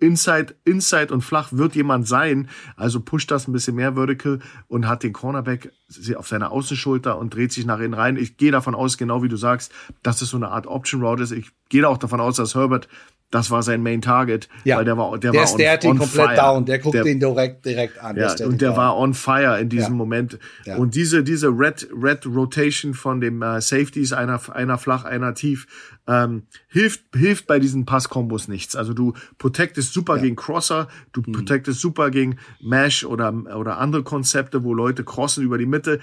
Inside, 0.00 0.54
Inside 0.64 1.12
und 1.12 1.22
flach 1.22 1.52
wird 1.52 1.74
jemand 1.74 2.06
sein. 2.06 2.48
Also 2.76 3.00
pusht 3.00 3.30
das 3.30 3.48
ein 3.48 3.52
bisschen 3.52 3.74
mehr 3.74 3.94
vertical 3.94 4.38
und 4.68 4.86
hat 4.86 5.02
den 5.02 5.12
Cornerback 5.12 5.72
auf 6.16 6.28
seiner 6.28 6.52
Außenschulter 6.52 7.18
und 7.18 7.34
dreht 7.34 7.52
sich 7.52 7.66
nach 7.66 7.80
innen 7.80 7.94
rein. 7.94 8.16
Ich 8.16 8.36
gehe 8.36 8.52
davon 8.52 8.74
aus, 8.74 8.98
genau 8.98 9.22
wie 9.22 9.28
du 9.28 9.36
sagst, 9.36 9.72
dass 10.02 10.22
es 10.22 10.30
so 10.30 10.36
eine 10.36 10.48
Art 10.48 10.66
Option 10.66 11.02
Route 11.02 11.22
ist. 11.22 11.32
Ich 11.32 11.50
gehe 11.68 11.88
auch 11.88 11.98
davon 11.98 12.20
aus, 12.20 12.36
dass 12.36 12.54
Herbert 12.54 12.88
das 13.30 13.50
war 13.50 13.62
sein 13.62 13.82
Main 13.82 14.00
Target, 14.00 14.48
ja. 14.64 14.78
weil 14.78 14.86
der 14.86 14.96
war 14.96 15.18
der, 15.18 15.32
der 15.32 15.40
war 15.40 15.52
on, 15.52 15.58
der 15.58 15.84
ihn 15.84 15.98
komplett 15.98 16.26
fire. 16.28 16.36
down, 16.36 16.64
der 16.64 16.78
guckt 16.78 16.94
der, 16.94 17.04
den 17.04 17.20
direkt 17.20 17.64
direkt 17.64 18.02
an. 18.02 18.16
Ja, 18.16 18.30
und 18.44 18.60
der 18.60 18.70
down. 18.70 18.76
war 18.76 18.96
on 18.96 19.12
fire 19.12 19.60
in 19.60 19.68
diesem 19.68 19.92
ja. 19.92 19.96
Moment. 19.96 20.38
Ja. 20.64 20.76
Und 20.76 20.94
diese 20.94 21.22
diese 21.22 21.48
Red 21.48 21.88
Red 21.92 22.24
Rotation 22.24 22.94
von 22.94 23.20
dem 23.20 23.42
äh, 23.42 23.60
Safeties 23.60 24.14
einer 24.14 24.40
einer 24.54 24.78
flach, 24.78 25.04
einer 25.04 25.34
tief 25.34 25.66
ähm, 26.06 26.44
hilft 26.68 27.02
hilft 27.14 27.46
bei 27.46 27.58
diesen 27.58 27.84
Passkombos 27.84 28.48
nichts. 28.48 28.74
Also 28.76 28.94
du 28.94 29.12
protectest 29.36 29.92
super 29.92 30.16
ja. 30.16 30.22
gegen 30.22 30.36
Crosser, 30.36 30.88
du 31.12 31.20
mhm. 31.20 31.32
protectest 31.32 31.80
super 31.80 32.10
gegen 32.10 32.38
Mesh 32.62 33.04
oder 33.04 33.34
oder 33.54 33.76
andere 33.76 34.04
Konzepte, 34.04 34.64
wo 34.64 34.72
Leute 34.72 35.04
crossen 35.04 35.44
über 35.44 35.58
die 35.58 35.66
Mitte. 35.66 36.00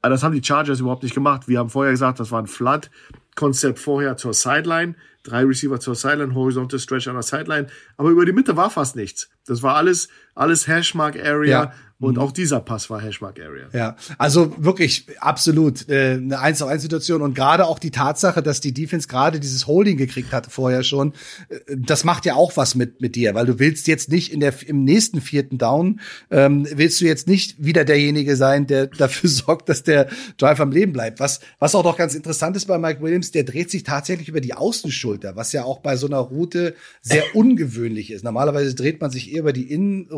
Aber 0.00 0.10
das 0.10 0.22
haben 0.22 0.34
die 0.34 0.42
Chargers 0.42 0.80
überhaupt 0.80 1.02
nicht 1.02 1.14
gemacht. 1.14 1.48
Wir 1.48 1.58
haben 1.58 1.68
vorher 1.68 1.92
gesagt, 1.92 2.18
das 2.18 2.32
war 2.32 2.40
ein 2.40 2.48
Flood. 2.48 2.90
Konzept 3.36 3.78
vorher 3.78 4.16
zur 4.16 4.34
Sideline 4.34 4.94
drei 5.22 5.44
Receiver 5.44 5.78
zur 5.80 5.94
Sideline, 5.94 6.34
Horizontal 6.34 6.78
Stretch 6.78 7.08
an 7.08 7.14
der 7.14 7.22
Sideline. 7.22 7.68
Aber 7.96 8.10
über 8.10 8.24
die 8.24 8.32
Mitte 8.32 8.56
war 8.56 8.70
fast 8.70 8.96
nichts. 8.96 9.28
Das 9.46 9.62
war 9.62 9.76
alles, 9.76 10.08
alles 10.34 10.68
Hashmark 10.68 11.16
Area. 11.16 11.64
Ja. 11.64 11.72
Und 12.02 12.16
mhm. 12.16 12.20
auch 12.20 12.32
dieser 12.32 12.58
Pass 12.58 12.90
war 12.90 13.00
Hashmark 13.00 13.38
Area. 13.38 13.68
Ja, 13.72 13.96
also 14.18 14.56
wirklich 14.58 15.06
absolut 15.20 15.88
äh, 15.88 16.14
eine 16.14 16.40
1 16.40 16.60
auf 16.60 16.68
1 16.68 16.82
Situation 16.82 17.22
und 17.22 17.34
gerade 17.34 17.64
auch 17.64 17.78
die 17.78 17.92
Tatsache, 17.92 18.42
dass 18.42 18.60
die 18.60 18.74
Defense 18.74 19.06
gerade 19.06 19.38
dieses 19.38 19.68
Holding 19.68 19.96
gekriegt 19.96 20.32
hatte 20.32 20.50
vorher 20.50 20.82
schon, 20.82 21.12
äh, 21.48 21.58
das 21.68 22.02
macht 22.02 22.26
ja 22.26 22.34
auch 22.34 22.56
was 22.56 22.74
mit 22.74 23.00
mit 23.00 23.14
dir, 23.14 23.36
weil 23.36 23.46
du 23.46 23.60
willst 23.60 23.86
jetzt 23.86 24.10
nicht 24.10 24.32
in 24.32 24.40
der 24.40 24.52
im 24.66 24.82
nächsten 24.82 25.20
vierten 25.20 25.58
Down 25.58 26.00
ähm, 26.32 26.66
willst 26.74 27.00
du 27.00 27.04
jetzt 27.04 27.28
nicht 27.28 27.64
wieder 27.64 27.84
derjenige 27.84 28.34
sein, 28.34 28.66
der 28.66 28.86
dafür 28.98 29.30
sorgt, 29.30 29.68
dass 29.68 29.84
der 29.84 30.08
Drive 30.38 30.58
am 30.58 30.72
Leben 30.72 30.92
bleibt. 30.92 31.20
Was 31.20 31.38
was 31.60 31.76
auch 31.76 31.84
noch 31.84 31.96
ganz 31.96 32.16
interessant 32.16 32.56
ist 32.56 32.66
bei 32.66 32.78
Mike 32.78 33.00
Williams, 33.00 33.30
der 33.30 33.44
dreht 33.44 33.70
sich 33.70 33.84
tatsächlich 33.84 34.28
über 34.28 34.40
die 34.40 34.54
Außenschulter, 34.54 35.11
was 35.34 35.52
ja 35.52 35.64
auch 35.64 35.80
bei 35.80 35.96
so 35.96 36.06
einer 36.06 36.18
Route 36.18 36.74
sehr 37.00 37.34
ungewöhnlich 37.34 38.10
ist. 38.10 38.24
Normalerweise 38.24 38.74
dreht 38.74 39.00
man 39.00 39.10
sich 39.10 39.32
eher 39.32 39.40
über 39.40 39.52
die 39.52 39.70
Innen, 39.70 40.08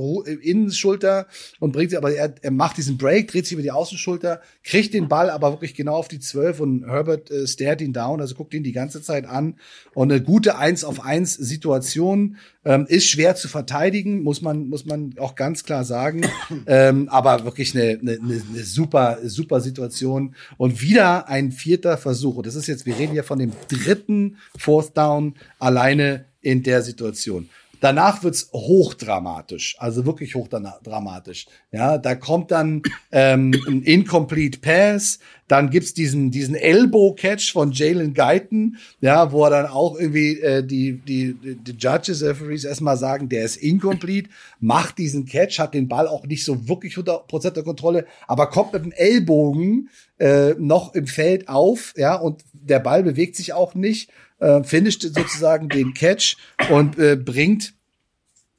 Innenschulter 0.43 1.27
und 1.61 1.73
bringt 1.73 1.91
sie, 1.91 1.97
aber 1.97 2.13
er, 2.13 2.35
er 2.41 2.51
macht 2.51 2.77
diesen 2.77 2.99
Break, 2.99 3.29
dreht 3.29 3.45
sich 3.45 3.55
über 3.55 3.63
die 3.63 3.71
Außenschulter, 3.71 4.41
kriegt 4.63 4.95
den 4.95 5.09
Ball 5.09 5.31
aber 5.31 5.53
wirklich 5.53 5.75
genau 5.75 5.95
auf 5.95 6.09
die 6.09 6.21
12 6.21 6.61
und 6.61 6.87
Herbert 6.87 7.31
äh, 7.31 7.47
stared 7.47 7.81
ihn 7.81 7.93
down, 7.93 8.21
also 8.21 8.35
guckt 8.35 8.55
ihn 8.55 8.63
die 8.63 8.73
ganze 8.73 9.03
Zeit 9.03 9.27
an. 9.27 9.57
Und 9.95 10.11
eine 10.11 10.23
gute 10.23 10.59
1 10.59 10.85
auf 10.85 11.05
1 11.05 11.35
Situation 11.35 12.37
ähm, 12.65 12.87
ist 12.89 13.09
schwer 13.09 13.37
zu 13.37 13.49
verteidigen, 13.49 14.23
muss 14.23 14.43
man, 14.43 14.69
muss 14.69 14.87
man 14.87 15.15
auch 15.19 15.35
ganz 15.35 15.65
klar 15.65 15.85
sagen. 15.85 16.23
ähm, 16.67 17.09
aber 17.09 17.45
wirklich 17.45 17.75
eine, 17.75 17.99
eine, 18.01 18.19
eine 18.21 18.65
super, 18.65 19.19
super 19.25 19.61
Situation. 19.61 20.35
Und 20.57 20.81
wieder 20.81 21.29
ein 21.29 21.53
vierter 21.53 21.97
Versuch. 21.99 22.37
Und 22.37 22.47
das 22.47 22.55
ist 22.55 22.67
jetzt, 22.67 22.87
wir 22.87 22.99
reden 22.99 23.15
ja 23.15 23.23
von 23.23 23.39
dem 23.39 23.53
dritten 23.69 24.39
Fourth 24.59 24.97
Down 24.97 25.35
alleine 25.59 26.27
in 26.41 26.63
der 26.63 26.83
Situation. 26.83 27.49
Danach 27.85 28.23
wird's 28.23 28.49
hochdramatisch, 28.51 29.77
also 29.79 30.07
wirklich 30.07 30.35
hochdramatisch. 30.35 31.45
Ja, 31.71 31.99
da 31.99 32.15
kommt 32.15 32.51
dann 32.51 32.81
ähm, 33.13 33.53
ein 33.69 33.83
Incomplete 33.83 34.59
Pass, 34.59 35.19
dann 35.49 35.69
gibt's 35.69 35.93
diesen 35.93 36.31
diesen 36.31 36.55
Elbow 36.55 37.15
Catch 37.15 37.53
von 37.53 37.73
Jalen 37.73 38.15
Guyton, 38.15 38.79
ja, 39.03 39.33
wo 39.33 39.45
er 39.45 39.51
dann 39.51 39.67
auch 39.67 40.01
irgendwie 40.01 40.41
äh, 40.41 40.65
die 40.65 40.95
die 40.95 41.35
die 41.35 41.73
Judges 41.73 42.23
Referees 42.23 42.65
erstmal 42.65 42.97
sagen, 42.97 43.29
der 43.29 43.45
ist 43.45 43.57
incomplete, 43.57 44.31
macht 44.61 44.97
diesen 44.97 45.27
Catch, 45.27 45.59
hat 45.59 45.75
den 45.75 45.87
Ball 45.87 46.09
auch 46.09 46.25
nicht 46.25 46.47
so 46.47 46.67
wirklich 46.67 46.95
100% 46.95 47.51
der 47.51 47.65
Kontrolle, 47.65 48.07
aber 48.27 48.47
kommt 48.47 48.73
mit 48.73 48.87
dem 48.87 48.93
Ellbogen 48.93 49.91
äh, 50.19 50.55
noch 50.55 50.95
im 50.95 51.07
Feld 51.07 51.51
auf, 51.51 51.93
ja, 51.99 52.15
und 52.15 52.45
der 52.55 52.79
Ball 52.79 53.03
bewegt 53.03 53.37
sich 53.37 53.53
auch 53.53 53.75
nicht 53.75 54.09
äh, 54.45 54.63
finisht 54.63 55.03
sozusagen 55.03 55.69
den 55.69 55.95
Catch 55.95 56.37
und 56.71 56.99
äh, 56.99 57.17
bringt 57.17 57.73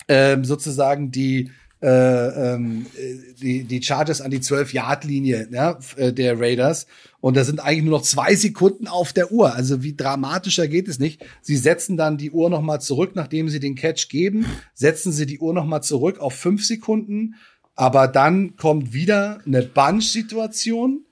äh, 0.08 0.38
sozusagen 0.42 1.12
die 1.12 1.52
äh, 1.82 2.54
ähm, 2.54 2.88
die, 3.40 3.66
die 3.66 3.84
Chargers 3.84 4.22
an 4.22 4.32
die 4.32 4.40
12-Yard-Linie 4.40 5.50
ja, 5.52 5.78
äh, 5.98 6.12
der 6.12 6.40
Raiders. 6.40 6.88
Und 7.20 7.38
da 7.38 7.44
sind 7.44 7.60
eigentlich 7.60 7.84
nur 7.84 8.00
noch 8.00 8.06
zwei 8.06 8.34
Sekunden 8.36 8.88
auf 8.88 9.14
der 9.14 9.32
Uhr. 9.32 9.54
Also 9.54 9.84
wie 9.84 9.96
dramatischer 9.96 10.68
geht 10.68 10.88
es 10.88 10.98
nicht. 10.98 11.24
Sie 11.42 11.58
setzen 11.58 11.98
dann 11.98 12.18
die 12.18 12.32
Uhr 12.32 12.50
nochmal 12.50 12.82
zurück, 12.82 13.12
nachdem 13.14 13.50
sie 13.50 13.60
den 13.60 13.76
Catch 13.76 14.10
geben, 14.10 14.46
setzen 14.74 15.12
sie 15.12 15.28
die 15.28 15.40
Uhr 15.40 15.54
nochmal 15.54 15.84
zurück 15.84 16.20
auf 16.20 16.34
fünf 16.34 16.66
Sekunden. 16.66 17.36
Aber 17.76 18.08
dann 18.08 18.56
kommt 18.56 18.94
wieder 18.94 19.40
eine 19.46 19.62
Bunch-Situation 19.62 21.06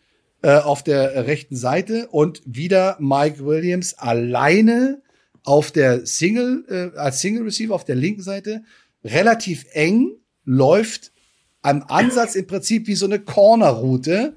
äh, 0.43 0.57
auf 0.57 0.83
der 0.83 1.25
rechten 1.25 1.55
Seite 1.55 2.07
und 2.09 2.41
wieder 2.45 2.97
Mike 2.99 3.45
Williams 3.45 3.95
alleine 3.95 5.01
auf 5.43 5.71
der 5.71 6.05
Single, 6.05 6.65
äh, 6.69 6.97
als 6.97 7.21
Single 7.21 7.43
Receiver 7.43 7.73
auf 7.73 7.85
der 7.85 7.95
linken 7.95 8.21
Seite, 8.21 8.63
relativ 9.03 9.65
eng, 9.71 10.11
läuft 10.45 11.11
am 11.61 11.83
Ansatz 11.87 12.35
im 12.35 12.45
Prinzip 12.45 12.87
wie 12.87 12.95
so 12.95 13.05
eine 13.05 13.19
Corner-Route, 13.19 14.35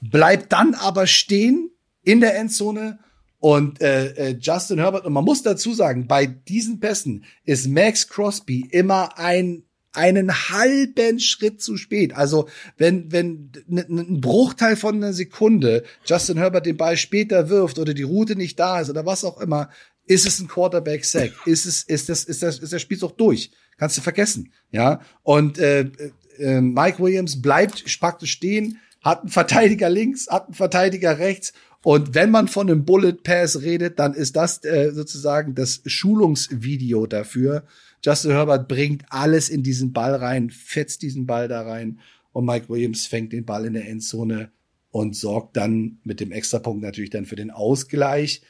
bleibt 0.00 0.52
dann 0.52 0.74
aber 0.74 1.06
stehen 1.06 1.70
in 2.02 2.20
der 2.20 2.36
Endzone 2.36 2.98
und 3.38 3.80
äh, 3.80 4.08
äh, 4.12 4.36
Justin 4.38 4.78
Herbert, 4.78 5.04
und 5.04 5.12
man 5.12 5.24
muss 5.24 5.42
dazu 5.42 5.72
sagen, 5.72 6.06
bei 6.06 6.26
diesen 6.26 6.80
Pässen 6.80 7.24
ist 7.44 7.68
Max 7.68 8.08
Crosby 8.08 8.66
immer 8.70 9.18
ein 9.18 9.65
einen 9.96 10.32
halben 10.50 11.18
Schritt 11.20 11.60
zu 11.60 11.76
spät. 11.76 12.14
Also 12.14 12.48
wenn 12.76 13.10
wenn 13.12 13.50
ein 13.68 14.20
Bruchteil 14.20 14.76
von 14.76 14.96
einer 14.96 15.12
Sekunde 15.12 15.84
Justin 16.04 16.38
Herbert 16.38 16.66
den 16.66 16.76
Ball 16.76 16.96
später 16.96 17.48
wirft 17.48 17.78
oder 17.78 17.94
die 17.94 18.02
Route 18.02 18.36
nicht 18.36 18.58
da 18.58 18.80
ist 18.80 18.90
oder 18.90 19.06
was 19.06 19.24
auch 19.24 19.40
immer, 19.40 19.70
ist 20.06 20.26
es 20.26 20.38
ein 20.40 20.48
Quarterback 20.48 21.04
Sack? 21.04 21.32
Ist 21.46 21.66
es 21.66 21.82
ist 21.82 22.08
das 22.08 22.24
ist 22.24 22.42
das 22.42 22.58
ist 22.58 22.72
der 22.72 22.78
Spielzug 22.78 23.16
durch? 23.18 23.50
Kannst 23.76 23.96
du 23.96 24.02
vergessen, 24.02 24.52
ja? 24.70 25.00
Und 25.22 25.58
äh, 25.58 25.90
äh, 26.38 26.60
Mike 26.60 27.02
Williams 27.02 27.42
bleibt 27.42 27.84
praktisch 28.00 28.32
stehen, 28.32 28.78
hat 29.02 29.20
einen 29.20 29.28
Verteidiger 29.28 29.90
links, 29.90 30.28
hat 30.28 30.46
einen 30.46 30.54
Verteidiger 30.54 31.18
rechts 31.18 31.52
und 31.86 32.16
wenn 32.16 32.32
man 32.32 32.48
von 32.48 32.68
einem 32.68 32.84
Bullet 32.84 33.12
Pass 33.22 33.62
redet, 33.62 34.00
dann 34.00 34.12
ist 34.12 34.34
das 34.34 34.64
äh, 34.64 34.90
sozusagen 34.90 35.54
das 35.54 35.82
Schulungsvideo 35.86 37.06
dafür, 37.06 37.62
Justin 38.04 38.32
Herbert 38.32 38.66
bringt 38.66 39.04
alles 39.10 39.48
in 39.48 39.62
diesen 39.62 39.92
Ball 39.92 40.16
rein, 40.16 40.50
fetzt 40.50 41.02
diesen 41.02 41.26
Ball 41.26 41.46
da 41.46 41.62
rein 41.62 42.00
und 42.32 42.44
Mike 42.44 42.68
Williams 42.68 43.06
fängt 43.06 43.32
den 43.32 43.44
Ball 43.44 43.66
in 43.66 43.74
der 43.74 43.88
Endzone 43.88 44.50
und 44.90 45.14
sorgt 45.14 45.56
dann 45.56 46.00
mit 46.02 46.18
dem 46.18 46.32
Extrapunkt 46.32 46.82
natürlich 46.82 47.10
dann 47.10 47.24
für 47.24 47.36
den 47.36 47.52
Ausgleich. 47.52 48.42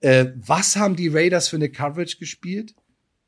Äh, 0.00 0.32
was 0.34 0.74
haben 0.74 0.96
die 0.96 1.06
Raiders 1.06 1.46
für 1.46 1.56
eine 1.56 1.70
Coverage 1.70 2.18
gespielt? 2.18 2.74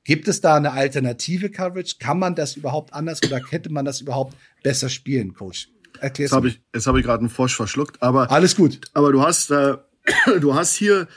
Gibt 0.03 0.27
es 0.27 0.41
da 0.41 0.57
eine 0.57 0.73
alternative 0.73 1.51
Coverage? 1.51 1.99
Kann 2.01 2.19
man 2.19 2.35
das 2.35 2.57
überhaupt 2.57 2.93
anders 2.93 3.23
oder 3.23 3.41
hätte 3.51 3.71
man 3.71 3.85
das 3.85 4.01
überhaupt 4.01 4.37
besser 4.65 4.89
spielen, 4.89 5.35
Coach? 5.35 5.69
Erklär's 6.01 6.31
jetzt 6.31 6.33
habe 6.33 6.49
ich, 6.49 6.61
jetzt 6.75 6.87
hab 6.87 6.97
ich 6.97 7.05
gerade 7.05 7.21
einen 7.21 7.31
Frosch 7.31 7.57
verschluckt, 7.57 8.03
aber 8.03 8.31
alles 8.31 8.57
gut. 8.57 8.81
Aber 8.95 9.13
du 9.13 9.23
hast, 9.23 9.51
äh, 9.51 9.77
du 10.41 10.55
hast 10.55 10.75
hier 10.75 11.09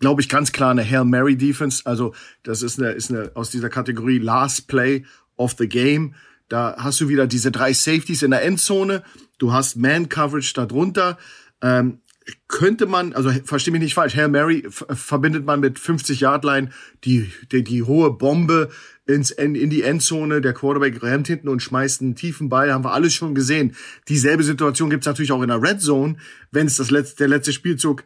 glaube 0.00 0.20
ich, 0.20 0.28
ganz 0.28 0.52
klar 0.52 0.70
eine 0.70 0.88
Hail 0.88 1.04
Mary 1.04 1.36
Defense. 1.36 1.82
Also 1.84 2.14
das 2.42 2.62
ist 2.62 2.78
eine, 2.78 2.92
ist 2.92 3.10
eine 3.10 3.32
aus 3.34 3.50
dieser 3.50 3.68
Kategorie 3.68 4.18
Last 4.18 4.68
Play 4.68 5.04
of 5.36 5.56
the 5.58 5.68
Game. 5.68 6.14
Da 6.48 6.76
hast 6.78 7.00
du 7.00 7.08
wieder 7.08 7.26
diese 7.26 7.50
drei 7.50 7.72
Safeties 7.72 8.22
in 8.22 8.30
der 8.30 8.42
Endzone. 8.42 9.02
Du 9.38 9.52
hast 9.52 9.76
Man 9.76 10.08
Coverage 10.08 10.52
darunter. 10.54 11.18
Ähm, 11.60 12.00
könnte 12.46 12.86
man, 12.86 13.14
also 13.14 13.30
verstehe 13.44 13.72
mich 13.72 13.80
nicht 13.80 13.94
falsch, 13.94 14.14
Hail 14.14 14.28
Mary 14.28 14.66
verbindet 14.68 15.46
man 15.46 15.60
mit 15.60 15.78
50 15.78 16.20
Yard 16.20 16.44
Line 16.44 16.70
die, 17.04 17.32
die, 17.50 17.64
die 17.64 17.82
hohe 17.82 18.10
Bombe 18.10 18.70
ins, 19.08 19.30
in, 19.30 19.54
in 19.54 19.70
die 19.70 19.82
Endzone, 19.82 20.40
der 20.42 20.52
Quarterback 20.52 21.02
rennt 21.02 21.26
hinten 21.26 21.48
und 21.48 21.62
schmeißt 21.62 22.02
einen 22.02 22.14
tiefen 22.14 22.50
Ball, 22.50 22.72
haben 22.72 22.84
wir 22.84 22.92
alles 22.92 23.14
schon 23.14 23.34
gesehen. 23.34 23.74
Dieselbe 24.06 24.42
Situation 24.42 24.90
gibt's 24.90 25.06
natürlich 25.06 25.32
auch 25.32 25.42
in 25.42 25.48
der 25.48 25.62
Red 25.62 25.80
Zone, 25.80 26.16
wenn 26.50 26.66
es 26.66 26.76
das 26.76 26.90
letzte, 26.90 27.16
der 27.16 27.28
letzte 27.28 27.54
Spielzug 27.54 28.04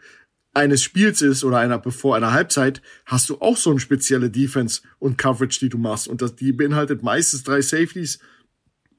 eines 0.54 0.82
Spiels 0.82 1.20
ist 1.20 1.42
oder 1.44 1.58
einer 1.58 1.78
bevor 1.78 2.14
einer 2.14 2.32
Halbzeit, 2.32 2.82
hast 3.04 3.28
du 3.28 3.40
auch 3.40 3.56
so 3.56 3.70
eine 3.70 3.80
spezielle 3.80 4.30
Defense 4.30 4.82
und 5.00 5.18
Coverage, 5.18 5.58
die 5.58 5.70
du 5.70 5.78
machst. 5.78 6.06
Und 6.06 6.22
das, 6.22 6.36
die 6.36 6.52
beinhaltet 6.52 7.02
meistens 7.02 7.42
drei 7.42 7.62
Safeties. 7.62 8.20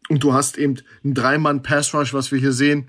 Und 0.10 0.24
du 0.24 0.34
hast 0.34 0.58
eben 0.58 0.76
einen 1.04 1.14
Dreimann 1.14 1.64
Pass 1.64 1.94
Rush, 1.94 2.14
was 2.14 2.32
wir 2.34 2.40
hier 2.40 2.52
sehen. 2.52 2.88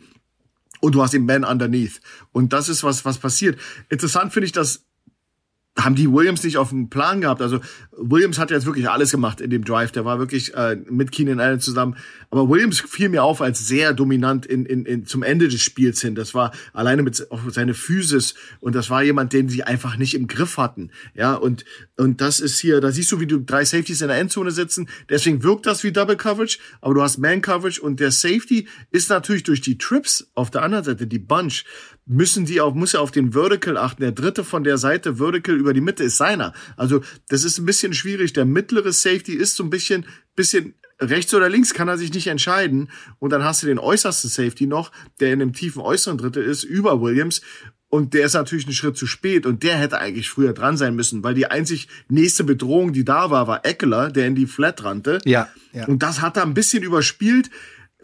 Und 0.81 0.97
du 0.97 1.03
hast 1.03 1.15
eben 1.15 1.27
Man 1.27 1.45
underneath. 1.45 2.01
Und 2.33 2.53
das 2.53 2.69
ist 2.69 2.83
was, 2.83 3.05
was 3.05 3.19
passiert. 3.19 3.61
Interessant 3.91 4.33
finde 4.33 4.47
ich, 4.47 4.53
dass 4.53 4.84
haben 5.77 5.97
die 5.97 6.11
Williams 6.11 6.45
nicht 6.45 6.57
auf 6.57 6.69
dem 6.69 6.89
Plan 6.89 7.21
gehabt. 7.21 7.43
Also 7.43 7.59
Williams 7.91 8.39
hat 8.39 8.51
jetzt 8.51 8.65
wirklich 8.65 8.89
alles 8.89 9.11
gemacht 9.11 9.41
in 9.41 9.51
dem 9.51 9.65
Drive. 9.65 9.91
Der 9.91 10.05
war 10.05 10.21
wirklich 10.21 10.55
äh, 10.55 10.77
mit 10.89 11.11
Keenan 11.11 11.41
Allen 11.41 11.61
zusammen. 11.61 11.97
Aber 12.31 12.49
Williams 12.49 12.81
fiel 12.81 13.09
mir 13.09 13.25
auf 13.25 13.43
als 13.43 13.67
sehr 13.67 13.93
dominant 13.93 14.47
in, 14.47 14.67
in, 14.67 14.87
in 14.87 15.05
zum 15.05 15.25
Ende 15.25 15.49
des 15.49 15.61
Spiels 15.63 16.01
hin. 16.01 16.15
Das 16.15 16.33
war 16.33 16.53
alleine 16.73 17.03
mit 17.03 17.27
auch 17.31 17.41
seine 17.49 17.75
Physis 17.75 18.35
und 18.61 18.75
das 18.75 18.89
war 18.89 19.03
jemand, 19.03 19.33
den 19.33 19.49
sie 19.49 19.65
einfach 19.65 19.97
nicht 19.97 20.15
im 20.15 20.29
Griff 20.29 20.59
hatten. 20.59 20.91
Ja 21.15 21.35
und 21.35 21.65
und 21.97 22.21
das 22.21 22.39
ist 22.39 22.61
hier. 22.61 22.81
Da 22.81 22.93
siehst 22.93 23.11
du, 23.11 23.19
wie 23.19 23.27
du 23.27 23.39
drei 23.39 23.65
Safeties 23.65 24.01
in 24.01 24.09
der 24.09 24.19
Endzone 24.19 24.53
sitzen. 24.53 24.89
Deswegen 25.09 25.43
wirkt 25.43 25.67
das 25.67 25.83
wie 25.83 25.93
Double 25.93 26.17
Coverage. 26.17 26.59
Aber 26.81 26.95
du 26.95 27.03
hast 27.03 27.19
Man 27.19 27.41
Coverage 27.41 27.81
und 27.81 27.99
der 27.99 28.13
Safety 28.13 28.69
ist 28.93 29.11
natürlich 29.11 29.43
durch 29.43 29.61
die 29.61 29.79
Trips 29.79 30.31
auf 30.35 30.51
der 30.51 30.63
anderen 30.63 30.85
Seite 30.85 31.07
die 31.09 31.19
Bunch 31.19 31.65
müssen 32.07 32.45
die 32.45 32.61
auch, 32.61 32.75
muss 32.75 32.95
er 32.95 33.01
auf 33.01 33.11
den 33.11 33.33
Vertical 33.33 33.77
achten. 33.77 34.03
Der 34.03 34.13
dritte 34.13 34.45
von 34.45 34.65
der 34.65 34.79
Seite 34.79 35.19
Vertical 35.19 35.57
über 35.57 35.73
die 35.73 35.81
Mitte 35.81 36.05
ist 36.05 36.17
seiner. 36.17 36.53
Also, 36.77 37.01
das 37.29 37.45
ist 37.45 37.59
ein 37.59 37.67
bisschen 37.67 37.95
schwierig. 37.95 38.33
Der 38.33 38.45
mittlere 38.45 38.93
Safety 38.93 39.33
ist 39.33 39.57
so 39.57 39.65
ein 39.65 39.71
bisschen, 39.71 40.07
bisschen 40.37 40.75
rechts 41.01 41.35
oder 41.35 41.49
links 41.49 41.75
kann 41.75 41.89
er 41.89 41.99
sich 41.99 42.13
nicht 42.13 42.27
entscheiden. 42.27 42.91
Und 43.19 43.31
dann 43.31 43.45
hast 43.45 43.63
du 43.63 43.67
den 43.67 43.79
äußersten 43.79 44.31
Safety 44.31 44.67
noch, 44.67 44.93
der 45.21 45.33
in 45.33 45.39
dem 45.39 45.53
tiefen 45.53 45.81
äußeren 45.81 46.19
Drittel 46.19 46.45
ist, 46.45 46.65
über 46.65 47.01
Williams. 47.01 47.41
Und 47.89 48.13
der 48.13 48.27
ist 48.27 48.35
natürlich 48.35 48.65
einen 48.65 48.75
Schritt 48.75 48.97
zu 48.97 49.07
spät 49.07 49.47
und 49.47 49.63
der 49.63 49.77
hätte 49.77 49.99
eigentlich 49.99 50.29
früher 50.29 50.53
dran 50.53 50.77
sein 50.77 50.97
müssen, 50.97 51.23
weil 51.23 51.35
die 51.35 51.47
einzig 51.47 51.87
nächste 52.09 52.43
Bedrohung, 52.43 52.93
die 52.93 53.05
da 53.05 53.31
war, 53.31 53.47
war 53.47 53.65
Eckler, 53.65 54.11
der 54.11 54.27
in 54.27 54.35
die 54.35 54.47
Flat 54.47 54.83
rannte. 54.83 55.21
Ja, 55.25 55.49
ja. 55.73 55.87
Und 55.87 56.03
das 56.03 56.21
hat 56.21 56.37
er 56.37 56.43
ein 56.43 56.55
bisschen 56.55 56.83
überspielt 56.83 57.51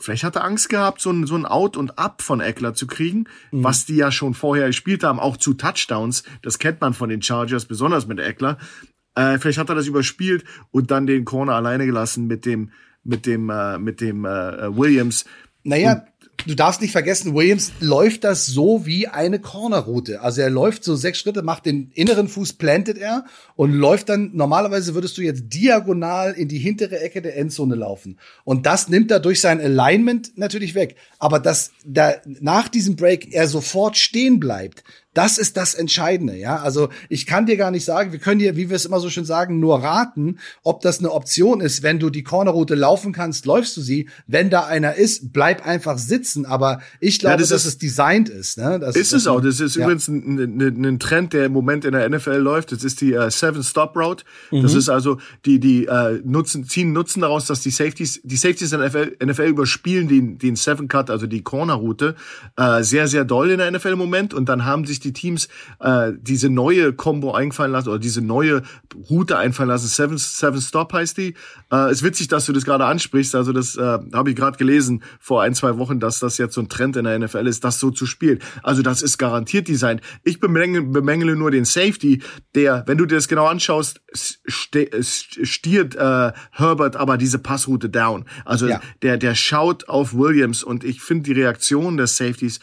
vielleicht 0.02 0.24
hat 0.24 0.36
er 0.36 0.44
Angst 0.44 0.68
gehabt, 0.68 1.00
so 1.00 1.10
ein, 1.10 1.26
so 1.26 1.36
ein 1.36 1.46
Out 1.46 1.76
und 1.76 1.98
Up 1.98 2.22
von 2.22 2.40
Eckler 2.40 2.74
zu 2.74 2.86
kriegen, 2.86 3.24
mhm. 3.50 3.64
was 3.64 3.86
die 3.86 3.96
ja 3.96 4.10
schon 4.10 4.34
vorher 4.34 4.66
gespielt 4.66 5.04
haben, 5.04 5.20
auch 5.20 5.36
zu 5.36 5.54
Touchdowns. 5.54 6.24
Das 6.42 6.58
kennt 6.58 6.80
man 6.80 6.94
von 6.94 7.08
den 7.08 7.22
Chargers, 7.22 7.66
besonders 7.66 8.06
mit 8.06 8.20
Eckler. 8.20 8.58
Äh, 9.14 9.38
vielleicht 9.38 9.58
hat 9.58 9.68
er 9.68 9.74
das 9.74 9.86
überspielt 9.86 10.44
und 10.70 10.90
dann 10.90 11.06
den 11.06 11.24
Corner 11.24 11.54
alleine 11.54 11.86
gelassen 11.86 12.26
mit 12.26 12.46
dem, 12.46 12.70
mit 13.04 13.26
dem, 13.26 13.50
äh, 13.50 13.78
mit 13.78 14.00
dem 14.00 14.24
äh, 14.24 14.76
Williams. 14.76 15.24
Naja, 15.62 16.04
du 16.46 16.54
darfst 16.54 16.80
nicht 16.80 16.92
vergessen, 16.92 17.34
Williams 17.34 17.72
läuft 17.80 18.24
das 18.24 18.46
so 18.46 18.86
wie 18.86 19.08
eine 19.08 19.38
Cornerroute. 19.38 20.20
Also 20.20 20.40
er 20.40 20.50
läuft 20.50 20.84
so 20.84 20.96
sechs 20.96 21.18
Schritte, 21.18 21.42
macht 21.42 21.66
den 21.66 21.90
inneren 21.94 22.28
Fuß, 22.28 22.54
plantet 22.54 22.98
er 22.98 23.24
und 23.56 23.72
läuft 23.72 24.08
dann, 24.08 24.30
normalerweise 24.34 24.94
würdest 24.94 25.18
du 25.18 25.22
jetzt 25.22 25.44
diagonal 25.48 26.32
in 26.32 26.48
die 26.48 26.58
hintere 26.58 27.00
Ecke 27.00 27.22
der 27.22 27.36
Endzone 27.36 27.74
laufen. 27.74 28.18
Und 28.44 28.66
das 28.66 28.88
nimmt 28.88 29.10
er 29.10 29.20
durch 29.20 29.40
sein 29.40 29.60
Alignment 29.60 30.36
natürlich 30.36 30.74
weg. 30.74 30.96
Aber 31.18 31.38
dass 31.38 31.72
da 31.84 32.14
nach 32.40 32.68
diesem 32.68 32.96
Break 32.96 33.32
er 33.32 33.48
sofort 33.48 33.96
stehen 33.96 34.40
bleibt, 34.40 34.84
das 35.14 35.38
ist 35.38 35.56
das 35.56 35.74
Entscheidende, 35.74 36.36
ja. 36.36 36.56
Also 36.58 36.88
ich 37.08 37.26
kann 37.26 37.46
dir 37.46 37.56
gar 37.56 37.72
nicht 37.72 37.84
sagen, 37.84 38.12
wir 38.12 38.20
können 38.20 38.38
dir, 38.38 38.56
wie 38.56 38.68
wir 38.68 38.76
es 38.76 38.84
immer 38.84 39.00
so 39.00 39.10
schön 39.10 39.24
sagen, 39.24 39.58
nur 39.58 39.82
raten, 39.82 40.38
ob 40.62 40.82
das 40.82 41.00
eine 41.00 41.10
Option 41.10 41.60
ist. 41.60 41.82
Wenn 41.82 41.98
du 41.98 42.10
die 42.10 42.22
Cornerroute 42.22 42.76
laufen 42.76 43.12
kannst, 43.12 43.44
läufst 43.44 43.76
du 43.76 43.80
sie. 43.80 44.08
Wenn 44.28 44.50
da 44.50 44.66
einer 44.66 44.94
ist, 44.94 45.32
bleib 45.32 45.66
einfach 45.66 45.98
sitzen. 45.98 46.46
Aber 46.46 46.80
ich 47.00 47.18
glaube, 47.18 47.32
ja, 47.32 47.36
das 47.38 47.48
dass 47.48 47.62
ist, 47.62 47.72
es 47.72 47.78
designt 47.78 48.28
ist. 48.28 48.56
Ne? 48.58 48.78
Das 48.78 48.94
ist, 48.94 49.12
es 49.12 49.26
auch. 49.26 49.40
Das 49.40 49.58
ist 49.58 49.74
ja. 49.74 49.82
übrigens 49.82 50.06
ein, 50.06 50.38
ein, 50.38 50.84
ein, 50.84 50.98
Trend, 51.00 51.32
der 51.32 51.46
im 51.46 51.52
Moment 51.52 51.84
in 51.84 51.92
der 51.92 52.08
NFL 52.08 52.36
läuft. 52.36 52.70
Das 52.70 52.84
ist 52.84 53.00
die 53.00 53.14
uh, 53.14 53.30
Seven 53.30 53.64
Stop 53.64 53.96
Route. 53.96 54.24
Mhm. 54.52 54.62
Das 54.62 54.74
ist 54.74 54.88
also 54.88 55.18
die 55.44 55.58
die 55.58 55.88
uh, 55.88 56.20
nutzen 56.24 56.68
ziehen 56.68 56.92
Nutzen 56.92 57.22
daraus, 57.22 57.46
dass 57.46 57.60
die 57.60 57.70
Safeties 57.70 58.20
die 58.22 58.36
Safeties 58.36 58.72
in 58.72 58.78
der 58.78 58.88
NFL, 58.88 59.16
NFL 59.24 59.42
überspielen 59.42 60.06
den 60.06 60.38
den 60.38 60.54
Seven 60.54 60.86
Cut, 60.86 61.10
also 61.10 61.26
die 61.26 61.42
Cornerroute, 61.42 62.14
uh, 62.58 62.82
sehr 62.82 63.08
sehr 63.08 63.24
doll 63.24 63.50
in 63.50 63.58
der 63.58 63.72
NFL 63.72 63.88
im 63.88 63.98
Moment. 63.98 64.34
Und 64.34 64.48
dann 64.48 64.64
haben 64.64 64.84
sich 64.84 64.99
sich 65.00 65.12
die 65.12 65.12
Teams 65.12 65.48
äh, 65.80 66.12
diese 66.20 66.50
neue 66.50 66.92
Combo 66.92 67.32
einfallen 67.32 67.72
lassen 67.72 67.88
oder 67.88 67.98
diese 67.98 68.20
neue 68.20 68.62
Route 69.08 69.38
einfallen 69.38 69.68
lassen. 69.68 69.88
Seven, 69.88 70.18
Seven 70.18 70.60
Stop 70.60 70.92
heißt 70.92 71.16
die. 71.18 71.34
Äh, 71.72 71.90
ist 71.90 72.02
witzig, 72.02 72.28
dass 72.28 72.46
du 72.46 72.52
das 72.52 72.64
gerade 72.64 72.84
ansprichst. 72.84 73.34
Also 73.34 73.52
das 73.52 73.76
äh, 73.76 73.98
habe 74.12 74.30
ich 74.30 74.36
gerade 74.36 74.58
gelesen 74.58 75.02
vor 75.18 75.42
ein, 75.42 75.54
zwei 75.54 75.78
Wochen, 75.78 76.00
dass 76.00 76.18
das 76.18 76.38
jetzt 76.38 76.54
so 76.54 76.60
ein 76.60 76.68
Trend 76.68 76.96
in 76.96 77.04
der 77.04 77.18
NFL 77.18 77.46
ist, 77.46 77.64
das 77.64 77.78
so 77.78 77.90
zu 77.90 78.06
spielen. 78.06 78.40
Also 78.62 78.82
das 78.82 79.02
ist 79.02 79.18
garantiert 79.18 79.68
Design. 79.68 80.00
Ich 80.24 80.40
bemängele, 80.40 80.84
bemängele 80.84 81.36
nur 81.36 81.50
den 81.50 81.64
Safety, 81.64 82.22
der, 82.54 82.84
wenn 82.86 82.98
du 82.98 83.06
dir 83.06 83.16
das 83.16 83.28
genau 83.28 83.46
anschaust, 83.46 84.00
stiert 84.12 85.94
äh, 85.94 86.32
Herbert 86.50 86.96
aber 86.96 87.16
diese 87.16 87.38
Passroute 87.38 87.88
down. 87.88 88.24
Also 88.44 88.68
ja. 88.68 88.80
der, 89.02 89.16
der 89.16 89.34
schaut 89.34 89.88
auf 89.88 90.14
Williams 90.14 90.62
und 90.62 90.84
ich 90.84 91.00
finde 91.00 91.24
die 91.24 91.40
Reaktion 91.40 91.96
des 91.96 92.16
Safeties 92.16 92.60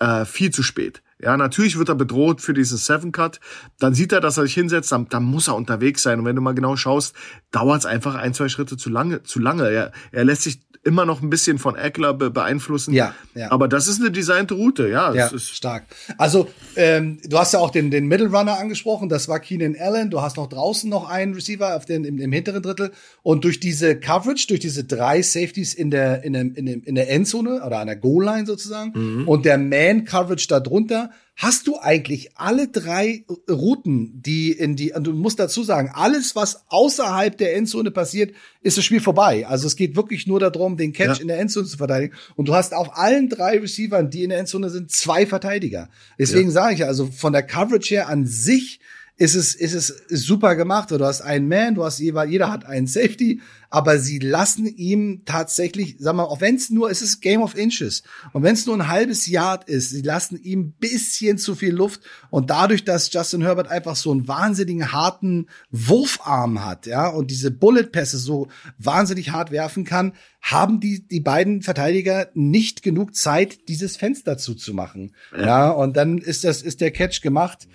äh, 0.00 0.24
viel 0.24 0.50
zu 0.50 0.62
spät. 0.62 1.02
Ja, 1.20 1.36
natürlich 1.36 1.76
wird 1.78 1.88
er 1.88 1.96
bedroht 1.96 2.40
für 2.40 2.54
diesen 2.54 2.78
Seven 2.78 3.10
Cut. 3.10 3.40
Dann 3.78 3.92
sieht 3.94 4.12
er, 4.12 4.20
dass 4.20 4.36
er 4.36 4.44
sich 4.44 4.54
hinsetzt, 4.54 4.92
dann, 4.92 5.08
dann 5.08 5.24
muss 5.24 5.48
er 5.48 5.56
unterwegs 5.56 6.02
sein. 6.02 6.20
Und 6.20 6.24
wenn 6.26 6.36
du 6.36 6.42
mal 6.42 6.54
genau 6.54 6.76
schaust, 6.76 7.14
dauert 7.50 7.80
es 7.80 7.86
einfach 7.86 8.14
ein, 8.14 8.34
zwei 8.34 8.48
Schritte 8.48 8.76
zu 8.76 8.88
lange. 8.88 9.22
Zu 9.24 9.40
lange. 9.40 9.68
Er, 9.68 9.92
er 10.12 10.24
lässt 10.24 10.42
sich 10.42 10.60
immer 10.84 11.04
noch 11.04 11.22
ein 11.22 11.30
bisschen 11.30 11.58
von 11.58 11.76
Eckler 11.76 12.14
be 12.14 12.30
beeinflussen. 12.30 12.94
Ja, 12.94 13.14
ja. 13.34 13.50
Aber 13.50 13.68
das 13.68 13.88
ist 13.88 14.00
eine 14.00 14.10
designte 14.10 14.54
Route, 14.54 14.88
ja. 14.88 15.12
Ja, 15.14 15.26
ist 15.26 15.50
stark. 15.50 15.84
Also, 16.16 16.48
ähm, 16.76 17.18
du 17.24 17.38
hast 17.38 17.52
ja 17.52 17.58
auch 17.58 17.70
den, 17.70 17.90
den 17.90 18.06
Middle 18.06 18.28
Runner 18.28 18.58
angesprochen, 18.58 19.08
das 19.08 19.28
war 19.28 19.40
Keenan 19.40 19.76
Allen. 19.78 20.10
Du 20.10 20.20
hast 20.20 20.36
noch 20.36 20.48
draußen 20.48 20.88
noch 20.88 21.08
einen 21.08 21.34
Receiver 21.34 21.76
auf 21.76 21.84
den, 21.84 22.04
im, 22.04 22.18
im 22.18 22.32
hinteren 22.32 22.62
Drittel. 22.62 22.92
Und 23.22 23.44
durch 23.44 23.60
diese 23.60 23.98
Coverage, 23.98 24.46
durch 24.48 24.60
diese 24.60 24.84
drei 24.84 25.22
Safeties 25.22 25.74
in 25.74 25.90
der, 25.90 26.24
in 26.24 26.32
der, 26.32 26.42
in 26.42 26.66
der, 26.66 26.76
in 26.84 26.94
der 26.94 27.10
Endzone 27.10 27.62
oder 27.64 27.78
an 27.78 27.86
der 27.86 27.96
Goal-Line 27.96 28.46
sozusagen 28.46 28.92
mhm. 28.94 29.28
und 29.28 29.44
der 29.44 29.58
Man-Coverage 29.58 30.48
darunter, 30.48 31.10
Hast 31.40 31.68
du 31.68 31.78
eigentlich 31.78 32.36
alle 32.36 32.66
drei 32.66 33.24
Routen, 33.48 34.20
die 34.20 34.50
in 34.50 34.74
die, 34.74 34.92
und 34.92 35.04
du 35.04 35.12
musst 35.12 35.38
dazu 35.38 35.62
sagen, 35.62 35.88
alles, 35.94 36.34
was 36.34 36.64
außerhalb 36.66 37.38
der 37.38 37.54
Endzone 37.54 37.92
passiert, 37.92 38.34
ist 38.60 38.76
das 38.76 38.84
Spiel 38.84 38.98
vorbei. 38.98 39.46
Also 39.46 39.68
es 39.68 39.76
geht 39.76 39.94
wirklich 39.94 40.26
nur 40.26 40.40
darum, 40.40 40.76
den 40.76 40.92
Catch 40.92 41.18
ja. 41.18 41.22
in 41.22 41.28
der 41.28 41.38
Endzone 41.38 41.68
zu 41.68 41.76
verteidigen. 41.76 42.12
Und 42.34 42.48
du 42.48 42.54
hast 42.56 42.74
auf 42.74 42.96
allen 42.96 43.28
drei 43.28 43.56
Receivern, 43.60 44.10
die 44.10 44.24
in 44.24 44.30
der 44.30 44.40
Endzone 44.40 44.68
sind, 44.68 44.90
zwei 44.90 45.26
Verteidiger. 45.26 45.90
Deswegen 46.18 46.48
ja. 46.48 46.54
sage 46.54 46.74
ich 46.74 46.80
ja, 46.80 46.86
also 46.88 47.06
von 47.06 47.32
der 47.32 47.44
Coverage 47.44 47.94
her 47.94 48.08
an 48.08 48.26
sich 48.26 48.80
ist 49.18 49.34
es, 49.34 49.56
ist 49.56 49.74
es 49.74 50.04
super 50.08 50.54
gemacht. 50.54 50.92
Du 50.92 51.04
hast 51.04 51.22
einen 51.22 51.48
Man, 51.48 51.74
du 51.74 51.84
hast 51.84 51.98
jeder, 51.98 52.24
jeder 52.24 52.52
hat 52.52 52.64
einen 52.64 52.86
Safety, 52.86 53.40
aber 53.68 53.98
sie 53.98 54.20
lassen 54.20 54.66
ihm 54.66 55.22
tatsächlich, 55.24 55.96
sag 55.98 56.14
mal, 56.14 56.22
auch 56.22 56.40
wenn 56.40 56.54
es 56.54 56.70
nur, 56.70 56.88
es 56.88 57.02
ist 57.02 57.20
Game 57.20 57.42
of 57.42 57.58
Inches 57.58 58.04
und 58.32 58.44
wenn 58.44 58.54
es 58.54 58.64
nur 58.64 58.76
ein 58.76 58.86
halbes 58.86 59.26
Yard 59.26 59.68
ist, 59.68 59.90
sie 59.90 60.02
lassen 60.02 60.40
ihm 60.40 60.70
bisschen 60.72 61.36
zu 61.36 61.56
viel 61.56 61.74
Luft 61.74 62.00
und 62.30 62.48
dadurch, 62.48 62.84
dass 62.84 63.12
Justin 63.12 63.42
Herbert 63.42 63.66
einfach 63.68 63.96
so 63.96 64.12
einen 64.12 64.28
wahnsinnigen 64.28 64.92
harten 64.92 65.48
Wurfarm 65.72 66.64
hat, 66.64 66.86
ja, 66.86 67.08
und 67.08 67.32
diese 67.32 67.50
Bullet-Pässe 67.50 68.18
so 68.18 68.46
wahnsinnig 68.78 69.30
hart 69.30 69.50
werfen 69.50 69.84
kann, 69.84 70.12
haben 70.40 70.78
die, 70.78 71.06
die 71.06 71.20
beiden 71.20 71.62
Verteidiger 71.62 72.28
nicht 72.34 72.84
genug 72.84 73.16
Zeit, 73.16 73.68
dieses 73.68 73.96
Fenster 73.96 74.38
zuzumachen. 74.38 75.16
Ja, 75.32 75.46
ja 75.46 75.70
und 75.70 75.96
dann 75.96 76.18
ist 76.18 76.44
das, 76.44 76.62
ist 76.62 76.80
der 76.80 76.92
Catch 76.92 77.20
gemacht. 77.20 77.66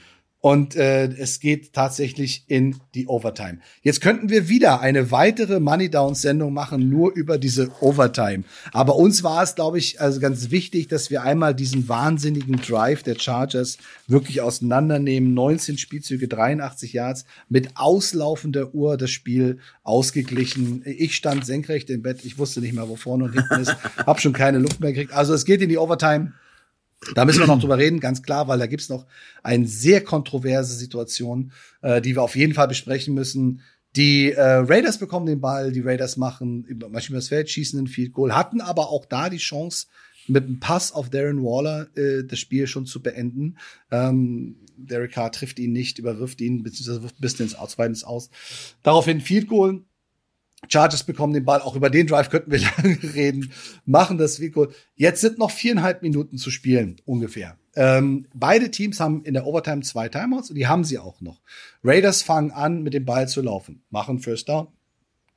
Und 0.45 0.76
äh, 0.76 1.06
es 1.06 1.40
geht 1.40 1.72
tatsächlich 1.72 2.44
in 2.49 2.76
die 2.95 3.07
Overtime. 3.07 3.60
Jetzt 3.82 4.02
könnten 4.02 4.28
wir 4.28 4.49
wieder 4.49 4.82
eine 4.82 5.10
weitere 5.10 5.61
Money 5.61 5.90
Down 5.90 6.15
Sendung 6.15 6.52
machen, 6.52 6.90
nur 6.90 7.14
über 7.14 7.38
diese 7.38 7.72
Overtime. 7.80 8.44
Aber 8.74 8.98
uns 8.98 9.24
war 9.24 9.41
es, 9.41 9.56
glaube 9.56 9.78
ich, 9.78 10.02
also 10.02 10.20
ganz 10.20 10.52
wichtig, 10.52 10.90
dass 10.90 11.10
wir 11.10 11.24
einmal 11.24 11.56
diesen 11.56 11.88
wahnsinnigen 11.88 12.57
Drive 12.57 13.03
der 13.03 13.18
Chargers 13.18 13.78
wirklich 14.07 14.41
auseinandernehmen. 14.41 15.34
19 15.34 15.78
Spielzüge, 15.78 16.28
83 16.28 16.91
Yards, 16.91 17.24
mit 17.48 17.78
auslaufender 17.78 18.76
Uhr 18.76 18.98
das 18.98 19.11
Spiel 19.11 19.60
ausgeglichen. 19.84 20.82
Ich 20.86 21.15
stand 21.15 21.45
senkrecht 21.45 21.90
im 21.90 22.02
Bett, 22.02 22.26
ich 22.26 22.38
wusste 22.38 22.60
nicht 22.60 22.74
mehr, 22.74 22.90
wo 22.90 22.98
vorne 22.98 23.24
und 23.24 23.32
hinten 23.32 23.61
ist, 23.61 23.78
hab 24.06 24.20
schon 24.20 24.34
keine 24.34 24.60
Luft 24.60 24.82
mehr 24.82 24.91
gekriegt. 24.91 25.14
Also 25.14 25.34
es 25.34 25.45
geht 25.45 25.61
in 25.61 25.70
die 25.70 25.78
Overtime. 25.78 26.34
Da 27.16 27.26
müssen 27.26 27.40
wir 27.40 27.48
noch 27.48 27.60
drüber 27.60 27.78
reden, 27.78 28.00
ganz 28.00 28.24
klar, 28.24 28.48
weil 28.48 28.60
da 28.60 28.68
gibt's 28.68 28.90
noch 28.90 29.06
eine 29.42 29.68
sehr 29.68 30.04
kontroverse 30.04 30.76
Situation, 30.76 31.52
äh, 31.82 32.02
die 32.02 32.16
wir 32.16 32.22
auf 32.22 32.36
jeden 32.36 32.54
Fall 32.54 32.68
besprechen 32.68 33.14
müssen. 33.14 33.62
Die 33.96 34.32
äh, 34.32 34.42
Raiders 34.42 34.98
bekommen 34.98 35.26
den 35.26 35.42
Ball, 35.42 35.72
die 35.72 35.82
Raiders 35.82 36.18
machen 36.18 36.66
manchmal 36.90 37.20
das 37.20 37.28
Feld, 37.28 37.50
schießen 37.50 37.78
einen 37.78 37.88
Field 37.88 38.14
Goal, 38.14 38.36
hatten 38.36 38.62
aber 38.62 38.90
auch 38.90 39.06
da 39.06 39.30
die 39.30 39.38
Chance, 39.38 39.88
mit 40.28 40.46
einem 40.46 40.60
Pass 40.60 40.92
auf 40.92 41.10
Darren 41.10 41.44
Waller 41.44 41.88
äh, 41.98 42.24
das 42.24 42.40
Spiel 42.40 42.68
schon 42.68 42.86
zu 42.86 43.02
beenden. 43.02 43.58
Ähm, 43.92 44.56
Derek 44.78 45.12
Carr 45.12 45.32
trifft 45.32 45.60
ihn 45.60 45.72
nicht, 45.72 46.00
überwirft 46.00 46.42
ihn, 46.42 46.64
beziehungsweise 46.64 47.04
wirft 47.04 47.20
ein 47.20 47.22
bisschen 47.22 47.46
ins 47.46 47.56
Aus, 47.56 47.78
aus. 48.04 48.30
Daraufhin 48.82 49.22
Field 49.22 49.48
Goal. 49.48 49.84
Chargers 50.68 51.03
bekommen 51.03 51.34
den 51.34 51.45
Ball, 51.45 51.61
auch 51.61 51.76
über 51.76 51.90
den 51.90 52.07
Drive 52.07 52.30
könnten 52.30 52.52
wir 52.52 52.60
lange 52.77 53.14
reden, 53.14 53.52
machen 53.85 54.18
das 54.18 54.40
Vico. 54.40 54.68
Jetzt 54.95 55.22
sind 55.22 55.38
noch 55.38 55.52
viereinhalb 55.52 56.02
Minuten 56.02 56.38
zu 56.38 56.52
spielen, 56.52 56.98
ungefähr. 57.06 57.57
Ähm, 57.76 58.27
beide 58.34 58.69
Teams 58.72 58.99
haben 58.99 59.23
in 59.23 59.34
der 59.34 59.45
Overtime 59.45 59.81
zwei 59.81 60.07
Timeouts 60.10 60.49
und 60.49 60.56
die 60.56 60.68
haben 60.68 60.84
sie 60.84 60.99
auch 60.99 61.22
noch. 61.22 61.41
Raiders 61.84 62.22
fangen 62.22 62.52
an, 62.52 62.84
mit 62.84 62.94
dem 62.94 63.06
Ball 63.06 63.27
zu 63.27 63.41
laufen, 63.41 63.84
machen 63.90 64.19
First 64.19 64.49
Down, 64.49 64.68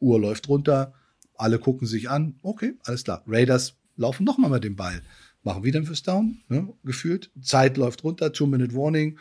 Uhr 0.00 0.20
läuft 0.20 0.48
runter, 0.48 0.92
alle 1.34 1.58
gucken 1.58 1.86
sich 1.86 2.10
an, 2.10 2.38
okay, 2.42 2.74
alles 2.84 3.04
klar. 3.04 3.22
Raiders 3.26 3.76
laufen 3.96 4.24
nochmal 4.24 4.50
mit 4.50 4.64
dem 4.64 4.76
Ball, 4.76 5.02
machen 5.42 5.64
wieder 5.64 5.80
ein 5.80 5.86
First 5.86 6.08
Down, 6.08 6.42
ne, 6.48 6.68
gefühlt, 6.84 7.30
Zeit 7.40 7.78
läuft 7.78 8.04
runter, 8.04 8.32
Two-Minute 8.32 8.74
Warning, 8.74 9.18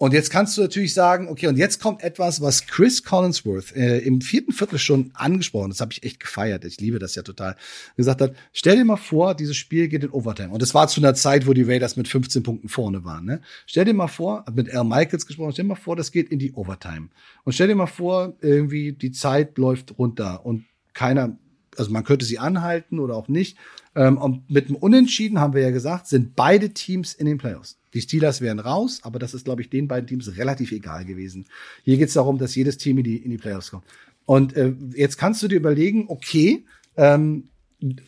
und 0.00 0.12
jetzt 0.14 0.30
kannst 0.30 0.56
du 0.56 0.62
natürlich 0.62 0.94
sagen, 0.94 1.28
okay, 1.28 1.48
und 1.48 1.56
jetzt 1.56 1.82
kommt 1.82 2.04
etwas, 2.04 2.40
was 2.40 2.68
Chris 2.68 3.02
Collinsworth 3.02 3.74
äh, 3.74 3.98
im 3.98 4.20
vierten 4.20 4.52
Viertel 4.52 4.78
schon 4.78 5.10
angesprochen, 5.14 5.70
das 5.70 5.80
habe 5.80 5.92
ich 5.92 6.04
echt 6.04 6.20
gefeiert, 6.20 6.64
ich 6.64 6.80
liebe 6.80 7.00
das 7.00 7.16
ja 7.16 7.22
total, 7.22 7.56
gesagt 7.96 8.20
hat, 8.20 8.32
stell 8.52 8.76
dir 8.76 8.84
mal 8.84 8.96
vor, 8.96 9.34
dieses 9.34 9.56
Spiel 9.56 9.88
geht 9.88 10.04
in 10.04 10.10
Overtime. 10.10 10.50
Und 10.50 10.62
das 10.62 10.72
war 10.72 10.86
zu 10.86 11.00
einer 11.00 11.14
Zeit, 11.14 11.48
wo 11.48 11.52
die 11.52 11.64
Raiders 11.64 11.96
mit 11.96 12.06
15 12.06 12.44
Punkten 12.44 12.68
vorne 12.68 13.04
waren. 13.04 13.24
Ne? 13.24 13.40
Stell 13.66 13.86
dir 13.86 13.94
mal 13.94 14.06
vor, 14.06 14.44
mit 14.54 14.72
Al 14.72 14.84
Michaels 14.84 15.26
gesprochen, 15.26 15.50
stell 15.52 15.64
dir 15.64 15.70
mal 15.70 15.74
vor, 15.74 15.96
das 15.96 16.12
geht 16.12 16.30
in 16.30 16.38
die 16.38 16.52
Overtime. 16.52 17.08
Und 17.42 17.54
stell 17.54 17.66
dir 17.66 17.74
mal 17.74 17.86
vor, 17.86 18.36
irgendwie 18.40 18.92
die 18.92 19.10
Zeit 19.10 19.58
läuft 19.58 19.98
runter 19.98 20.46
und 20.46 20.64
keiner, 20.94 21.36
also 21.76 21.90
man 21.90 22.04
könnte 22.04 22.24
sie 22.24 22.38
anhalten 22.38 23.00
oder 23.00 23.16
auch 23.16 23.26
nicht. 23.26 23.56
Ähm, 23.96 24.16
und 24.16 24.48
mit 24.48 24.68
dem 24.68 24.76
Unentschieden 24.76 25.40
haben 25.40 25.54
wir 25.54 25.62
ja 25.62 25.72
gesagt, 25.72 26.06
sind 26.06 26.36
beide 26.36 26.70
Teams 26.70 27.14
in 27.14 27.26
den 27.26 27.38
Playoffs. 27.38 27.77
Die 27.94 28.00
Steelers 28.00 28.40
wären 28.40 28.58
raus, 28.58 29.00
aber 29.02 29.18
das 29.18 29.34
ist, 29.34 29.44
glaube 29.44 29.62
ich, 29.62 29.70
den 29.70 29.88
beiden 29.88 30.06
Teams 30.06 30.36
relativ 30.36 30.72
egal 30.72 31.04
gewesen. 31.04 31.46
Hier 31.84 31.96
geht 31.96 32.08
es 32.08 32.14
darum, 32.14 32.38
dass 32.38 32.54
jedes 32.54 32.78
Team 32.78 32.98
in 32.98 33.04
die, 33.04 33.16
in 33.16 33.30
die 33.30 33.38
Playoffs 33.38 33.70
kommt. 33.70 33.84
Und 34.26 34.56
äh, 34.56 34.74
jetzt 34.94 35.16
kannst 35.16 35.42
du 35.42 35.48
dir 35.48 35.56
überlegen, 35.56 36.06
okay, 36.08 36.64
ähm, 36.96 37.48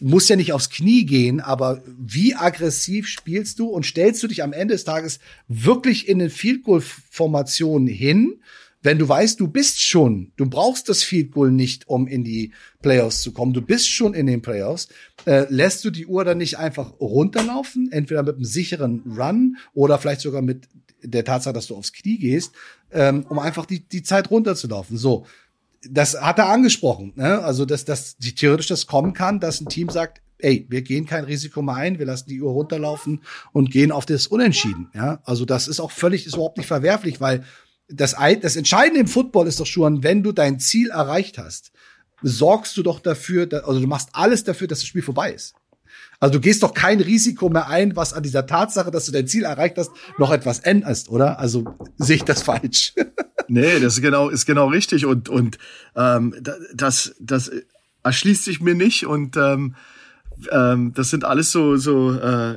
muss 0.01 0.29
ja 0.29 0.37
nicht 0.37 0.53
aufs 0.53 0.71
Knie 0.71 1.07
gehen, 1.07 1.41
aber 1.41 1.83
wie 1.87 2.35
aggressiv 2.35 3.07
spielst 3.07 3.59
du 3.59 3.69
und 3.69 3.87
stellst 3.87 4.23
du 4.23 4.27
dich 4.27 4.43
am 4.43 4.53
Ende 4.53 4.75
des 4.75 4.85
Tages 4.85 5.21
wirklich 5.49 6.09
in 6.09 6.21
eine 6.21 6.29
Field 6.29 6.65
Goal 6.65 6.81
Formation 6.81 7.87
hin 7.87 8.41
wenn 8.83 8.99
du 8.99 9.09
weißt, 9.09 9.39
du 9.39 9.49
bist 9.49 9.81
schon, 9.81 10.33
du 10.37 10.49
brauchst 10.49 10.89
das 10.89 11.03
Field 11.03 11.33
Goal 11.33 11.51
nicht, 11.51 11.89
um 11.89 12.07
in 12.07 12.25
die 12.25 12.53
Playoffs 12.83 13.23
zu 13.23 13.33
kommen, 13.33 13.53
du 13.53 13.61
bist 13.61 13.91
schon 13.91 14.15
in 14.15 14.27
den 14.27 14.41
Playoffs, 14.41 14.89
äh, 15.27 15.47
lässt 15.51 15.85
du 15.85 15.91
die 15.91 16.07
Uhr 16.07 16.25
dann 16.25 16.39
nicht 16.39 16.59
einfach 16.59 16.99
runterlaufen, 17.01 17.93
entweder 17.93 18.23
mit 18.23 18.37
einem 18.37 18.45
sicheren 18.45 19.03
Run 19.19 19.57
oder 19.75 19.99
vielleicht 19.99 20.23
sogar 20.23 20.43
mit 20.43 20.69
der 21.03 21.25
Tatsache, 21.25 21.55
dass 21.55 21.67
du 21.67 21.77
aufs 21.77 21.93
Knie 21.93 22.19
gehst, 22.19 22.53
ähm, 22.91 23.27
um 23.29 23.39
einfach 23.39 23.67
die, 23.67 23.81
die 23.81 24.03
Zeit 24.03 24.31
runterzulaufen. 24.31 24.97
So, 24.97 25.27
das 25.89 26.21
hat 26.21 26.39
er 26.39 26.49
angesprochen, 26.49 27.13
ne? 27.17 27.43
also 27.43 27.65
dass, 27.65 27.85
dass 27.85 28.17
theoretisch 28.17 28.67
das 28.67 28.87
kommen 28.87 29.13
kann, 29.13 29.41
dass 29.41 29.61
ein 29.61 29.69
Team 29.69 29.89
sagt, 29.89 30.23
ey, 30.39 30.67
wir 30.69 30.83
gehen 30.83 31.07
kein 31.07 31.25
Risiko 31.25 31.61
mehr 31.61 31.75
ein, 31.75 31.99
wir 31.99 32.07
lassen 32.07 32.29
die 32.29 32.41
Uhr 32.41 32.53
runterlaufen 32.53 33.23
und 33.53 33.71
gehen 33.71 33.93
auf 33.93 34.07
das 34.07 34.27
Unentschieden. 34.27 34.89
Ja, 34.95 35.21
also 35.25 35.45
das 35.45 35.69
ist 35.69 35.81
auch 35.81 35.91
völlig, 35.91 36.27
ist 36.27 36.35
überhaupt 36.35 36.57
nicht 36.57 36.67
verwerflich, 36.67 37.21
weil 37.21 37.45
das, 37.93 38.17
das 38.41 38.57
Entscheidende 38.57 39.01
im 39.01 39.07
Football 39.07 39.47
ist 39.47 39.61
doch 39.61 39.67
schon, 39.67 40.03
wenn 40.03 40.23
du 40.23 40.33
dein 40.33 40.59
Ziel 40.61 40.91
erreicht 40.91 41.39
hast, 41.39 41.73
sorgst 42.23 42.77
du 42.77 42.83
doch 42.83 43.01
dafür, 43.01 43.49
also 43.67 43.81
du 43.81 43.87
machst 43.87 44.11
alles 44.13 44.45
dafür, 44.45 44.69
dass 44.69 44.81
das 44.81 44.87
Spiel 44.87 45.03
vorbei 45.03 45.33
ist. 45.33 45.55
Also 46.19 46.35
du 46.35 46.41
gehst 46.41 46.63
doch 46.63 46.75
kein 46.75 47.01
Risiko 47.01 47.49
mehr 47.49 47.69
ein, 47.69 47.97
was 47.97 48.13
an 48.13 48.23
dieser 48.23 48.47
Tatsache, 48.47 48.91
dass 48.91 49.07
du 49.07 49.13
dein 49.13 49.27
Ziel 49.27 49.45
erreicht 49.45 49.79
hast, 49.79 49.91
noch 50.19 50.31
etwas 50.31 50.61
änderst, 50.61 51.09
oder? 51.09 51.39
Also 51.39 51.65
sehe 51.97 52.17
ich 52.17 52.25
das 52.25 52.43
falsch. 52.43 52.95
nee, 53.49 53.81
das 53.81 53.95
ist 53.95 54.03
genau, 54.03 54.29
ist 54.29 54.45
genau 54.45 54.69
richtig. 54.69 55.07
Und, 55.07 55.31
und 55.31 55.57
ähm, 55.97 56.35
das, 56.75 57.15
das 57.21 57.51
erschließt 58.03 58.45
sich 58.45 58.61
mir 58.61 58.75
nicht. 58.75 59.07
Und 59.07 59.37
ähm, 59.39 59.75
ähm, 60.51 60.93
das 60.95 61.09
sind 61.09 61.25
alles 61.25 61.51
so, 61.53 61.77
so 61.77 62.13
äh, 62.13 62.57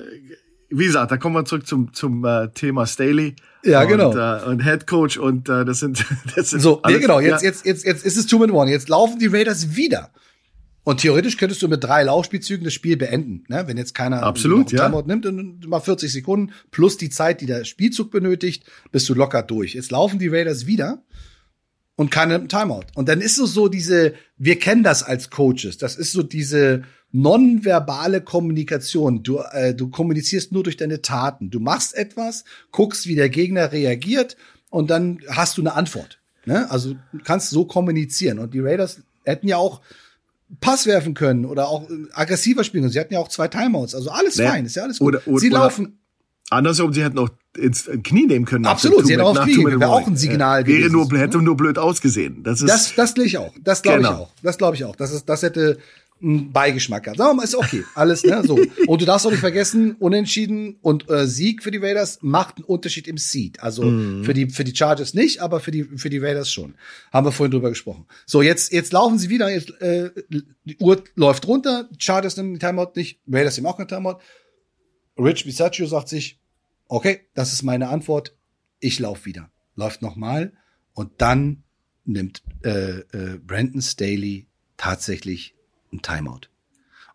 wie 0.69 0.85
gesagt, 0.85 1.11
da 1.11 1.17
kommen 1.17 1.35
wir 1.35 1.45
zurück 1.45 1.65
zum, 1.65 1.93
zum 1.93 2.25
äh, 2.25 2.49
Thema 2.49 2.85
Staley. 2.85 3.35
Ja, 3.63 3.83
genau. 3.85 4.11
Und, 4.11 4.17
äh, 4.17 4.49
und 4.49 4.63
Head 4.63 4.87
Coach 4.87 5.17
und 5.17 5.49
äh, 5.49 5.65
das 5.65 5.79
sind, 5.79 6.05
das 6.35 6.49
sind 6.49 6.61
so. 6.61 6.81
Alles, 6.81 6.97
nee, 6.97 7.01
genau. 7.01 7.19
Jetzt, 7.19 7.43
ja. 7.43 7.49
jetzt, 7.49 7.65
jetzt, 7.65 7.85
jetzt 7.85 8.05
ist 8.05 8.17
es 8.17 8.27
two 8.27 8.43
in 8.43 8.51
one. 8.51 8.69
Jetzt 8.69 8.89
laufen 8.89 9.19
die 9.19 9.27
Raiders 9.27 9.75
wieder. 9.75 10.11
Und 10.85 10.99
theoretisch 10.99 11.37
könntest 11.37 11.61
du 11.61 11.69
mit 11.69 11.81
drei 11.81 12.03
Laufspielzügen 12.03 12.65
das 12.65 12.73
Spiel 12.73 12.97
beenden, 12.97 13.45
ne? 13.47 13.63
wenn 13.67 13.77
jetzt 13.77 13.95
keiner 13.95 14.21
Absolut, 14.23 14.71
ja. 14.73 14.85
Timeout 14.85 15.07
nimmt 15.07 15.25
und 15.25 15.65
mal 15.65 15.79
40 15.79 16.11
Sekunden 16.11 16.51
plus 16.71 16.97
die 16.97 17.09
Zeit, 17.09 17.39
die 17.39 17.45
der 17.45 17.63
Spielzug 17.63 18.11
benötigt, 18.11 18.65
bist 18.91 19.07
du 19.07 19.13
locker 19.13 19.43
durch. 19.43 19.75
Jetzt 19.75 19.91
laufen 19.91 20.19
die 20.19 20.27
Raiders 20.27 20.65
wieder 20.65 21.01
und 21.95 22.11
keine 22.11 22.49
Timeout. 22.49 22.83
Und 22.95 23.07
dann 23.07 23.21
ist 23.21 23.37
es 23.37 23.53
so 23.53 23.69
diese, 23.69 24.13
wir 24.37 24.59
kennen 24.59 24.83
das 24.83 25.03
als 25.03 25.29
Coaches, 25.29 25.77
das 25.77 25.95
ist 25.95 26.11
so 26.11 26.21
diese 26.21 26.83
nonverbale 27.13 28.21
Kommunikation. 28.21 29.23
Du, 29.23 29.37
äh, 29.37 29.73
du 29.73 29.89
kommunizierst 29.89 30.51
nur 30.51 30.63
durch 30.63 30.75
deine 30.75 31.01
Taten. 31.01 31.49
Du 31.49 31.61
machst 31.61 31.95
etwas, 31.95 32.43
guckst, 32.71 33.07
wie 33.07 33.15
der 33.15 33.29
Gegner 33.29 33.71
reagiert 33.71 34.35
und 34.69 34.89
dann 34.89 35.19
hast 35.29 35.57
du 35.57 35.61
eine 35.61 35.73
Antwort. 35.75 36.19
Ne? 36.45 36.69
Also 36.69 36.95
du 37.13 37.19
kannst 37.23 37.51
so 37.51 37.65
kommunizieren. 37.65 38.39
Und 38.39 38.53
die 38.53 38.59
Raiders 38.59 39.01
hätten 39.23 39.47
ja 39.47 39.57
auch 39.57 39.79
Pass 40.59 40.85
werfen 40.85 41.13
können 41.13 41.45
oder 41.45 41.67
auch 41.67 41.89
äh, 41.89 41.93
aggressiver 42.13 42.63
spielen 42.63 42.83
können. 42.83 42.91
Sie 42.91 42.99
hatten 42.99 43.13
ja 43.13 43.19
auch 43.19 43.29
zwei 43.29 43.47
Timeouts. 43.47 43.95
Also 43.95 44.09
alles 44.09 44.37
naja. 44.37 44.51
fein, 44.51 44.65
ist 44.65 44.75
ja 44.75 44.83
alles 44.83 44.99
gut. 44.99 45.15
Oder, 45.15 45.27
oder, 45.27 45.39
sie 45.39 45.49
laufen. 45.49 45.99
Andersrum, 46.49 46.93
sie 46.93 47.03
hätten 47.03 47.17
auch 47.17 47.29
ins 47.57 47.89
Knie 48.03 48.25
nehmen 48.25 48.45
können. 48.45 48.65
Absolut, 48.65 49.07
sie 49.07 49.13
hätten 49.13 49.23
auch 49.23 49.41
Knie 49.43 49.57
nehmen 49.57 49.79
Wäre 49.79 49.91
auch 49.91 50.05
ein 50.05 50.17
Signal 50.17 50.61
äh, 50.61 50.63
gewesen. 50.63 50.93
Wäre 50.93 51.07
nur, 51.07 51.19
hätte 51.19 51.37
nur 51.41 51.57
blöd 51.57 51.77
ausgesehen. 51.77 52.43
Das 52.43 52.61
ist. 52.61 52.69
Das, 52.69 52.93
das 52.95 53.13
glaube 53.13 53.27
ich 53.27 53.37
auch. 53.37 53.53
Das 53.63 53.81
glaube 53.81 53.99
genau. 53.99 54.11
ich 54.11 54.17
auch. 54.17 54.31
Das 54.43 54.57
glaube 54.57 54.75
ich 54.75 54.83
auch. 54.83 54.95
Das 54.95 55.11
ist, 55.11 55.29
das 55.29 55.41
hätte 55.41 55.77
einen 56.23 56.51
Beigeschmack 56.51 57.07
hat. 57.07 57.17
Sagen 57.17 57.31
wir 57.31 57.35
mal, 57.35 57.43
ist 57.43 57.55
okay. 57.55 57.83
Alles, 57.95 58.23
ne? 58.23 58.43
So. 58.45 58.59
Und 58.87 59.01
du 59.01 59.05
darfst 59.05 59.27
auch 59.27 59.31
nicht 59.31 59.39
vergessen, 59.39 59.95
Unentschieden 59.99 60.77
und 60.81 61.09
äh, 61.09 61.27
Sieg 61.27 61.61
für 61.61 61.71
die 61.71 61.77
Raiders 61.77 62.19
macht 62.21 62.57
einen 62.57 62.65
Unterschied 62.65 63.07
im 63.07 63.17
Seed. 63.17 63.61
Also 63.61 63.83
mm. 63.83 64.23
für 64.23 64.33
die, 64.33 64.49
für 64.49 64.63
die 64.63 64.75
Chargers 64.75 65.13
nicht, 65.13 65.41
aber 65.41 65.59
für 65.59 65.71
die, 65.71 65.83
für 65.83 66.09
die 66.09 66.19
Raiders 66.19 66.51
schon. 66.51 66.75
Haben 67.11 67.27
wir 67.27 67.31
vorhin 67.31 67.51
drüber 67.51 67.69
gesprochen. 67.69 68.05
So, 68.25 68.41
jetzt, 68.41 68.71
jetzt 68.71 68.93
laufen 68.93 69.19
sie 69.19 69.29
wieder, 69.29 69.51
jetzt, 69.51 69.69
äh, 69.81 70.11
die 70.63 70.77
Uhr 70.79 71.03
läuft 71.15 71.47
runter, 71.47 71.89
Chargers 71.97 72.37
nehmen 72.37 72.53
die 72.53 72.59
Timeout 72.59 72.93
nicht, 72.95 73.19
Raiders 73.27 73.57
nehmen 73.57 73.67
auch 73.67 73.77
kein 73.77 73.87
Timeout. 73.87 74.19
Rich 75.17 75.45
Bisaccio 75.45 75.85
sagt 75.85 76.09
sich, 76.09 76.39
okay, 76.87 77.21
das 77.33 77.53
ist 77.53 77.63
meine 77.63 77.89
Antwort, 77.89 78.35
ich 78.79 78.99
lauf 78.99 79.25
wieder. 79.25 79.49
Läuft 79.75 80.01
nochmal 80.01 80.53
und 80.93 81.11
dann 81.17 81.63
nimmt 82.05 82.43
äh, 82.63 82.99
äh, 82.99 83.39
Brandon 83.45 83.81
Staley 83.81 84.47
tatsächlich 84.77 85.52
ein 85.93 86.01
Timeout. 86.01 86.49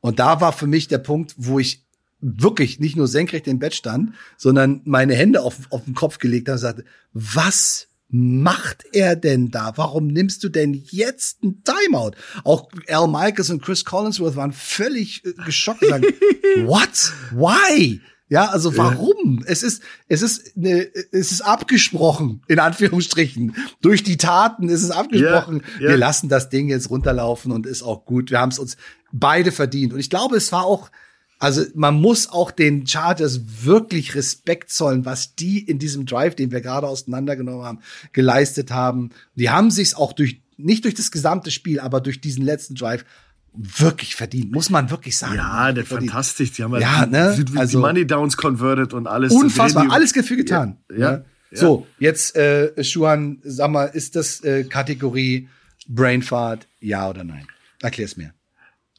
Und 0.00 0.18
da 0.18 0.40
war 0.40 0.52
für 0.52 0.66
mich 0.66 0.88
der 0.88 0.98
Punkt, 0.98 1.34
wo 1.36 1.58
ich 1.58 1.84
wirklich 2.20 2.80
nicht 2.80 2.96
nur 2.96 3.08
senkrecht 3.08 3.46
im 3.46 3.58
Bett 3.58 3.74
stand, 3.74 4.12
sondern 4.36 4.80
meine 4.84 5.14
Hände 5.14 5.42
auf, 5.42 5.56
auf 5.70 5.84
den 5.84 5.94
Kopf 5.94 6.18
gelegt 6.18 6.48
habe 6.48 6.54
und 6.54 6.60
sagte, 6.60 6.84
was 7.12 7.88
macht 8.08 8.86
er 8.92 9.16
denn 9.16 9.50
da? 9.50 9.72
Warum 9.76 10.06
nimmst 10.06 10.42
du 10.42 10.48
denn 10.48 10.74
jetzt 10.90 11.42
ein 11.42 11.62
Timeout? 11.62 12.12
Auch 12.42 12.70
Al 12.88 13.06
Michaels 13.06 13.50
und 13.50 13.62
Chris 13.62 13.84
Collinsworth 13.84 14.36
waren 14.36 14.52
völlig 14.52 15.24
äh, 15.24 15.32
geschockt 15.44 15.82
und 15.82 15.90
sagen, 15.90 16.04
what? 16.64 17.12
Why? 17.32 18.00
Ja, 18.28 18.46
also 18.46 18.76
warum? 18.76 19.40
Ja. 19.40 19.46
Es 19.46 19.62
ist, 19.62 19.82
es 20.08 20.22
ist, 20.22 20.56
eine, 20.56 20.86
es 21.12 21.32
ist 21.32 21.40
abgesprochen, 21.40 22.42
in 22.46 22.58
Anführungsstrichen. 22.58 23.56
Durch 23.80 24.02
die 24.02 24.18
Taten 24.18 24.68
ist 24.68 24.82
es 24.82 24.90
abgesprochen. 24.90 25.62
Ja, 25.76 25.84
ja. 25.84 25.88
Wir 25.90 25.96
lassen 25.96 26.28
das 26.28 26.50
Ding 26.50 26.68
jetzt 26.68 26.90
runterlaufen 26.90 27.52
und 27.52 27.66
ist 27.66 27.82
auch 27.82 28.04
gut. 28.04 28.30
Wir 28.30 28.40
haben 28.40 28.50
es 28.50 28.58
uns 28.58 28.76
beide 29.12 29.50
verdient. 29.50 29.94
Und 29.94 30.00
ich 30.00 30.10
glaube, 30.10 30.36
es 30.36 30.52
war 30.52 30.64
auch, 30.64 30.90
also 31.38 31.62
man 31.74 31.94
muss 31.94 32.28
auch 32.28 32.50
den 32.50 32.86
Chargers 32.86 33.64
wirklich 33.64 34.14
Respekt 34.14 34.70
zollen, 34.70 35.06
was 35.06 35.34
die 35.34 35.60
in 35.60 35.78
diesem 35.78 36.04
Drive, 36.04 36.34
den 36.34 36.50
wir 36.50 36.60
gerade 36.60 36.86
auseinandergenommen 36.86 37.64
haben, 37.64 37.80
geleistet 38.12 38.70
haben. 38.70 39.10
Die 39.36 39.48
haben 39.48 39.70
sich's 39.70 39.94
auch 39.94 40.12
durch, 40.12 40.42
nicht 40.58 40.84
durch 40.84 40.94
das 40.94 41.10
gesamte 41.10 41.50
Spiel, 41.50 41.80
aber 41.80 42.02
durch 42.02 42.20
diesen 42.20 42.44
letzten 42.44 42.74
Drive 42.74 43.04
wirklich 43.54 44.14
verdient, 44.14 44.52
muss 44.52 44.70
man 44.70 44.90
wirklich 44.90 45.16
sagen. 45.16 45.36
Ja, 45.36 45.72
der 45.72 45.84
fantastisch. 45.84 46.52
Die 46.52 46.62
haben 46.62 46.74
ja, 46.74 46.80
ja 46.80 47.06
ne? 47.06 47.34
die, 47.36 47.44
die 47.44 47.58
also, 47.58 47.80
Money 47.80 48.06
Downs 48.06 48.36
converted 48.36 48.94
und 48.94 49.06
alles. 49.06 49.32
Unfassbar, 49.32 49.90
alles 49.90 50.12
dafür 50.12 50.36
getan. 50.36 50.78
Ja. 50.90 50.98
ja. 50.98 51.12
ja. 51.12 51.58
So, 51.58 51.86
jetzt, 51.98 52.36
äh, 52.36 52.84
Schuhan, 52.84 53.38
sag 53.42 53.70
mal, 53.70 53.84
ist 53.84 54.16
das 54.16 54.42
äh, 54.44 54.64
Kategorie 54.64 55.48
Brainfart, 55.88 56.68
ja 56.80 57.08
oder 57.08 57.24
nein? 57.24 57.46
Erklär's 57.80 58.16
mir. 58.16 58.32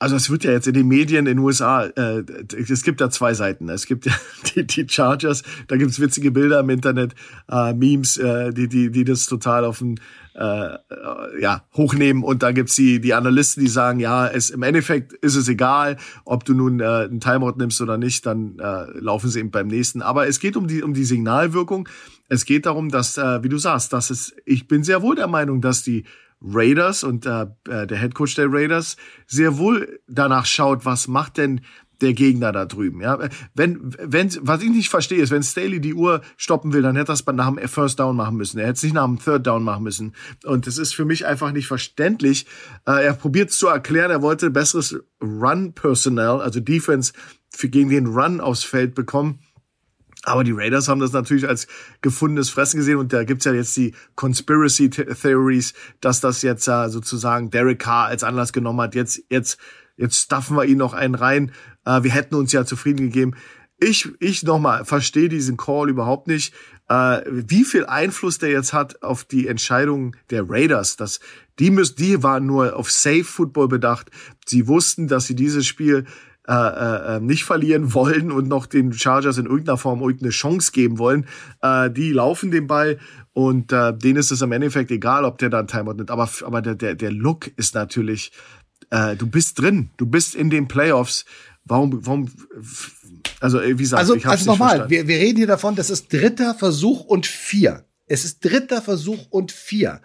Also 0.02 0.16
es 0.16 0.30
wird 0.30 0.46
ja 0.46 0.52
jetzt 0.52 0.66
in 0.66 0.74
den 0.74 0.88
Medien 0.88 1.20
in 1.20 1.36
den 1.36 1.40
USA, 1.40 1.86
äh, 1.86 2.24
es 2.54 2.84
gibt 2.84 3.02
da 3.02 3.10
zwei 3.10 3.34
Seiten. 3.34 3.68
Es 3.68 3.86
gibt 3.86 4.06
ja 4.06 4.14
die, 4.56 4.66
die 4.66 4.88
Chargers, 4.88 5.44
da 5.68 5.76
gibt's 5.76 6.00
witzige 6.00 6.32
Bilder 6.32 6.62
im 6.62 6.70
Internet, 6.70 7.16
äh, 7.52 7.74
Memes, 7.74 8.18
äh, 8.18 8.54
die, 8.54 8.70
die, 8.70 8.92
die 8.92 9.04
das 9.04 9.26
total 9.26 9.66
auf 9.66 9.80
den 9.80 10.00
äh, 10.40 11.41
ja, 11.41 11.66
hochnehmen 11.76 12.24
und 12.24 12.44
dann 12.44 12.56
gibt's 12.56 12.76
die, 12.76 13.02
die 13.02 13.14
Analysten, 13.14 13.61
die 13.61 13.70
sagen, 13.70 13.99
ja, 13.99 14.26
es 14.26 14.49
im 14.49 14.64
Endeffekt 14.64 15.11
ist 15.11 15.36
es 15.36 15.49
egal, 15.49 15.98
ob 16.24 16.45
du 16.45 16.53
nun 16.53 16.80
äh, 16.80 16.86
einen 16.86 17.20
Timeout 17.20 17.56
nimmst 17.57 17.82
oder 17.82 17.98
nicht, 17.98 18.26
dann 18.26 18.57
äh, 18.57 18.86
laufen 18.99 19.30
sie 19.30 19.40
eben 19.40 19.52
beim 19.52 19.68
nächsten. 19.68 20.02
Aber 20.02 20.28
es 20.28 20.40
geht 20.40 20.56
um 20.56 20.68
die, 20.68 20.82
um 20.82 20.94
die 20.94 21.03
Signalwirkung. 21.03 21.90
Es 22.30 22.45
geht 22.45 22.66
darum, 22.66 22.90
dass, 22.90 23.18
äh, 23.18 23.44
wie 23.44 23.49
du 23.49 23.57
sagst, 23.57 23.91
dass 23.91 24.11
es, 24.11 24.34
ich 24.45 24.68
bin 24.70 24.84
sehr 24.84 25.02
wohl 25.02 25.16
der 25.16 25.28
Meinung, 25.28 25.60
dass 25.60 25.84
die 25.84 26.06
Raiders 26.41 27.03
und 27.03 27.26
äh, 27.26 27.48
äh 27.68 27.86
der 27.86 27.99
Head 27.99 28.16
Coach 28.16 28.36
der 28.36 28.48
Raiders 28.49 28.95
sehr 29.28 29.57
wohl 29.57 29.99
danach 30.07 30.45
schaut, 30.45 30.86
was 30.86 31.10
macht 31.10 31.38
denn 31.38 31.61
der 32.02 32.14
Gegner 32.14 32.52
da 32.52 32.66
drüben. 32.66 33.02
Ja, 33.02 33.20
wenn, 33.54 33.94
wenn, 34.00 34.30
was 34.42 34.62
ich 34.62 34.70
nicht 34.70 34.90
verstehe, 34.90 35.22
ist, 35.22 35.32
wenn 35.32 35.44
Staley 35.44 35.80
die 35.80 35.94
Uhr 35.94 36.22
stoppen 36.38 36.74
will, 36.74 36.82
dann 36.82 36.96
hätte 36.96 37.12
das 37.12 37.26
nach 37.26 37.54
dem 37.54 37.68
First 37.68 38.00
Down 38.00 38.16
machen 38.16 38.38
müssen. 38.38 38.60
Er 38.60 38.68
hätte 38.68 38.78
es 38.78 38.84
nicht 38.84 38.94
nach 38.94 39.06
dem 39.06 39.20
Third 39.20 39.46
Down 39.46 39.64
machen 39.64 39.84
müssen. 39.84 40.16
Und 40.46 40.68
das 40.68 40.78
ist 40.78 40.96
für 40.96 41.06
mich 41.06 41.26
einfach 41.26 41.52
nicht 41.52 41.68
verständlich. 41.68 42.46
Äh, 42.86 43.06
er 43.06 43.14
probiert 43.14 43.50
es 43.52 43.58
zu 43.58 43.68
erklären, 43.68 44.12
er 44.12 44.22
wollte 44.22 44.50
besseres 44.50 45.00
Run-Personnel, 45.22 46.42
also 46.42 46.60
Defense 46.60 47.14
für 47.50 47.70
gegen 47.70 47.90
den 47.90 48.08
Run 48.08 48.42
aufs 48.42 48.64
Feld 48.64 48.96
bekommen. 48.96 49.40
Aber 50.24 50.44
die 50.44 50.52
Raiders 50.52 50.90
haben 50.90 51.00
das 51.00 51.14
natürlich 51.14 51.48
als 51.48 51.68
gefundenes 52.02 52.50
Fressen 52.50 52.78
gesehen 52.78 52.98
und 52.98 53.14
da 53.14 53.24
gibt's 53.24 53.46
ja 53.46 53.54
jetzt 53.54 53.76
die 53.78 53.94
Conspiracy 54.16 54.90
Theories, 54.90 55.74
dass 56.02 56.20
das 56.20 56.42
jetzt 56.42 56.68
äh, 56.68 56.90
sozusagen 56.90 57.50
Derek 57.52 57.80
Carr 57.80 58.08
als 58.08 58.24
Anlass 58.24 58.52
genommen 58.52 58.82
hat, 58.82 58.96
jetzt, 58.96 59.24
jetzt 59.30 59.58
jetzt 60.00 60.18
stuffen 60.18 60.58
wir 60.58 60.66
ihn 60.66 60.78
noch 60.78 60.94
einen 60.94 61.16
rein. 61.16 61.52
Äh, 61.86 62.04
wir 62.04 62.12
hätten 62.12 62.36
uns 62.36 62.52
ja 62.52 62.66
zufrieden 62.66 63.08
gegeben. 63.08 63.36
Ich, 63.78 64.10
ich 64.20 64.44
nochmal, 64.44 64.84
verstehe 64.84 65.30
diesen 65.30 65.56
Call 65.56 65.90
überhaupt 65.90 66.28
nicht. 66.28 66.54
Äh, 66.90 67.22
wie 67.28 67.64
viel 67.64 67.86
Einfluss 67.86 68.38
der 68.38 68.50
jetzt 68.50 68.74
hat 68.74 69.04
auf 69.04 69.24
die 69.24 69.48
Entscheidung 69.48 70.16
der 70.32 70.50
Raiders. 70.50 70.98
Das, 70.98 71.20
die, 71.60 71.72
müssen, 71.72 71.96
die 71.96 72.22
waren 72.22 72.46
nur 72.46 72.76
auf 72.76 72.92
Safe 72.92 73.24
Football 73.24 73.70
bedacht. 73.70 74.12
Sie 74.46 74.68
wussten, 74.68 75.08
dass 75.08 75.28
sie 75.28 75.36
dieses 75.36 75.66
Spiel 75.66 76.06
äh, 76.48 76.54
äh, 76.54 77.16
äh, 77.16 77.20
nicht 77.20 77.44
verlieren 77.44 77.94
wollen 77.94 78.32
und 78.32 78.48
noch 78.48 78.66
den 78.66 78.92
Chargers 78.92 79.38
in 79.38 79.46
irgendeiner 79.46 79.78
Form 79.78 80.02
irgendeine 80.02 80.32
Chance 80.32 80.72
geben 80.72 80.98
wollen. 80.98 81.28
Äh, 81.62 81.92
die 81.92 82.12
laufen 82.12 82.52
den 82.52 82.68
Ball 82.68 82.98
und 83.34 83.72
äh, 83.72 83.96
denen 83.96 84.18
ist 84.18 84.32
es 84.32 84.42
im 84.42 84.52
Endeffekt 84.52 84.92
egal, 84.92 85.24
ob 85.24 85.38
der 85.38 85.50
da 85.50 85.60
einen 85.60 85.68
Timeout 85.68 85.94
nimmt. 85.94 86.12
Aber, 86.12 86.28
aber 86.44 86.62
der, 86.62 86.76
der, 86.76 86.96
der 86.96 87.12
Look 87.12 87.48
ist 87.56 87.76
natürlich 87.76 88.32
äh, 88.90 89.16
du 89.16 89.28
bist 89.28 89.60
drin, 89.60 89.92
du 89.98 90.06
bist 90.06 90.36
in 90.36 90.50
den 90.50 90.68
Playoffs. 90.68 91.26
Warum, 91.65 92.06
warum, 92.06 92.31
also 93.40 93.61
wie 93.61 93.76
gesagt, 93.76 93.99
also, 93.99 94.15
ich 94.15 94.26
also 94.26 94.45
nochmal, 94.45 94.90
wir, 94.90 95.07
wir 95.07 95.18
reden 95.18 95.38
hier 95.38 95.48
davon, 95.48 95.76
das 95.76 95.90
ist 95.90 96.11
dritter 96.11 96.56
Versuch 96.56 97.02
und 97.06 97.27
vier. 97.27 97.86
Es 98.07 98.26
ist 98.26 98.44
dritter 98.44 98.81
Versuch 98.81 99.27
und 99.30 99.52
vier. 99.52 100.02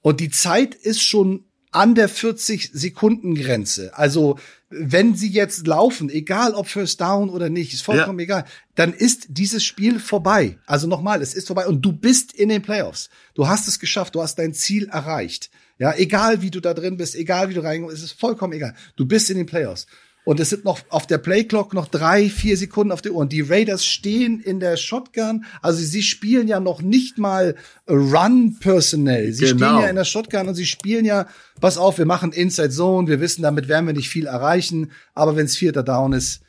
Und 0.00 0.20
die 0.20 0.30
Zeit 0.30 0.74
ist 0.74 1.02
schon 1.02 1.44
an 1.70 1.94
der 1.94 2.08
40 2.08 2.70
Sekunden 2.72 3.34
Grenze. 3.34 3.96
Also 3.96 4.38
wenn 4.70 5.14
sie 5.14 5.28
jetzt 5.28 5.66
laufen, 5.66 6.10
egal 6.10 6.54
ob 6.54 6.68
First 6.68 7.00
Down 7.00 7.30
oder 7.30 7.48
nicht, 7.48 7.72
ist 7.72 7.82
vollkommen 7.82 8.18
ja. 8.18 8.24
egal, 8.24 8.44
dann 8.74 8.92
ist 8.92 9.26
dieses 9.30 9.64
Spiel 9.64 9.98
vorbei. 9.98 10.58
Also 10.66 10.86
nochmal, 10.86 11.22
es 11.22 11.34
ist 11.34 11.46
vorbei 11.46 11.66
und 11.66 11.82
du 11.82 11.92
bist 11.92 12.32
in 12.32 12.48
den 12.48 12.62
Playoffs. 12.62 13.10
Du 13.34 13.48
hast 13.48 13.68
es 13.68 13.78
geschafft, 13.78 14.14
du 14.14 14.22
hast 14.22 14.38
dein 14.38 14.54
Ziel 14.54 14.88
erreicht. 14.88 15.50
Ja, 15.78 15.94
egal 15.94 16.42
wie 16.42 16.50
du 16.50 16.60
da 16.60 16.74
drin 16.74 16.96
bist, 16.96 17.14
egal 17.14 17.48
wie 17.48 17.54
du 17.54 17.62
reinkommst, 17.62 17.96
es 17.96 18.02
ist 18.02 18.20
vollkommen 18.20 18.52
egal. 18.52 18.74
Du 18.96 19.06
bist 19.06 19.30
in 19.30 19.36
den 19.36 19.46
Playoffs. 19.46 19.86
Und 20.28 20.40
es 20.40 20.50
sind 20.50 20.66
noch 20.66 20.80
auf 20.90 21.06
der 21.06 21.16
Playclock 21.16 21.72
noch 21.72 21.88
drei, 21.88 22.28
vier 22.28 22.58
Sekunden 22.58 22.92
auf 22.92 23.00
der 23.00 23.12
Uhr. 23.12 23.20
Und 23.20 23.32
die 23.32 23.40
Raiders 23.40 23.86
stehen 23.86 24.40
in 24.40 24.60
der 24.60 24.76
Shotgun. 24.76 25.46
Also 25.62 25.80
sie 25.82 26.02
spielen 26.02 26.48
ja 26.48 26.60
noch 26.60 26.82
nicht 26.82 27.16
mal 27.16 27.54
Run 27.88 28.58
Personnel. 28.60 29.32
Sie 29.32 29.46
genau. 29.46 29.56
stehen 29.56 29.80
ja 29.80 29.88
in 29.88 29.96
der 29.96 30.04
Shotgun 30.04 30.48
und 30.48 30.54
sie 30.54 30.66
spielen 30.66 31.06
ja, 31.06 31.28
pass 31.62 31.78
auf, 31.78 31.96
wir 31.96 32.04
machen 32.04 32.32
Inside 32.32 32.68
Zone. 32.68 33.08
Wir 33.08 33.20
wissen, 33.20 33.40
damit 33.40 33.68
werden 33.68 33.86
wir 33.86 33.94
nicht 33.94 34.10
viel 34.10 34.26
erreichen. 34.26 34.92
Aber 35.14 35.34
wenn 35.34 35.46
es 35.46 35.56
vierter 35.56 35.82
Down 35.82 36.12
ist, 36.12 36.42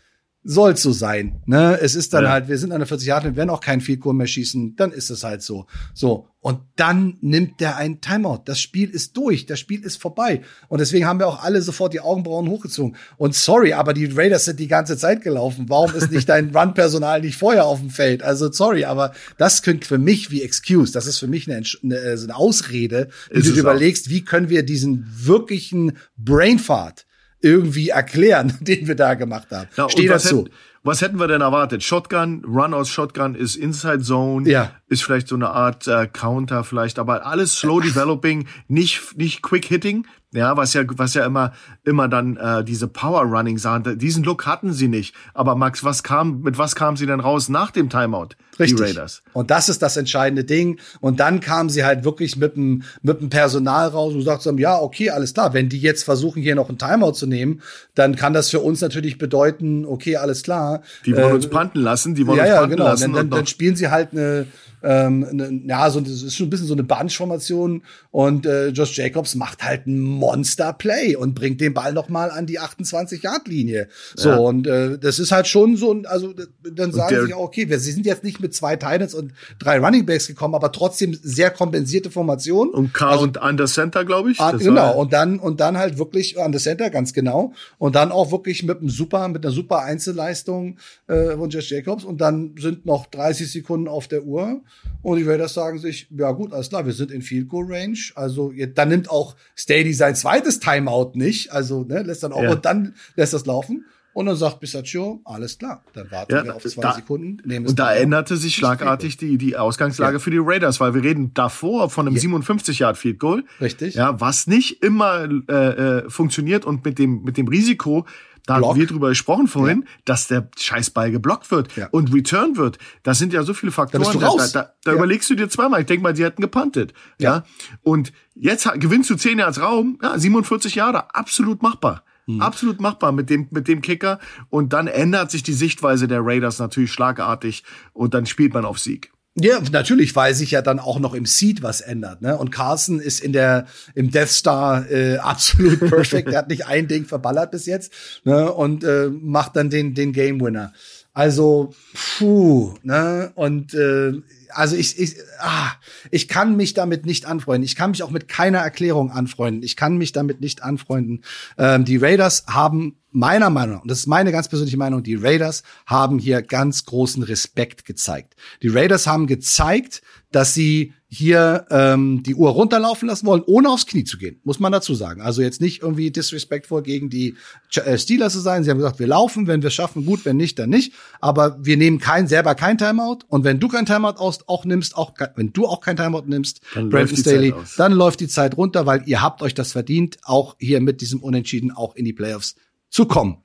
soll 0.43 0.77
so 0.77 0.93
sein. 0.93 1.41
Ne? 1.45 1.77
Es 1.81 1.95
ist 1.95 2.13
dann 2.13 2.23
ja. 2.23 2.31
halt, 2.31 2.47
wir 2.47 2.57
sind 2.57 2.71
an 2.71 2.79
der 2.79 2.87
40 2.87 3.07
Jahre, 3.07 3.25
wir 3.25 3.35
werden 3.35 3.49
auch 3.49 3.59
kein 3.59 3.81
Field 3.81 3.99
Goal 3.99 4.15
mehr 4.15 4.27
schießen, 4.27 4.75
dann 4.75 4.91
ist 4.91 5.09
es 5.09 5.23
halt 5.23 5.41
so. 5.41 5.65
So. 5.93 6.27
Und 6.41 6.61
dann 6.77 7.17
nimmt 7.19 7.59
der 7.59 7.75
ein 7.75 7.99
Timeout. 7.99 8.43
Das 8.45 8.61
Spiel 8.61 8.89
ist 8.89 9.17
durch, 9.17 9.45
das 9.45 9.59
Spiel 9.59 9.83
ist 9.83 10.01
vorbei. 10.01 10.41
Und 10.69 10.79
deswegen 10.79 11.05
haben 11.05 11.19
wir 11.19 11.27
auch 11.27 11.43
alle 11.43 11.61
sofort 11.61 11.93
die 11.93 11.99
Augenbrauen 11.99 12.47
hochgezogen. 12.47 12.95
Und 13.17 13.35
sorry, 13.35 13.73
aber 13.73 13.93
die 13.93 14.05
Raiders 14.05 14.45
sind 14.45 14.61
die 14.61 14.69
ganze 14.69 14.97
Zeit 14.97 15.21
gelaufen. 15.21 15.65
Warum 15.67 15.93
ist 15.93 16.11
nicht 16.11 16.29
dein 16.29 16.49
Run-Personal 16.55 17.19
nicht 17.19 17.35
vorher 17.35 17.65
auf 17.65 17.81
dem 17.81 17.89
Feld? 17.89 18.23
Also 18.23 18.49
sorry, 18.49 18.85
aber 18.85 19.11
das 19.37 19.61
klingt 19.61 19.83
für 19.83 19.97
mich 19.97 20.31
wie 20.31 20.41
Excuse. 20.41 20.93
Das 20.93 21.07
ist 21.07 21.19
für 21.19 21.27
mich 21.27 21.51
eine, 21.51 21.61
eine, 21.83 21.99
eine 21.99 22.35
Ausrede, 22.37 23.09
wie 23.29 23.41
du 23.41 23.51
dir 23.51 23.59
überlegst, 23.59 24.09
wie 24.09 24.23
können 24.23 24.47
wir 24.47 24.63
diesen 24.63 25.05
wirklichen 25.13 25.97
Brainfart 26.15 27.05
irgendwie 27.41 27.89
erklären, 27.89 28.57
den 28.61 28.87
wir 28.87 28.95
da 28.95 29.13
gemacht 29.13 29.47
haben. 29.51 29.67
Ja, 29.77 29.89
Steh 29.89 30.07
dazu. 30.07 30.39
Hätten, 30.39 30.49
was 30.81 31.01
hätten 31.01 31.19
wir 31.19 31.27
denn 31.27 31.41
erwartet? 31.41 31.83
Shotgun, 31.83 32.43
Run 32.45 32.73
aus 32.73 32.89
Shotgun 32.89 33.35
ist 33.35 33.57
Inside 33.57 34.01
Zone, 34.01 34.49
ja. 34.49 34.71
ist 34.87 35.03
vielleicht 35.03 35.27
so 35.27 35.35
eine 35.35 35.49
Art 35.49 35.87
äh, 35.87 36.07
Counter 36.07 36.63
vielleicht, 36.63 36.99
aber 36.99 37.25
alles 37.25 37.57
slow 37.57 37.81
developing, 37.81 38.47
nicht 38.69 39.17
nicht 39.17 39.41
quick 39.41 39.65
hitting, 39.65 40.07
ja, 40.31 40.55
was 40.55 40.73
ja, 40.73 40.83
was 40.87 41.15
ja 41.15 41.25
immer, 41.25 41.53
immer 41.83 42.07
dann 42.07 42.37
äh, 42.37 42.63
diese 42.63 42.87
Power 42.87 43.23
Running 43.23 43.57
sahen. 43.57 43.97
Diesen 43.97 44.23
Look 44.23 44.45
hatten 44.45 44.73
sie 44.73 44.87
nicht. 44.87 45.15
Aber 45.33 45.55
Max, 45.55 45.83
was 45.83 46.03
kam, 46.03 46.41
mit 46.41 46.57
was 46.59 46.75
kamen 46.75 46.97
sie 46.97 47.07
denn 47.07 47.19
raus 47.19 47.49
nach 47.49 47.71
dem 47.71 47.89
Timeout? 47.89 48.29
Richtig. 48.59 48.77
Die 48.77 48.83
Raiders. 48.83 49.23
Und 49.33 49.49
das 49.49 49.69
ist 49.69 49.81
das 49.81 49.97
entscheidende 49.97 50.43
Ding. 50.43 50.79
Und 50.99 51.19
dann 51.19 51.39
kamen 51.39 51.69
sie 51.69 51.83
halt 51.83 52.03
wirklich 52.03 52.37
mit 52.37 52.55
dem, 52.55 52.83
mit 53.01 53.21
dem 53.21 53.29
Personal 53.29 53.87
raus 53.87 54.13
und 54.13 54.21
sagten, 54.21 54.57
ja, 54.59 54.77
okay, 54.77 55.09
alles 55.09 55.33
klar. 55.33 55.53
Wenn 55.53 55.67
die 55.67 55.79
jetzt 55.79 56.03
versuchen, 56.03 56.43
hier 56.43 56.53
noch 56.53 56.69
ein 56.69 56.77
Timeout 56.77 57.13
zu 57.13 57.25
nehmen, 57.25 57.61
dann 57.95 58.15
kann 58.15 58.33
das 58.33 58.51
für 58.51 58.59
uns 58.59 58.81
natürlich 58.81 59.17
bedeuten, 59.17 59.85
okay, 59.85 60.17
alles 60.17 60.43
klar. 60.43 60.83
Die 61.07 61.15
wollen 61.15 61.31
äh, 61.31 61.33
uns 61.33 61.49
panten 61.49 61.79
lassen, 61.79 62.13
die 62.13 62.27
wollen 62.27 62.37
ja, 62.37 62.43
uns 62.43 62.53
panten 62.53 62.69
ja, 62.71 62.75
genau. 62.75 62.85
lassen. 62.89 63.13
Dann, 63.13 63.13
dann, 63.13 63.29
dann 63.31 63.47
spielen 63.47 63.75
sie 63.75 63.89
halt 63.89 64.09
eine, 64.11 64.45
ähm, 64.83 65.27
ne, 65.31 65.61
ja, 65.67 65.89
so, 65.89 65.99
das 65.99 66.21
ist 66.21 66.35
schon 66.35 66.47
ein 66.47 66.49
bisschen 66.49 66.67
so 66.67 66.73
eine 66.73 66.83
Bunch-Formation 66.83 67.83
und 68.11 68.45
äh, 68.45 68.69
Josh 68.69 68.97
Jacobs 68.97 69.35
macht 69.35 69.63
halt 69.63 69.87
ein 69.87 69.99
Monster-Play 69.99 71.15
und 71.15 71.35
bringt 71.35 71.61
den 71.61 71.73
Ball 71.73 71.93
noch 71.93 72.09
mal 72.09 72.31
an 72.31 72.45
die 72.45 72.59
28-Yard-Linie. 72.59 73.87
So, 74.15 74.29
ja. 74.29 74.37
und 74.37 74.67
äh, 74.67 74.97
das 74.97 75.19
ist 75.19 75.31
halt 75.31 75.47
schon 75.47 75.75
so, 75.75 76.01
also 76.05 76.33
dann 76.71 76.91
sagen 76.91 77.27
sie 77.27 77.33
auch, 77.33 77.41
okay, 77.41 77.69
wir 77.69 77.79
sie 77.79 77.91
sind 77.91 78.05
jetzt 78.05 78.23
nicht 78.23 78.39
mit 78.39 78.53
zwei 78.53 78.75
Titans 78.75 79.13
und 79.13 79.33
drei 79.57 79.79
Running 79.79 80.05
Backs 80.05 80.27
gekommen, 80.27 80.55
aber 80.55 80.71
trotzdem 80.71 81.17
sehr 81.21 81.51
kompensierte 81.51 82.11
Formation. 82.11 82.69
Und 82.69 82.93
Carl 82.93 83.13
also, 83.13 83.23
und 83.23 83.41
Under 83.41 83.65
Center, 83.65 84.05
glaube 84.05 84.31
ich. 84.31 84.39
Ah, 84.39 84.51
genau, 84.51 84.99
und 84.99 85.13
dann 85.13 85.39
und 85.39 85.59
dann 85.59 85.77
halt 85.77 85.97
wirklich 85.97 86.37
Under 86.37 86.59
Center, 86.59 86.89
ganz 86.89 87.13
genau. 87.13 87.53
Und 87.77 87.95
dann 87.95 88.11
auch 88.11 88.31
wirklich 88.31 88.63
mit 88.63 88.79
einem 88.79 88.89
super, 88.89 89.27
mit 89.27 89.45
einer 89.45 89.53
super 89.53 89.79
Einzelleistung 89.79 90.77
äh, 91.07 91.35
von 91.35 91.49
Josh 91.49 91.71
Jacobs 91.71 92.03
und 92.03 92.21
dann 92.21 92.55
sind 92.57 92.85
noch 92.85 93.05
30 93.07 93.51
Sekunden 93.51 93.87
auf 93.87 94.07
der 94.07 94.23
Uhr 94.23 94.61
und 95.01 95.17
die 95.17 95.23
Raiders 95.23 95.53
sagen 95.53 95.79
sich, 95.79 96.07
ja 96.11 96.31
gut, 96.31 96.53
alles 96.53 96.69
klar, 96.69 96.85
wir 96.85 96.93
sind 96.93 97.11
in 97.11 97.21
Field 97.21 97.47
Goal 97.47 97.65
Range. 97.69 97.97
Also 98.15 98.53
dann 98.73 98.89
nimmt 98.89 99.09
auch 99.09 99.35
Stady 99.55 99.93
sein 99.93 100.15
zweites 100.15 100.59
Timeout 100.59 101.11
nicht, 101.13 101.51
also 101.51 101.83
ne, 101.83 102.03
lässt 102.03 102.23
dann 102.23 102.33
auch 102.33 102.43
ja. 102.43 102.51
und 102.51 102.65
dann 102.65 102.95
lässt 103.15 103.33
das 103.33 103.45
laufen. 103.45 103.85
Und 104.11 104.25
dann 104.25 104.35
sagt 104.35 104.59
Bisaccio, 104.59 105.21
alles 105.23 105.57
klar, 105.59 105.83
dann 105.93 106.09
warten 106.11 106.33
ja, 106.33 106.43
wir 106.43 106.55
auf 106.55 106.63
zwei 106.63 106.81
da, 106.81 106.93
Sekunden. 106.93 107.37
Nehmen 107.45 107.67
und 107.67 107.77
da 107.77 107.93
änderte 107.93 108.37
sich 108.37 108.55
schlagartig 108.55 109.17
die, 109.17 109.37
die 109.37 109.55
Ausgangslage 109.55 110.13
ja. 110.13 110.19
für 110.19 110.31
die 110.31 110.39
Raiders, 110.41 110.79
weil 110.79 110.95
wir 110.95 111.03
reden 111.03 111.33
davor 111.35 111.89
von 111.89 112.07
einem 112.07 112.17
ja. 112.17 112.23
57-Yard-Field 112.23 113.19
Goal. 113.19 113.43
Richtig. 113.61 113.95
Ja, 113.95 114.19
was 114.19 114.47
nicht 114.47 114.83
immer 114.83 115.29
äh, 115.47 115.53
äh, 115.53 116.09
funktioniert 116.09 116.65
und 116.65 116.83
mit 116.83 116.97
dem, 116.97 117.23
mit 117.23 117.37
dem 117.37 117.47
Risiko, 117.47 118.05
da 118.45 118.57
Block. 118.57 118.69
haben 118.69 118.79
wir 118.79 118.87
drüber 118.87 119.09
gesprochen 119.09 119.47
vorhin, 119.47 119.81
ja. 119.81 119.87
dass 120.05 120.27
der 120.27 120.49
Scheißball 120.57 121.11
geblockt 121.11 121.51
wird 121.51 121.75
ja. 121.75 121.87
und 121.91 122.13
returned 122.13 122.57
wird. 122.57 122.77
Das 123.03 123.19
sind 123.19 123.33
ja 123.33 123.43
so 123.43 123.53
viele 123.53 123.71
Faktoren. 123.71 124.03
Da, 124.19 124.35
da, 124.37 124.47
da, 124.47 124.73
da 124.83 124.91
ja. 124.91 124.97
überlegst 124.97 125.29
du 125.29 125.35
dir 125.35 125.49
zweimal. 125.49 125.81
Ich 125.81 125.85
denke 125.87 126.03
mal, 126.03 126.13
die 126.13 126.23
hätten 126.23 126.41
gepantet. 126.41 126.93
Ja. 127.19 127.43
Und 127.81 128.13
jetzt 128.35 128.69
gewinnst 128.75 129.09
du 129.09 129.15
10 129.15 129.39
Yards 129.39 129.61
Raum, 129.61 129.99
ja, 130.01 130.17
47 130.17 130.75
Jahre, 130.75 131.13
absolut 131.15 131.61
machbar. 131.61 132.03
Mhm. 132.29 132.41
Absolut 132.41 132.79
machbar 132.79 133.11
mit 133.11 133.29
dem, 133.29 133.47
mit 133.51 133.67
dem 133.67 133.81
Kicker. 133.81 134.19
Und 134.49 134.73
dann 134.73 134.87
ändert 134.87 135.31
sich 135.31 135.43
die 135.43 135.53
Sichtweise 135.53 136.07
der 136.07 136.21
Raiders 136.23 136.59
natürlich 136.59 136.91
schlagartig 136.91 137.63
und 137.93 138.13
dann 138.13 138.25
spielt 138.25 138.53
man 138.53 138.65
auf 138.65 138.79
Sieg. 138.79 139.11
Ja, 139.35 139.61
natürlich, 139.71 140.15
weil 140.15 140.33
sich 140.33 140.51
ja 140.51 140.61
dann 140.61 140.79
auch 140.79 140.99
noch 140.99 141.13
im 141.13 141.25
Seed 141.25 141.61
was 141.61 141.81
ändert. 141.81 142.21
Ne? 142.21 142.37
Und 142.37 142.51
Carlson 142.51 142.99
ist 142.99 143.21
in 143.21 143.31
der 143.31 143.67
im 143.95 144.11
Death 144.11 144.29
Star 144.29 144.89
äh, 144.89 145.17
absolut 145.17 145.79
perfekt. 145.79 146.29
er 146.29 146.39
hat 146.39 146.49
nicht 146.49 146.65
ein 146.65 146.87
Ding 146.87 147.05
verballert 147.05 147.51
bis 147.51 147.65
jetzt 147.65 147.93
ne? 148.25 148.51
und 148.51 148.83
äh, 148.83 149.09
macht 149.09 149.55
dann 149.55 149.69
den 149.69 149.93
den 149.93 150.13
Game 150.13 150.41
Winner. 150.41 150.73
Also, 151.13 151.73
puh, 152.17 152.75
ne? 152.83 153.31
Und 153.35 153.73
äh, 153.73 154.13
also 154.49 154.75
ich, 154.75 154.99
ich, 154.99 155.15
ah, 155.39 155.71
ich 156.11 156.27
kann 156.27 156.55
mich 156.55 156.73
damit 156.73 157.05
nicht 157.05 157.25
anfreunden. 157.25 157.63
Ich 157.63 157.75
kann 157.75 157.91
mich 157.91 158.03
auch 158.03 158.11
mit 158.11 158.27
keiner 158.27 158.59
Erklärung 158.59 159.11
anfreunden. 159.11 159.63
Ich 159.63 159.75
kann 159.75 159.97
mich 159.97 160.11
damit 160.11 160.41
nicht 160.41 160.63
anfreunden. 160.63 161.23
Ähm, 161.57 161.85
die 161.85 161.97
Raiders 161.97 162.45
haben 162.47 162.97
meiner 163.11 163.49
Meinung 163.49 163.75
nach, 163.75 163.81
und 163.81 163.91
das 163.91 163.99
ist 163.99 164.07
meine 164.07 164.31
ganz 164.31 164.47
persönliche 164.47 164.77
Meinung, 164.77 165.03
die 165.03 165.15
Raiders 165.15 165.63
haben 165.85 166.19
hier 166.19 166.41
ganz 166.41 166.85
großen 166.85 167.23
Respekt 167.23 167.85
gezeigt. 167.85 168.35
Die 168.61 168.67
Raiders 168.67 169.07
haben 169.07 169.27
gezeigt, 169.27 170.01
dass 170.31 170.53
sie 170.53 170.93
hier 171.11 171.65
ähm, 171.71 172.21
die 172.21 172.35
Uhr 172.35 172.51
runterlaufen 172.51 173.07
lassen 173.07 173.25
wollen, 173.25 173.41
ohne 173.47 173.69
aufs 173.69 173.87
Knie 173.87 174.03
zu 174.03 174.19
gehen, 174.19 174.39
muss 174.43 174.59
man 174.59 174.71
dazu 174.71 174.93
sagen. 174.93 175.21
Also 175.21 175.41
jetzt 175.41 175.59
nicht 175.59 175.81
irgendwie 175.81 176.11
disrespectful 176.11 176.83
gegen 176.83 177.09
die 177.09 177.35
äh, 177.73 177.97
Steelers 177.97 178.33
zu 178.33 178.39
sein. 178.39 178.63
Sie 178.63 178.69
haben 178.69 178.77
gesagt, 178.77 178.99
wir 178.99 179.07
laufen, 179.07 179.47
wenn 179.47 179.63
wir 179.63 179.71
schaffen, 179.71 180.05
gut, 180.05 180.23
wenn 180.25 180.37
nicht, 180.37 180.59
dann 180.59 180.69
nicht. 180.69 180.93
Aber 181.19 181.57
wir 181.59 181.77
nehmen 181.77 181.97
kein, 181.97 182.27
selber 182.27 182.53
kein 182.53 182.77
Timeout. 182.77 183.19
Und 183.27 183.43
wenn 183.43 183.59
du 183.59 183.67
kein 183.67 183.87
Timeout 183.87 184.17
aus, 184.17 184.47
auch 184.47 184.65
nimmst, 184.65 184.95
auch 184.95 185.13
wenn 185.35 185.51
du 185.51 185.65
auch 185.65 185.81
kein 185.81 185.97
Timeout 185.97 186.25
nimmst, 186.27 186.61
dann 186.75 186.89
Brandon 186.89 187.17
Staley, 187.17 187.55
dann 187.77 187.91
läuft 187.93 188.19
die 188.19 188.27
Zeit 188.27 188.55
runter, 188.55 188.85
weil 188.85 189.01
ihr 189.07 189.23
habt 189.23 189.41
euch 189.41 189.55
das 189.55 189.71
verdient, 189.71 190.17
auch 190.23 190.57
hier 190.59 190.79
mit 190.79 191.01
diesem 191.01 191.23
Unentschieden 191.23 191.71
auch 191.71 191.95
in 191.95 192.05
die 192.05 192.13
Playoffs 192.13 192.53
zu 192.91 193.07
kommen. 193.07 193.37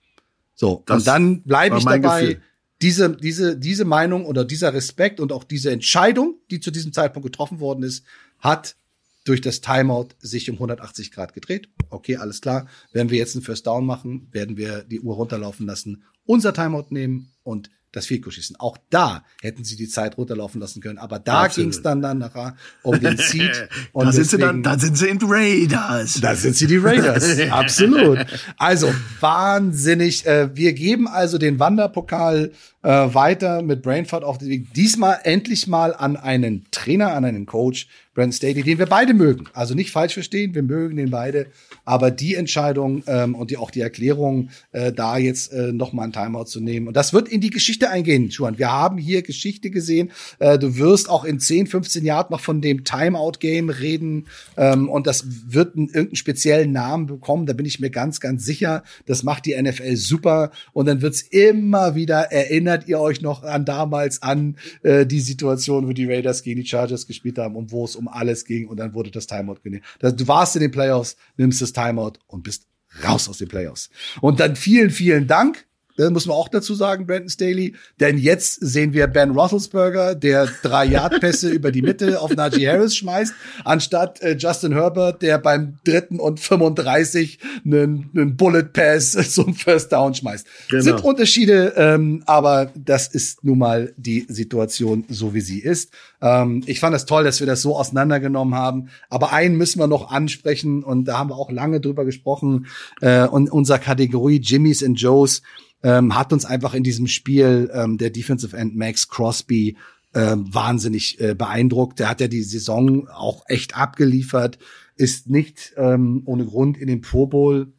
So, 0.54 0.82
das 0.84 0.98
und 0.98 1.06
dann 1.06 1.42
bleibe 1.42 1.78
ich 1.78 1.84
dabei. 1.84 2.20
Gefühl 2.20 2.42
diese, 2.84 3.16
diese, 3.16 3.56
diese 3.56 3.86
Meinung 3.86 4.26
oder 4.26 4.44
dieser 4.44 4.74
Respekt 4.74 5.18
und 5.18 5.32
auch 5.32 5.42
diese 5.42 5.70
Entscheidung, 5.70 6.34
die 6.50 6.60
zu 6.60 6.70
diesem 6.70 6.92
Zeitpunkt 6.92 7.24
getroffen 7.24 7.58
worden 7.58 7.82
ist, 7.82 8.04
hat 8.38 8.76
durch 9.24 9.40
das 9.40 9.62
Timeout 9.62 10.08
sich 10.18 10.50
um 10.50 10.56
180 10.56 11.10
Grad 11.10 11.32
gedreht. 11.32 11.70
Okay, 11.88 12.16
alles 12.16 12.42
klar. 12.42 12.68
Wenn 12.92 13.08
wir 13.08 13.16
jetzt 13.16 13.36
einen 13.36 13.42
First 13.42 13.66
Down 13.66 13.86
machen, 13.86 14.28
werden 14.32 14.58
wir 14.58 14.84
die 14.84 15.00
Uhr 15.00 15.14
runterlaufen 15.14 15.66
lassen, 15.66 16.04
unser 16.26 16.52
Timeout 16.52 16.88
nehmen 16.90 17.32
und 17.42 17.70
das 17.94 18.06
Field 18.06 18.30
schießen. 18.30 18.56
Auch 18.58 18.76
da 18.90 19.24
hätten 19.40 19.64
sie 19.64 19.76
die 19.76 19.88
Zeit 19.88 20.18
runterlaufen 20.18 20.60
lassen 20.60 20.80
können, 20.80 20.98
aber 20.98 21.18
da 21.18 21.46
ging 21.48 21.68
es 21.68 21.82
dann, 21.82 22.02
dann 22.02 22.18
nachher 22.18 22.56
um 22.82 22.98
den 22.98 23.16
Seed. 23.16 23.68
Und 23.92 24.06
da 24.06 24.12
sind 24.12 24.28
sie 24.28 24.38
dann, 24.38 24.62
da 24.62 24.78
sind 24.78 24.98
sie 24.98 25.08
in 25.08 25.18
Raiders. 25.22 26.20
Da 26.20 26.34
sind 26.34 26.56
sie 26.56 26.66
die 26.66 26.76
Raiders, 26.76 27.38
absolut. 27.50 28.26
Also 28.56 28.92
wahnsinnig. 29.20 30.26
Äh, 30.26 30.54
wir 30.54 30.72
geben 30.72 31.06
also 31.06 31.38
den 31.38 31.58
Wanderpokal 31.58 32.52
äh, 32.84 33.14
weiter 33.14 33.62
mit 33.62 33.82
Brainfart 33.82 34.22
auf 34.22 34.38
den 34.38 34.48
Weg. 34.48 34.74
Diesmal 34.74 35.18
endlich 35.24 35.66
mal 35.66 35.94
an 35.94 36.16
einen 36.16 36.66
Trainer, 36.70 37.14
an 37.14 37.24
einen 37.24 37.46
Coach, 37.46 37.88
Brandon 38.14 38.32
Staley, 38.32 38.62
den 38.62 38.78
wir 38.78 38.86
beide 38.86 39.12
mögen. 39.12 39.46
Also 39.54 39.74
nicht 39.74 39.90
falsch 39.90 40.14
verstehen, 40.14 40.54
wir 40.54 40.62
mögen 40.62 40.96
den 40.96 41.10
beide. 41.10 41.46
Aber 41.84 42.12
die 42.12 42.36
Entscheidung 42.36 43.02
ähm, 43.08 43.34
und 43.34 43.50
die, 43.50 43.56
auch 43.56 43.72
die 43.72 43.80
Erklärung, 43.80 44.50
äh, 44.70 44.92
da 44.92 45.18
jetzt 45.18 45.52
äh, 45.52 45.72
noch 45.72 45.92
mal 45.92 46.04
ein 46.04 46.12
Timeout 46.12 46.44
zu 46.44 46.60
nehmen. 46.60 46.86
Und 46.86 46.96
das 46.96 47.12
wird 47.12 47.28
in 47.28 47.40
die 47.40 47.50
Geschichte 47.50 47.90
eingehen, 47.90 48.28
Juan. 48.28 48.56
Wir 48.56 48.70
haben 48.70 48.98
hier 48.98 49.22
Geschichte 49.22 49.70
gesehen. 49.70 50.12
Äh, 50.38 50.58
du 50.58 50.76
wirst 50.76 51.10
auch 51.10 51.24
in 51.24 51.40
10, 51.40 51.66
15 51.66 52.04
Jahren 52.04 52.26
noch 52.30 52.40
von 52.40 52.60
dem 52.60 52.84
Timeout-Game 52.84 53.68
reden. 53.68 54.26
Ähm, 54.56 54.88
und 54.88 55.08
das 55.08 55.24
wird 55.48 55.74
einen, 55.74 55.88
irgendeinen 55.88 56.16
speziellen 56.16 56.70
Namen 56.70 57.06
bekommen. 57.06 57.46
Da 57.46 57.52
bin 57.52 57.66
ich 57.66 57.80
mir 57.80 57.90
ganz, 57.90 58.20
ganz 58.20 58.44
sicher. 58.44 58.84
Das 59.06 59.24
macht 59.24 59.46
die 59.46 59.60
NFL 59.60 59.96
super. 59.96 60.52
Und 60.72 60.86
dann 60.86 61.02
wird's 61.02 61.22
immer 61.22 61.96
wieder 61.96 62.30
erinnert 62.30 62.73
erinnert 62.74 62.88
ihr 62.88 63.00
euch 63.00 63.20
noch 63.20 63.42
an 63.42 63.64
damals 63.64 64.22
an 64.22 64.56
äh, 64.82 65.06
die 65.06 65.20
Situation, 65.20 65.86
wo 65.86 65.92
die 65.92 66.06
Raiders 66.06 66.42
gegen 66.42 66.60
die 66.60 66.66
Chargers 66.66 67.06
gespielt 67.06 67.38
haben 67.38 67.56
und 67.56 67.70
wo 67.70 67.84
es 67.84 67.96
um 67.96 68.08
alles 68.08 68.44
ging 68.44 68.68
und 68.68 68.78
dann 68.78 68.94
wurde 68.94 69.10
das 69.10 69.26
Timeout 69.26 69.58
genommen. 69.62 69.82
Du 70.00 70.28
warst 70.28 70.56
in 70.56 70.62
den 70.62 70.70
Playoffs, 70.70 71.16
nimmst 71.36 71.62
das 71.62 71.72
Timeout 71.72 72.14
und 72.26 72.42
bist 72.42 72.66
raus 73.04 73.28
aus 73.28 73.38
den 73.38 73.48
Playoffs. 73.48 73.90
Und 74.20 74.40
dann 74.40 74.56
vielen, 74.56 74.90
vielen 74.90 75.26
Dank 75.26 75.66
das 75.96 76.10
muss 76.10 76.26
man 76.26 76.36
auch 76.36 76.48
dazu 76.48 76.74
sagen, 76.74 77.06
Brandon 77.06 77.28
Staley. 77.28 77.74
Denn 78.00 78.18
jetzt 78.18 78.54
sehen 78.60 78.92
wir 78.92 79.06
Ben 79.06 79.30
Roethlisberger, 79.30 80.14
der 80.14 80.48
drei 80.62 80.86
Yard-Pässe 80.86 81.48
über 81.50 81.70
die 81.70 81.82
Mitte 81.82 82.20
auf 82.20 82.34
Najee 82.34 82.68
Harris 82.68 82.96
schmeißt, 82.96 83.32
anstatt 83.64 84.20
äh, 84.20 84.36
Justin 84.36 84.72
Herbert, 84.72 85.22
der 85.22 85.38
beim 85.38 85.78
dritten 85.84 86.18
und 86.18 86.40
35 86.40 87.38
einen, 87.64 88.10
einen 88.14 88.36
Bullet 88.36 88.64
Pass 88.72 89.12
zum 89.30 89.54
First 89.54 89.92
Down 89.92 90.14
schmeißt. 90.14 90.46
Genau. 90.68 90.82
Sind 90.82 91.04
Unterschiede, 91.04 91.74
ähm, 91.76 92.22
aber 92.26 92.72
das 92.74 93.06
ist 93.06 93.44
nun 93.44 93.58
mal 93.58 93.92
die 93.96 94.26
Situation, 94.28 95.04
so 95.08 95.32
wie 95.34 95.40
sie 95.40 95.60
ist. 95.60 95.92
Ähm, 96.20 96.62
ich 96.66 96.80
fand 96.80 96.94
es 96.96 97.04
das 97.04 97.06
toll, 97.06 97.24
dass 97.24 97.40
wir 97.40 97.46
das 97.46 97.62
so 97.62 97.76
auseinandergenommen 97.76 98.54
haben. 98.54 98.88
Aber 99.10 99.32
einen 99.32 99.56
müssen 99.56 99.78
wir 99.78 99.86
noch 99.86 100.10
ansprechen 100.10 100.82
und 100.82 101.04
da 101.04 101.18
haben 101.18 101.30
wir 101.30 101.36
auch 101.36 101.50
lange 101.50 101.80
drüber 101.80 102.04
gesprochen. 102.04 102.66
Äh, 103.00 103.26
und 103.26 103.50
unserer 103.50 103.78
Kategorie 103.78 104.40
Jimmys 104.40 104.82
and 104.82 104.98
Joes 105.00 105.42
ähm, 105.84 106.16
hat 106.16 106.32
uns 106.32 106.46
einfach 106.46 106.74
in 106.74 106.82
diesem 106.82 107.06
Spiel 107.06 107.70
ähm, 107.72 107.98
der 107.98 108.10
Defensive 108.10 108.56
End 108.56 108.74
Max 108.74 109.08
Crosby 109.08 109.76
ähm, 110.14 110.52
wahnsinnig 110.52 111.20
äh, 111.20 111.34
beeindruckt. 111.34 112.00
Der 112.00 112.08
hat 112.08 112.20
ja 112.22 112.26
die 112.26 112.42
Saison 112.42 113.06
auch 113.08 113.44
echt 113.48 113.76
abgeliefert, 113.76 114.58
ist 114.96 115.28
nicht 115.28 115.74
ähm, 115.76 116.22
ohne 116.24 116.46
Grund 116.46 116.78
in 116.78 116.88
den 116.88 117.02
Pro 117.02 117.26
Bowl 117.26 117.73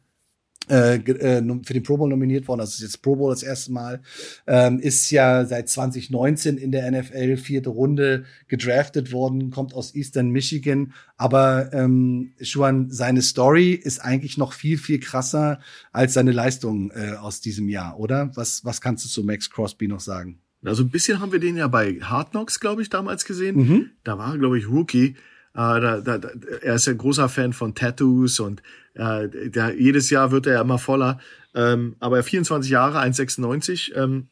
äh, 0.68 0.96
äh 0.96 1.42
für 1.64 1.72
den 1.72 1.82
Pro 1.82 1.96
Bowl 1.96 2.08
nominiert 2.08 2.48
worden, 2.48 2.60
also 2.60 2.70
ist 2.70 2.82
jetzt 2.82 3.02
Pro 3.02 3.16
Bowl 3.16 3.30
das 3.30 3.42
erste 3.42 3.72
Mal, 3.72 4.00
ähm, 4.46 4.78
ist 4.78 5.10
ja 5.10 5.44
seit 5.44 5.68
2019 5.68 6.58
in 6.58 6.72
der 6.72 6.90
NFL 6.90 7.36
vierte 7.36 7.70
Runde 7.70 8.24
gedraftet 8.48 9.12
worden, 9.12 9.50
kommt 9.50 9.74
aus 9.74 9.94
Eastern 9.94 10.30
Michigan, 10.30 10.92
aber 11.16 11.72
ähm, 11.72 12.32
Juan, 12.38 12.90
seine 12.90 13.22
Story 13.22 13.72
ist 13.72 14.00
eigentlich 14.00 14.38
noch 14.38 14.52
viel, 14.52 14.78
viel 14.78 15.00
krasser 15.00 15.60
als 15.92 16.14
seine 16.14 16.32
Leistung 16.32 16.90
äh, 16.90 17.16
aus 17.16 17.40
diesem 17.40 17.68
Jahr, 17.68 17.98
oder? 17.98 18.30
Was, 18.34 18.64
was 18.64 18.80
kannst 18.80 19.04
du 19.04 19.08
zu 19.08 19.24
Max 19.24 19.50
Crosby 19.50 19.88
noch 19.88 20.00
sagen? 20.00 20.40
Also 20.64 20.82
ein 20.82 20.90
bisschen 20.90 21.20
haben 21.20 21.32
wir 21.32 21.38
den 21.38 21.56
ja 21.56 21.68
bei 21.68 22.00
Hard 22.00 22.30
Knocks, 22.30 22.60
glaube 22.60 22.82
ich, 22.82 22.88
damals 22.88 23.24
gesehen. 23.24 23.56
Mhm. 23.56 23.90
Da 24.04 24.18
war 24.18 24.36
glaube 24.36 24.58
ich, 24.58 24.68
Rookie. 24.68 25.16
Äh, 25.54 25.80
da, 25.80 26.00
da, 26.00 26.18
da, 26.18 26.28
er 26.62 26.74
ist 26.74 26.86
ja 26.86 26.92
ein 26.92 26.98
großer 26.98 27.28
Fan 27.28 27.52
von 27.52 27.74
Tattoos 27.74 28.40
und 28.40 28.62
äh, 28.96 29.50
der, 29.50 29.78
jedes 29.78 30.10
Jahr 30.10 30.30
wird 30.30 30.46
er 30.46 30.54
ja 30.54 30.60
immer 30.62 30.78
voller. 30.78 31.18
Ähm, 31.54 31.96
aber 32.00 32.22
24 32.22 32.70
Jahre, 32.70 33.00
1,96, 33.00 33.94
ähm, 33.94 34.28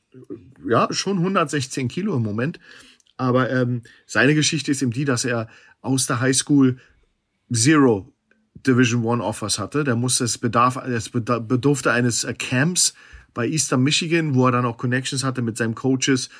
ja, 0.68 0.88
schon 0.90 1.18
116 1.18 1.88
Kilo 1.88 2.16
im 2.16 2.22
Moment. 2.22 2.60
Aber 3.16 3.50
ähm, 3.50 3.82
seine 4.06 4.34
Geschichte 4.34 4.70
ist 4.72 4.82
eben 4.82 4.90
die, 4.90 5.04
dass 5.04 5.24
er 5.24 5.48
aus 5.80 6.06
der 6.06 6.20
Highschool 6.20 6.78
Zero 7.52 8.12
Division 8.54 9.04
One 9.04 9.22
Offers 9.22 9.58
hatte. 9.58 9.84
Der 9.84 9.96
musste 9.96 10.24
es 10.24 10.38
bedarf, 10.38 10.76
es 10.76 11.10
bedurfte 11.10 11.92
eines 11.92 12.24
äh, 12.24 12.34
Camps 12.34 12.94
bei 13.32 13.46
Eastern 13.46 13.82
Michigan, 13.82 14.34
wo 14.34 14.46
er 14.46 14.52
dann 14.52 14.64
auch 14.64 14.78
Connections 14.78 15.24
hatte 15.24 15.42
mit 15.42 15.56
seinen 15.56 15.74
Coaches 15.74 16.30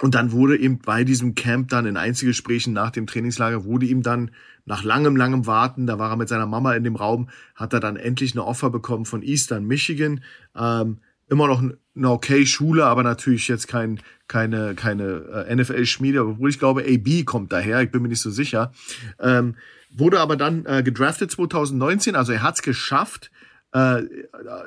und 0.00 0.14
dann 0.14 0.32
wurde 0.32 0.56
ihm 0.56 0.78
bei 0.78 1.04
diesem 1.04 1.34
Camp 1.34 1.68
dann 1.68 1.86
in 1.86 1.96
Einzelgesprächen 1.96 2.72
nach 2.72 2.90
dem 2.90 3.06
Trainingslager 3.06 3.64
wurde 3.64 3.86
ihm 3.86 4.02
dann 4.02 4.30
nach 4.66 4.82
langem, 4.82 5.16
langem 5.16 5.46
Warten, 5.46 5.86
da 5.86 5.98
war 5.98 6.10
er 6.10 6.16
mit 6.16 6.28
seiner 6.28 6.46
Mama 6.46 6.74
in 6.74 6.84
dem 6.84 6.96
Raum, 6.96 7.28
hat 7.54 7.72
er 7.72 7.80
dann 7.80 7.96
endlich 7.96 8.32
eine 8.32 8.44
Offer 8.44 8.68
bekommen 8.68 9.06
von 9.06 9.22
Eastern 9.22 9.64
Michigan. 9.64 10.22
Ähm, 10.56 10.98
immer 11.28 11.48
noch 11.48 11.60
eine 11.60 12.10
okay 12.10 12.46
Schule, 12.46 12.84
aber 12.84 13.02
natürlich 13.02 13.48
jetzt 13.48 13.68
kein, 13.68 14.00
keine, 14.28 14.74
keine 14.74 15.46
äh, 15.48 15.54
NFL-Schmiede, 15.54 16.24
obwohl 16.24 16.50
ich 16.50 16.58
glaube, 16.58 16.84
AB 16.84 17.24
kommt 17.24 17.52
daher, 17.52 17.80
ich 17.80 17.90
bin 17.90 18.02
mir 18.02 18.08
nicht 18.08 18.20
so 18.20 18.30
sicher. 18.30 18.72
Ähm, 19.18 19.56
wurde 19.90 20.20
aber 20.20 20.36
dann 20.36 20.66
äh, 20.66 20.82
gedraftet 20.82 21.30
2019, 21.30 22.16
also 22.16 22.32
er 22.32 22.42
hat 22.42 22.56
es 22.56 22.62
geschafft, 22.62 23.30
äh, 23.72 24.02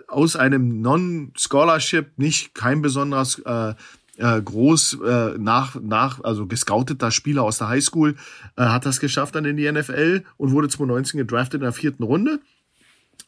aus 0.08 0.36
einem 0.36 0.82
Non-Scholarship, 0.82 2.18
nicht 2.18 2.54
kein 2.54 2.82
besonderes 2.82 3.40
äh, 3.40 3.76
äh, 4.20 4.42
groß 4.42 5.00
äh, 5.06 5.38
nach, 5.38 5.76
nach, 5.82 6.24
also 6.24 6.46
gescouteter 6.46 7.12
Spieler 7.12 7.44
aus 7.44 7.58
der 7.58 7.70
Highschool, 7.70 8.16
äh, 8.58 8.64
hat 8.64 8.86
das 8.86 9.00
geschafft 9.00 9.36
dann 9.36 9.46
in 9.46 9.58
die 9.58 9.72
NFL 9.72 10.24
und 10.38 10.52
wurde 10.52 10.68
2019 10.68 11.18
gedraftet 11.18 11.62
in 11.62 11.64
der 11.66 11.74
vierten 11.74 12.04
Runde. 12.04 12.40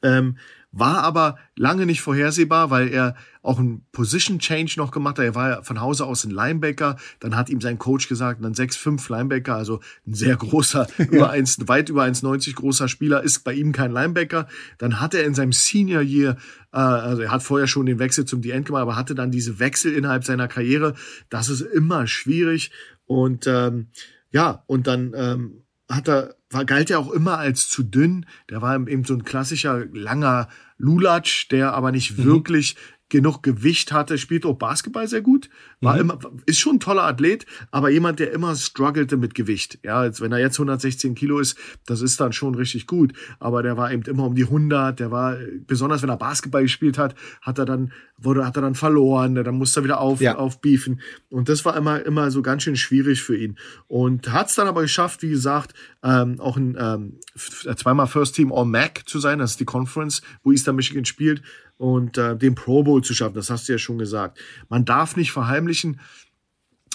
Ähm, 0.03 0.37
war 0.71 1.03
aber 1.03 1.37
lange 1.55 1.85
nicht 1.85 2.01
vorhersehbar, 2.01 2.69
weil 2.69 2.87
er 2.87 3.15
auch 3.41 3.59
einen 3.59 3.85
Position 3.91 4.39
Change 4.39 4.75
noch 4.77 4.91
gemacht 4.91 5.17
hat. 5.17 5.25
Er 5.25 5.35
war 5.35 5.49
ja 5.49 5.61
von 5.63 5.81
Hause 5.81 6.05
aus 6.05 6.23
ein 6.23 6.31
Linebacker. 6.31 6.95
Dann 7.19 7.35
hat 7.35 7.49
ihm 7.49 7.59
sein 7.59 7.77
Coach 7.77 8.07
gesagt, 8.07 8.43
dann 8.43 8.53
6'5 8.53 9.11
Linebacker, 9.11 9.55
also 9.55 9.81
ein 10.07 10.13
sehr 10.13 10.35
großer, 10.37 10.87
über 11.11 11.31
1, 11.31 11.67
weit 11.67 11.89
über 11.89 12.03
1,90 12.03 12.55
großer 12.55 12.87
Spieler, 12.87 13.21
ist 13.21 13.39
bei 13.43 13.53
ihm 13.53 13.73
kein 13.73 13.91
Linebacker. 13.91 14.47
Dann 14.77 15.01
hat 15.01 15.13
er 15.13 15.25
in 15.25 15.33
seinem 15.33 15.51
Senior 15.51 16.01
Year, 16.01 16.37
äh, 16.71 16.77
also 16.77 17.21
er 17.21 17.31
hat 17.31 17.43
vorher 17.43 17.67
schon 17.67 17.85
den 17.85 17.99
Wechsel 17.99 18.25
zum 18.25 18.41
D-End 18.41 18.65
gemacht, 18.65 18.83
aber 18.83 18.95
hatte 18.95 19.15
dann 19.15 19.31
diese 19.31 19.59
Wechsel 19.59 19.93
innerhalb 19.93 20.23
seiner 20.23 20.47
Karriere. 20.47 20.93
Das 21.29 21.49
ist 21.49 21.61
immer 21.61 22.07
schwierig. 22.07 22.71
Und 23.05 23.45
ähm, 23.45 23.87
ja, 24.31 24.63
und 24.67 24.87
dann 24.87 25.13
ähm, 25.15 25.60
hat 25.91 26.07
er, 26.07 26.35
war, 26.49 26.65
galt 26.65 26.89
er 26.89 26.99
auch 26.99 27.11
immer 27.11 27.37
als 27.37 27.69
zu 27.69 27.83
dünn. 27.83 28.25
Der 28.49 28.61
war 28.61 28.75
eben 28.75 29.03
so 29.03 29.13
ein 29.13 29.23
klassischer 29.23 29.85
langer 29.93 30.47
Lulatsch, 30.77 31.49
der 31.49 31.73
aber 31.73 31.91
nicht 31.91 32.17
mhm. 32.17 32.23
wirklich 32.25 32.75
genug 33.11 33.43
Gewicht 33.43 33.91
hatte, 33.91 34.17
spielte 34.17 34.47
auch 34.47 34.57
Basketball 34.57 35.05
sehr 35.05 35.21
gut, 35.21 35.49
war 35.81 35.95
mhm. 35.95 35.99
immer, 35.99 36.19
ist 36.45 36.59
schon 36.59 36.77
ein 36.77 36.79
toller 36.79 37.03
Athlet, 37.03 37.45
aber 37.69 37.89
jemand, 37.89 38.19
der 38.19 38.31
immer 38.31 38.55
struggelte 38.55 39.17
mit 39.17 39.35
Gewicht. 39.35 39.79
Ja, 39.83 39.99
als 39.99 40.21
wenn 40.21 40.31
er 40.31 40.39
jetzt 40.39 40.55
116 40.55 41.13
Kilo 41.13 41.39
ist, 41.39 41.57
das 41.85 42.01
ist 42.01 42.19
dann 42.21 42.31
schon 42.31 42.55
richtig 42.55 42.87
gut. 42.87 43.11
Aber 43.39 43.63
der 43.63 43.75
war 43.75 43.91
eben 43.91 44.03
immer 44.03 44.23
um 44.23 44.33
die 44.33 44.45
100, 44.45 44.99
der 44.99 45.11
war, 45.11 45.35
besonders 45.67 46.01
wenn 46.01 46.09
er 46.09 46.15
Basketball 46.15 46.63
gespielt 46.63 46.97
hat, 46.97 47.15
hat 47.41 47.59
er 47.59 47.65
dann, 47.65 47.91
wurde, 48.17 48.45
hat 48.45 48.55
er 48.55 48.61
dann 48.61 48.75
verloren, 48.75 49.35
dann 49.35 49.55
musste 49.55 49.81
er 49.81 49.83
wieder 49.83 49.99
auf, 49.99 50.21
ja. 50.21 50.37
aufbiefen. 50.37 51.01
Und 51.29 51.49
das 51.49 51.65
war 51.65 51.75
immer, 51.75 52.03
immer 52.05 52.31
so 52.31 52.41
ganz 52.41 52.63
schön 52.63 52.77
schwierig 52.77 53.21
für 53.21 53.35
ihn. 53.35 53.57
Und 53.87 54.31
hat 54.31 54.47
es 54.47 54.55
dann 54.55 54.67
aber 54.67 54.83
geschafft, 54.83 55.21
wie 55.21 55.29
gesagt, 55.29 55.73
ähm, 56.01 56.39
auch 56.39 56.55
ein, 56.55 56.77
ähm, 56.79 57.19
zweimal 57.35 58.07
First 58.07 58.35
Team 58.35 58.53
All-Mac 58.53 59.03
zu 59.05 59.19
sein, 59.19 59.39
das 59.39 59.51
ist 59.51 59.59
die 59.59 59.65
Conference, 59.65 60.21
wo 60.43 60.53
Eastern 60.53 60.77
Michigan 60.77 61.03
spielt 61.03 61.41
und 61.81 62.19
äh, 62.19 62.37
den 62.37 62.53
Pro 62.53 62.83
Bowl 62.83 63.03
zu 63.03 63.15
schaffen. 63.15 63.33
Das 63.33 63.49
hast 63.49 63.67
du 63.67 63.71
ja 63.71 63.79
schon 63.79 63.97
gesagt. 63.97 64.39
Man 64.69 64.85
darf 64.85 65.15
nicht 65.15 65.31
verheimlichen, 65.31 65.99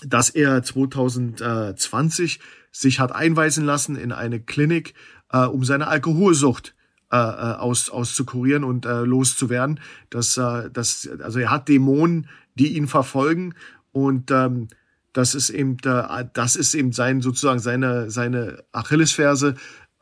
dass 0.06 0.30
er 0.30 0.62
2020 0.62 2.38
sich 2.70 3.00
hat 3.00 3.10
einweisen 3.10 3.64
lassen 3.64 3.96
in 3.96 4.12
eine 4.12 4.38
Klinik, 4.38 4.94
äh, 5.32 5.44
um 5.44 5.64
seine 5.64 5.88
Alkoholsucht 5.88 6.76
äh, 7.10 7.16
äh 7.16 7.18
aus, 7.18 7.90
auszukurieren 7.90 8.62
und 8.62 8.86
äh, 8.86 9.00
loszuwerden. 9.00 9.80
Das, 10.08 10.36
äh, 10.36 10.70
das, 10.72 11.08
also 11.20 11.40
er 11.40 11.50
hat 11.50 11.68
Dämonen, 11.68 12.28
die 12.54 12.76
ihn 12.76 12.86
verfolgen 12.86 13.54
und 13.90 14.30
ähm, 14.30 14.68
das 15.12 15.34
ist 15.34 15.50
eben, 15.50 15.78
äh, 15.84 16.26
das 16.32 16.54
ist 16.54 16.74
eben 16.74 16.92
sein 16.92 17.22
sozusagen 17.22 17.58
seine 17.58 18.08
seine 18.08 18.62
Achillesferse, 18.70 19.56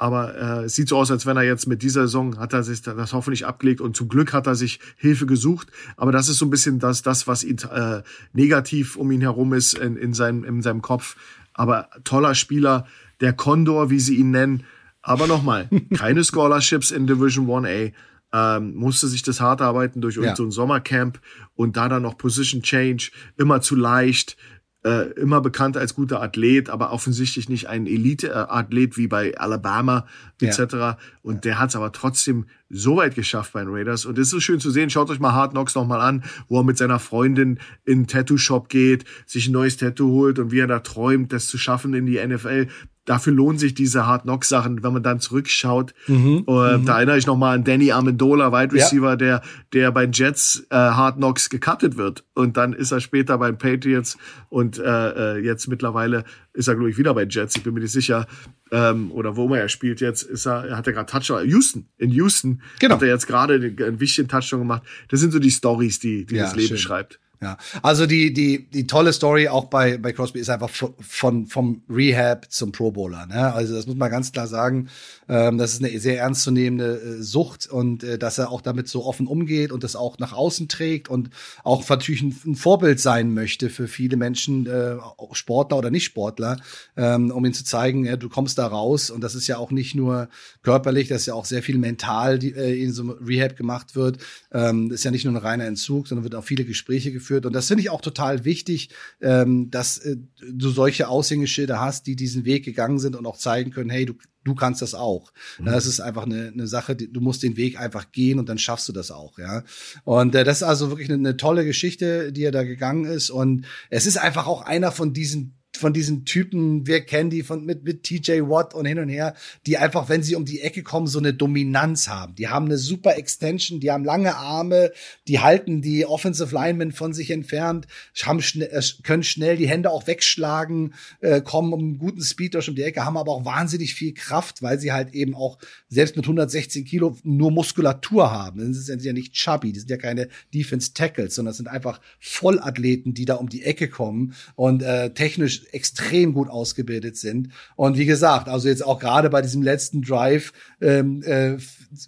aber 0.05 0.35
äh, 0.35 0.65
es 0.65 0.75
sieht 0.75 0.91
so 0.91 0.99
aus, 0.99 1.11
als 1.11 1.25
wenn 1.25 1.39
er 1.39 1.45
jetzt 1.45 1.67
mit 1.67 1.81
dieser 1.81 2.03
Saison 2.03 2.39
hat 2.39 2.53
er 2.53 2.63
sich 2.63 2.83
das 2.83 3.15
hoffentlich 3.15 3.47
abgelegt 3.47 3.81
und 3.81 3.97
zum 3.97 4.11
Glück 4.11 4.35
hat 4.35 4.47
er 4.47 4.55
sich 4.55 4.79
Hilfe 4.99 5.25
gesucht. 5.25 5.69
Aber 5.97 6.13
das 6.13 6.29
ist 6.29 6.37
so 6.37 6.45
ein 6.45 6.51
bisschen 6.51 6.79
das, 6.79 7.01
das 7.01 7.27
was 7.27 7.43
ihn 7.43 7.57
äh, 7.73 8.03
negativ 8.35 8.97
um 8.97 9.11
ihn 9.11 9.23
herum 9.23 9.55
ist 9.55 9.73
in, 9.73 9.97
in, 9.97 10.13
seinem, 10.13 10.45
in 10.45 10.61
seinem 10.61 10.83
Kopf. 10.83 11.17
Aber 11.55 11.89
toller 12.05 12.35
Spieler, 12.35 12.87
der 13.23 13.33
Condor, 13.33 13.89
wie 13.89 13.99
sie 13.99 14.17
ihn 14.17 14.31
nennen. 14.31 14.65
Aber 15.01 15.27
nochmal, 15.27 15.71
keine 15.97 16.23
Scholarships 16.23 16.91
in 16.91 17.07
Division 17.07 17.47
1A. 17.47 17.95
Ähm, 18.35 18.75
musste 18.75 19.09
sich 19.09 19.23
das 19.23 19.41
hart 19.41 19.63
arbeiten 19.63 20.03
durch 20.03 20.17
ja. 20.17 20.37
so 20.37 20.45
ein 20.45 20.51
Sommercamp 20.51 21.19
und 21.55 21.79
da 21.79 21.89
dann 21.89 22.03
noch 22.03 22.19
Position 22.19 22.63
Change, 22.63 23.11
immer 23.39 23.63
zu 23.63 23.75
leicht, 23.75 24.37
äh, 24.85 25.11
immer 25.13 25.41
bekannt 25.41 25.77
als 25.77 25.95
guter 25.95 26.23
Athlet, 26.23 26.69
aber 26.69 26.93
offensichtlich 26.93 27.49
nicht 27.49 27.69
ein 27.69 27.87
Elite-Athlet 27.87 28.97
wie 28.97 29.09
bei 29.09 29.37
Alabama 29.37 30.07
etc. 30.41 30.59
Ja. 30.73 30.99
Und 31.23 31.45
der 31.45 31.59
hat 31.59 31.71
es 31.71 31.77
aber 31.77 31.91
trotzdem 31.93 32.47
so 32.75 32.97
weit 32.97 33.15
geschafft 33.15 33.53
bei 33.53 33.61
den 33.61 33.73
Raiders. 33.73 34.05
Und 34.05 34.19
es 34.19 34.33
ist 34.33 34.43
schön 34.43 34.61
zu 34.61 34.71
sehen. 34.71 34.91
Schaut 34.91 35.11
euch 35.11 35.21
mal 35.21 35.33
Hard 35.33 35.53
Knocks 35.53 35.75
noch 35.75 35.87
mal 35.87 36.01
an, 36.01 36.25
wo 36.49 36.59
er 36.61 36.65
mit 36.65 36.77
seiner 36.77 36.99
Freundin 36.99 37.59
in 37.85 37.99
einen 37.99 38.07
Tattoo-Shop 38.07 38.69
geht, 38.69 39.05
sich 39.27 39.49
ein 39.49 39.53
neues 39.53 39.77
Tattoo 39.77 40.11
holt 40.11 40.39
und 40.39 40.51
wie 40.51 40.59
er 40.59 40.67
da 40.67 40.81
träumt, 40.81 41.33
das 41.33 41.47
zu 41.47 41.59
schaffen 41.59 41.95
in 41.95 42.07
die 42.07 42.25
NFL 42.25 42.69
dafür 43.05 43.33
lohnen 43.33 43.59
sich 43.59 43.75
diese 43.75 44.07
Hard 44.07 44.23
Knock 44.23 44.45
Sachen, 44.45 44.83
wenn 44.83 44.93
man 44.93 45.03
dann 45.03 45.21
zurückschaut. 45.21 45.95
Mhm, 46.07 46.45
äh, 46.49 46.79
mhm. 46.79 46.87
Da 46.87 46.97
erinnere 46.97 47.19
ich 47.19 47.27
noch 47.27 47.37
mal 47.37 47.55
an 47.55 47.65
Danny 47.65 47.93
Amendola, 47.93 48.53
Wide 48.53 48.75
Receiver, 48.75 49.11
ja. 49.11 49.17
der 49.17 49.43
der 49.73 49.93
bei 49.93 50.09
Jets 50.11 50.67
äh, 50.71 50.77
Hard 50.77 51.17
Knocks 51.17 51.51
gecuttet 51.51 51.97
wird 51.97 52.25
und 52.35 52.57
dann 52.57 52.73
ist 52.73 52.93
er 52.93 53.01
später 53.01 53.39
bei 53.39 53.53
Patriots 53.53 54.17
und 54.49 54.79
äh, 54.79 55.37
äh, 55.37 55.45
jetzt 55.45 55.69
mittlerweile 55.69 56.25
ist 56.55 56.69
er 56.69 56.75
glaube 56.75 56.91
ich 56.91 56.99
wieder 56.99 57.15
bei 57.15 57.27
Jets. 57.29 57.57
Ich 57.57 57.63
bin 57.63 57.75
mir 57.75 57.81
nicht 57.81 57.93
sicher 57.93 58.27
ähm, 58.71 59.13
oder 59.13 59.37
wo 59.37 59.53
er 59.55 59.69
spielt 59.69 60.01
jetzt. 60.01 60.23
Ist 60.23 60.47
er 60.47 60.77
hat 60.77 60.87
er 60.87 60.93
gerade 60.93 61.11
Touchdown 61.11 61.49
Houston 61.49 61.87
in 61.99 62.11
Houston 62.11 62.63
genau. 62.79 62.95
hat 62.95 63.03
er 63.03 63.09
jetzt 63.09 63.27
gerade 63.27 63.55
einen, 63.55 63.83
einen 63.83 64.01
wichtigen 64.01 64.29
Touchdown 64.29 64.61
gemacht. 64.61 64.83
Das 65.09 65.21
sind 65.21 65.33
so 65.33 65.39
die 65.39 65.51
Stories, 65.51 65.99
die 65.99 66.25
die 66.25 66.37
ja, 66.37 66.45
das 66.45 66.57
Leben 66.57 66.69
schön. 66.69 66.79
schreibt. 66.79 67.21
Ja, 67.45 67.59
also 67.83 68.07
die, 68.07 68.33
die, 68.33 68.71
die 68.71 68.87
tolle 68.87 69.13
Story 69.13 69.49
auch 69.49 69.67
bei, 69.67 69.99
bei 69.99 70.15
Crosby 70.15 70.39
ist 70.39 70.49
einfach 70.49 70.71
von, 70.71 71.47
vom 71.47 71.83
Rehab 71.91 72.51
zum 72.51 72.73
Pro 72.73 72.91
Bowler. 72.91 73.27
Ne? 73.27 73.53
Also 73.53 73.75
das 73.75 73.87
muss 73.87 73.97
man 73.97 74.11
ganz 74.11 74.33
klar 74.33 74.47
sagen. 74.47 74.89
Ähm, 75.29 75.59
das 75.59 75.75
ist 75.75 75.85
eine 75.85 76.01
sehr 76.01 76.19
ernstzunehmende 76.21 77.19
äh, 77.19 77.23
Sucht 77.23 77.67
und 77.67 78.03
äh, 78.03 78.17
dass 78.19 78.39
er 78.39 78.51
auch 78.51 78.63
damit 78.63 78.89
so 78.89 79.05
offen 79.05 79.27
umgeht 79.27 79.73
und 79.73 79.85
das 79.85 79.95
auch 79.95 80.19
nach 80.19 80.33
außen 80.33 80.69
trägt 80.69 81.11
und 81.11 81.29
auch 81.65 81.87
natürlich 81.87 82.23
ein, 82.23 82.35
ein 82.47 82.57
Vorbild 82.57 82.99
sein 82.99 83.35
möchte 83.35 83.69
für 83.69 83.89
viele 83.89 84.17
Menschen, 84.17 84.67
äh, 84.67 84.97
Sportler 85.33 85.77
oder 85.77 85.91
Nicht-Sportler, 85.91 86.57
ähm, 86.97 87.31
um 87.31 87.45
ihnen 87.45 87.53
zu 87.53 87.65
zeigen, 87.65 88.07
ja, 88.07 88.17
du 88.17 88.31
kommst 88.31 88.57
da 88.57 88.67
raus 88.67 89.11
und 89.11 89.23
das 89.23 89.35
ist 89.35 89.49
ja 89.49 89.59
auch 89.59 89.71
nicht 89.71 89.95
nur 89.95 90.31
körperlich, 90.63 91.09
das 91.09 91.23
ist 91.23 91.27
ja 91.27 91.35
auch 91.35 91.45
sehr 91.45 91.63
viel 91.63 91.77
mental, 91.77 92.39
die 92.39 92.55
äh, 92.55 92.83
in 92.83 92.93
so 92.93 93.03
einem 93.03 93.11
Rehab 93.27 93.55
gemacht 93.55 93.97
wird. 93.97 94.17
Ähm, 94.51 94.89
das 94.89 95.01
ist 95.01 95.05
ja 95.05 95.11
nicht 95.11 95.27
nur 95.27 95.35
ein 95.35 95.39
reiner 95.39 95.67
Entzug, 95.67 96.09
sondern 96.09 96.25
wird 96.25 96.35
auch 96.35 96.45
viele 96.45 96.65
Gespräche 96.65 97.13
geführt 97.13 97.34
und 97.43 97.53
das 97.53 97.69
finde 97.69 97.83
ich 97.83 97.91
auch 97.91 98.01
total 98.01 98.45
wichtig, 98.45 98.91
ähm, 99.21 99.71
dass 99.71 99.99
äh, 99.99 100.17
du 100.51 100.71
solche 100.71 101.09
Aushängeschilder 101.09 101.81
hast, 101.81 102.07
die 102.07 102.17
diesen 102.17 102.45
Weg 102.45 102.65
gegangen 102.65 102.99
sind 102.99 103.17
und 103.17 103.27
auch 103.27 103.37
zeigen 103.37 103.71
können, 103.71 103.91
hey, 103.91 104.07
du 104.07 104.15
du 104.45 104.55
kannst 104.55 104.83
das 104.83 104.95
auch. 104.95 105.33
Mhm. 105.59 105.65
Das 105.65 105.87
ist 105.87 106.01
einfach 106.01 106.25
eine, 106.25 106.49
eine 106.49 106.67
Sache, 106.67 106.95
die, 106.95 107.11
du 107.11 107.21
musst 107.21 107.43
den 107.43 107.57
Weg 107.57 107.81
einfach 107.81 108.13
gehen 108.13 108.39
und 108.39 108.49
dann 108.49 108.59
schaffst 108.59 108.89
du 108.89 108.93
das 108.93 109.11
auch, 109.11 109.39
ja. 109.39 109.65
Und 110.05 110.35
äh, 110.35 110.45
das 110.45 110.59
ist 110.59 110.63
also 110.63 110.91
wirklich 110.91 111.09
eine, 111.09 111.19
eine 111.19 111.37
tolle 111.37 111.65
Geschichte, 111.65 112.31
die 112.33 112.45
er 112.45 112.53
da 112.53 112.63
gegangen 112.63 113.07
ist. 113.07 113.31
Und 113.31 113.67
es 113.91 114.07
ist 114.07 114.19
einfach 114.19 114.47
auch 114.47 114.63
einer 114.63 114.93
von 114.93 115.13
diesen 115.13 115.57
von 115.77 115.93
diesen 115.93 116.25
Typen, 116.25 116.87
wir 116.87 117.01
kennen 117.01 117.31
die 117.31 117.43
von 117.43 117.65
mit, 117.65 117.85
mit 117.85 118.03
TJ 118.05 118.43
Watt 118.43 118.75
und 118.75 118.87
hin 118.87 118.99
und 118.99 119.09
her, 119.09 119.35
die 119.67 119.77
einfach, 119.77 120.09
wenn 120.09 120.23
sie 120.23 120.37
um 120.37 120.45
die 120.45 120.61
Ecke 120.61 120.83
kommen, 120.83 121.07
so 121.07 121.19
eine 121.19 121.35
Dominanz 121.35 122.09
haben. 122.09 122.35
Die 122.37 122.49
haben 122.49 122.67
eine 122.67 122.79
super 122.79 123.17
Extension, 123.17 123.81
die 123.81 123.91
haben 123.91 124.05
lange 124.05 124.37
Arme, 124.37 124.93
die 125.27 125.41
halten 125.41 125.83
die 125.83 126.07
Offensive 126.07 126.55
Linemen 126.55 126.93
von 126.93 127.13
sich 127.13 127.31
entfernt, 127.31 127.87
haben 128.23 128.41
schnell, 128.41 128.69
äh, 128.69 128.83
können 129.03 129.23
schnell 129.23 129.57
die 129.57 129.69
Hände 129.69 129.91
auch 129.91 130.07
wegschlagen, 130.07 130.95
äh, 131.21 131.41
kommen 131.41 131.73
um 131.73 131.81
einen 131.81 131.99
guten 131.99 132.23
Speed 132.23 132.55
durch 132.55 132.69
um 132.69 132.75
die 132.75 132.83
Ecke, 132.83 133.05
haben 133.05 133.17
aber 133.17 133.33
auch 133.33 133.45
wahnsinnig 133.45 133.95
viel 133.95 134.15
Kraft, 134.15 134.63
weil 134.63 134.79
sie 134.79 134.93
halt 134.93 135.15
eben 135.15 135.35
auch 135.35 135.59
selbst 135.89 136.17
mit 136.17 136.25
116 136.25 136.85
Kilo 136.85 137.17
nur 137.25 137.51
Muskulatur 137.51 138.31
haben. 138.31 138.73
Das 138.73 138.87
sind 138.87 139.03
ja 139.03 139.13
nicht 139.13 139.35
chubby, 139.35 139.73
die 139.73 139.81
sind 139.81 139.91
ja 139.91 139.97
keine 139.97 140.29
Defense 140.53 140.95
Tackles, 140.95 141.35
sondern 141.35 141.51
das 141.51 141.57
sind 141.57 141.69
einfach 141.69 142.01
Vollathleten, 142.21 143.15
die 143.15 143.25
da 143.25 143.35
um 143.35 143.49
die 143.49 143.65
Ecke 143.65 143.89
kommen 143.89 144.35
und 144.55 144.83
äh, 144.83 145.13
technisch 145.15 145.64
extrem 145.73 146.35
gut 146.35 146.49
ausgebildet 146.49 147.17
sind. 147.17 147.51
Und 147.77 147.97
wie 147.99 148.07
gesagt, 148.07 148.49
also 148.49 148.69
jetzt 148.69 148.85
auch 148.85 148.99
gerade 148.99 149.31
bei 149.31 149.43
diesem 149.43 149.63
letzten 149.63 150.03
Drive, 150.03 150.53
ähm, 150.81 151.23
äh, 151.23 151.57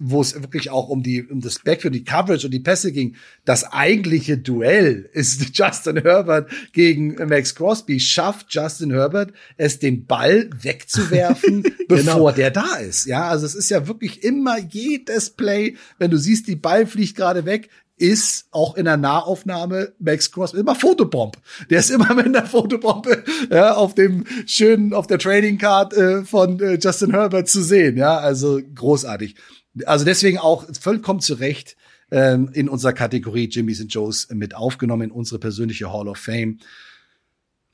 wo 0.01 0.20
es 0.20 0.35
wirklich 0.35 0.70
auch 0.70 0.89
um 0.89 1.03
die 1.03 1.24
um 1.24 1.41
das 1.41 1.61
Backfield, 1.61 1.95
die 1.95 2.05
Coverage 2.05 2.47
und 2.47 2.53
die 2.53 2.61
Pässe 2.61 2.93
ging, 2.93 3.16
das 3.45 3.65
eigentliche 3.65 4.39
Duell 4.39 5.09
ist 5.12 5.43
Justin 5.59 5.99
Herbert 5.99 6.51
gegen 6.73 7.15
Max 7.28 7.55
Crosby. 7.55 8.01
Schafft 8.01 8.47
Justin 8.51 8.91
Herbert 8.91 9.33
es, 9.57 9.78
den 9.78 10.07
Ball 10.07 10.51
wegzuwerfen, 10.61 11.62
bevor 11.89 12.15
genau. 12.15 12.31
der 12.33 12.51
da 12.51 12.77
ist? 12.77 13.07
Ja, 13.07 13.28
also 13.28 13.47
es 13.47 13.55
ist 13.55 13.70
ja 13.70 13.87
wirklich 13.87 14.24
immer 14.24 14.59
jedes 14.59 15.31
Play, 15.31 15.77
wenn 15.99 16.11
du 16.11 16.19
siehst, 16.19 16.49
die 16.49 16.57
Ball 16.57 16.87
fliegt 16.87 17.16
gerade 17.16 17.45
weg, 17.45 17.69
ist 17.97 18.47
auch 18.51 18.77
in 18.77 18.85
der 18.85 18.97
Nahaufnahme 18.97 19.93
Max 19.98 20.31
Crosby 20.31 20.60
immer 20.60 20.74
Fotobomb. 20.74 21.36
Der 21.70 21.81
ist 21.81 21.90
immer 21.90 22.14
mit 22.14 22.27
einer 22.27 22.47
Fotobombe 22.47 23.24
ja, 23.51 23.74
auf 23.74 23.94
dem 23.94 24.24
schönen, 24.47 24.93
auf 24.93 25.06
der 25.06 25.18
Trading 25.18 25.59
Card 25.59 25.94
äh, 25.94 26.24
von 26.24 26.60
äh, 26.60 26.78
Justin 26.81 27.12
Herbert 27.12 27.48
zu 27.48 27.62
sehen. 27.62 27.97
Ja, 27.97 28.18
also 28.18 28.60
großartig. 28.74 29.36
Also 29.85 30.05
deswegen 30.05 30.39
auch 30.39 30.66
vollkommen 30.81 31.20
zu 31.20 31.35
Recht 31.35 31.77
ähm, 32.10 32.51
in 32.52 32.68
unserer 32.68 32.93
Kategorie 32.93 33.48
Jimmys 33.48 33.81
and 33.81 33.93
Joes 33.93 34.28
mit 34.31 34.55
aufgenommen 34.55 35.05
in 35.05 35.10
unsere 35.10 35.39
persönliche 35.39 35.93
Hall 35.93 36.09
of 36.09 36.18
Fame. 36.18 36.59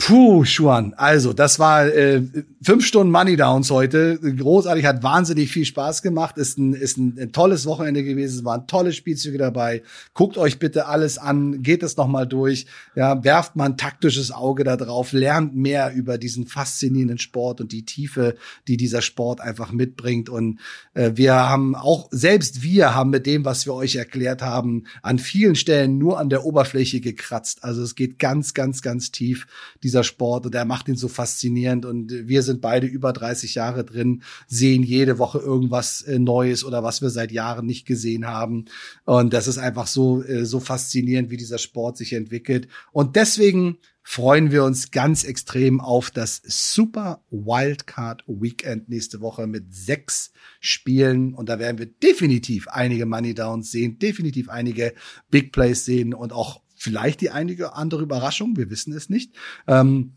Puh, 0.05 0.45
Schuan. 0.45 0.95
Also, 0.97 1.33
das 1.33 1.61
war 1.61 1.87
äh, 1.87 2.23
fünf 2.61 2.85
Stunden 2.85 3.13
Money 3.13 3.37
Downs 3.37 3.71
heute. 3.71 4.19
Großartig, 4.19 4.85
hat 4.85 5.05
wahnsinnig 5.05 5.53
viel 5.53 5.65
Spaß 5.65 6.03
gemacht. 6.03 6.39
Ist 6.39 6.59
ein, 6.59 6.73
ist 6.73 6.97
ein, 6.97 7.17
ein 7.21 7.31
tolles 7.31 7.67
Wochenende 7.67 8.03
gewesen. 8.03 8.41
Es 8.41 8.45
waren 8.45 8.67
tolle 8.67 8.93
Spielzüge 8.93 9.39
dabei. 9.39 9.85
Guckt 10.13 10.39
euch 10.39 10.59
bitte 10.59 10.87
alles 10.87 11.19
an, 11.19 11.63
geht 11.63 11.85
es 11.85 11.97
nochmal 11.97 12.27
durch. 12.27 12.67
Ja, 12.97 13.23
werft 13.23 13.55
mal 13.55 13.67
ein 13.67 13.77
taktisches 13.77 14.33
Auge 14.33 14.65
da 14.65 14.77
drauf, 14.77 15.13
lernt 15.13 15.55
mehr 15.55 15.95
über 15.95 16.19
diesen 16.19 16.49
faszinierenden 16.49 17.19
Sport 17.19 17.61
und 17.61 17.71
die 17.71 17.85
Tiefe, 17.85 18.35
die 18.67 18.77
dieser 18.77 19.03
Sport 19.03 19.41
einfach 19.41 19.71
mitbringt. 19.71 20.29
Und 20.29 20.59
äh, 20.95 21.13
wir 21.15 21.35
haben 21.35 21.77
auch, 21.77 22.09
selbst 22.11 22.65
wir 22.65 22.97
haben 22.97 23.11
mit 23.11 23.25
dem, 23.25 23.45
was 23.45 23.67
wir 23.67 23.75
euch 23.75 23.95
erklärt 23.95 24.43
haben, 24.43 24.83
an 25.01 25.21
vielen 25.21 25.55
Stellen 25.55 25.97
nur 25.99 26.19
an 26.19 26.29
der 26.29 26.45
Oberfläche 26.45 27.01
gekratzt. 27.01 27.63
Also 27.63 27.85
es 27.85 27.95
geht 27.95 28.19
ganz, 28.19 28.53
ganz, 28.53 28.83
ganz 28.83 29.13
tief. 29.13 29.47
Die 29.85 29.92
dieser 29.93 30.05
Sport 30.05 30.47
und 30.47 30.55
er 30.55 30.65
macht 30.65 30.89
ihn 30.89 30.97
so 30.97 31.09
faszinierend 31.09 31.85
und 31.85 32.11
wir 32.11 32.43
sind 32.43 32.63
beide 32.63 32.87
über 32.87 33.13
30 33.13 33.55
Jahre 33.55 33.85
drin, 33.85 34.23
sehen 34.47 34.83
jede 34.83 35.19
Woche 35.19 35.39
irgendwas 35.39 36.01
äh, 36.03 36.19
Neues 36.19 36.65
oder 36.65 36.83
was 36.83 37.03
wir 37.03 37.11
seit 37.11 37.31
Jahren 37.31 37.67
nicht 37.67 37.87
gesehen 37.87 38.27
haben 38.27 38.65
und 39.05 39.35
das 39.35 39.49
ist 39.49 39.59
einfach 39.59 39.87
so 39.87 40.23
äh, 40.23 40.47
so 40.47 40.61
faszinierend, 40.61 41.31
wie 41.31 41.37
dieser 41.37 41.59
Sport 41.59 41.99
sich 41.99 42.15
entwickelt 42.15 42.69
und 42.93 43.17
deswegen 43.17 43.77
freuen 44.03 44.51
wir 44.51 44.65
uns 44.65 44.91
ganz 44.91 45.25
extrem 45.25 45.81
auf 45.81 46.11
das 46.11 46.43
Super 46.45 47.23
Wildcard 47.31 48.25
Weekend 48.27 48.89
nächste 48.89 49.21
Woche 49.21 49.47
mit 49.47 49.73
sechs 49.73 50.33
Spielen. 50.59 51.35
Und 51.35 51.49
da 51.49 51.61
werden 51.61 51.79
wir 51.79 51.87
definitiv 51.87 52.67
einige 52.69 53.07
Money 53.07 53.33
Downs 53.35 53.71
sehen, 53.71 54.01
definitiv 54.01 54.49
einige 54.49 54.93
Big 55.31 55.53
Plays 55.53 55.85
sehen 55.85 56.15
und 56.15 56.33
auch 56.33 56.62
vielleicht 56.83 57.21
die 57.21 57.31
einige 57.31 57.75
andere 57.75 58.03
Überraschung, 58.03 58.57
wir 58.57 58.69
wissen 58.69 58.93
es 58.93 59.09
nicht. 59.09 59.33
Ähm, 59.69 60.15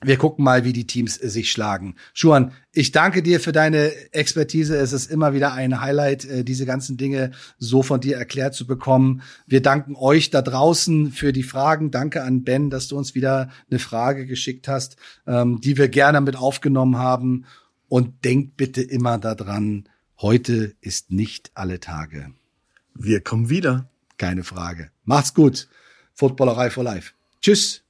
wir 0.00 0.16
gucken 0.16 0.44
mal, 0.44 0.64
wie 0.64 0.72
die 0.72 0.86
Teams 0.86 1.16
sich 1.16 1.50
schlagen. 1.50 1.96
Schuan, 2.14 2.52
ich 2.72 2.92
danke 2.92 3.20
dir 3.20 3.40
für 3.40 3.50
deine 3.50 3.90
Expertise. 4.12 4.76
Es 4.76 4.92
ist 4.92 5.10
immer 5.10 5.32
wieder 5.32 5.54
ein 5.54 5.80
Highlight, 5.80 6.24
äh, 6.24 6.44
diese 6.44 6.66
ganzen 6.66 6.96
Dinge 6.96 7.32
so 7.58 7.82
von 7.82 8.00
dir 8.00 8.16
erklärt 8.16 8.54
zu 8.54 8.66
bekommen. 8.66 9.22
Wir 9.46 9.60
danken 9.60 9.96
euch 9.96 10.30
da 10.30 10.40
draußen 10.40 11.10
für 11.10 11.32
die 11.32 11.42
Fragen. 11.42 11.90
Danke 11.90 12.22
an 12.22 12.44
Ben, 12.44 12.70
dass 12.70 12.86
du 12.86 12.96
uns 12.96 13.16
wieder 13.16 13.50
eine 13.70 13.80
Frage 13.80 14.26
geschickt 14.26 14.68
hast, 14.68 14.96
ähm, 15.26 15.60
die 15.60 15.76
wir 15.76 15.88
gerne 15.88 16.20
mit 16.20 16.36
aufgenommen 16.36 16.98
haben. 16.98 17.44
Und 17.88 18.24
denkt 18.24 18.56
bitte 18.56 18.82
immer 18.82 19.18
daran, 19.18 19.88
heute 20.20 20.74
ist 20.80 21.10
nicht 21.10 21.50
alle 21.54 21.80
Tage. 21.80 22.32
Wir 22.94 23.20
kommen 23.20 23.50
wieder. 23.50 23.88
Keine 24.16 24.42
Frage. 24.42 24.90
Macht's 25.04 25.32
gut. 25.32 25.68
Footballerei 26.18 26.68
for 26.68 26.82
Life. 26.82 27.12
Tschüss. 27.40 27.84